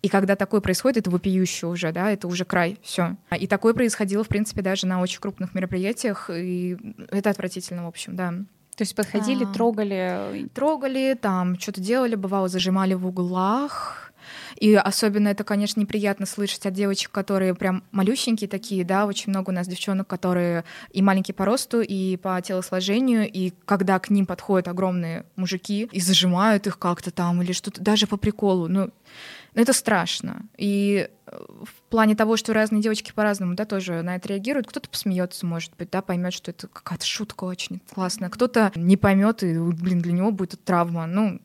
И 0.02 0.08
когда 0.08 0.36
такое 0.36 0.62
происходит, 0.62 0.98
это 0.98 1.10
вопиюще 1.10 1.68
уже, 1.68 1.92
да, 1.92 2.12
это 2.12 2.28
уже 2.28 2.46
край, 2.46 2.78
все. 2.82 3.18
И 3.38 3.48
такое 3.48 3.74
происходило, 3.74 4.24
в 4.24 4.28
принципе, 4.28 4.62
даже 4.62 4.88
на 4.88 5.02
очень 5.02 5.20
крупных 5.20 5.54
мероприятиях, 5.54 6.30
и 6.34 6.78
это 7.12 7.30
отвратительно, 7.30 7.86
в 7.86 7.88
общем, 7.88 8.16
да. 8.16 8.34
То 8.80 8.84
есть 8.84 8.96
подходили, 8.96 9.44
А. 9.44 9.48
трогали. 9.48 10.48
Трогали, 10.54 11.18
там 11.22 11.60
что-то 11.60 11.82
делали, 11.82 12.16
бывало, 12.16 12.48
зажимали 12.48 12.94
в 12.94 13.06
углах. 13.06 14.14
И 14.56 14.74
особенно 14.74 15.28
это, 15.28 15.44
конечно, 15.44 15.82
неприятно 15.82 16.26
слышать 16.26 16.66
от 16.66 16.74
девочек, 16.74 17.12
которые 17.12 17.56
прям 17.56 17.84
малюсенькие 17.92 18.48
такие, 18.48 18.86
да, 18.86 19.06
очень 19.06 19.32
много 19.32 19.50
у 19.50 19.54
нас 19.54 19.68
девчонок, 19.68 20.08
которые 20.08 20.64
и 20.92 21.02
маленькие 21.02 21.36
по 21.36 21.44
росту, 21.44 21.82
и 21.82 22.16
по 22.16 22.42
телосложению, 22.42 23.30
и 23.30 23.52
когда 23.66 24.00
к 24.00 24.10
ним 24.10 24.26
подходят 24.26 24.70
огромные 24.70 25.26
мужики 25.36 25.90
и 25.92 26.00
зажимают 26.00 26.66
их 26.66 26.80
как-то 26.80 27.12
там 27.12 27.42
или 27.42 27.52
что-то, 27.52 27.82
даже 27.82 28.08
по 28.08 28.16
приколу, 28.16 28.70
ну, 28.70 28.92
ну, 29.54 29.62
это 29.62 29.74
страшно. 29.74 30.46
И 30.58 31.10
э, 31.26 31.38
в 31.64 31.82
плане 31.90 32.16
того, 32.16 32.38
что 32.38 32.54
разные 32.54 32.82
девочки 32.82 33.12
по-разному, 33.12 33.56
да, 33.56 33.66
тоже 33.66 34.02
на 34.02 34.16
это 34.16 34.30
реагируют. 34.30 34.68
Кто-то 34.68 34.90
посмеется, 34.90 35.46
может 35.46 35.76
быть, 35.78 35.90
да, 35.90 36.02
поймет, 36.02 36.34
что 36.34 36.52
это 36.52 36.68
какая-то 36.68 37.06
шутка 37.06 37.46
очень 37.46 37.82
классная. 37.94 38.30
Кто-то 38.30 38.72
не 38.76 38.98
поймет, 38.98 39.44
и, 39.44 39.58
блин, 39.58 40.02
для 40.02 40.14
него 40.14 40.32
будет 40.32 40.64
травма. 40.64 41.08
Ну, 41.08 41.42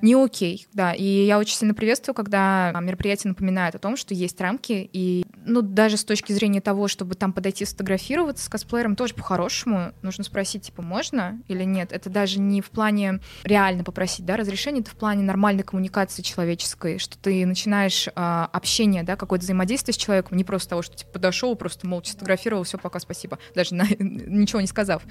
не 0.00 0.14
окей, 0.14 0.66
да. 0.72 0.92
И 0.92 1.04
я 1.04 1.38
очень 1.38 1.56
сильно 1.56 1.74
приветствую, 1.74 2.14
когда 2.14 2.72
мероприятие 2.80 3.30
напоминает 3.30 3.74
о 3.74 3.78
том, 3.78 3.96
что 3.96 4.14
есть 4.14 4.40
рамки, 4.40 4.88
и 4.92 5.24
ну, 5.44 5.62
даже 5.62 5.96
с 5.96 6.04
точки 6.04 6.32
зрения 6.32 6.60
того, 6.60 6.88
чтобы 6.88 7.14
там 7.14 7.32
подойти 7.32 7.64
сфотографироваться 7.64 8.44
с 8.44 8.48
косплеером, 8.48 8.96
тоже 8.96 9.14
по-хорошему 9.14 9.92
нужно 10.02 10.24
спросить, 10.24 10.66
типа, 10.66 10.82
можно 10.82 11.40
или 11.48 11.64
нет. 11.64 11.92
Это 11.92 12.10
даже 12.10 12.40
не 12.40 12.60
в 12.60 12.70
плане 12.70 13.20
реально 13.44 13.84
попросить, 13.84 14.24
да, 14.24 14.36
разрешения, 14.36 14.80
это 14.80 14.90
в 14.90 14.96
плане 14.96 15.22
нормальной 15.22 15.62
коммуникации 15.62 16.22
человеческой, 16.22 16.98
что 16.98 17.18
ты 17.18 17.44
начинаешь 17.46 18.08
а, 18.14 18.48
общение, 18.52 19.02
да, 19.02 19.16
какое-то 19.16 19.44
взаимодействие 19.44 19.94
с 19.94 19.96
человеком, 19.96 20.36
не 20.36 20.44
просто 20.44 20.70
того, 20.70 20.82
что 20.82 20.96
типа 20.96 21.12
подошел, 21.12 21.54
просто 21.56 21.86
молча 21.86 22.10
сфотографировал, 22.10 22.64
все, 22.64 22.78
пока, 22.78 23.00
спасибо, 23.00 23.38
даже 23.54 23.74
на, 23.74 23.86
ничего 23.98 24.60
не 24.60 24.66
сказав. 24.66 25.02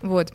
Вот. 0.00 0.32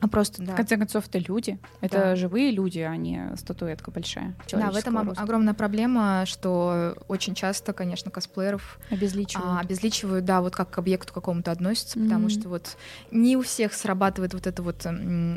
А 0.00 0.08
просто, 0.08 0.42
да. 0.42 0.52
В 0.52 0.56
конце 0.56 0.76
концов, 0.76 1.06
это 1.08 1.18
люди. 1.18 1.58
Это 1.80 1.98
Да. 1.98 2.16
живые 2.16 2.50
люди, 2.50 2.80
а 2.80 2.94
не 2.96 3.34
статуэтка 3.36 3.90
большая. 3.90 4.34
Да, 4.52 4.70
в 4.70 4.76
этом 4.76 4.98
роста. 5.02 5.22
огромная 5.22 5.54
проблема, 5.54 6.24
что 6.26 6.96
очень 7.08 7.34
часто, 7.34 7.72
конечно, 7.72 8.10
косплееров 8.10 8.78
Обезличивают. 8.90 9.46
а, 9.48 9.60
обезличивают, 9.60 10.24
да, 10.24 10.42
вот 10.42 10.54
как 10.54 10.70
к 10.70 10.78
объекту 10.78 11.14
какому-то 11.14 11.50
относятся, 11.50 11.98
потому 11.98 12.24
Мгм. 12.24 12.30
что 12.30 12.48
вот 12.50 12.76
не 13.10 13.36
у 13.36 13.42
всех 13.42 13.72
срабатывает 13.72 14.34
вот 14.34 14.46
этот 14.46 14.64
вот 14.64 14.86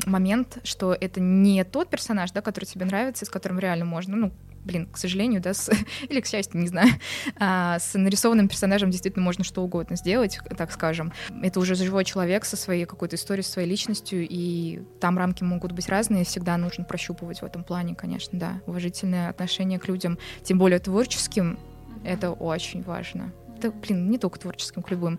момент, 0.06 0.58
что 0.64 0.92
это 0.98 1.20
не 1.20 1.64
тот 1.64 1.88
персонаж, 1.88 2.30
да, 2.32 2.42
который 2.42 2.66
тебе 2.66 2.84
нравится, 2.84 3.24
и 3.24 3.28
с 3.28 3.30
которым 3.30 3.58
реально 3.58 3.86
можно, 3.86 4.16
ну, 4.16 4.32
блин, 4.64 4.86
к 4.90 4.96
сожалению, 4.96 5.40
да, 5.40 5.54
с- 5.54 5.70
или 6.08 6.20
к 6.20 6.26
счастью, 6.26 6.60
не 6.60 6.68
знаю, 6.68 6.90
а, 7.38 7.78
с 7.78 7.94
нарисованным 7.96 8.48
персонажем 8.48 8.90
действительно 8.90 9.24
можно 9.24 9.44
что 9.44 9.62
угодно 9.62 9.96
сделать, 9.96 10.38
так 10.56 10.72
скажем. 10.72 11.12
Это 11.42 11.60
уже 11.60 11.74
живой 11.74 12.04
человек 12.04 12.44
со 12.44 12.56
своей 12.56 12.84
какой-то 12.84 13.16
историей, 13.16 13.44
со 13.44 13.52
своей 13.52 13.68
личностью, 13.68 14.26
и 14.28 14.82
там 15.00 15.18
рамки 15.18 15.42
могут 15.42 15.72
быть 15.72 15.88
разные, 15.88 16.24
всегда 16.24 16.56
нужно 16.56 16.84
прощупывать 16.84 17.40
в 17.42 17.44
этом 17.44 17.64
плане, 17.64 17.94
конечно, 17.94 18.38
да. 18.38 18.60
Уважительное 18.66 19.30
отношение 19.30 19.78
к 19.78 19.88
людям, 19.88 20.18
тем 20.42 20.58
более 20.58 20.78
творческим, 20.78 21.58
это 22.04 22.30
очень 22.32 22.82
важно. 22.82 23.32
Да, 23.60 23.70
блин, 23.70 24.10
не 24.10 24.18
только 24.18 24.38
творческим, 24.38 24.82
к 24.82 24.90
любым, 24.90 25.18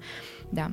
да. 0.52 0.72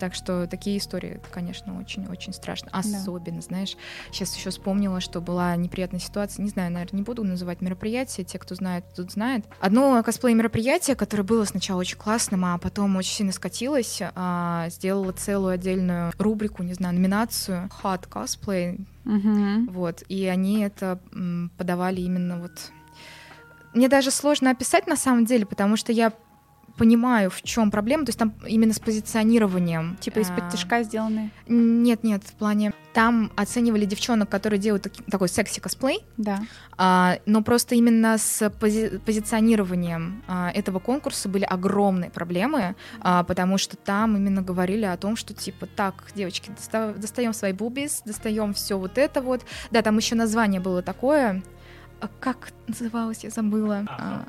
Так 0.00 0.14
что 0.14 0.46
такие 0.46 0.78
истории, 0.78 1.10
это, 1.16 1.28
конечно, 1.30 1.78
очень-очень 1.78 2.32
страшно. 2.32 2.70
Особенно, 2.72 3.40
знаешь, 3.40 3.76
сейчас 4.10 4.34
еще 4.36 4.50
вспомнила, 4.50 5.00
что 5.00 5.20
была 5.20 5.54
неприятная 5.56 6.00
ситуация, 6.00 6.42
не 6.42 6.48
знаю, 6.48 6.72
наверное, 6.72 6.98
не 6.98 7.04
буду 7.04 7.22
называть 7.24 7.60
мероприятие, 7.60 8.24
те, 8.24 8.38
кто 8.38 8.54
знает, 8.54 8.84
тут 8.96 9.12
знает. 9.12 9.44
Одно 9.60 10.02
косплей-мероприятие, 10.02 10.96
которое 10.96 11.22
было 11.22 11.44
сначала 11.44 11.80
очень 11.80 11.98
классным, 11.98 12.44
а 12.44 12.58
потом 12.58 12.96
очень 12.96 13.12
сильно 13.12 13.32
скатилось, 13.32 14.00
а, 14.14 14.68
сделала 14.70 15.12
целую 15.12 15.52
отдельную 15.54 16.12
рубрику, 16.18 16.62
не 16.62 16.74
знаю, 16.74 16.94
номинацию 16.94 17.68
Hot 17.82 18.08
Cosplay, 18.08 18.80
Мгм. 19.04 19.68
вот, 19.68 20.02
и 20.08 20.26
они 20.26 20.62
это 20.62 20.98
подавали 21.56 22.00
именно 22.00 22.38
вот... 22.40 22.52
Мне 23.74 23.88
даже 23.88 24.10
сложно 24.10 24.50
описать 24.50 24.86
на 24.86 24.96
самом 24.96 25.24
деле, 25.24 25.46
потому 25.46 25.76
что 25.76 25.92
я 25.92 26.12
понимаю, 26.78 27.28
в 27.30 27.42
чем 27.42 27.70
проблема, 27.70 28.04
то 28.04 28.10
есть 28.10 28.18
там 28.18 28.32
именно 28.46 28.72
с 28.72 28.78
позиционированием. 28.78 29.96
Типа 30.00 30.20
из-под 30.20 30.44
А, 30.44 30.50
тяжка 30.50 30.82
сделанные. 30.82 31.30
Нет, 31.48 32.04
нет, 32.04 32.22
в 32.24 32.32
плане... 32.32 32.72
Там 32.94 33.30
оценивали 33.36 33.84
девчонок, 33.84 34.28
которые 34.28 34.58
делают 34.58 34.82
таки- 34.84 35.04
такой 35.04 35.28
секси-косплей, 35.28 36.00
Да. 36.16 36.40
а, 36.76 37.18
но 37.26 37.42
просто 37.42 37.76
именно 37.76 38.18
с 38.18 38.42
пози- 38.60 38.98
позиционированием 38.98 40.22
а, 40.26 40.50
этого 40.52 40.80
конкурса 40.80 41.28
были 41.28 41.44
огромные 41.44 42.10
проблемы, 42.10 42.74
а, 43.00 43.22
потому 43.22 43.56
что 43.58 43.76
там 43.76 44.16
именно 44.16 44.42
говорили 44.42 44.84
о 44.84 44.96
том, 44.96 45.14
что 45.16 45.32
типа 45.32 45.66
так, 45.66 46.06
девочки, 46.16 46.50
доста- 46.50 46.94
достаем 46.96 47.32
свои 47.34 47.52
бубис, 47.52 48.02
достаем 48.04 48.52
все 48.52 48.76
вот 48.78 48.98
это 48.98 49.20
вот. 49.22 49.42
Да, 49.70 49.82
там 49.82 49.96
еще 49.96 50.16
название 50.16 50.60
было 50.60 50.82
такое. 50.82 51.42
Как 52.20 52.50
называлось, 52.68 53.24
я 53.24 53.30
забыла. 53.30 53.84
А, 53.88 54.24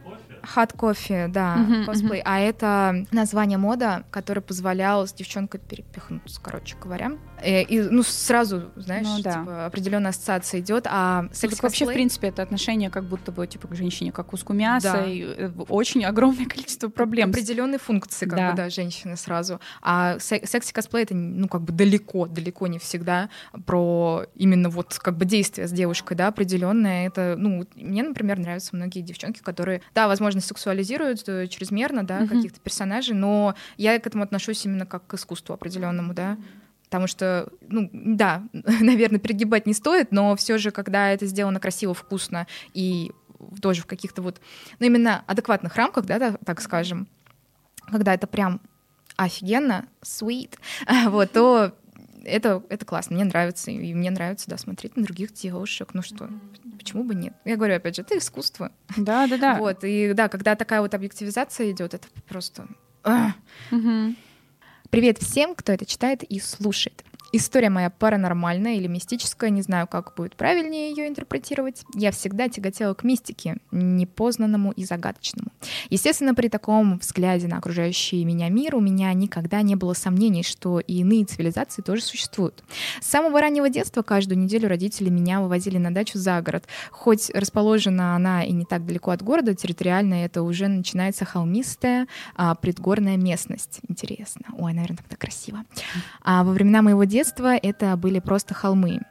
Hot 0.56 0.76
кофе, 0.78 1.28
да, 1.28 1.58
Мгм, 1.58 1.86
косплей. 1.86 2.22
А 2.24 2.40
это 2.40 3.06
название 3.12 3.58
мода, 3.58 4.06
которое 4.10 4.40
позволяло 4.40 5.06
с 5.06 5.12
девчонкой 5.14 5.60
перепихнуться, 5.60 6.40
короче 6.42 6.78
говоря. 6.82 7.12
Э, 7.42 7.64
И, 7.64 7.82
ну, 7.82 8.04
сразу, 8.04 8.72
знаешь, 8.78 9.06
Ну 9.06 9.22
да. 9.22 9.34
типа, 9.42 9.66
определенная 9.66 10.12
ассоциация 10.12 10.62
идет, 10.62 10.88
а 10.90 11.24
Так 11.24 11.36
секс 11.36 11.62
вообще, 11.62 11.86
в 11.86 11.90
принципе, 11.94 12.28
это 12.30 12.42
отношение 12.42 12.90
как 12.90 13.04
будто 13.04 13.32
бы 13.34 13.46
типа 13.48 13.68
к 13.68 13.76
женщине, 13.76 14.12
как 14.14 14.28
к 14.28 14.30
куску 14.30 14.54
мяса, 14.54 14.94
Да. 14.94 15.06
и 15.06 15.24
э, 15.24 15.52
очень 15.68 16.06
огромное 16.06 16.46
количество 16.46 16.88
проблем. 16.88 17.30
определенные 17.32 17.80
функции, 17.80 18.26
как 18.26 18.38
Да. 18.38 18.52
бы, 18.52 18.58
да, 18.58 18.70
женщины 18.70 19.18
сразу. 19.18 19.60
А 19.82 20.20
се- 20.20 20.46
секси-косплей 20.46 21.04
это, 21.04 21.16
ну, 21.16 21.48
как 21.50 21.62
бы 21.64 21.74
далеко, 21.74 22.28
далеко 22.28 22.68
не 22.68 22.80
всегда 22.80 23.30
про 23.66 24.24
именно 24.36 24.70
вот 24.70 24.98
как 25.00 25.18
бы 25.18 25.26
действие 25.26 25.68
с 25.68 25.72
девушкой, 25.72 26.16
да, 26.16 26.28
определенное. 26.28 27.08
Это, 27.08 27.36
ну, 27.38 27.66
мне, 27.76 28.04
например, 28.04 28.29
нравятся 28.38 28.76
многие 28.76 29.02
девчонки, 29.02 29.40
которые, 29.40 29.82
да, 29.96 30.08
возможно, 30.08 30.42
сексуализируют 30.42 31.28
э, 31.28 31.48
чрезмерно, 31.48 32.04
да, 32.04 32.20
Мгм. 32.20 32.28
каких-то 32.28 32.60
персонажей, 32.60 33.16
но 33.16 33.56
я 33.78 33.98
к 34.00 34.06
этому 34.06 34.24
отношусь 34.24 34.66
именно 34.66 34.86
как 34.86 35.08
к 35.08 35.14
искусству 35.16 35.54
определенному, 35.54 36.14
да. 36.14 36.38
Потому 36.86 37.08
что, 37.08 37.50
ну, 37.68 37.90
да, 37.94 38.44
наверное, 38.54 39.20
перегибать 39.20 39.66
не 39.66 39.74
стоит, 39.74 40.12
но 40.12 40.36
все 40.36 40.58
же, 40.58 40.72
когда 40.72 41.10
это 41.10 41.26
сделано 41.26 41.60
красиво, 41.60 41.94
вкусно 41.94 42.48
и 42.74 43.12
тоже 43.62 43.82
в 43.82 43.86
каких-то 43.86 44.22
вот, 44.22 44.42
ну, 44.80 44.86
именно 44.86 45.24
адекватных 45.28 45.76
рамках, 45.76 46.06
да, 46.06 46.20
да, 46.20 46.38
так 46.46 46.62
скажем, 46.62 47.08
когда 47.90 48.14
это 48.14 48.28
прям 48.28 48.60
офигенно, 49.16 49.86
sweet, 50.02 50.56
вот, 51.08 51.32
то 51.32 51.74
это, 52.30 52.64
это 52.70 52.86
классно, 52.86 53.16
мне 53.16 53.26
нравится, 53.26 53.72
и 53.72 53.94
мне 53.94 54.12
нравится, 54.12 54.50
да, 54.50 54.58
смотреть 54.58 54.96
на 54.96 55.04
других 55.04 55.34
девушек, 55.34 55.90
ну 55.94 56.02
что, 56.02 56.30
почему 56.78 57.04
бы 57.04 57.16
нет? 57.16 57.34
Я 57.46 57.56
говорю, 57.56 57.76
опять 57.76 57.96
же, 57.96 58.02
это 58.04 58.18
искусство, 58.18 58.72
Да, 58.98 59.28
да, 59.28 59.38
да. 59.38 59.56
вот, 59.60 59.84
и 59.84 60.14
да, 60.14 60.30
когда 60.30 60.56
такая 60.56 60.82
вот 60.82 60.94
объективизация 60.94 61.72
идет, 61.72 61.94
это 61.94 62.08
просто... 62.28 62.68
Привет 64.90 65.20
всем, 65.20 65.54
кто 65.54 65.72
это 65.72 65.86
читает 65.86 66.24
и 66.24 66.40
слушает. 66.40 67.04
История 67.32 67.70
моя 67.70 67.90
паранормальная 67.90 68.76
или 68.76 68.88
мистическая, 68.88 69.50
не 69.50 69.62
знаю, 69.62 69.88
как 69.88 70.14
будет 70.16 70.36
правильнее 70.36 70.90
ее 70.90 71.08
интерпретировать. 71.08 71.84
Я 71.96 72.12
всегда 72.12 72.50
тяготела 72.50 72.94
к 72.94 73.04
мистике, 73.04 73.58
непознанному 73.72 74.72
и 74.72 74.84
загадочному. 74.84 75.52
Естественно, 75.90 76.34
при 76.34 76.50
таком 76.50 76.98
взгляде 76.98 77.48
на 77.48 77.58
окружающий 77.58 78.24
меня 78.26 78.50
мир 78.50 78.76
у 78.76 78.80
меня 78.80 79.14
никогда 79.14 79.62
не 79.62 79.76
было 79.76 79.94
сомнений, 79.94 80.44
что 80.44 80.80
и 80.80 81.00
иные 81.00 81.26
цивилизации 81.26 81.82
тоже 81.82 82.02
существуют. 82.02 82.64
С 83.02 83.08
самого 83.08 83.42
раннего 83.42 83.70
детства 83.70 84.02
каждую 84.02 84.40
неделю 84.40 84.68
родители 84.68 85.10
меня 85.10 85.42
вывозили 85.42 85.78
на 85.78 85.94
дачу 85.94 86.18
за 86.18 86.42
город. 86.42 86.66
Хоть 86.92 87.30
расположена 87.32 88.16
она 88.16 88.44
и 88.44 88.52
не 88.52 88.66
так 88.66 88.86
далеко 88.86 89.12
от 89.12 89.22
города, 89.22 89.54
территориально 89.54 90.26
это 90.26 90.42
уже 90.42 90.68
начинается 90.68 91.26
холмистая 91.26 92.08
а, 92.36 92.56
предгорная 92.56 93.18
местность. 93.18 93.80
Интересно. 93.88 94.48
Ой, 94.58 94.74
наверное, 94.74 94.98
там 94.98 95.06
так 95.10 95.20
красиво. 95.20 95.64
А 96.22 96.44
во 96.44 96.52
времена 96.52 96.82
моего 96.82 97.04
детства 97.20 97.58
это 97.58 97.98
были 97.98 98.20
просто 98.20 98.54
холмы. 98.54 99.02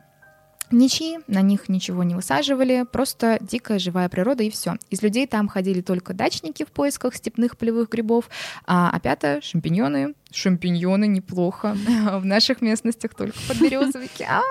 Ничьи, 0.70 1.18
на 1.26 1.42
них 1.42 1.68
ничего 1.68 2.04
не 2.04 2.14
высаживали, 2.14 2.86
просто 2.90 3.36
дикая 3.42 3.78
живая 3.78 4.08
природа 4.08 4.42
и 4.44 4.50
все. 4.50 4.76
Из 4.88 5.02
людей 5.02 5.26
там 5.26 5.46
ходили 5.46 5.82
только 5.82 6.14
дачники 6.14 6.64
в 6.64 6.68
поисках 6.68 7.14
степных 7.14 7.58
полевых 7.58 7.90
грибов, 7.90 8.30
а 8.66 8.88
опята— 8.88 9.40
шампиньоны. 9.42 10.14
Шампиньоны 10.30 11.06
неплохо. 11.06 11.76
В 12.12 12.24
наших 12.24 12.60
местностях 12.60 13.14
только 13.14 13.36
подберезовики. 13.48 14.24
А, 14.24 14.42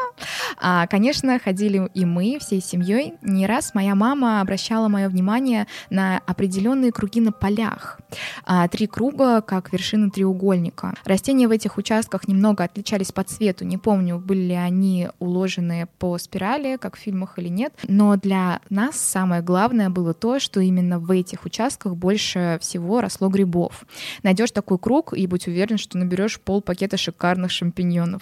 А, 0.60 0.88
конечно, 0.88 1.40
ходили 1.40 1.90
и 1.94 2.06
мы 2.06 2.40
всей 2.40 2.62
семьей. 2.62 3.14
Не 3.22 3.46
раз 3.46 3.76
моя 3.76 3.94
мама 3.94 4.42
обращала 4.42 4.88
мое 4.88 5.08
внимание 5.10 5.68
на 5.90 6.20
определенные 6.26 6.92
круги 6.92 7.22
на 7.22 7.32
полях. 7.32 8.00
А, 8.46 8.68
Три 8.68 8.88
круга, 8.88 9.42
как 9.42 9.72
вершины 9.72 10.10
треугольника. 10.10 10.96
Растения 11.06 11.48
в 11.48 11.52
этих 11.52 11.78
участках 11.78 12.28
немного 12.28 12.64
отличались 12.64 13.12
по 13.12 13.24
цвету. 13.24 13.66
Не 13.66 13.78
помню, 13.78 14.18
были 14.18 14.42
ли 14.42 14.54
они 14.56 15.10
уложены 15.20 15.88
по 16.00 16.18
спирали, 16.18 16.78
как 16.78 16.96
в 16.96 17.00
фильмах 17.00 17.38
или 17.38 17.50
нет. 17.50 17.74
Но 17.88 18.16
для 18.16 18.62
нас 18.70 19.00
самое 19.00 19.42
главное 19.42 19.90
было 19.90 20.14
то, 20.14 20.40
что 20.40 20.60
именно 20.60 21.00
в 21.00 21.12
этих 21.12 21.46
участках 21.46 21.96
больше 21.96 22.58
всего 22.62 23.02
росло 23.02 23.30
грибов. 23.30 23.86
Найдешь 24.24 24.52
такой 24.52 24.80
круг 24.80 25.14
и 25.14 25.28
будь 25.28 25.48
уверен, 25.48 25.67
что 25.76 25.98
наберешь 25.98 26.40
пол 26.40 26.62
пакета 26.62 26.96
шикарных 26.96 27.52
шампиньонов. 27.52 28.22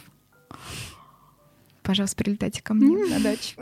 Пожалуйста, 1.83 2.15
прилетайте 2.17 2.63
ко 2.63 2.73
мне 2.73 3.05
на 3.05 3.19
дачу. 3.19 3.55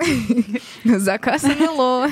Заказ 1.00 1.44
НЛО. 1.44 2.10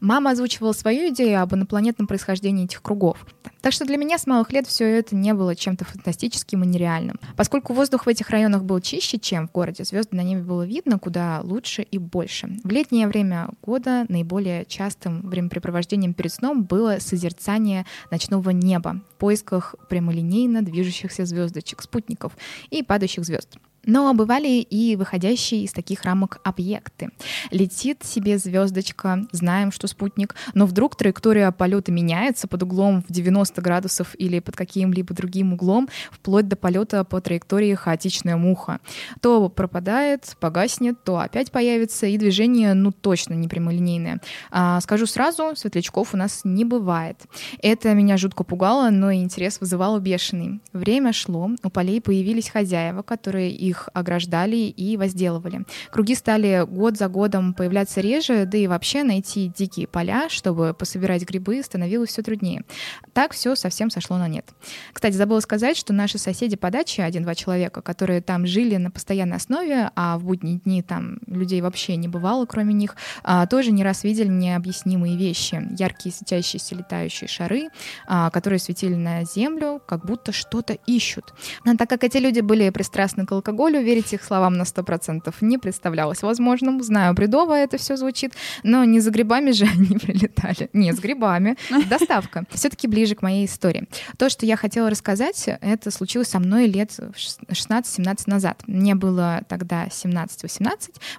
Мама 0.00 0.32
озвучивала 0.32 0.72
свою 0.72 1.10
идею 1.10 1.42
об 1.42 1.54
инопланетном 1.54 2.06
происхождении 2.06 2.64
этих 2.64 2.82
кругов. 2.82 3.26
Так 3.60 3.72
что 3.72 3.84
для 3.84 3.96
меня 3.96 4.18
с 4.18 4.26
малых 4.26 4.52
лет 4.52 4.66
все 4.66 4.84
это 4.84 5.16
не 5.16 5.34
было 5.34 5.56
чем-то 5.56 5.84
фантастическим 5.84 6.62
и 6.64 6.66
нереальным. 6.66 7.18
Поскольку 7.36 7.72
воздух 7.72 8.06
в 8.06 8.08
этих 8.08 8.30
районах 8.30 8.64
был 8.64 8.80
чище, 8.80 9.18
чем 9.18 9.48
в 9.48 9.52
городе, 9.52 9.84
звезды 9.84 10.16
на 10.16 10.22
небе 10.22 10.42
было 10.42 10.64
видно 10.64 10.98
куда 10.98 11.40
лучше 11.42 11.82
и 11.82 11.98
больше. 11.98 12.48
В 12.64 12.70
летнее 12.70 13.08
время 13.08 13.48
года 13.62 14.06
наиболее 14.08 14.64
частым 14.64 15.22
времяпрепровождением 15.28 16.14
перед 16.14 16.32
сном 16.32 16.64
было 16.64 16.98
созерцание 17.00 17.86
ночного 18.10 18.50
неба 18.50 19.00
в 19.14 19.14
поисках 19.16 19.74
прямолинейно 19.88 20.62
движущихся 20.62 21.24
звездочек, 21.24 21.82
спутников 21.82 22.36
и 22.70 22.82
падающих 22.82 23.24
звезд. 23.24 23.58
Но 23.84 24.12
бывали 24.12 24.48
и 24.48 24.96
выходящие 24.96 25.64
из 25.64 25.72
таких 25.72 26.02
рамок 26.02 26.40
объекты. 26.44 27.10
Летит 27.50 28.04
себе 28.04 28.38
звездочка, 28.38 29.26
знаем, 29.32 29.72
что 29.72 29.86
спутник, 29.86 30.34
но 30.54 30.66
вдруг 30.66 30.96
траектория 30.96 31.50
полета 31.52 31.90
меняется 31.92 32.48
под 32.48 32.64
углом 32.64 33.02
в 33.08 33.12
90 33.12 33.62
градусов 33.62 34.14
или 34.18 34.40
под 34.40 34.56
каким-либо 34.56 35.14
другим 35.14 35.54
углом, 35.54 35.88
вплоть 36.10 36.48
до 36.48 36.56
полета 36.56 37.04
по 37.04 37.20
траектории 37.20 37.74
хаотичная 37.74 38.36
муха. 38.36 38.80
То 39.20 39.48
пропадает, 39.48 40.36
погаснет, 40.40 41.02
то 41.04 41.18
опять 41.18 41.50
появится, 41.50 42.06
и 42.06 42.18
движение, 42.18 42.74
ну, 42.74 42.92
точно 42.92 43.34
не 43.34 43.48
прямолинейное. 43.48 44.20
А, 44.50 44.80
скажу 44.80 45.06
сразу, 45.06 45.54
светлячков 45.56 46.14
у 46.14 46.16
нас 46.16 46.42
не 46.44 46.64
бывает. 46.64 47.22
Это 47.62 47.94
меня 47.94 48.16
жутко 48.16 48.44
пугало, 48.44 48.90
но 48.90 49.12
интерес 49.12 49.60
вызывало 49.60 49.98
бешеный. 49.98 50.60
Время 50.72 51.12
шло, 51.12 51.50
у 51.62 51.70
полей 51.70 52.00
появились 52.00 52.50
хозяева, 52.50 53.02
которые 53.02 53.50
их 53.50 53.67
их 53.68 53.88
ограждали 53.92 54.56
и 54.56 54.96
возделывали. 54.96 55.64
Круги 55.90 56.14
стали 56.14 56.64
год 56.66 56.96
за 56.96 57.08
годом 57.08 57.54
появляться 57.54 58.00
реже, 58.00 58.46
да 58.46 58.58
и 58.58 58.66
вообще 58.66 59.02
найти 59.04 59.52
дикие 59.56 59.86
поля, 59.86 60.28
чтобы 60.28 60.74
пособирать 60.74 61.24
грибы, 61.24 61.62
становилось 61.62 62.10
все 62.10 62.22
труднее. 62.22 62.64
Так 63.12 63.32
все 63.32 63.54
совсем 63.54 63.90
сошло 63.90 64.18
на 64.18 64.28
нет. 64.28 64.48
Кстати, 64.92 65.14
забыла 65.14 65.40
сказать, 65.40 65.76
что 65.76 65.92
наши 65.92 66.18
соседи 66.18 66.56
по 66.56 66.70
даче, 66.70 67.02
один-два 67.02 67.34
человека, 67.34 67.82
которые 67.82 68.20
там 68.20 68.46
жили 68.46 68.76
на 68.76 68.90
постоянной 68.90 69.36
основе, 69.36 69.90
а 69.94 70.18
в 70.18 70.24
будние 70.24 70.58
дни 70.58 70.82
там 70.82 71.18
людей 71.26 71.60
вообще 71.60 71.96
не 71.96 72.08
бывало, 72.08 72.46
кроме 72.46 72.74
них, 72.74 72.96
а, 73.22 73.46
тоже 73.46 73.70
не 73.70 73.84
раз 73.84 74.04
видели 74.04 74.28
необъяснимые 74.28 75.16
вещи. 75.16 75.62
Яркие 75.78 76.14
светящиеся 76.14 76.74
летающие 76.74 77.28
шары, 77.28 77.68
а, 78.06 78.30
которые 78.30 78.58
светили 78.58 78.94
на 78.94 79.24
землю, 79.24 79.80
как 79.86 80.04
будто 80.04 80.32
что-то 80.32 80.74
ищут. 80.86 81.34
Но 81.64 81.76
так 81.76 81.88
как 81.88 82.04
эти 82.04 82.18
люди 82.18 82.40
были 82.40 82.70
пристрастны 82.70 83.26
к 83.26 83.32
алкоголю, 83.32 83.57
алкоголю, 83.58 83.82
верить 83.82 84.12
их 84.12 84.22
словам 84.22 84.54
на 84.54 84.62
100% 84.62 85.34
не 85.40 85.58
представлялось 85.58 86.22
возможным. 86.22 86.82
Знаю, 86.82 87.14
бредово 87.14 87.54
это 87.54 87.76
все 87.76 87.96
звучит, 87.96 88.32
но 88.62 88.84
не 88.84 89.00
за 89.00 89.10
грибами 89.10 89.50
же 89.50 89.64
они 89.72 89.98
прилетали. 89.98 90.70
Не, 90.72 90.92
с 90.92 91.00
грибами. 91.00 91.56
Доставка. 91.90 92.44
Все-таки 92.50 92.86
ближе 92.86 93.14
к 93.14 93.22
моей 93.22 93.46
истории. 93.46 93.88
То, 94.16 94.28
что 94.28 94.46
я 94.46 94.56
хотела 94.56 94.90
рассказать, 94.90 95.48
это 95.60 95.90
случилось 95.90 96.28
со 96.28 96.38
мной 96.38 96.66
лет 96.66 96.90
16-17 96.90 98.22
назад. 98.26 98.62
Мне 98.66 98.94
было 98.94 99.42
тогда 99.48 99.86
17-18. 99.86 100.68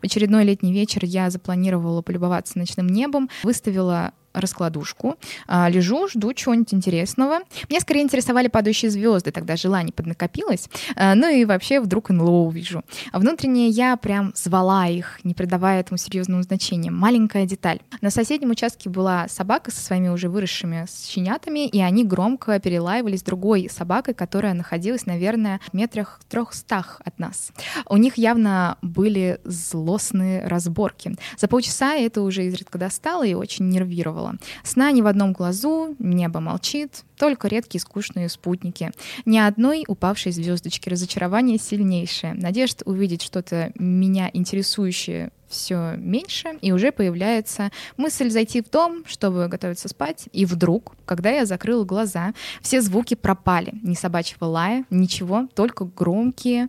В 0.02 0.06
очередной 0.06 0.44
летний 0.46 0.74
вечер 0.74 1.02
я 1.04 1.30
запланировала 1.30 2.02
полюбоваться 2.02 2.58
ночным 2.58 2.88
небом, 2.88 3.30
выставила 3.44 4.14
раскладушку, 4.34 5.18
а, 5.48 5.70
лежу, 5.70 6.08
жду 6.08 6.34
чего-нибудь 6.34 6.74
интересного. 6.74 7.40
Меня 7.70 7.80
скорее 7.80 8.02
интересовали 8.02 8.48
падающие 8.48 8.92
звезды, 8.92 9.32
тогда 9.32 9.56
желание 9.56 9.94
поднакопилось. 9.94 10.70
А, 10.96 11.16
ну 11.16 11.30
и 11.30 11.46
вообще 11.46 11.80
вдруг 11.80 12.10
НЛО 12.10 12.48
увижу. 12.48 12.84
Внутренне 13.14 13.70
я 13.70 13.96
прям 13.98 14.32
звала 14.36 14.88
их, 14.88 15.20
не 15.24 15.34
придавая 15.34 15.82
этому 15.82 15.98
серьезного 15.98 16.44
значения. 16.44 16.92
Маленькая 16.92 17.46
деталь. 17.46 17.80
На 18.02 18.10
соседнем 18.10 18.52
участке 18.52 18.90
была 18.90 19.28
собака 19.28 19.72
со 19.72 19.82
своими 19.82 20.10
уже 20.10 20.30
выросшими 20.30 20.86
щенятами, 20.90 21.68
и 21.68 21.82
они 21.82 22.04
громко 22.04 22.60
перелаивались 22.60 23.24
другой 23.24 23.70
собакой, 23.70 24.14
которая 24.14 24.54
находилась, 24.54 25.06
наверное, 25.06 25.60
в 25.72 25.74
метрах 25.74 26.20
трехстах 26.30 27.02
от 27.04 27.20
нас. 27.20 27.52
У 27.88 27.98
них 27.98 28.18
явно 28.18 28.78
были 28.82 29.40
злостные 29.44 30.46
разборки. 30.46 31.16
За 31.38 31.48
полчаса 31.48 31.96
это 31.96 32.22
уже 32.22 32.46
изредка 32.46 32.78
достало 32.78 33.26
и 33.26 33.34
очень 33.34 33.70
нервировало 33.70 34.19
чувствовала. 34.20 34.36
Сна 34.64 34.92
ни 34.92 35.02
в 35.02 35.08
одном 35.08 35.34
глазу, 35.34 35.96
небо 36.00 36.40
молчит, 36.40 37.04
только 37.18 37.48
редкие 37.48 37.82
скучные 37.82 38.30
спутники. 38.30 38.92
Ни 39.26 39.38
одной 39.38 39.84
упавшей 39.88 40.32
звездочки. 40.32 40.90
Разочарование 40.90 41.58
сильнейшее. 41.58 42.34
Надежда 42.34 42.84
увидеть 42.86 43.22
что-то 43.22 43.72
меня 43.76 44.30
интересующее 44.34 45.32
все 45.48 45.96
меньше, 45.98 46.60
и 46.62 46.72
уже 46.72 46.92
появляется 46.92 47.72
мысль 47.98 48.30
зайти 48.30 48.62
в 48.62 48.70
дом, 48.70 49.04
чтобы 49.08 49.48
готовиться 49.48 49.88
спать. 49.88 50.30
И 50.32 50.46
вдруг, 50.46 50.94
когда 51.06 51.32
я 51.32 51.46
закрыла 51.46 51.84
глаза, 51.86 52.34
все 52.62 52.82
звуки 52.82 53.16
пропали. 53.16 53.74
Ни 53.82 53.96
собачьего 53.96 54.46
лая, 54.46 54.86
ничего, 54.92 55.48
только 55.56 55.86
громкий 55.86 56.68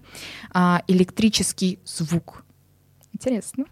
а, 0.53 0.83
электрический 0.89 1.79
звук. 1.85 2.43
Интересно. 3.13 3.67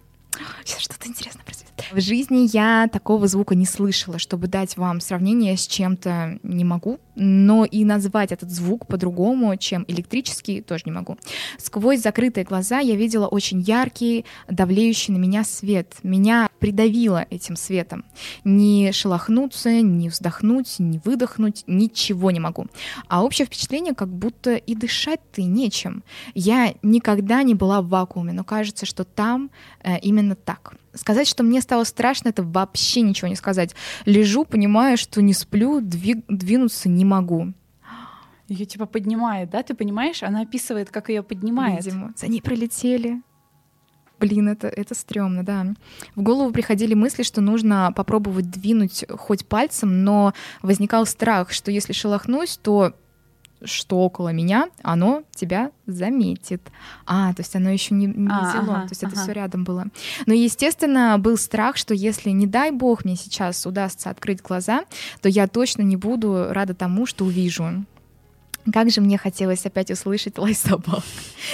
Сейчас 0.64 0.80
что-то 0.80 1.08
интересное 1.08 1.42
происходит. 1.42 1.67
В 1.92 2.00
жизни 2.00 2.48
я 2.52 2.88
такого 2.92 3.26
звука 3.26 3.54
не 3.54 3.66
слышала, 3.66 4.18
чтобы 4.18 4.46
дать 4.46 4.76
вам 4.76 5.00
сравнение 5.00 5.56
с 5.56 5.66
чем-то 5.66 6.38
не 6.42 6.64
могу, 6.64 6.98
но 7.14 7.64
и 7.64 7.84
назвать 7.84 8.32
этот 8.32 8.50
звук 8.50 8.86
по-другому, 8.86 9.56
чем 9.56 9.84
электрический, 9.88 10.60
тоже 10.60 10.82
не 10.86 10.92
могу. 10.92 11.18
Сквозь 11.58 12.00
закрытые 12.00 12.44
глаза 12.44 12.78
я 12.80 12.94
видела 12.94 13.26
очень 13.26 13.60
яркий, 13.60 14.24
давлеющий 14.48 15.12
на 15.12 15.18
меня 15.18 15.44
свет. 15.44 15.94
Меня 16.02 16.48
придавило 16.58 17.26
этим 17.30 17.56
светом. 17.56 18.04
Не 18.44 18.92
шелохнуться, 18.92 19.80
не 19.80 20.08
вздохнуть, 20.08 20.76
не 20.78 21.00
выдохнуть, 21.04 21.64
ничего 21.66 22.30
не 22.30 22.40
могу. 22.40 22.66
А 23.08 23.24
общее 23.24 23.46
впечатление, 23.46 23.94
как 23.94 24.08
будто 24.08 24.54
и 24.54 24.74
дышать-то 24.74 25.42
нечем. 25.42 26.02
Я 26.34 26.74
никогда 26.82 27.42
не 27.42 27.54
была 27.54 27.82
в 27.82 27.88
вакууме, 27.88 28.32
но 28.32 28.44
кажется, 28.44 28.86
что 28.86 29.04
там 29.04 29.50
э, 29.82 29.98
именно 30.00 30.34
так. 30.34 30.74
Сказать, 30.94 31.28
что 31.28 31.42
мне 31.42 31.60
стало 31.60 31.84
страшно, 31.84 32.28
это 32.30 32.42
вообще 32.42 33.02
ничего 33.02 33.28
не 33.28 33.36
сказать. 33.36 33.74
Лежу, 34.04 34.44
понимаю, 34.44 34.96
что 34.96 35.22
не 35.22 35.34
сплю, 35.34 35.80
двиг- 35.80 36.24
двинуться 36.28 36.88
не 36.88 37.04
могу. 37.04 37.52
Ее 38.48 38.64
типа 38.64 38.86
поднимает, 38.86 39.50
да? 39.50 39.62
Ты 39.62 39.74
понимаешь? 39.74 40.22
Она 40.22 40.40
описывает, 40.40 40.90
как 40.90 41.10
ее 41.10 41.22
поднимает. 41.22 41.84
Видимо. 41.84 42.12
За 42.16 42.28
ней 42.28 42.40
пролетели. 42.40 43.22
Блин, 44.18 44.48
это, 44.48 44.66
это 44.66 44.94
стрёмно, 44.94 45.44
да. 45.44 45.66
В 46.16 46.22
голову 46.22 46.50
приходили 46.50 46.94
мысли, 46.94 47.22
что 47.22 47.40
нужно 47.40 47.92
попробовать 47.94 48.50
двинуть 48.50 49.04
хоть 49.10 49.46
пальцем, 49.46 50.02
но 50.02 50.32
возникал 50.62 51.06
страх, 51.06 51.52
что 51.52 51.70
если 51.70 51.92
шелохнусь, 51.92 52.56
то 52.56 52.94
что 53.64 53.98
около 53.98 54.30
меня, 54.30 54.68
оно 54.82 55.22
тебя 55.34 55.70
заметит. 55.86 56.62
А, 57.06 57.32
то 57.34 57.42
есть 57.42 57.54
оно 57.56 57.70
еще 57.70 57.94
не, 57.94 58.06
не 58.06 58.28
а, 58.30 58.48
взяло, 58.48 58.76
ага, 58.76 58.82
то 58.82 58.90
есть 58.90 59.04
ага. 59.04 59.12
это 59.12 59.22
все 59.22 59.32
рядом 59.32 59.64
было. 59.64 59.86
Но, 60.26 60.34
естественно, 60.34 61.16
был 61.18 61.36
страх, 61.36 61.76
что 61.76 61.94
если, 61.94 62.30
не 62.30 62.46
дай 62.46 62.70
бог, 62.70 63.04
мне 63.04 63.16
сейчас 63.16 63.64
удастся 63.66 64.10
открыть 64.10 64.42
глаза, 64.42 64.84
то 65.20 65.28
я 65.28 65.48
точно 65.48 65.82
не 65.82 65.96
буду 65.96 66.48
рада 66.50 66.74
тому, 66.74 67.06
что 67.06 67.24
увижу. 67.24 67.84
Как 68.72 68.90
же 68.90 69.00
мне 69.00 69.16
хотелось 69.16 69.64
опять 69.64 69.90
услышать 69.90 70.38
лай 70.38 70.54
собак. 70.54 71.02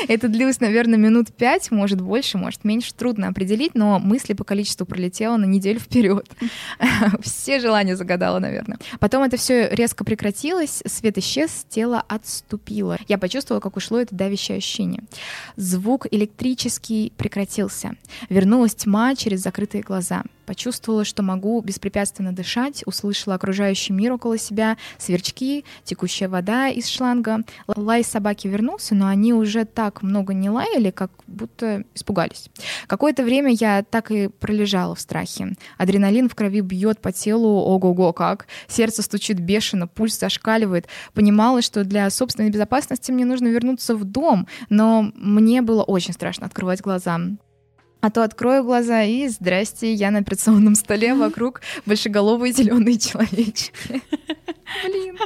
Это 0.08 0.28
длилось, 0.28 0.60
наверное, 0.60 0.98
минут 0.98 1.32
пять, 1.32 1.70
может 1.70 2.00
больше, 2.00 2.38
может 2.38 2.64
меньше, 2.64 2.92
трудно 2.94 3.28
определить, 3.28 3.74
но 3.74 3.98
мысли 3.98 4.32
по 4.32 4.44
количеству 4.44 4.84
пролетело 4.86 5.36
на 5.36 5.44
неделю 5.44 5.78
вперед. 5.78 6.28
Все 7.22 7.60
желания 7.60 7.96
загадала, 7.96 8.38
наверное. 8.38 8.78
Потом 8.98 9.22
это 9.22 9.36
все 9.36 9.68
резко 9.70 10.04
прекратилось, 10.04 10.82
свет 10.86 11.18
исчез, 11.18 11.66
тело 11.68 12.02
отступило. 12.08 12.98
Я 13.08 13.18
почувствовала, 13.18 13.60
как 13.60 13.76
ушло 13.76 14.00
это 14.00 14.14
давящее 14.14 14.58
ощущение. 14.58 15.02
Звук 15.56 16.06
электрический 16.10 17.12
прекратился. 17.16 17.96
Вернулась 18.28 18.74
тьма 18.74 19.14
через 19.14 19.40
закрытые 19.40 19.82
глаза. 19.82 20.24
Почувствовала, 20.46 21.04
что 21.04 21.22
могу 21.22 21.60
беспрепятственно 21.62 22.32
дышать, 22.32 22.82
услышала 22.86 23.36
окружающий 23.36 23.92
мир 23.92 24.12
около 24.12 24.36
себя, 24.36 24.76
сверчки, 24.98 25.64
текущая 25.84 26.28
вода 26.28 26.68
из 26.68 26.86
шланга. 26.94 27.40
Лай 27.66 28.04
собаки 28.04 28.48
вернулся, 28.48 28.94
но 28.94 29.06
они 29.06 29.32
уже 29.32 29.64
так 29.64 30.02
много 30.02 30.34
не 30.34 30.50
лаяли, 30.50 30.90
как 30.90 31.10
будто 31.26 31.84
испугались. 31.94 32.48
Какое-то 32.86 33.24
время 33.24 33.52
я 33.52 33.82
так 33.82 34.10
и 34.10 34.28
пролежала 34.28 34.94
в 34.94 35.00
страхе. 35.00 35.54
Адреналин 35.78 36.28
в 36.28 36.34
крови 36.34 36.60
бьет 36.60 37.00
по 37.00 37.12
телу, 37.12 37.48
ого-го 37.48 38.12
как. 38.12 38.46
Сердце 38.68 39.02
стучит 39.02 39.40
бешено, 39.40 39.86
пульс 39.86 40.18
зашкаливает. 40.18 40.86
Понимала, 41.12 41.62
что 41.62 41.84
для 41.84 42.08
собственной 42.10 42.50
безопасности 42.50 43.10
мне 43.10 43.24
нужно 43.24 43.48
вернуться 43.48 43.94
в 43.96 44.04
дом, 44.04 44.46
но 44.68 45.10
мне 45.14 45.62
было 45.62 45.82
очень 45.82 46.14
страшно 46.14 46.46
открывать 46.46 46.80
глаза. 46.80 47.18
А 48.04 48.10
то 48.10 48.22
открою 48.22 48.64
глаза 48.64 49.02
и 49.04 49.28
здрасте, 49.28 49.94
я 49.94 50.10
на 50.10 50.18
операционном 50.18 50.74
столе 50.74 51.14
вокруг 51.14 51.62
большеголовые 51.86 52.52
зеленые 52.52 52.98
человечки. 52.98 53.72
Блин. 54.84 55.16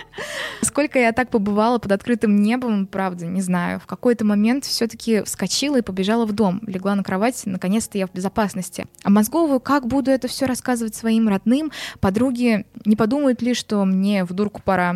Сколько 0.63 1.01
я 1.01 1.11
так 1.11 1.29
побывала 1.29 1.79
под 1.79 1.91
открытым 1.91 2.37
небом, 2.37 2.87
правда, 2.87 3.27
не 3.27 3.41
знаю. 3.41 3.81
В 3.81 3.87
какой-то 3.87 4.25
момент 4.25 4.65
все-таки 4.65 5.23
вскочила 5.23 5.79
и 5.79 5.83
побежала 5.83 6.25
в 6.25 6.31
дом. 6.31 6.61
Легла 6.69 6.95
на 6.95 7.03
кровать, 7.03 7.43
наконец-то 7.47 7.99
я 7.99 8.07
в 8.07 8.13
безопасности. 8.13 8.87
А 9.03 9.11
мозговую, 9.11 9.59
как 9.59 9.89
буду 9.89 10.13
это 10.13 10.29
все 10.29 10.47
рассказывать 10.47 10.95
своим 10.95 11.27
родным, 11.27 11.73
подруги 11.99 12.65
не 12.85 12.95
подумают 12.95 13.43
ли, 13.43 13.55
что 13.55 13.85
мне 13.85 14.25
в 14.25 14.33
дурку 14.35 14.63
пора. 14.65 14.95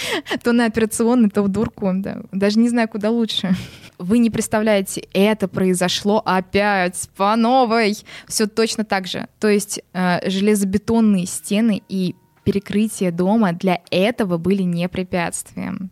То 0.42 0.52
на 0.52 0.66
операционный, 0.66 1.30
то 1.30 1.42
в 1.42 1.48
дурку. 1.48 1.90
Да. 1.94 2.22
Даже 2.32 2.58
не 2.58 2.68
знаю, 2.68 2.88
куда 2.88 3.10
лучше. 3.10 3.54
Вы 3.98 4.18
не 4.18 4.30
представляете, 4.30 5.06
это 5.12 5.48
произошло 5.48 6.22
опять 6.24 7.08
по 7.16 7.34
новой. 7.36 7.96
Все 8.28 8.46
точно 8.46 8.84
так 8.84 9.06
же. 9.06 9.26
То 9.40 9.48
есть 9.48 9.80
э, 9.92 10.28
железобетонные 10.28 11.26
стены 11.26 11.82
и 11.88 12.14
перекрытие 12.44 13.10
дома 13.10 13.52
для 13.52 13.80
этого 13.90 14.38
были 14.38 14.62
не 14.62 14.88
препятствием. 14.88 15.90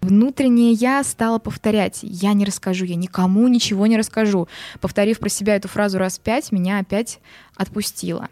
Внутреннее 0.00 0.72
я 0.72 1.02
стала 1.04 1.38
повторять. 1.38 2.00
Я 2.02 2.32
не 2.32 2.44
расскажу, 2.44 2.84
я 2.84 2.96
никому 2.96 3.48
ничего 3.48 3.86
не 3.86 3.96
расскажу. 3.96 4.48
Повторив 4.80 5.18
про 5.18 5.28
себя 5.28 5.56
эту 5.56 5.68
фразу 5.68 5.98
раз 5.98 6.18
пять, 6.18 6.52
меня 6.52 6.78
опять 6.78 7.20
отпустило. 7.56 8.28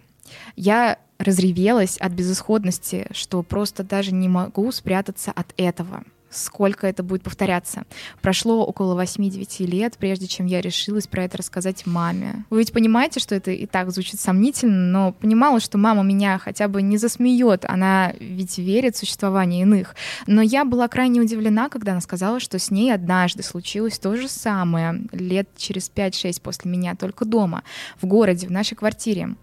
Я 0.57 0.99
разревелась 1.19 1.97
от 1.99 2.13
безысходности, 2.13 3.07
что 3.13 3.43
просто 3.43 3.83
даже 3.83 4.13
не 4.13 4.29
могу 4.29 4.71
спрятаться 4.73 5.33
от 5.33 5.53
этого 5.57 6.05
сколько 6.31 6.87
это 6.87 7.03
будет 7.03 7.23
повторяться. 7.23 7.85
Прошло 8.21 8.65
около 8.65 9.01
8-9 9.01 9.67
лет, 9.67 9.97
прежде 9.99 10.27
чем 10.27 10.47
я 10.47 10.61
решилась 10.61 11.07
про 11.07 11.25
это 11.25 11.39
рассказать 11.39 11.87
маме. 11.87 12.45
Вы 12.51 12.59
ведь 12.59 12.73
понимаете, 12.73 13.21
что 13.21 13.35
это 13.35 13.51
и 13.51 13.67
так 13.67 13.91
звучит 13.91 14.21
сомнительно, 14.21 14.91
но 14.91 15.13
понимала, 15.13 15.61
что 15.61 15.79
мама 15.79 16.03
меня 16.03 16.39
хотя 16.39 16.69
бы 16.69 16.83
не 16.83 16.99
засмеет, 16.99 17.65
она 17.65 18.13
ведь 18.21 18.59
верит 18.59 18.97
в 18.97 18.99
существование 18.99 19.63
иных. 19.63 19.95
Но 20.27 20.43
я 20.43 20.65
была 20.65 20.89
крайне 20.89 21.21
удивлена, 21.21 21.69
когда 21.69 21.93
она 21.93 22.01
сказала, 22.01 22.41
что 22.41 22.59
с 22.59 22.71
ней 22.71 22.93
однажды 22.93 23.43
случилось 23.43 23.99
то 23.99 24.15
же 24.17 24.29
самое, 24.29 25.03
лет 25.13 25.49
через 25.57 25.91
5-6 25.91 26.41
после 26.43 26.71
меня, 26.71 26.95
только 26.95 27.25
дома, 27.25 27.63
в 28.01 28.07
городе, 28.07 28.47
в 28.47 28.51
нашей 28.51 28.75
квартире 28.75 29.37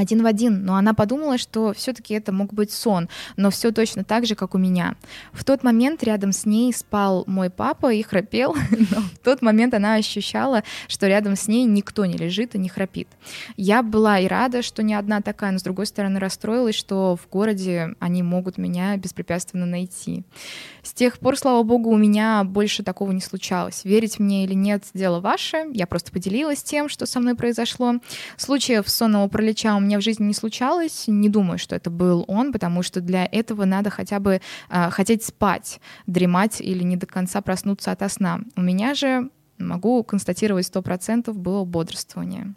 один 0.00 0.22
в 0.22 0.26
один, 0.26 0.64
но 0.64 0.76
она 0.76 0.94
подумала, 0.94 1.38
что 1.38 1.72
все-таки 1.72 2.14
это 2.14 2.32
мог 2.32 2.52
быть 2.52 2.72
сон, 2.72 3.08
но 3.36 3.50
все 3.50 3.70
точно 3.70 4.02
так 4.02 4.26
же, 4.26 4.34
как 4.34 4.54
у 4.54 4.58
меня. 4.58 4.96
В 5.32 5.44
тот 5.44 5.62
момент 5.62 6.02
рядом 6.02 6.32
с 6.32 6.46
ней 6.46 6.72
спал 6.72 7.24
мой 7.26 7.50
папа 7.50 7.92
и 7.92 8.02
храпел, 8.02 8.54
но 8.54 9.00
в 9.14 9.18
тот 9.22 9.42
момент 9.42 9.74
она 9.74 9.94
ощущала, 9.94 10.64
что 10.88 11.06
рядом 11.06 11.36
с 11.36 11.48
ней 11.48 11.64
никто 11.64 12.06
не 12.06 12.16
лежит 12.16 12.54
и 12.54 12.58
не 12.58 12.68
храпит. 12.68 13.08
Я 13.56 13.82
была 13.82 14.18
и 14.18 14.26
рада, 14.26 14.62
что 14.62 14.82
не 14.82 14.94
одна 14.94 15.20
такая, 15.20 15.52
но 15.52 15.58
с 15.58 15.62
другой 15.62 15.86
стороны 15.86 16.18
расстроилась, 16.18 16.74
что 16.74 17.16
в 17.16 17.28
городе 17.28 17.94
они 17.98 18.22
могут 18.22 18.58
меня 18.58 18.96
беспрепятственно 18.96 19.66
найти. 19.66 20.24
С 20.82 20.92
тех 20.92 21.18
пор, 21.18 21.36
слава 21.36 21.62
богу, 21.62 21.90
у 21.90 21.96
меня 21.96 22.42
больше 22.44 22.82
такого 22.82 23.12
не 23.12 23.20
случалось. 23.20 23.84
Верить 23.84 24.18
мне 24.18 24.44
или 24.44 24.54
нет, 24.54 24.84
дело 24.94 25.20
ваше. 25.20 25.66
Я 25.72 25.86
просто 25.86 26.10
поделилась 26.10 26.62
тем, 26.62 26.88
что 26.88 27.06
со 27.06 27.20
мной 27.20 27.34
произошло. 27.34 27.94
Случаев 28.36 28.88
сонного 28.88 29.28
пролеча 29.28 29.76
у 29.76 29.80
меня 29.80 29.89
в 29.98 30.02
жизни 30.02 30.24
не 30.24 30.34
случалось. 30.34 31.04
Не 31.06 31.28
думаю, 31.28 31.58
что 31.58 31.76
это 31.76 31.90
был 31.90 32.24
он, 32.28 32.52
потому 32.52 32.82
что 32.82 33.00
для 33.00 33.24
этого 33.24 33.64
надо 33.64 33.90
хотя 33.90 34.20
бы 34.20 34.40
э, 34.68 34.90
хотеть 34.90 35.24
спать, 35.24 35.80
дремать 36.06 36.60
или 36.60 36.82
не 36.82 36.96
до 36.96 37.06
конца 37.06 37.40
проснуться 37.40 37.92
от 37.92 38.12
сна. 38.12 38.40
У 38.56 38.62
меня 38.62 38.94
же 38.94 39.30
могу 39.58 40.02
констатировать 40.04 40.66
сто 40.66 40.82
процентов 40.82 41.38
было 41.38 41.64
бодрствование. 41.64 42.54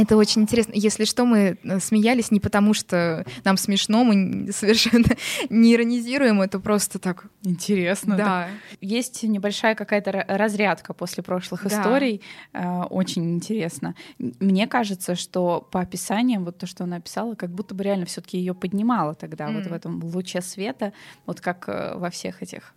Это 0.00 0.16
очень 0.16 0.42
интересно. 0.42 0.72
Если 0.74 1.04
что, 1.04 1.24
мы 1.24 1.58
э, 1.62 1.80
смеялись 1.80 2.30
не 2.30 2.40
потому, 2.40 2.72
что 2.72 3.24
нам 3.44 3.56
смешно, 3.56 4.04
мы 4.04 4.52
совершенно 4.52 5.16
не 5.50 5.74
иронизируем, 5.74 6.40
это 6.40 6.60
просто 6.60 6.98
так 6.98 7.26
интересно. 7.42 8.16
Да. 8.16 8.24
да. 8.24 8.48
Есть 8.80 9.22
небольшая 9.24 9.74
какая-то 9.74 10.24
разрядка 10.28 10.94
после 10.94 11.22
прошлых 11.22 11.64
да. 11.64 11.68
историй. 11.68 12.22
Э, 12.52 12.82
очень 12.82 13.34
интересно. 13.34 13.94
Мне 14.18 14.66
кажется, 14.66 15.16
что 15.16 15.66
по 15.70 15.80
описаниям, 15.80 16.44
вот 16.44 16.58
то, 16.58 16.66
что 16.66 16.84
она 16.84 16.96
описала, 16.96 17.34
как 17.34 17.50
будто 17.50 17.74
бы 17.74 17.82
реально 17.82 18.06
все-таки 18.06 18.38
ее 18.38 18.54
поднимало 18.54 19.14
тогда, 19.14 19.48
mm. 19.48 19.54
вот 19.54 19.66
в 19.66 19.72
этом 19.72 20.04
луче 20.04 20.40
света, 20.40 20.92
вот 21.26 21.40
как 21.40 21.68
э, 21.68 21.94
во 21.96 22.10
всех 22.10 22.42
этих 22.42 22.74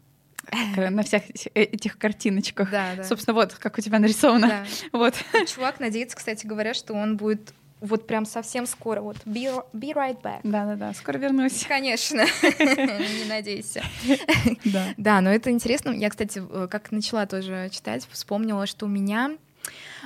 на 0.75 1.03
всех 1.03 1.23
э, 1.29 1.61
этих 1.61 1.97
картиночках. 1.97 2.71
Да, 2.71 2.95
да. 2.97 3.03
Собственно, 3.03 3.35
вот 3.35 3.53
как 3.53 3.77
у 3.77 3.81
тебя 3.81 3.99
нарисовано. 3.99 4.47
Да. 4.47 4.65
Вот. 4.91 5.15
Чувак 5.47 5.79
надеется, 5.79 6.17
кстати 6.17 6.45
говоря, 6.45 6.73
что 6.73 6.93
он 6.93 7.17
будет 7.17 7.53
вот 7.81 8.05
прям 8.05 8.25
совсем 8.25 8.67
скоро. 8.67 9.01
Вот 9.01 9.17
be, 9.25 9.63
be 9.73 9.93
right 9.93 10.21
back. 10.21 10.41
Да-да-да, 10.43 10.93
скоро 10.93 11.17
вернусь. 11.17 11.65
Конечно, 11.67 12.25
не 12.59 13.27
надейся. 13.27 13.83
Да. 14.65 14.93
да, 14.97 15.21
но 15.21 15.31
это 15.31 15.49
интересно. 15.49 15.89
Я, 15.91 16.09
кстати, 16.09 16.41
э, 16.47 16.67
как 16.69 16.91
начала 16.91 17.25
тоже 17.25 17.69
читать, 17.71 18.07
вспомнила, 18.11 18.67
что 18.67 18.85
у 18.85 18.89
меня 18.89 19.31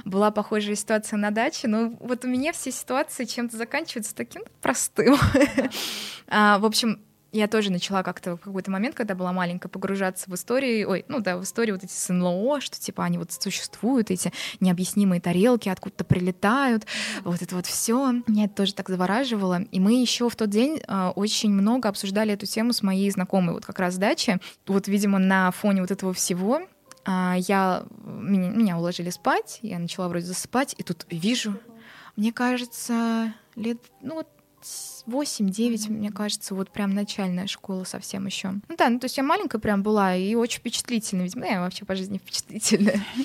была 0.03 0.31
похожая 0.31 0.75
ситуация 0.75 1.17
на 1.17 1.31
даче, 1.31 1.67
но 1.67 1.93
вот 1.99 2.25
у 2.25 2.27
меня 2.27 2.53
все 2.53 2.71
ситуации 2.71 3.25
чем-то 3.25 3.55
заканчиваются 3.57 4.15
таким 4.15 4.43
простым. 4.61 5.17
а, 6.27 6.59
в 6.59 6.65
общем, 6.65 7.01
я 7.35 7.47
тоже 7.47 7.71
начала 7.71 8.01
как-то 8.01 8.37
в 8.37 8.39
какой-то 8.39 8.71
момент, 8.71 8.95
когда 8.95 9.13
была 9.13 9.33
маленькая, 9.33 9.67
погружаться 9.67 10.29
в 10.29 10.35
истории, 10.35 10.85
ой, 10.85 11.05
ну 11.09 11.19
да, 11.19 11.37
в 11.37 11.43
истории 11.43 11.71
вот 11.71 11.83
эти 11.83 11.91
с 11.91 12.11
НЛО, 12.11 12.61
что 12.61 12.79
типа 12.79 13.03
они 13.03 13.17
вот 13.17 13.31
существуют, 13.31 14.09
эти 14.09 14.31
необъяснимые 14.61 15.19
тарелки 15.19 15.67
откуда-то 15.67 16.05
прилетают, 16.05 16.85
вот 17.23 17.41
это 17.41 17.55
вот 17.55 17.65
все. 17.65 18.13
Меня 18.27 18.45
это 18.45 18.55
тоже 18.55 18.73
так 18.73 18.87
завораживало. 18.87 19.63
И 19.71 19.79
мы 19.79 19.99
еще 19.99 20.29
в 20.29 20.35
тот 20.35 20.49
день 20.49 20.81
э, 20.87 21.11
очень 21.15 21.51
много 21.51 21.89
обсуждали 21.89 22.33
эту 22.33 22.45
тему 22.45 22.71
с 22.71 22.81
моей 22.81 23.09
знакомой, 23.11 23.53
вот 23.53 23.65
как 23.65 23.79
раз 23.79 23.97
дачи. 23.97 24.39
Вот, 24.65 24.87
видимо, 24.87 25.19
на 25.19 25.51
фоне 25.51 25.81
вот 25.81 25.91
этого 25.91 26.13
всего 26.13 26.61
э, 27.05 27.33
я, 27.37 27.83
меня, 28.05 28.49
меня 28.49 28.77
уложили 28.77 29.09
спать, 29.09 29.59
я 29.61 29.79
начала 29.79 30.07
вроде 30.07 30.25
засыпать, 30.25 30.73
и 30.77 30.83
тут 30.83 31.05
вижу, 31.09 31.59
мне 32.15 32.31
кажется, 32.31 33.33
лет, 33.55 33.79
ну 34.01 34.15
вот 34.15 34.27
8-9, 35.07 35.73
mm-hmm. 35.73 35.91
мне 35.91 36.11
кажется, 36.11 36.55
вот 36.55 36.71
прям 36.71 36.93
начальная 36.93 37.47
школа 37.47 37.83
совсем 37.83 38.25
еще. 38.25 38.53
Ну 38.67 38.75
да, 38.77 38.89
ну 38.89 38.99
то 38.99 39.05
есть 39.05 39.17
я 39.17 39.23
маленькая 39.23 39.59
прям 39.59 39.83
была 39.83 40.15
и 40.15 40.35
очень 40.35 40.59
впечатлительная, 40.59 41.25
видимо, 41.25 41.45
я 41.45 41.61
вообще 41.61 41.85
по 41.85 41.95
жизни 41.95 42.17
впечатлительная. 42.17 43.03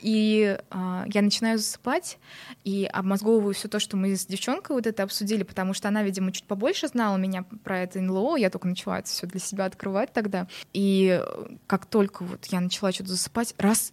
И 0.00 0.56
э, 0.58 1.04
я 1.12 1.20
начинаю 1.20 1.58
засыпать 1.58 2.18
и 2.64 2.88
обмозговываю 2.90 3.52
все 3.52 3.68
то, 3.68 3.78
что 3.78 3.98
мы 3.98 4.16
с 4.16 4.24
девчонкой 4.24 4.76
вот 4.76 4.86
это 4.86 5.02
обсудили, 5.02 5.42
потому 5.42 5.74
что 5.74 5.88
она, 5.88 6.02
видимо, 6.02 6.32
чуть 6.32 6.44
побольше 6.44 6.88
знала 6.88 7.18
меня 7.18 7.44
про 7.64 7.80
это 7.80 8.00
НЛО, 8.00 8.36
я 8.36 8.48
только 8.48 8.66
начала 8.66 8.98
это 8.98 9.08
все 9.08 9.26
для 9.26 9.40
себя 9.40 9.66
открывать 9.66 10.10
тогда. 10.14 10.48
И 10.72 11.22
как 11.66 11.84
только 11.84 12.24
вот 12.24 12.46
я 12.46 12.60
начала 12.60 12.92
что-то 12.92 13.10
засыпать, 13.10 13.54
раз 13.58 13.92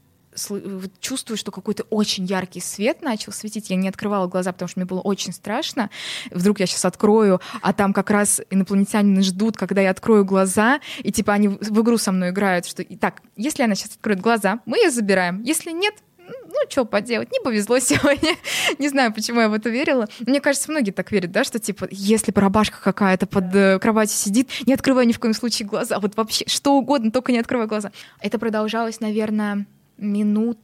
чувствую, 0.99 1.38
что 1.38 1.51
какой-то 1.51 1.84
очень 1.89 2.26
яркий 2.26 2.59
свет 2.59 3.01
начал 3.01 3.31
светить. 3.31 3.69
Я 3.69 3.76
не 3.76 3.89
открывала 3.89 4.27
глаза, 4.27 4.51
потому 4.51 4.69
что 4.69 4.80
мне 4.80 4.85
было 4.85 5.01
очень 5.01 5.34
страшно. 5.34 5.89
Вдруг 6.31 6.59
я 6.59 6.65
сейчас 6.65 6.85
открою, 6.85 7.41
а 7.61 7.73
там 7.73 7.93
как 7.93 8.09
раз 8.09 8.41
инопланетяне 8.49 9.22
ждут, 9.22 9.57
когда 9.57 9.81
я 9.81 9.91
открою 9.91 10.26
глаза, 10.26 10.80
и 10.99 11.11
типа 11.11 11.34
они 11.34 11.47
в 11.49 11.81
игру 11.81 11.97
со 11.97 12.11
мной 12.11 12.30
играют, 12.30 12.65
что 12.65 12.81
и 12.81 12.95
так, 12.95 13.22
если 13.35 13.64
она 13.64 13.76
сейчас 13.76 13.95
откроет 13.95 14.22
глаза, 14.22 14.59
мы 14.65 14.77
ее 14.77 14.91
забираем. 14.91 15.41
Если 15.43 15.72
нет, 15.72 15.95
ну, 16.27 16.69
что 16.69 16.85
поделать, 16.85 17.31
не 17.31 17.39
повезло 17.39 17.80
сегодня. 17.80 18.35
не 18.80 18.89
знаю, 18.89 19.14
почему 19.14 19.41
я 19.41 19.49
в 19.49 19.53
это 19.53 19.69
верила. 19.69 20.07
Мне 20.26 20.41
кажется, 20.41 20.72
многие 20.72 20.91
так 20.91 21.11
верят, 21.11 21.31
да, 21.31 21.43
что, 21.43 21.59
типа, 21.59 21.88
если 21.91 22.31
барабашка 22.31 22.81
какая-то 22.81 23.27
под 23.27 23.53
э, 23.55 23.80
кроватью 23.80 24.18
сидит, 24.18 24.49
не 24.65 24.73
открывай 24.73 25.05
ни 25.05 25.14
в 25.14 25.19
коем 25.19 25.34
случае 25.34 25.68
глаза. 25.68 25.99
Вот 25.99 26.15
вообще 26.15 26.45
что 26.47 26.73
угодно, 26.76 27.11
только 27.11 27.31
не 27.31 27.39
открывай 27.39 27.68
глаза. 27.68 27.91
Это 28.22 28.39
продолжалось, 28.39 28.99
наверное, 28.99 29.65
минут 29.98 30.57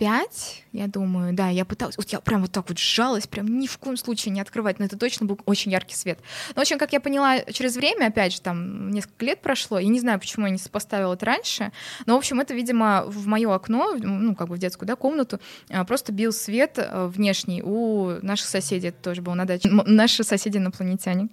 пять, 0.00 0.64
я 0.72 0.86
думаю, 0.86 1.34
да, 1.34 1.50
я 1.50 1.66
пыталась, 1.66 1.98
вот 1.98 2.08
я 2.08 2.20
прям 2.20 2.40
вот 2.40 2.50
так 2.50 2.66
вот 2.70 2.78
сжалась, 2.78 3.26
прям 3.26 3.58
ни 3.58 3.66
в 3.66 3.76
коем 3.76 3.98
случае 3.98 4.32
не 4.32 4.40
открывать, 4.40 4.78
но 4.78 4.86
это 4.86 4.96
точно 4.96 5.26
был 5.26 5.38
очень 5.44 5.70
яркий 5.72 5.94
свет. 5.94 6.18
Но, 6.48 6.54
в 6.54 6.58
общем, 6.60 6.78
как 6.78 6.94
я 6.94 7.00
поняла, 7.00 7.40
через 7.40 7.76
время, 7.76 8.06
опять 8.06 8.32
же, 8.32 8.40
там 8.40 8.90
несколько 8.92 9.26
лет 9.26 9.42
прошло, 9.42 9.78
и 9.78 9.86
не 9.88 10.00
знаю, 10.00 10.18
почему 10.18 10.46
я 10.46 10.52
не 10.52 10.58
сопоставила 10.58 11.12
это 11.12 11.26
раньше, 11.26 11.70
но, 12.06 12.14
в 12.14 12.16
общем, 12.16 12.40
это, 12.40 12.54
видимо, 12.54 13.04
в 13.08 13.26
мое 13.26 13.54
окно, 13.54 13.94
ну, 13.98 14.34
как 14.34 14.48
бы 14.48 14.54
в 14.54 14.58
детскую, 14.58 14.86
да, 14.86 14.96
комнату, 14.96 15.38
а, 15.68 15.84
просто 15.84 16.12
бил 16.12 16.32
свет 16.32 16.78
э, 16.78 17.06
внешний 17.14 17.60
у 17.62 18.24
наших 18.24 18.48
соседей, 18.48 18.88
это 18.88 19.02
тоже 19.02 19.20
было 19.20 19.34
на 19.34 19.44
даче, 19.44 19.68
наши 19.68 20.24
соседи 20.24 20.56
инопланетяне. 20.56 21.28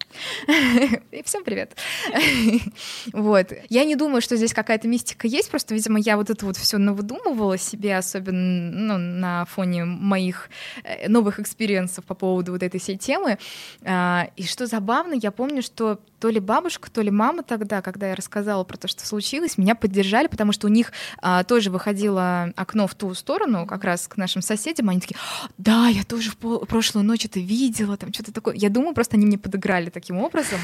И 1.11 1.23
всем 1.23 1.45
привет. 1.45 1.77
Вот. 3.13 3.53
Я 3.69 3.85
не 3.85 3.95
думаю, 3.95 4.21
что 4.21 4.35
здесь 4.35 4.53
какая-то 4.53 4.87
мистика 4.87 5.27
есть, 5.27 5.49
просто, 5.49 5.73
видимо, 5.73 5.99
я 5.99 6.17
вот 6.17 6.29
это 6.29 6.45
вот 6.45 6.57
все 6.57 6.77
навыдумывала 6.77 7.57
себе, 7.57 7.95
особенно 7.95 8.56
ну, 8.57 8.97
на 8.97 9.45
фоне 9.45 9.85
моих 9.85 10.49
э, 10.83 11.07
новых 11.07 11.39
experience 11.39 11.94
ов 11.94 12.05
по 12.05 12.15
поводу 12.15 12.51
вот 12.51 12.63
этой 12.63 12.79
всей 12.79 12.97
темы. 12.97 13.37
А, 13.83 14.29
и 14.35 14.43
что 14.43 14.67
забавно, 14.67 15.13
я 15.13 15.31
помню, 15.31 15.61
что 15.61 15.99
то 16.19 16.29
ли 16.29 16.39
бабушка, 16.39 16.89
то 16.89 17.01
ли 17.01 17.11
мама 17.11 17.43
тогда, 17.43 17.81
когда 17.81 18.09
я 18.09 18.15
рассказала 18.15 18.63
про 18.63 18.77
то, 18.77 18.87
что 18.87 19.05
случилось, 19.05 19.57
меня 19.57 19.75
поддержали, 19.75 20.27
потому 20.27 20.51
что 20.51 20.67
у 20.67 20.69
них 20.69 20.91
а, 21.19 21.43
тоже 21.43 21.69
выходило 21.69 22.53
окно 22.55 22.87
в 22.87 22.95
ту 22.95 23.13
сторону, 23.13 23.65
как 23.67 23.83
раз 23.83 24.07
к 24.07 24.17
нашим 24.17 24.41
соседям. 24.41 24.89
Они 24.89 24.99
такие, 24.99 25.17
да, 25.57 25.87
я 25.87 26.03
тоже 26.03 26.31
в 26.31 26.65
прошлую 26.65 27.05
ночь 27.05 27.25
это 27.25 27.39
видела, 27.39 27.97
там 27.97 28.11
что-то 28.13 28.33
такое. 28.33 28.55
Я 28.55 28.69
думаю, 28.69 28.93
просто 28.93 29.17
они 29.17 29.25
мне 29.25 29.37
подыграли 29.37 29.89
таким 29.89 30.17
образом. 30.17 30.59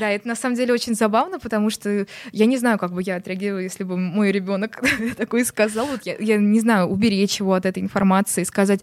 Да, 0.00 0.10
это 0.10 0.26
на 0.26 0.36
самом 0.36 0.56
деле 0.56 0.72
очень 0.72 0.94
забавно, 0.94 1.38
потому 1.38 1.70
что 1.70 2.06
я 2.32 2.46
не 2.46 2.56
знаю, 2.56 2.78
как 2.78 2.92
бы 2.92 3.02
я 3.02 3.16
отреагировала, 3.16 3.60
если 3.60 3.84
бы 3.84 3.96
мой 3.96 4.32
ребенок 4.32 4.82
такой 5.16 5.44
сказал. 5.44 5.86
Вот 5.86 6.02
я, 6.04 6.16
я 6.18 6.36
не 6.36 6.60
знаю, 6.60 6.86
уберечь 6.86 7.40
его 7.40 7.54
от 7.54 7.66
этой 7.66 7.82
информации, 7.82 8.44
сказать, 8.44 8.82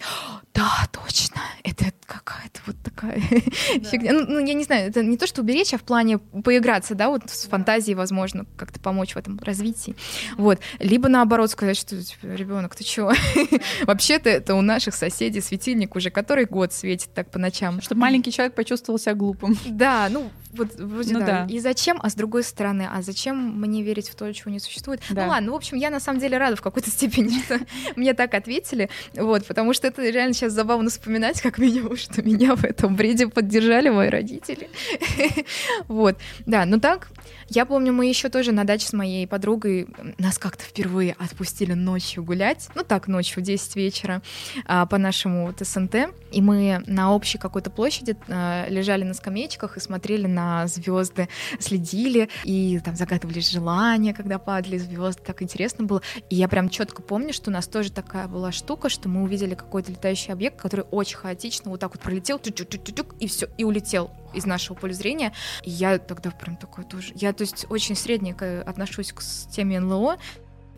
да, 0.53 0.87
точно, 0.91 1.41
это 1.63 1.85
какая-то 2.05 2.61
вот 2.65 2.75
такая 2.83 3.19
фигня. 3.19 4.13
Ну, 4.13 4.25
ну, 4.27 4.39
я 4.39 4.53
не 4.53 4.63
знаю, 4.63 4.89
это 4.89 5.03
не 5.03 5.17
то, 5.17 5.27
что 5.27 5.41
уберечь, 5.41 5.73
а 5.73 5.77
в 5.77 5.83
плане 5.83 5.94
поиграться, 6.43 6.95
да, 6.95 7.09
вот 7.09 7.29
с 7.29 7.47
фантазией, 7.47 7.95
возможно, 7.95 8.45
как-то 8.57 8.79
помочь 8.79 9.13
в 9.13 9.17
этом 9.17 9.39
развитии. 9.39 9.95
Вот. 10.37 10.59
Либо 10.79 11.09
наоборот 11.09 11.51
сказать, 11.51 11.77
что 11.77 12.01
типа, 12.01 12.27
ребенок, 12.27 12.75
ты 12.75 12.83
чего? 12.83 13.13
Вообще-то 13.83 14.29
это 14.29 14.55
у 14.55 14.61
наших 14.61 14.95
соседей 14.95 15.41
светильник 15.41 15.95
уже 15.95 16.09
который 16.09 16.45
год 16.45 16.73
светит 16.73 17.13
так 17.13 17.29
по 17.29 17.39
ночам. 17.39 17.81
Чтобы 17.81 18.01
маленький 18.01 18.31
человек 18.31 18.55
почувствовал 18.55 18.99
себя 18.99 19.13
глупым. 19.13 19.57
Да, 19.65 20.07
ну, 20.09 20.29
Вот 20.57 20.75
вроде 20.75 21.13
Ну 21.13 21.19
да. 21.19 21.25
да. 21.25 21.47
И 21.49 21.59
зачем, 21.59 21.99
а 22.01 22.09
с 22.09 22.15
другой 22.15 22.43
стороны, 22.43 22.87
а 22.91 23.01
зачем 23.01 23.59
мне 23.59 23.83
верить 23.83 24.09
в 24.09 24.15
то, 24.15 24.31
чего 24.33 24.51
не 24.51 24.59
существует? 24.59 25.01
Да. 25.09 25.23
Ну 25.23 25.29
ладно, 25.29 25.51
в 25.51 25.55
общем, 25.55 25.77
я 25.77 25.89
на 25.89 25.99
самом 25.99 26.19
деле 26.19 26.37
рада 26.37 26.55
в 26.55 26.61
какой-то 26.61 26.89
степени, 26.95 27.41
что 27.43 27.59
мне 27.95 28.13
так 28.13 28.33
ответили, 28.33 28.89
вот, 29.13 29.45
потому 29.45 29.73
что 29.73 29.87
это 29.87 30.01
реально 30.09 30.33
сейчас 30.33 30.53
забавно 30.53 30.89
вспоминать, 30.89 31.41
как 31.41 31.57
минимум, 31.57 31.97
что 31.97 32.21
меня 32.21 32.55
в 32.55 32.63
этом 32.63 32.95
бреде 32.95 33.27
поддержали 33.27 33.89
мои 33.89 34.09
родители. 34.09 34.69
Вот, 35.87 36.17
да, 36.45 36.65
ну 36.65 36.79
так, 36.79 37.09
я 37.49 37.65
помню, 37.65 37.93
мы 37.93 38.07
еще 38.07 38.29
тоже 38.29 38.51
на 38.51 38.63
даче 38.63 38.87
с 38.87 38.93
моей 38.93 39.27
подругой 39.27 39.87
нас 40.17 40.37
как-то 40.37 40.63
впервые 40.63 41.15
отпустили 41.19 41.73
ночью 41.73 42.23
гулять, 42.23 42.69
ну 42.75 42.83
так, 42.83 43.07
ночью 43.07 43.41
в 43.41 43.45
10 43.45 43.75
вечера 43.75 44.21
а, 44.65 44.85
по 44.85 44.97
нашему 44.97 45.47
вот 45.47 45.59
СНТ, 45.59 45.95
и 46.31 46.41
мы 46.41 46.83
на 46.87 47.13
общей 47.13 47.37
какой-то 47.37 47.69
площади 47.69 48.17
а, 48.27 48.67
лежали 48.67 49.03
на 49.03 49.13
скамеечках 49.13 49.77
и 49.77 49.79
смотрели 49.79 50.27
на 50.27 50.67
звезды, 50.67 51.29
следили 51.59 52.29
и 52.43 52.79
там 52.83 52.95
загадывали 52.95 53.39
желания, 53.39 54.13
когда 54.13 54.39
падали 54.39 54.77
звезды, 54.77 55.21
так 55.23 55.41
интересно 55.41 55.85
было. 55.85 56.01
И 56.29 56.35
я 56.35 56.47
прям 56.47 56.69
четко 56.69 57.01
помню, 57.01 57.33
что 57.33 57.51
у 57.51 57.53
нас 57.53 57.67
тоже 57.67 57.91
такая 57.91 58.27
была 58.27 58.51
штука, 58.51 58.89
что 58.89 59.07
мы 59.07 59.23
увидели 59.23 59.53
какой-то 59.53 59.91
летающий 59.91 60.33
объект, 60.33 60.59
который 60.59 60.85
очень 60.91 61.17
хаотично 61.17 61.69
вот 61.71 61.79
так 61.79 61.93
вот 61.93 62.01
пролетел, 62.01 62.37
тюк-тюк-тюк-тюк, 62.37 63.15
и 63.19 63.27
все, 63.27 63.47
и 63.57 63.63
улетел 63.63 64.11
из 64.33 64.45
нашего 64.45 64.75
поля 64.75 64.93
зрения. 64.93 65.33
И 65.63 65.69
я 65.69 65.97
тогда 65.97 66.31
прям 66.31 66.57
такой 66.57 66.83
тоже... 66.83 67.13
Я, 67.15 67.33
то 67.35 67.41
есть, 67.41 67.65
очень 67.69 67.95
средненько 67.95 68.61
отношусь 68.61 69.11
к 69.11 69.21
теме 69.51 69.79
НЛО. 69.79 70.17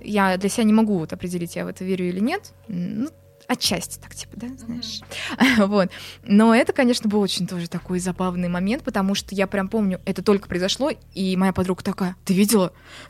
Я 0.01 0.37
для 0.37 0.49
себя 0.49 0.63
не 0.63 0.73
могу 0.73 0.99
вот 0.99 1.13
определить, 1.13 1.55
я 1.55 1.65
в 1.65 1.67
это 1.67 1.83
верю 1.83 2.07
или 2.07 2.19
нет. 2.19 2.53
Ну, 2.67 3.09
отчасти 3.47 3.99
так, 3.99 4.13
типа, 4.13 4.33
да, 4.35 4.47
знаешь. 4.57 5.01
Вот. 5.67 5.89
Но 6.23 6.53
это, 6.53 6.73
конечно, 6.73 7.09
был 7.09 7.21
очень 7.21 7.47
тоже 7.47 7.69
такой 7.69 7.99
забавный 7.99 8.49
момент, 8.49 8.83
потому 8.83 9.15
что 9.15 9.33
я 9.33 9.47
прям 9.47 9.69
помню, 9.69 10.01
это 10.05 10.21
только 10.21 10.47
произошло, 10.47 10.91
и 11.13 11.35
моя 11.37 11.53
подруга 11.53 11.83
такая, 11.83 12.15
ты 12.25 12.33
видела? 12.33 12.73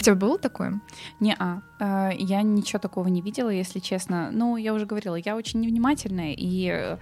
У 0.00 0.02
тебя 0.02 0.14
было 0.14 0.38
такое? 0.38 0.80
Не-а. 1.20 1.62
Э, 1.78 2.10
Я 2.18 2.42
ничего 2.42 2.78
такого 2.78 3.08
не 3.08 3.20
видела, 3.20 3.50
если 3.50 3.78
честно. 3.78 4.30
Ну, 4.32 4.56
я 4.56 4.74
уже 4.74 4.86
говорила, 4.86 5.14
я 5.16 5.36
очень 5.36 5.60
невнимательная, 5.60 6.34
и, 6.36 6.68
э, 6.68 6.96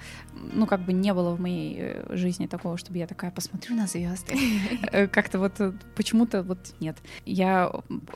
ну, 0.53 0.67
как 0.67 0.85
бы 0.85 0.93
не 0.93 1.13
было 1.15 1.35
в 1.35 1.41
моей 1.41 1.77
э, 1.79 2.17
жизни 2.17 2.47
такого, 2.47 2.77
чтобы 2.77 2.99
я 2.99 3.07
такая 3.07 3.31
посмотрю 3.31 3.77
на 3.77 3.87
звезды. 3.87 4.35
Как-то 5.13 5.39
вот 5.39 5.55
почему-то 5.97 6.43
вот 6.43 6.59
нет. 6.81 6.97
Я 7.25 7.73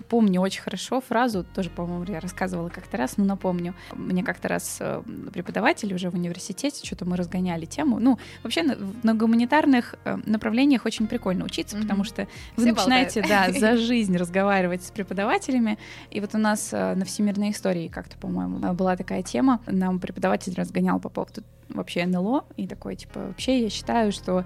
помню 0.09 0.41
очень 0.41 0.63
хорошо 0.63 1.01
фразу, 1.01 1.45
тоже, 1.55 1.71
по-моему, 1.71 2.05
я 2.13 2.21
рассказывала 2.21 2.69
как-то 2.69 2.97
раз, 2.97 3.17
но 3.17 3.25
напомню. 3.25 3.46
Мне 3.53 4.23
как-то 4.23 4.49
раз 4.49 4.79
э, 4.81 5.03
преподаватель 5.33 5.93
уже 5.95 6.11
в 6.11 6.15
университете, 6.15 6.85
что-то 6.85 7.05
мы 7.05 7.17
разгоняли 7.17 7.65
тему. 7.67 7.99
Ну, 7.99 8.19
вообще 8.43 8.63
на, 8.63 8.77
на 9.03 9.15
гуманитарных 9.15 9.95
э, 10.05 10.19
направлениях 10.27 10.85
очень 10.87 11.07
прикольно 11.07 11.45
учиться, 11.45 11.77
Мгм. 11.77 11.85
потому 11.87 12.05
что 12.05 12.27
вы 12.57 12.65
Все 12.65 12.73
начинаете, 12.73 13.21
болтают. 13.21 13.55
да, 13.55 13.61
за 13.73 13.77
жизнь 13.77 14.17
разговаривать 14.17 14.85
с 14.85 14.91
преподавателями. 14.91 15.79
И 16.11 16.21
вот 16.21 16.35
у 16.35 16.39
нас 16.39 16.71
э, 16.73 16.95
на 16.95 17.05
всемирной 17.05 17.51
истории 17.51 17.89
как-то, 17.89 18.17
по-моему, 18.19 18.59
была 18.75 18.97
такая 18.97 19.23
тема. 19.23 19.61
Нам 19.67 19.99
преподаватель 20.01 20.55
разгонял 20.55 21.01
по 21.01 21.09
поводу 21.09 21.43
вообще 21.69 22.07
НЛО, 22.07 22.45
и 22.57 22.69
такой, 22.69 22.95
типа, 22.95 23.19
вообще 23.27 23.63
я 23.65 23.71
считаю, 23.71 24.13
что 24.13 24.45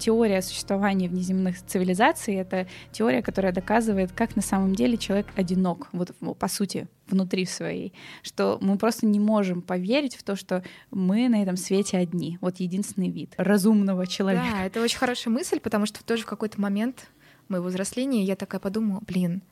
теория 0.00 0.42
существования 0.42 1.08
внеземных 1.08 1.64
цивилизаций— 1.64 2.34
это 2.36 2.66
теория, 2.90 3.22
которая 3.22 3.52
доказывает, 3.52 4.10
как 4.12 4.34
на 4.34 4.42
самом 4.42 4.74
деле 4.74 4.96
человек 4.96 5.26
одинок, 5.36 5.86
вот 5.92 6.10
по 6.38 6.48
сути, 6.48 6.88
внутри 7.08 7.46
своей, 7.46 7.92
что 8.22 8.58
мы 8.60 8.78
просто 8.78 9.06
не 9.06 9.20
можем 9.20 9.62
поверить 9.62 10.16
в 10.16 10.22
то, 10.22 10.36
что 10.36 10.62
мы 10.90 11.28
на 11.28 11.42
этом 11.42 11.56
свете 11.56 11.98
одни, 11.98 12.38
вот 12.40 12.56
единственный 12.56 13.10
вид 13.10 13.34
разумного 13.36 14.06
человека. 14.06 14.46
Да, 14.52 14.64
это 14.64 14.82
очень 14.82 14.98
хорошая 14.98 15.32
мысль, 15.32 15.60
потому 15.60 15.86
что 15.86 16.04
тоже 16.04 16.22
в 16.22 16.26
какой-то 16.26 16.60
момент 16.60 17.10
моего 17.48 17.66
взросления 17.66 18.24
я 18.24 18.36
такая 18.36 18.60
подумала, 18.60 19.00
блин, 19.06 19.42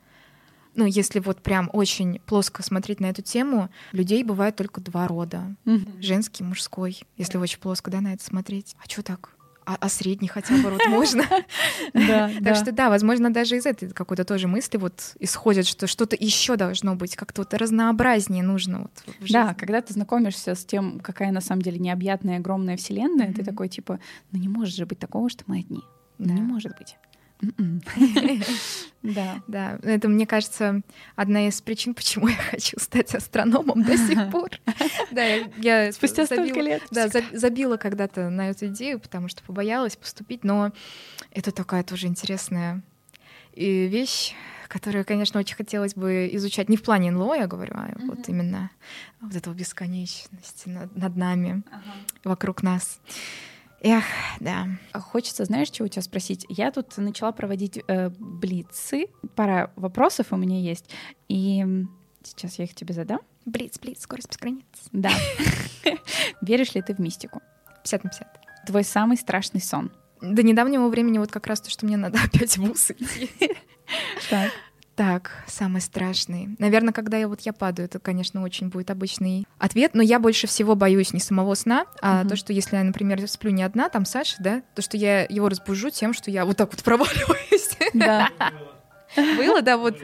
ну, 0.75 0.85
если 0.85 1.19
вот 1.19 1.41
прям 1.41 1.69
очень 1.71 2.19
плоско 2.25 2.61
смотреть 2.61 2.99
на 2.99 3.05
эту 3.05 3.21
тему, 3.21 3.69
людей 3.93 4.23
бывает 4.23 4.57
только 4.57 4.81
два 4.81 5.07
рода. 5.07 5.55
Мгм. 5.63 6.01
Женский, 6.01 6.43
мужской, 6.43 6.99
если 7.15 7.37
очень 7.37 7.59
плоско, 7.59 7.89
да, 7.89 8.01
на 8.01 8.13
это 8.13 8.23
смотреть. 8.23 8.75
А 8.83 8.89
что 8.89 9.01
так? 9.01 9.29
А, 9.65 9.77
а 9.79 9.89
средний 9.89 10.27
хотя 10.27 10.55
бы 10.57 10.69
род 10.69 10.81
можно? 10.87 11.23
Так 12.43 12.55
что 12.55 12.71
да, 12.71 12.89
возможно, 12.89 13.31
даже 13.33 13.57
из 13.57 13.65
этой 13.65 13.89
какой-то 13.89 14.23
тоже 14.25 14.47
мысли 14.47 14.77
вот 14.77 15.15
исходит, 15.19 15.65
что 15.65 15.87
что-то 15.87 16.15
еще 16.19 16.55
должно 16.55 16.95
быть, 16.95 17.15
как-то 17.15 17.41
вот 17.41 17.53
разнообразнее 17.53 18.43
нужно. 18.43 18.87
Да, 19.29 19.53
когда 19.53 19.81
ты 19.81 19.93
знакомишься 19.93 20.55
с 20.55 20.65
тем, 20.65 20.99
какая 20.99 21.31
на 21.31 21.41
самом 21.41 21.61
деле 21.61 21.79
необъятная 21.79 22.37
огромная 22.37 22.77
вселенная, 22.77 23.33
ты 23.33 23.43
такой 23.43 23.69
типа, 23.69 23.99
ну 24.31 24.39
не 24.39 24.47
может 24.47 24.75
же 24.75 24.85
быть 24.85 24.99
такого, 24.99 25.29
что 25.29 25.43
мы 25.47 25.59
одни. 25.59 25.81
Ну 26.17 26.27
Да. 26.27 26.33
не 26.33 26.41
может 26.41 26.77
быть. 26.77 26.95
М-м. 27.41 27.81
Да. 29.03 29.43
Да, 29.47 29.77
это, 29.83 30.07
мне 30.07 30.25
кажется, 30.25 30.81
одна 31.15 31.47
из 31.47 31.61
причин, 31.61 31.93
почему 31.93 32.27
я 32.27 32.37
хочу 32.37 32.79
стать 32.79 33.13
астрономом 33.13 33.83
до 33.83 33.95
сих 33.97 34.29
пор. 34.31 34.49
Да, 35.11 35.23
я- 35.57 35.91
Спустя 35.91 36.25
столько 36.25 36.59
лет. 36.61 36.81
Да, 36.89 37.07
за- 37.09 37.23
забила 37.31 37.77
когда-то 37.77 38.29
на 38.31 38.49
эту 38.49 38.65
идею, 38.67 38.99
потому 38.99 39.27
что 39.27 39.43
побоялась 39.43 39.95
поступить, 39.95 40.43
но 40.43 40.71
это 41.29 41.51
такая 41.51 41.83
тоже 41.83 42.07
интересная 42.07 42.81
и 43.53 43.85
вещь, 43.87 44.33
которую, 44.67 45.05
конечно, 45.05 45.39
очень 45.39 45.55
хотелось 45.55 45.93
бы 45.93 46.27
изучать 46.33 46.67
не 46.67 46.75
в 46.77 46.81
плане 46.81 47.11
НЛО, 47.11 47.35
я 47.35 47.45
говорю, 47.47 47.73
а 47.75 47.91
вот 48.07 48.27
именно 48.27 48.71
вот 49.21 49.35
этого 49.35 49.53
бесконечности 49.53 50.67
над, 50.67 50.95
над 50.97 51.15
нами, 51.15 51.61
вокруг 52.23 52.63
нас. 52.63 52.99
Эх, 53.87 54.03
да. 54.39 54.65
Хочется, 54.93 55.45
знаешь, 55.45 55.67
что 55.67 55.83
у 55.83 55.87
тебя 55.87 56.01
спросить? 56.01 56.43
Я 56.49 56.71
тут 56.71 56.97
начала 56.97 57.31
проводить 57.31 57.79
э, 57.87 58.09
блицы. 58.17 59.09
Пара 59.35 59.71
вопросов 59.75 60.27
у 60.31 60.37
меня 60.37 60.59
есть. 60.59 60.89
И 61.29 61.63
сейчас 62.23 62.57
я 62.57 62.65
их 62.65 62.73
тебе 62.73 62.95
задам. 62.95 63.19
Блиц, 63.45 63.77
блиц, 63.77 64.01
скорость 64.01 64.29
без 64.29 64.37
границ. 64.37 64.65
Да. 64.91 65.11
Веришь 66.41 66.73
ли 66.73 66.81
ты 66.81 66.95
в 66.95 66.99
мистику? 66.99 67.43
50 67.83 68.03
на 68.05 68.09
50. 68.09 68.39
Твой 68.65 68.83
самый 68.83 69.17
страшный 69.17 69.61
сон. 69.61 69.91
До 70.19 70.41
недавнего 70.41 70.87
времени 70.87 71.19
вот 71.19 71.31
как 71.31 71.45
раз 71.45 71.61
то, 71.61 71.69
что 71.69 71.85
мне 71.85 71.95
надо 71.95 72.17
опять 72.25 72.57
в 72.57 72.65
идти. 72.65 73.29
Так. 74.31 74.51
Так, 74.95 75.31
самый 75.45 75.81
страшный. 75.81 76.55
Наверное, 76.57 76.93
когда 76.93 77.17
я 77.17 77.27
вот 77.27 77.41
я 77.41 77.51
падаю, 77.51 77.87
это, 77.87 77.99
конечно, 77.99 78.41
очень 78.43 78.69
будет 78.69 78.89
обычный 78.91 79.45
ответ, 79.59 79.91
но 79.93 80.01
я 80.01 80.19
больше 80.19 80.47
всего 80.47 80.75
боюсь 80.75 81.11
не 81.11 81.19
самого 81.19 81.53
сна, 81.55 81.85
а 82.01 82.19
Мгм. 82.21 82.29
то, 82.29 82.35
что 82.37 82.53
если 82.53 82.77
я, 82.77 82.83
например, 82.83 83.27
сплю 83.27 83.51
не 83.51 83.63
одна, 83.63 83.89
там 83.89 84.05
Саша, 84.05 84.37
да, 84.39 84.61
то, 84.73 84.81
что 84.81 84.95
я 84.95 85.23
его 85.25 85.49
разбужу 85.49 85.89
тем, 85.89 86.13
что 86.13 86.31
я 86.31 86.45
вот 86.45 86.55
так 86.57 86.71
вот 86.71 86.81
проваливаюсь. 86.83 87.77
Да. 87.93 88.29
Было, 89.37 89.61
да, 89.61 89.77
вот. 89.77 89.97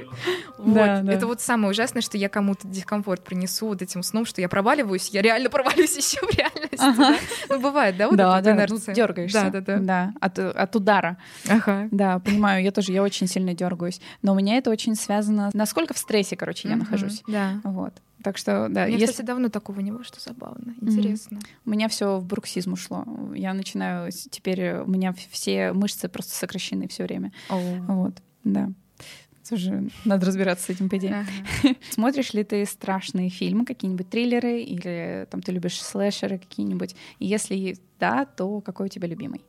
Вот. 0.58 0.74
Да, 0.74 1.02
да. 1.02 1.12
Это 1.14 1.28
вот 1.28 1.42
самое 1.42 1.72
ужасное, 1.72 2.02
что 2.02 2.18
я 2.18 2.30
кому-то 2.30 2.68
дискомфорт 2.68 3.24
принесу 3.24 3.68
вот 3.68 3.82
этим 3.82 4.04
сном, 4.04 4.26
что 4.26 4.42
я 4.42 4.50
проваливаюсь, 4.50 5.10
я 5.10 5.22
реально 5.22 5.50
проваливаюсь 5.50 5.96
еще 6.14 6.20
в 6.26 6.36
реальности. 6.38 6.78
да. 6.98 7.18
Ну, 7.50 7.60
бывает, 7.60 7.98
да, 7.98 8.08
вот 8.08 8.18
Да, 8.18 8.40
эта 8.40 8.46
да, 8.46 8.52
инерция? 8.56 8.96
дергаешься. 8.96 9.50
Да, 9.52 9.62
да, 9.62 9.62
да. 9.62 9.78
Да, 9.80 10.14
от, 10.20 10.40
от 10.40 10.76
удара. 10.76 11.18
Ага. 11.50 11.88
Да, 11.92 12.20
понимаю, 12.20 12.64
я 12.64 12.72
тоже, 12.72 12.92
я 12.92 13.04
очень 13.04 13.28
сильно 13.28 13.54
дергаюсь. 13.54 14.00
Но 14.22 14.34
у 14.34 14.36
меня 14.36 14.58
это 14.58 14.70
очень 14.70 14.96
связано, 14.96 15.50
насколько 15.54 15.94
в 15.94 15.98
стрессе, 15.98 16.36
короче, 16.36 16.70
я 16.70 16.76
нахожусь. 16.76 17.24
Да. 17.28 17.60
Вот. 17.64 17.94
Так 18.24 18.38
что, 18.38 18.68
да, 18.70 18.84
У 18.84 18.86
меня, 18.86 18.98
если 18.98 19.14
кстати, 19.14 19.26
давно 19.26 19.50
такого 19.50 19.80
не 19.80 19.92
было, 19.92 20.04
что 20.04 20.20
забавно, 20.20 20.76
интересно. 20.80 21.40
у 21.66 21.70
меня 21.72 21.88
все 21.90 22.20
в 22.20 22.26
бруксизм 22.28 22.74
ушло. 22.74 23.04
Я 23.34 23.52
начинаю 23.56 24.12
теперь, 24.12 24.76
у 24.76 24.86
меня 24.88 25.12
все 25.32 25.74
мышцы 25.74 26.08
просто 26.08 26.36
сокращены 26.36 26.88
все 26.88 27.04
время. 27.06 27.32
Вот, 27.50 28.14
да. 28.44 28.70
Тоже 29.52 29.90
надо 30.06 30.26
разбираться 30.28 30.68
с 30.68 30.70
этим, 30.70 30.88
по 30.88 30.96
идее. 30.96 31.26
Ага. 31.64 31.76
Смотришь 31.90 32.34
ли 32.34 32.46
ты 32.46 32.66
страшные 32.66 33.30
фильмы, 33.30 33.66
какие-нибудь 33.66 34.10
триллеры, 34.10 34.62
или 34.62 35.28
там 35.30 35.42
ты 35.42 35.52
любишь 35.52 35.82
слэшеры 35.82 36.38
какие-нибудь? 36.38 36.96
И 37.20 37.26
если 37.26 37.76
да, 38.00 38.24
то 38.24 38.62
какой 38.62 38.86
у 38.86 38.90
тебя 38.90 39.10
любимый? 39.10 39.42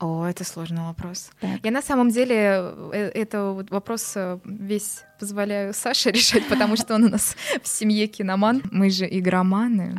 О, 0.00 0.24
это 0.24 0.44
сложный 0.44 0.82
вопрос. 0.82 1.30
Так. 1.40 1.60
Я 1.62 1.70
на 1.70 1.82
самом 1.82 2.08
деле 2.08 2.72
э, 2.92 3.10
это 3.14 3.52
вопрос 3.70 4.12
э, 4.16 4.38
весь 4.44 5.04
позволяю 5.20 5.74
Саше 5.74 6.10
решать, 6.12 6.48
потому 6.48 6.76
что 6.76 6.94
он 6.94 7.04
у 7.04 7.08
нас 7.10 7.36
в 7.62 7.68
семье 7.68 8.06
киноман. 8.06 8.62
Мы 8.72 8.90
же 8.90 9.06
игроманы. 9.06 9.94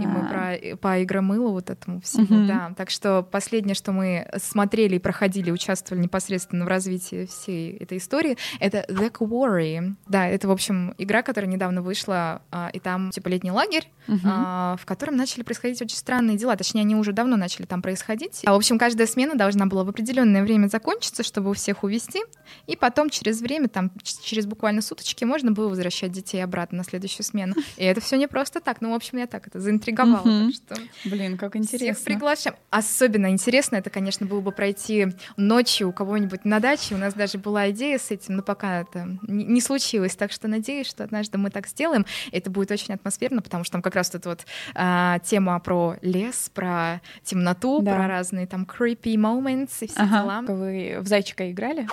И 0.00 0.06
мы 0.06 0.28
про, 0.28 0.76
по 0.76 1.02
игромылу 1.02 1.50
вот 1.50 1.68
этому 1.68 2.00
всему, 2.00 2.46
да. 2.46 2.72
Так 2.76 2.90
что 2.90 3.22
последнее, 3.22 3.74
что 3.74 3.92
мы 3.92 4.30
смотрели 4.40 4.96
и 4.96 4.98
проходили, 4.98 5.50
участвовали 5.50 6.02
непосредственно 6.04 6.64
в 6.64 6.68
развитии 6.68 7.26
всей 7.26 7.76
этой 7.76 7.98
истории, 7.98 8.38
это 8.60 8.84
The 8.88 9.10
Quarry. 9.10 9.94
Да, 10.06 10.28
это, 10.28 10.46
в 10.46 10.52
общем, 10.52 10.94
игра, 10.98 11.22
которая 11.22 11.50
недавно 11.50 11.82
вышла, 11.82 12.42
а, 12.52 12.70
и 12.72 12.78
там 12.78 13.10
типа 13.10 13.28
летний 13.28 13.50
лагерь, 13.50 13.90
а, 14.24 14.76
в 14.80 14.86
котором 14.86 15.16
начали 15.16 15.42
происходить 15.42 15.82
очень 15.82 15.96
странные 15.96 16.36
дела. 16.36 16.54
Точнее, 16.56 16.82
они 16.82 16.94
уже 16.94 17.12
давно 17.12 17.36
начали 17.36 17.66
там 17.66 17.82
происходить. 17.82 18.42
А, 18.46 18.52
в 18.52 18.56
общем, 18.56 18.78
каждая 18.78 19.08
смена 19.08 19.31
смена 19.32 19.38
должна 19.38 19.66
была 19.66 19.84
в 19.84 19.88
определенное 19.88 20.42
время 20.42 20.66
закончиться, 20.68 21.22
чтобы 21.22 21.50
у 21.50 21.52
всех 21.54 21.84
увезти, 21.84 22.20
и 22.66 22.76
потом 22.76 23.10
через 23.10 23.40
время, 23.40 23.68
там, 23.68 23.90
через 24.22 24.46
буквально 24.46 24.82
суточки 24.82 25.24
можно 25.24 25.52
было 25.52 25.68
возвращать 25.68 26.12
детей 26.12 26.42
обратно 26.44 26.78
на 26.78 26.84
следующую 26.84 27.24
смену. 27.24 27.54
И 27.76 27.84
это 27.84 28.00
все 28.00 28.16
не 28.16 28.26
просто 28.28 28.60
так. 28.60 28.80
Ну, 28.80 28.90
в 28.90 28.94
общем, 28.94 29.18
я 29.18 29.26
так 29.26 29.46
это 29.46 29.60
заинтриговала. 29.60 30.22
Мгм. 30.26 30.52
так 30.68 30.78
что 30.78 31.08
Блин, 31.10 31.36
как 31.38 31.52
всех 31.54 31.62
интересно. 31.64 32.04
приглашаем. 32.04 32.56
Особенно 32.70 33.30
интересно 33.30 33.76
это, 33.76 33.90
конечно, 33.90 34.26
было 34.26 34.40
бы 34.40 34.52
пройти 34.52 35.08
ночью 35.36 35.88
у 35.88 35.92
кого-нибудь 35.92 36.44
на 36.44 36.60
даче. 36.60 36.94
У 36.94 36.98
нас 36.98 37.14
даже 37.14 37.38
была 37.38 37.70
идея 37.70 37.98
с 37.98 38.10
этим, 38.10 38.36
но 38.36 38.42
пока 38.42 38.80
это 38.82 39.16
не 39.22 39.60
случилось. 39.60 40.14
Так 40.16 40.32
что 40.32 40.48
надеюсь, 40.48 40.86
что 40.86 41.04
однажды 41.04 41.38
мы 41.38 41.50
так 41.50 41.66
сделаем. 41.66 42.04
Это 42.32 42.50
будет 42.50 42.70
очень 42.70 42.94
атмосферно, 42.94 43.40
потому 43.42 43.64
что 43.64 43.72
там 43.72 43.82
как 43.82 43.94
раз 43.94 44.14
эта 44.14 44.28
вот 44.28 44.44
а, 44.74 45.18
тема 45.20 45.58
про 45.60 45.96
лес, 46.02 46.50
про 46.52 47.00
темноту, 47.24 47.80
Да. 47.82 47.94
про 47.96 48.08
разные 48.08 48.46
там 48.46 48.64
creepy 48.70 49.16
moments 49.22 49.72
и 49.80 49.86
все 49.86 50.00
Ага. 50.00 50.20
дела. 50.22 50.42
Вы 50.56 50.96
в 51.00 51.06
зайчика 51.06 51.50
играли? 51.50 51.86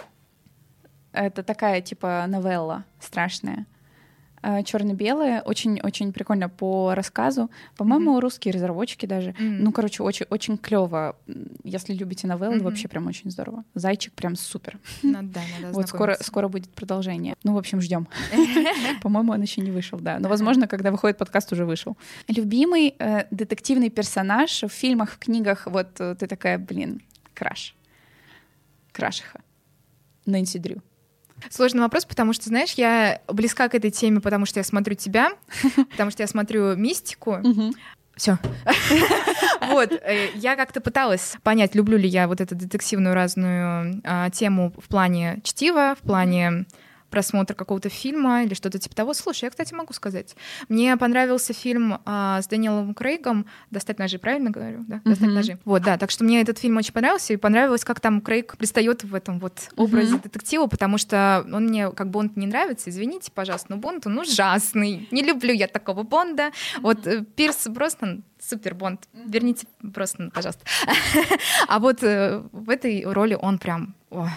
Это 1.12 1.44
такая 1.44 1.82
типа 1.82 2.26
новелла 2.28 2.86
страшная. 3.00 3.66
Черно-белая, 4.64 5.42
очень-очень 5.42 6.14
прикольно 6.14 6.48
по 6.48 6.96
рассказу. 6.96 7.52
По-моему, 7.76 8.22
русские 8.22 8.54
разработчики 8.54 9.06
даже. 9.06 9.36
М. 9.38 9.64
Ну, 9.66 9.74
короче, 9.74 10.02
очень, 10.02 10.28
очень 10.30 10.58
клево. 10.58 11.18
Если 11.66 11.94
любите 11.94 12.26
новеллы, 12.26 12.56
Мгм. 12.56 12.64
вообще 12.64 12.88
прям 12.88 13.08
очень 13.08 13.32
здорово. 13.32 13.66
Зайчик 13.76 14.14
прям 14.14 14.38
супер. 14.38 14.80
Ну 15.04 15.20
да, 15.24 15.42
надо 15.62 15.74
Вот 15.74 15.90
скоро, 15.90 16.16
скоро 16.22 16.48
будет 16.48 16.70
продолжение. 16.70 17.34
Ну, 17.44 17.54
в 17.54 17.58
общем, 17.58 17.82
ждем. 17.82 18.08
По-моему, 19.02 19.34
он 19.34 19.42
еще 19.42 19.60
не 19.60 19.72
вышел, 19.72 20.00
да. 20.00 20.20
Но, 20.20 20.30
возможно, 20.30 20.68
когда 20.68 20.92
выходит 20.92 21.18
подкаст, 21.18 21.52
уже 21.52 21.66
вышел. 21.66 21.98
Любимый 22.30 22.96
э, 22.98 23.26
детективный 23.32 23.90
персонаж 23.90 24.64
в 24.64 24.70
фильмах, 24.70 25.12
в 25.12 25.18
книгах. 25.20 25.68
Вот 25.68 26.00
э, 26.00 26.16
ты 26.18 26.28
такая, 26.28 26.58
блин, 26.58 27.02
краш. 27.40 27.76
Крашиха. 28.92 29.42
Нэнси 30.26 30.60
Дрю. 30.60 30.82
Сложный 31.50 31.82
вопрос, 31.82 32.06
потому 32.06 32.34
что, 32.34 32.50
знаешь, 32.50 32.74
я 32.74 33.22
близка 33.28 33.70
к 33.70 33.76
этой 33.76 33.92
теме, 33.92 34.20
потому 34.20 34.46
что 34.46 34.60
я 34.60 34.64
смотрю 34.66 34.96
тебя, 34.96 35.32
потому 35.92 36.12
что 36.12 36.22
я 36.22 36.28
смотрю 36.28 36.76
мистику. 36.76 37.40
Все. 38.16 38.38
Вот, 39.62 39.92
э, 39.92 40.32
я 40.36 40.56
как-то 40.56 40.82
пыталась 40.82 41.36
понять, 41.44 41.76
люблю 41.76 41.98
ли 41.98 42.08
я 42.08 42.28
вот 42.28 42.42
эту 42.42 42.56
детективную 42.56 43.14
разную 43.14 44.02
а, 44.04 44.30
тему 44.32 44.74
в 44.78 44.88
плане 44.88 45.42
чтива, 45.44 45.96
в 45.96 46.06
плане 46.06 46.66
просмотра 47.10 47.56
какого-то 47.56 47.90
фильма 47.90 48.44
или 48.44 48.54
что-то 48.54 48.80
типа 48.80 48.96
того. 48.96 49.14
Слушай, 49.14 49.46
я, 49.46 49.50
кстати, 49.50 49.74
могу 49.74 49.94
сказать. 49.94 50.36
Мне 50.68 50.96
понравился 50.98 51.54
фильм 51.54 52.00
а, 52.06 52.42
с 52.42 52.48
Дэниелом 52.48 52.94
Крейгом 52.94 53.46
«Достать 53.72 54.00
ножи», 54.00 54.18
правильно 54.20 54.50
говорю? 54.52 54.84
Да, 54.88 55.02
«Достать 55.06 55.28
Мгм. 55.28 55.36
ножи». 55.36 55.60
Вот, 55.66 55.84
да, 55.84 55.98
так 55.98 56.12
что 56.12 56.24
мне 56.24 56.42
этот 56.42 56.58
фильм 56.60 56.78
очень 56.78 56.94
понравился, 56.94 57.34
и 57.34 57.38
понравилось, 57.38 57.84
как 57.84 58.00
там 58.00 58.22
Крейг 58.22 58.58
предстает 58.58 59.04
в 59.04 59.14
этом 59.16 59.40
вот 59.40 59.70
образе 59.76 60.14
Мгм. 60.14 60.22
детектива, 60.22 60.68
потому 60.68 60.98
что 60.98 61.46
он 61.52 61.66
мне, 61.68 61.92
как 61.92 62.10
Бонд 62.10 62.38
не 62.38 62.48
нравится, 62.48 62.90
извините, 62.90 63.32
пожалуйста, 63.32 63.68
но 63.72 63.78
Бонд, 63.78 64.08
он 64.08 64.18
ужасный. 64.20 65.08
Не 65.12 65.24
люблю 65.24 65.54
я 65.54 65.68
такого 65.68 66.04
Бонда. 66.04 66.52
Вот 66.82 67.06
э, 67.08 67.24
Пирс 67.36 67.68
Броснан 67.68 68.24
супер 68.40 68.74
Бонд. 68.74 69.08
Верните 69.14 69.68
просто, 69.94 70.30
пожалуйста. 70.34 70.64
А 71.68 71.80
вот 71.80 72.04
э, 72.04 72.42
в 72.52 72.70
этой 72.70 73.04
роли 73.06 73.34
он 73.40 73.58
прям 73.60 73.96
ой, 74.10 74.30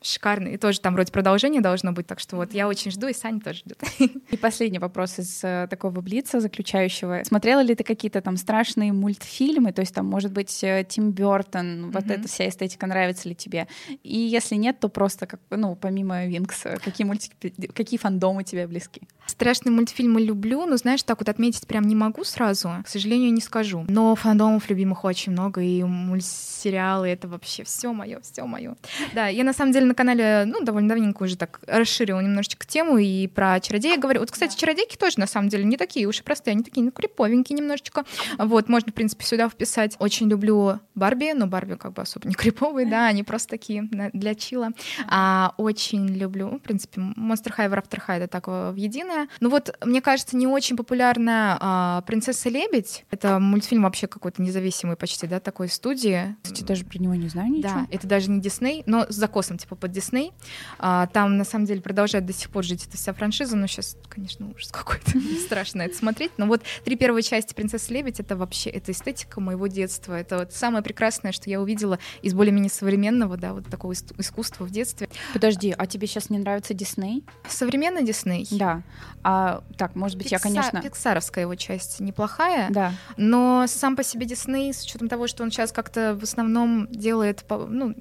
шикарный. 0.00 0.54
И 0.54 0.56
тоже 0.56 0.80
там 0.80 0.94
вроде 0.94 1.12
продолжение 1.12 1.60
должно 1.60 1.92
быть, 1.92 2.06
так 2.06 2.20
что 2.20 2.36
вот 2.36 2.52
я 2.54 2.68
очень 2.68 2.90
жду, 2.90 3.08
и 3.08 3.12
Саня 3.12 3.40
тоже 3.40 3.58
ждет. 3.58 3.82
И 4.30 4.36
последний 4.36 4.78
вопрос 4.78 5.18
из 5.18 5.42
э, 5.42 5.66
такого 5.68 6.00
блица 6.00 6.40
заключающего. 6.40 7.22
Смотрела 7.24 7.60
ли 7.60 7.74
ты 7.74 7.84
какие-то 7.84 8.20
там 8.20 8.36
страшные 8.36 8.92
мультфильмы? 8.92 9.72
То 9.72 9.80
есть 9.80 9.94
там, 9.94 10.06
может 10.06 10.32
быть, 10.32 10.62
э, 10.62 10.84
Тим 10.88 11.10
Бертон, 11.10 11.90
вот 11.90 12.10
эта 12.10 12.28
вся 12.28 12.48
эстетика 12.48 12.86
нравится 12.86 13.28
ли 13.28 13.34
тебе? 13.34 13.66
И 14.02 14.16
если 14.16 14.54
нет, 14.54 14.78
то 14.80 14.88
просто, 14.88 15.26
как, 15.26 15.40
ну, 15.50 15.74
помимо 15.74 16.26
Винкс, 16.26 16.64
какие 16.84 17.06
мультики, 17.06 17.52
какие 17.74 17.98
фандомы 17.98 18.44
тебе 18.44 18.66
близки? 18.66 19.02
Страшные 19.26 19.72
мультфильмы 19.72 20.22
люблю, 20.22 20.64
но, 20.66 20.76
знаешь, 20.76 21.02
так 21.02 21.18
вот 21.18 21.28
отметить 21.28 21.66
прям 21.66 21.84
не 21.84 21.94
могу 21.94 22.24
сразу. 22.24 22.70
К 22.84 22.88
сожалению, 22.88 23.32
не 23.32 23.40
скажу. 23.40 23.84
Но 23.88 24.14
фандомов 24.14 24.70
любимых 24.70 25.04
очень 25.04 25.32
много, 25.32 25.60
и 25.60 25.82
мультсериалы— 25.82 27.08
это 27.10 27.28
вообще 27.28 27.64
все 27.64 27.92
мое, 27.92 28.20
все 28.20 28.46
мое. 28.46 28.76
Да, 29.14 29.26
я 29.28 29.44
на 29.44 29.52
самом 29.52 29.72
деле 29.72 29.87
на 29.88 29.94
канале, 29.94 30.44
ну, 30.46 30.62
довольно 30.62 30.88
давненько 30.88 31.22
уже 31.22 31.36
так 31.36 31.60
расширила 31.66 32.20
немножечко 32.20 32.66
тему 32.66 32.98
и 32.98 33.26
про 33.26 33.58
чародея 33.60 33.98
говорю. 33.98 34.20
Вот, 34.20 34.30
кстати, 34.30 34.56
чародейки 34.56 34.96
тоже, 34.96 35.18
на 35.18 35.26
самом 35.26 35.48
деле, 35.48 35.64
не 35.64 35.76
такие 35.76 36.06
уж 36.06 36.20
и 36.20 36.22
простые, 36.22 36.52
они 36.52 36.62
такие, 36.62 36.84
ну, 36.84 36.90
криповенькие 36.90 37.58
немножечко. 37.58 38.04
Вот, 38.38 38.68
можно, 38.68 38.92
в 38.92 38.94
принципе, 38.94 39.24
сюда 39.24 39.48
вписать. 39.48 39.96
Очень 39.98 40.28
люблю 40.28 40.80
Барби, 40.94 41.32
но 41.32 41.46
Барби 41.46 41.74
как 41.74 41.92
бы 41.92 42.02
особо 42.02 42.28
не 42.28 42.34
криповые, 42.34 42.86
да, 42.86 43.06
они 43.06 43.22
просто 43.22 43.48
такие 43.48 43.88
для 44.12 44.34
чила. 44.34 44.70
А, 45.08 45.54
очень 45.56 46.06
люблю, 46.08 46.48
в 46.48 46.60
принципе, 46.60 47.00
Monster 47.00 47.54
High, 47.56 47.70
After 47.70 48.00
High, 48.06 48.18
это 48.18 48.28
так 48.28 48.46
в 48.48 48.74
единое. 48.76 49.28
Ну 49.40 49.50
вот, 49.50 49.76
мне 49.84 50.00
кажется, 50.00 50.36
не 50.36 50.46
очень 50.46 50.76
популярная 50.76 51.56
а, 51.60 52.02
«Принцесса 52.02 52.48
Лебедь». 52.48 53.04
Это 53.10 53.38
мультфильм 53.38 53.82
вообще 53.82 54.06
какой-то 54.06 54.42
независимый 54.42 54.96
почти, 54.96 55.26
да, 55.26 55.40
такой 55.40 55.68
студии. 55.68 56.36
Кстати, 56.42 56.62
даже 56.62 56.84
про 56.84 56.98
него 56.98 57.14
не 57.14 57.28
знаю 57.28 57.50
ничего. 57.50 57.72
Да, 57.72 57.86
это 57.90 58.06
даже 58.06 58.30
не 58.30 58.40
Дисней, 58.40 58.82
но 58.86 59.06
с 59.08 59.14
закосом 59.14 59.58
типа 59.58 59.76
под 59.78 59.92
Дисней. 59.92 60.32
А, 60.78 61.06
там 61.08 61.36
на 61.38 61.44
самом 61.44 61.64
деле 61.64 61.80
продолжает 61.80 62.26
до 62.26 62.32
сих 62.32 62.50
пор 62.50 62.64
жить 62.64 62.86
эта 62.86 62.96
вся 62.96 63.12
франшиза, 63.12 63.56
но 63.56 63.66
сейчас, 63.66 63.96
конечно, 64.08 64.48
ужас 64.54 64.70
какой-то. 64.70 65.12
Страшно 65.46 65.82
это 65.82 65.96
смотреть. 65.96 66.32
Но 66.36 66.46
вот 66.46 66.62
три 66.84 66.96
первые 66.96 67.22
части 67.22 67.54
«Принцесса 67.54 67.92
Лебедь»— 67.92 68.20
это 68.20 68.36
вообще 68.36 68.70
это 68.70 68.92
эстетика 68.92 69.40
моего 69.40 69.66
детства. 69.66 70.14
Это 70.14 70.38
вот 70.38 70.52
самое 70.52 70.82
прекрасное, 70.82 71.32
что 71.32 71.48
я 71.50 71.60
увидела 71.60 71.98
из 72.22 72.34
более-менее 72.34 72.70
современного, 72.70 73.36
да, 73.36 73.52
вот 73.54 73.66
такого 73.66 73.92
ис- 73.92 74.14
искусства 74.18 74.64
в 74.64 74.70
детстве. 74.70 75.08
Подожди, 75.32 75.74
а 75.76 75.86
тебе 75.86 76.06
сейчас 76.06 76.30
не 76.30 76.38
нравится 76.38 76.74
Дисней? 76.74 77.24
Современный 77.48 78.04
Дисней. 78.04 78.46
Да. 78.50 78.82
А, 79.22 79.62
так, 79.76 79.94
может 79.94 80.16
быть, 80.18 80.30
я, 80.30 80.38
Пикса- 80.38 80.42
конечно... 80.42 80.82
Пиксаровская 80.82 81.44
его 81.44 81.54
часть 81.54 82.00
неплохая, 82.00 82.70
Да. 82.70 82.92
но 83.16 83.64
сам 83.66 83.96
по 83.96 84.02
себе 84.04 84.26
Дисней, 84.26 84.72
с 84.72 84.82
учетом 84.84 85.08
того, 85.08 85.26
что 85.26 85.42
он 85.42 85.50
сейчас 85.50 85.72
как-то 85.72 86.16
в 86.18 86.22
основном 86.22 86.86
делает, 86.90 87.44
ну, 87.68 87.94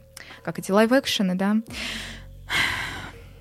как 0.44 0.60
эти 0.60 0.72
live-action 0.72 1.26
ы, 1.26 1.36
да, 1.36 1.58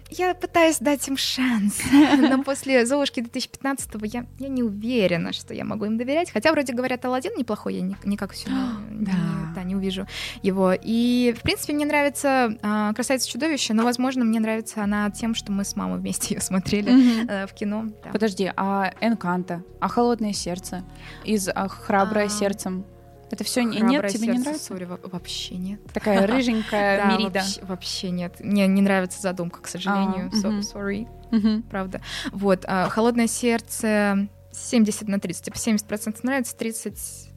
я 0.09 0.35
пытаюсь 0.35 0.79
дать 0.79 1.07
им 1.09 1.17
шанс, 1.17 1.81
но 2.19 2.43
после 2.43 2.87
«Золушки» 2.87 3.21
2015-го 3.21 4.07
я, 4.07 4.25
я 4.39 4.49
не 4.49 4.63
уверена, 4.63 5.33
что 5.33 5.53
я 5.53 5.65
могу 5.65 5.85
им 5.85 5.99
доверять. 5.99 6.31
Хотя, 6.31 6.53
вроде 6.53 6.73
говорят, 6.73 7.05
Алладин 7.05 7.33
неплохой, 7.37 7.75
я 7.75 7.81
ни- 7.83 7.97
никак 8.05 8.33
все 8.33 8.49
не, 8.49 9.05
Да. 9.05 9.13
да, 9.55 9.63
не 9.65 9.75
увижу 9.75 10.07
его. 10.43 10.73
И, 10.81 11.35
в 11.37 11.43
принципе, 11.43 11.75
мне 11.75 11.85
нравится 11.85 12.57
а, 12.63 12.95
«Красавица 12.95 13.29
чудовище», 13.29 13.75
но, 13.75 13.83
возможно, 13.83 14.25
мне 14.25 14.39
нравится 14.41 14.83
она 14.85 15.11
тем, 15.11 15.35
что 15.35 15.51
мы 15.53 15.65
с 15.65 15.75
мамой 15.77 15.99
вместе 15.99 16.35
ее 16.37 16.41
смотрели 16.41 17.27
э, 17.29 17.47
в 17.49 17.53
кино. 17.53 17.87
да. 18.05 18.11
Подожди, 18.13 18.51
а 18.57 18.93
Энканто, 19.01 19.65
а 19.81 19.89
Холодное 19.89 20.33
сердце 20.33 20.85
из 21.25 21.49
а, 21.49 21.67
Храброе 21.69 22.27
А, 22.27 22.29
сердцем? 22.31 22.85
Это 23.31 23.43
все 23.45 23.65
нет, 23.65 23.83
«Храброе 23.83 24.09
тебе 24.11 24.21
не 24.29 24.33
сердце», 24.35 24.41
нравится? 24.45 24.67
сори, 24.67 24.85
во- 24.85 25.01
вообще 25.03 25.57
нет. 25.57 25.81
Такая 25.93 26.27
рыженькая 26.29 26.99
Да, 26.99 27.13
Мерида. 27.17 27.41
вообще, 27.41 27.65
вообще 27.65 28.11
нет. 28.11 28.41
Мне 28.41 28.67
не 28.69 28.81
нравится 28.83 29.21
задумка, 29.21 29.61
к 29.63 29.69
сожалению. 29.69 30.31
А, 30.33 30.37
So- 30.37 30.61
sorry, 30.61 31.63
правда. 31.69 32.01
Вот, 32.33 32.65
а, 32.69 32.89
«Холодное 32.89 33.27
сердце» 33.27 34.29
70 34.53 35.09
на 35.09 35.19
30. 35.21 35.45
Типа 35.45 35.57
70% 35.57 36.21
нравится, 36.23 36.57
30 36.57 37.31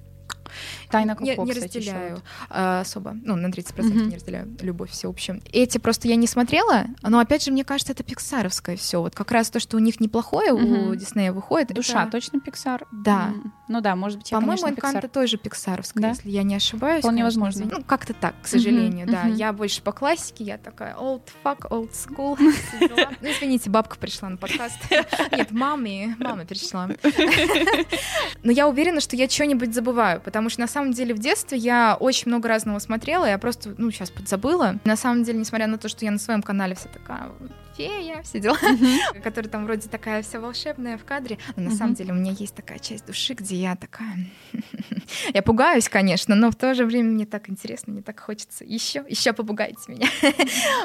Тайна 0.89 1.15
не, 1.19 1.31
Коко, 1.35 1.43
не 1.45 1.51
ещё 1.51 1.61
разделяю 1.63 2.21
а, 2.49 2.81
особо. 2.81 3.15
Ну, 3.23 3.35
на 3.35 3.47
30% 3.47 3.83
Мгм. 3.83 4.09
не 4.09 4.15
разделяю 4.15 4.47
любовь 4.61 4.91
всеобщую. 4.91 5.41
Эти 5.51 5.77
просто 5.77 6.07
я 6.07 6.15
не 6.15 6.27
смотрела, 6.27 6.85
но 7.01 7.19
опять 7.19 7.43
же, 7.45 7.51
мне 7.51 7.63
кажется, 7.63 7.93
это 7.93 8.03
пиксаровское 8.03 8.75
все. 8.77 9.01
Вот 9.01 9.15
как 9.15 9.31
раз 9.31 9.49
то, 9.49 9.59
что 9.59 9.77
у 9.77 9.79
них 9.79 9.99
неплохое 9.99 10.51
у 10.53 10.59
Мгм. 10.59 10.97
Диснея 10.97 11.31
выходит. 11.31 11.73
Душа, 11.73 12.03
это- 12.03 12.11
точно 12.13 12.39
Пиксар? 12.39 12.85
Да. 12.91 13.27
М, 13.29 13.53
Ну 13.67 13.81
да, 13.81 13.95
может 13.95 14.17
быть, 14.17 14.31
я, 14.31 14.39
По-моему, 14.39 14.67
Энканта 14.69 15.07
тоже 15.07 15.37
пиксаровская, 15.37 16.01
Да? 16.01 16.09
если 16.09 16.29
я 16.31 16.41
не 16.43 16.55
ошибаюсь. 16.55 16.99
Вполне 17.01 17.21
конечно, 17.21 17.41
возможно. 17.43 17.77
Ну, 17.77 17.83
как-то 17.83 18.13
так, 18.13 18.33
к 18.41 18.47
сожалению, 18.47 19.05
да. 19.07 19.25
мгм. 19.25 19.35
Я 19.35 19.53
больше 19.53 19.81
по 19.83 19.91
классике, 19.91 20.43
я 20.43 20.57
такая 20.57 20.95
old 20.95 21.21
fuck, 21.43 21.69
old 21.69 21.91
school. 21.91 22.37
Ну, 23.21 23.27
извините, 23.29 23.69
бабка 23.69 23.97
пришла 23.97 24.29
на 24.29 24.37
подкаст. 24.37 24.77
Нет, 25.31 25.51
маме, 25.51 26.15
мама 26.19 26.45
пришла. 26.45 26.89
Но 28.43 28.51
я 28.51 28.67
уверена, 28.67 29.01
что 29.01 29.15
я 29.15 29.27
что-нибудь 29.29 29.73
забываю, 29.73 30.21
потому 30.21 30.49
что 30.49 30.61
на 30.61 30.67
самом 30.67 30.78
деле 30.93 31.13
в 31.13 31.19
детстве 31.19 31.57
я 31.57 31.97
очень 31.99 32.27
много 32.27 32.47
разного 32.47 32.79
смотрела, 32.79 33.25
я 33.25 33.37
просто, 33.37 33.73
ну, 33.77 33.91
сейчас 33.91 34.09
подзабыла. 34.09 34.79
На 34.85 34.95
самом 34.95 35.23
деле, 35.23 35.39
несмотря 35.39 35.67
на 35.67 35.77
то, 35.77 35.89
что 35.89 36.05
я 36.05 36.11
на 36.11 36.19
своем 36.19 36.41
канале 36.41 36.75
вся 36.75 36.89
такая 36.89 37.29
фея, 37.79 38.21
все 38.23 38.39
дела, 38.39 38.57
которая 39.23 39.49
там 39.49 39.63
вроде 39.63 39.87
такая 39.87 40.21
вся 40.21 40.39
волшебная 40.39 40.97
в 40.97 41.05
кадре. 41.05 41.37
Но 41.55 41.63
на 41.63 41.71
самом 41.71 41.93
деле 41.93 42.11
у 42.11 42.15
меня 42.15 42.31
есть 42.31 42.53
такая 42.53 42.79
часть 42.79 43.05
души, 43.05 43.33
где 43.33 43.55
я 43.55 43.75
такая... 43.75 44.17
Я 45.33 45.41
пугаюсь, 45.41 45.89
конечно, 45.89 46.35
но 46.35 46.51
в 46.51 46.55
то 46.55 46.75
же 46.75 46.85
время 46.85 47.09
мне 47.09 47.25
так 47.25 47.49
интересно, 47.49 47.93
мне 47.93 48.03
так 48.03 48.19
хочется 48.19 48.63
еще, 48.63 49.03
еще 49.07 49.33
попугайте 49.33 49.79
меня. 49.87 50.07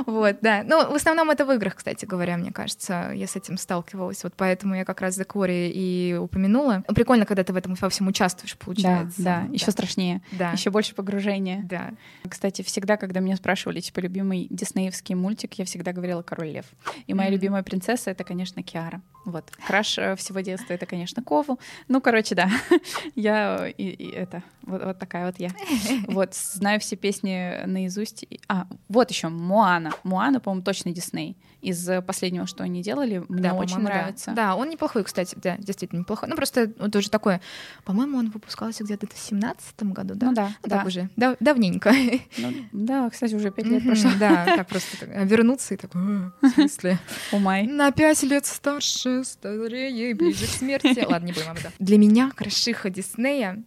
Вот, 0.07 0.39
да. 0.41 0.63
Ну, 0.65 0.91
в 0.91 0.95
основном 0.95 1.31
это 1.31 1.45
в 1.45 1.53
играх, 1.53 1.77
кстати 1.77 2.05
говоря, 2.05 2.37
мне 2.37 2.51
кажется, 2.51 3.11
я 3.15 3.27
с 3.27 3.37
этим 3.37 3.59
сталкивалась. 3.59 4.25
Вот 4.25 4.35
поэтому 4.37 4.75
я 4.75 4.85
как 4.85 5.01
раз 5.01 5.15
за 5.15 5.25
Кори 5.25 5.71
и 5.75 6.15
упомянула. 6.15 6.85
Прикольно, 6.95 7.27
когда 7.27 7.45
ты 7.45 7.53
в 7.53 7.57
этом 7.57 7.75
во 7.75 7.89
всем 7.89 8.09
участвуешь, 8.09 8.57
получается. 8.57 9.23
Да, 9.23 9.45
да, 9.47 9.53
еще 9.53 9.71
страшнее. 9.71 10.23
Да. 10.33 10.53
Еще 10.53 10.71
больше 10.71 10.95
погружения. 10.95 11.63
Да. 11.65 11.93
Кстати, 12.29 12.63
всегда, 12.63 12.97
когда 12.97 13.21
меня 13.21 13.37
спрашивали, 13.37 13.81
типа, 13.81 14.01
любимый 14.01 14.47
диснеевский 14.51 15.15
мультик, 15.15 15.55
я 15.55 15.65
всегда 15.65 15.93
говорила 15.93 16.23
«Король 16.23 16.49
лев». 16.49 16.67
И 17.07 17.15
моя 17.15 17.31
любимая 17.31 17.63
принцесса— 17.63 18.11
это, 18.13 18.25
конечно, 18.25 18.63
Киара. 18.63 19.01
Вот. 19.25 19.51
Краш 19.67 19.97
э, 19.99 20.17
всего 20.17 20.41
детства— 20.41 20.73
это, 20.75 20.85
конечно, 20.87 21.23
Кову. 21.23 21.59
Ну, 21.89 22.01
короче, 22.01 22.35
да. 22.35 22.51
Я 23.15 23.67
и, 23.69 23.85
и 23.89 24.11
это, 24.11 24.43
вот, 24.63 24.85
вот 24.85 24.99
такая 24.99 25.27
вот 25.27 25.37
я. 25.39 25.51
Вот, 26.09 26.35
знаю 26.35 26.79
все 26.81 26.97
песни 26.97 27.65
наизусть. 27.67 28.27
А, 28.49 28.67
вот 28.89 29.11
еще 29.11 29.29
Моана. 29.29 29.93
Моана, 30.03 30.41
по-моему, 30.41 30.63
точно 30.65 30.91
Дисней. 30.93 31.37
Из 31.63 31.89
э, 31.89 32.03
последнего, 32.03 32.47
что 32.47 32.63
они 32.65 32.83
делали, 32.83 33.25
мне 33.31 33.41
Да, 33.43 33.55
очень 33.55 33.77
по-моему, 33.77 33.89
да. 33.89 33.95
нравится. 34.03 34.33
Да. 34.33 34.55
он 34.55 34.69
неплохой, 34.69 35.03
кстати, 35.05 35.35
да, 35.43 35.57
действительно 35.57 36.01
неплохой. 36.01 36.29
Ну, 36.29 36.37
просто 36.37 36.71
вот 36.79 36.95
уже 36.95 37.09
такое, 37.09 37.41
по-моему, 37.87 38.19
он 38.19 38.29
выпускался 38.31 38.85
где-то 38.85 39.07
в 39.07 39.19
семнадцатом 39.19 39.95
году, 39.95 40.15
да? 40.15 40.27
Ну 40.27 40.35
да, 40.35 40.49
Ну, 40.63 40.69
да. 40.69 40.77
так 40.77 40.87
уже, 40.87 41.09
дав- 41.17 41.37
давненько. 41.41 41.91
Ну, 42.37 42.53
да, 42.73 43.09
кстати, 43.09 43.35
уже 43.35 43.51
пять 43.51 43.65
лет 43.67 43.83
прошло. 43.83 44.11
Да, 44.21 44.45
так 44.45 44.69
просто 44.69 45.07
вернуться 45.07 45.73
и 45.73 45.77
такой, 45.79 46.03
«А, 46.75 46.77
в 46.77 46.81
смысле? 46.81 46.99
Умай. 47.33 47.67
На 47.67 47.91
пять 47.93 48.23
лет 48.23 48.47
старше, 48.47 49.25
старее, 49.25 50.15
ближе 50.15 50.47
к 50.47 50.51
смерти. 50.51 51.05
Ладно, 51.07 51.27
не 51.27 51.33
будем 51.33 51.51
об 51.51 51.59
этом. 51.59 51.73
Для 51.79 51.99
меня 51.99 52.31
крашиха 52.35 52.91
Диснея 52.91 53.63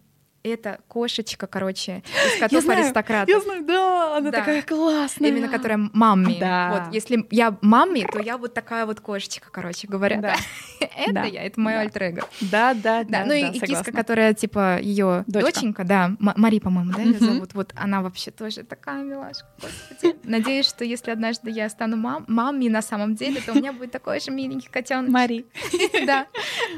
это 0.48 0.80
кошечка, 0.88 1.46
короче, 1.46 2.02
из 2.34 2.40
котов 2.40 2.62
знаю, 2.62 2.80
аристократа. 2.82 3.30
Я 3.30 3.40
знаю, 3.40 3.64
да, 3.64 4.16
она 4.16 4.30
Да. 4.30 4.38
такая 4.38 4.62
классная. 4.62 5.28
Именно 5.30 5.48
которая 5.48 5.90
мамми. 5.92 6.36
Да. 6.38 6.70
Вот, 6.86 6.94
если 6.94 7.26
я 7.30 7.56
мамми, 7.62 8.06
то 8.10 8.18
я 8.20 8.36
вот 8.38 8.54
такая 8.54 8.86
вот 8.86 9.00
кошечка, 9.00 9.48
короче 9.50 9.86
говоря. 9.88 10.18
Да. 10.20 10.34
Это 10.96 11.12
Да. 11.12 11.24
я, 11.24 11.42
это 11.44 11.60
мое 11.60 11.76
Да. 11.76 11.80
альтер-эго. 11.82 12.22
Да, 12.40 12.74
да, 12.74 13.02
Да, 13.04 13.20
да. 13.20 13.24
ну 13.24 13.32
и, 13.32 13.42
да, 13.42 13.48
и 13.48 13.52
киска, 13.52 13.66
согласна. 13.66 13.92
которая 13.92 14.34
типа 14.34 14.78
ее 14.80 15.24
Дочка. 15.26 15.52
доченька, 15.52 15.84
да, 15.84 16.12
Мари, 16.18 16.58
по-моему, 16.58 16.92
да, 16.92 17.02
ее 17.02 17.18
зовут. 17.18 17.54
Вот 17.54 17.72
она 17.76 18.02
вообще 18.02 18.30
тоже 18.30 18.62
такая 18.64 19.02
милашка. 19.02 19.46
Господи. 19.60 20.16
Надеюсь, 20.24 20.66
что 20.68 20.84
если 20.84 21.10
однажды 21.10 21.50
я 21.50 21.68
стану 21.68 21.96
мам, 21.96 22.24
мамой 22.28 22.68
на 22.68 22.82
самом 22.82 23.14
деле, 23.14 23.40
то 23.40 23.52
у 23.52 23.54
меня 23.56 23.72
будет 23.72 23.92
такой 23.92 24.20
же 24.20 24.30
миленький 24.30 24.68
котенок. 24.70 25.10
Мари. 25.10 25.46
Да, 26.06 26.26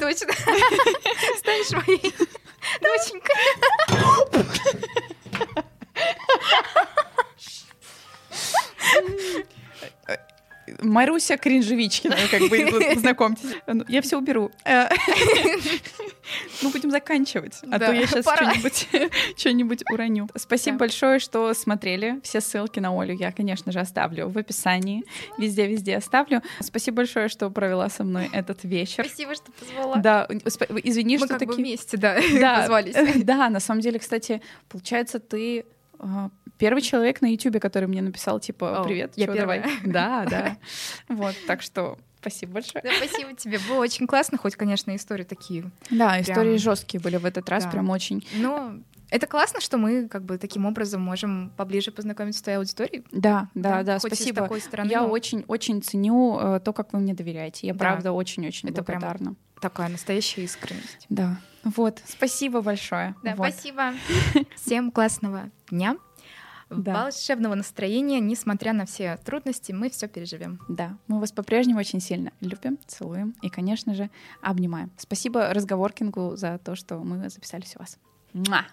точно. 0.00 0.32
Станешь 1.38 1.86
моей 1.86 2.14
доченькой. 2.80 3.36
Маруся 10.80 11.36
Кринжевичкина, 11.36 12.16
как 12.30 12.42
бы, 12.48 12.66
вот, 12.70 12.94
познакомьтесь. 12.94 13.50
Ну, 13.66 13.84
Я 13.88 14.02
все 14.02 14.18
уберу. 14.18 14.50
Э, 14.64 14.88
Мы 16.62 16.70
будем 16.70 16.90
заканчивать, 16.90 17.58
а 17.70 17.78
Да, 17.78 17.86
то 17.86 17.92
я 17.92 18.06
сейчас 18.06 18.24
что-нибудь 18.24 18.88
что-нибудь 19.36 19.82
уроню. 19.90 20.28
Спасибо 20.36 20.76
Да. 20.78 20.84
большое, 20.84 21.18
что 21.18 21.52
смотрели. 21.54 22.20
Все 22.22 22.40
ссылки 22.40 22.78
на 22.78 22.90
Олю 23.00 23.14
я, 23.14 23.32
конечно 23.32 23.72
же, 23.72 23.80
оставлю 23.80 24.28
в 24.28 24.38
описании. 24.38 25.04
Везде-везде 25.38 25.96
оставлю. 25.96 26.42
Спасибо 26.60 26.98
большое, 26.98 27.28
что 27.28 27.50
провела 27.50 27.88
со 27.88 28.04
мной 28.04 28.28
этот 28.32 28.64
вечер. 28.64 29.04
Спасибо, 29.06 29.34
что 29.34 29.50
позвала. 29.52 29.96
Да, 29.96 30.28
извини, 30.84 31.18
Мы 31.18 31.26
что 31.26 31.38
как 31.38 31.48
бы 31.48 31.54
вместе, 31.54 31.96
да, 31.96 32.16
Да, 32.40 32.58
позвались. 32.60 32.94
Да, 33.24 33.48
на 33.48 33.60
самом 33.60 33.80
деле, 33.80 33.98
кстати, 33.98 34.40
получается, 34.68 35.18
ты 35.18 35.64
первый 36.58 36.82
человек 36.82 37.20
на 37.22 37.26
Ютубе, 37.32 37.60
который 37.60 37.86
мне 37.88 38.02
написал, 38.02 38.40
типа, 38.40 38.82
привет, 38.86 39.12
я 39.16 39.26
чё, 39.26 39.34
давай. 39.34 39.64
Да, 39.84 40.26
да. 40.28 40.56
Вот, 41.08 41.34
так 41.46 41.62
что 41.62 41.98
спасибо 42.20 42.54
большое. 42.54 42.82
Да, 42.82 42.90
спасибо 42.96 43.34
тебе. 43.34 43.58
Было 43.68 43.78
очень 43.80 44.06
классно, 44.06 44.36
хоть, 44.38 44.56
конечно, 44.56 44.94
истории 44.94 45.24
такие. 45.24 45.70
Да, 45.90 46.10
Прям- 46.10 46.22
истории 46.22 46.56
жесткие 46.58 47.00
были 47.00 47.16
в 47.16 47.24
этот 47.24 47.48
раз, 47.48 47.64
Да. 47.64 47.70
прям 47.70 47.88
очень. 47.90 48.26
Но 48.34 48.74
это 49.10 49.26
классно, 49.26 49.60
что 49.60 49.78
мы 49.78 50.06
как 50.08 50.24
бы 50.24 50.36
таким 50.38 50.66
образом 50.66 51.00
можем 51.00 51.50
поближе 51.56 51.90
познакомиться 51.90 52.40
с 52.40 52.42
твоей 52.42 52.58
аудиторией. 52.58 53.04
Да, 53.10 53.48
да, 53.54 53.82
да, 53.82 53.98
хоть 53.98 54.12
и 54.12 54.14
с 54.14 54.18
спасибо. 54.18 54.42
такой 54.42 54.60
стороны, 54.60 54.90
Я 54.90 55.00
но 55.02 55.08
очень-очень 55.08 55.82
ценю 55.82 56.38
э, 56.40 56.60
то, 56.60 56.72
как 56.72 56.92
вы 56.92 57.00
мне 57.00 57.14
доверяете. 57.14 57.66
Я 57.66 57.72
Да. 57.72 57.78
правда 57.78 58.12
очень-очень 58.12 58.68
Это 58.68 58.82
прям 58.84 59.00
благодарна. 59.00 59.34
такая 59.60 59.88
настоящая 59.88 60.42
искренность. 60.42 61.06
Да. 61.08 61.38
Вот, 61.64 62.00
спасибо 62.06 62.62
большое. 62.62 63.14
Да, 63.22 63.34
Вот. 63.34 63.52
спасибо. 63.52 63.92
Всем 64.56 64.90
классного 64.90 65.50
дня. 65.70 65.96
Да. 66.70 67.02
Волшебного 67.02 67.56
настроения, 67.56 68.20
несмотря 68.20 68.72
на 68.72 68.86
все 68.86 69.16
трудности, 69.24 69.72
мы 69.72 69.90
все 69.90 70.06
переживем. 70.06 70.60
Да, 70.68 70.96
мы 71.08 71.18
вас 71.18 71.32
по-прежнему 71.32 71.80
очень 71.80 72.00
сильно 72.00 72.30
любим, 72.40 72.78
целуем 72.86 73.34
и, 73.42 73.48
конечно 73.48 73.92
же, 73.94 74.08
обнимаем. 74.40 74.92
Спасибо 74.96 75.52
разговоркингу 75.52 76.36
за 76.36 76.58
то, 76.58 76.76
что 76.76 76.98
мы 76.98 77.28
записались 77.28 77.74
у 77.74 77.80
вас. 77.80 77.98
Муа! 78.32 78.64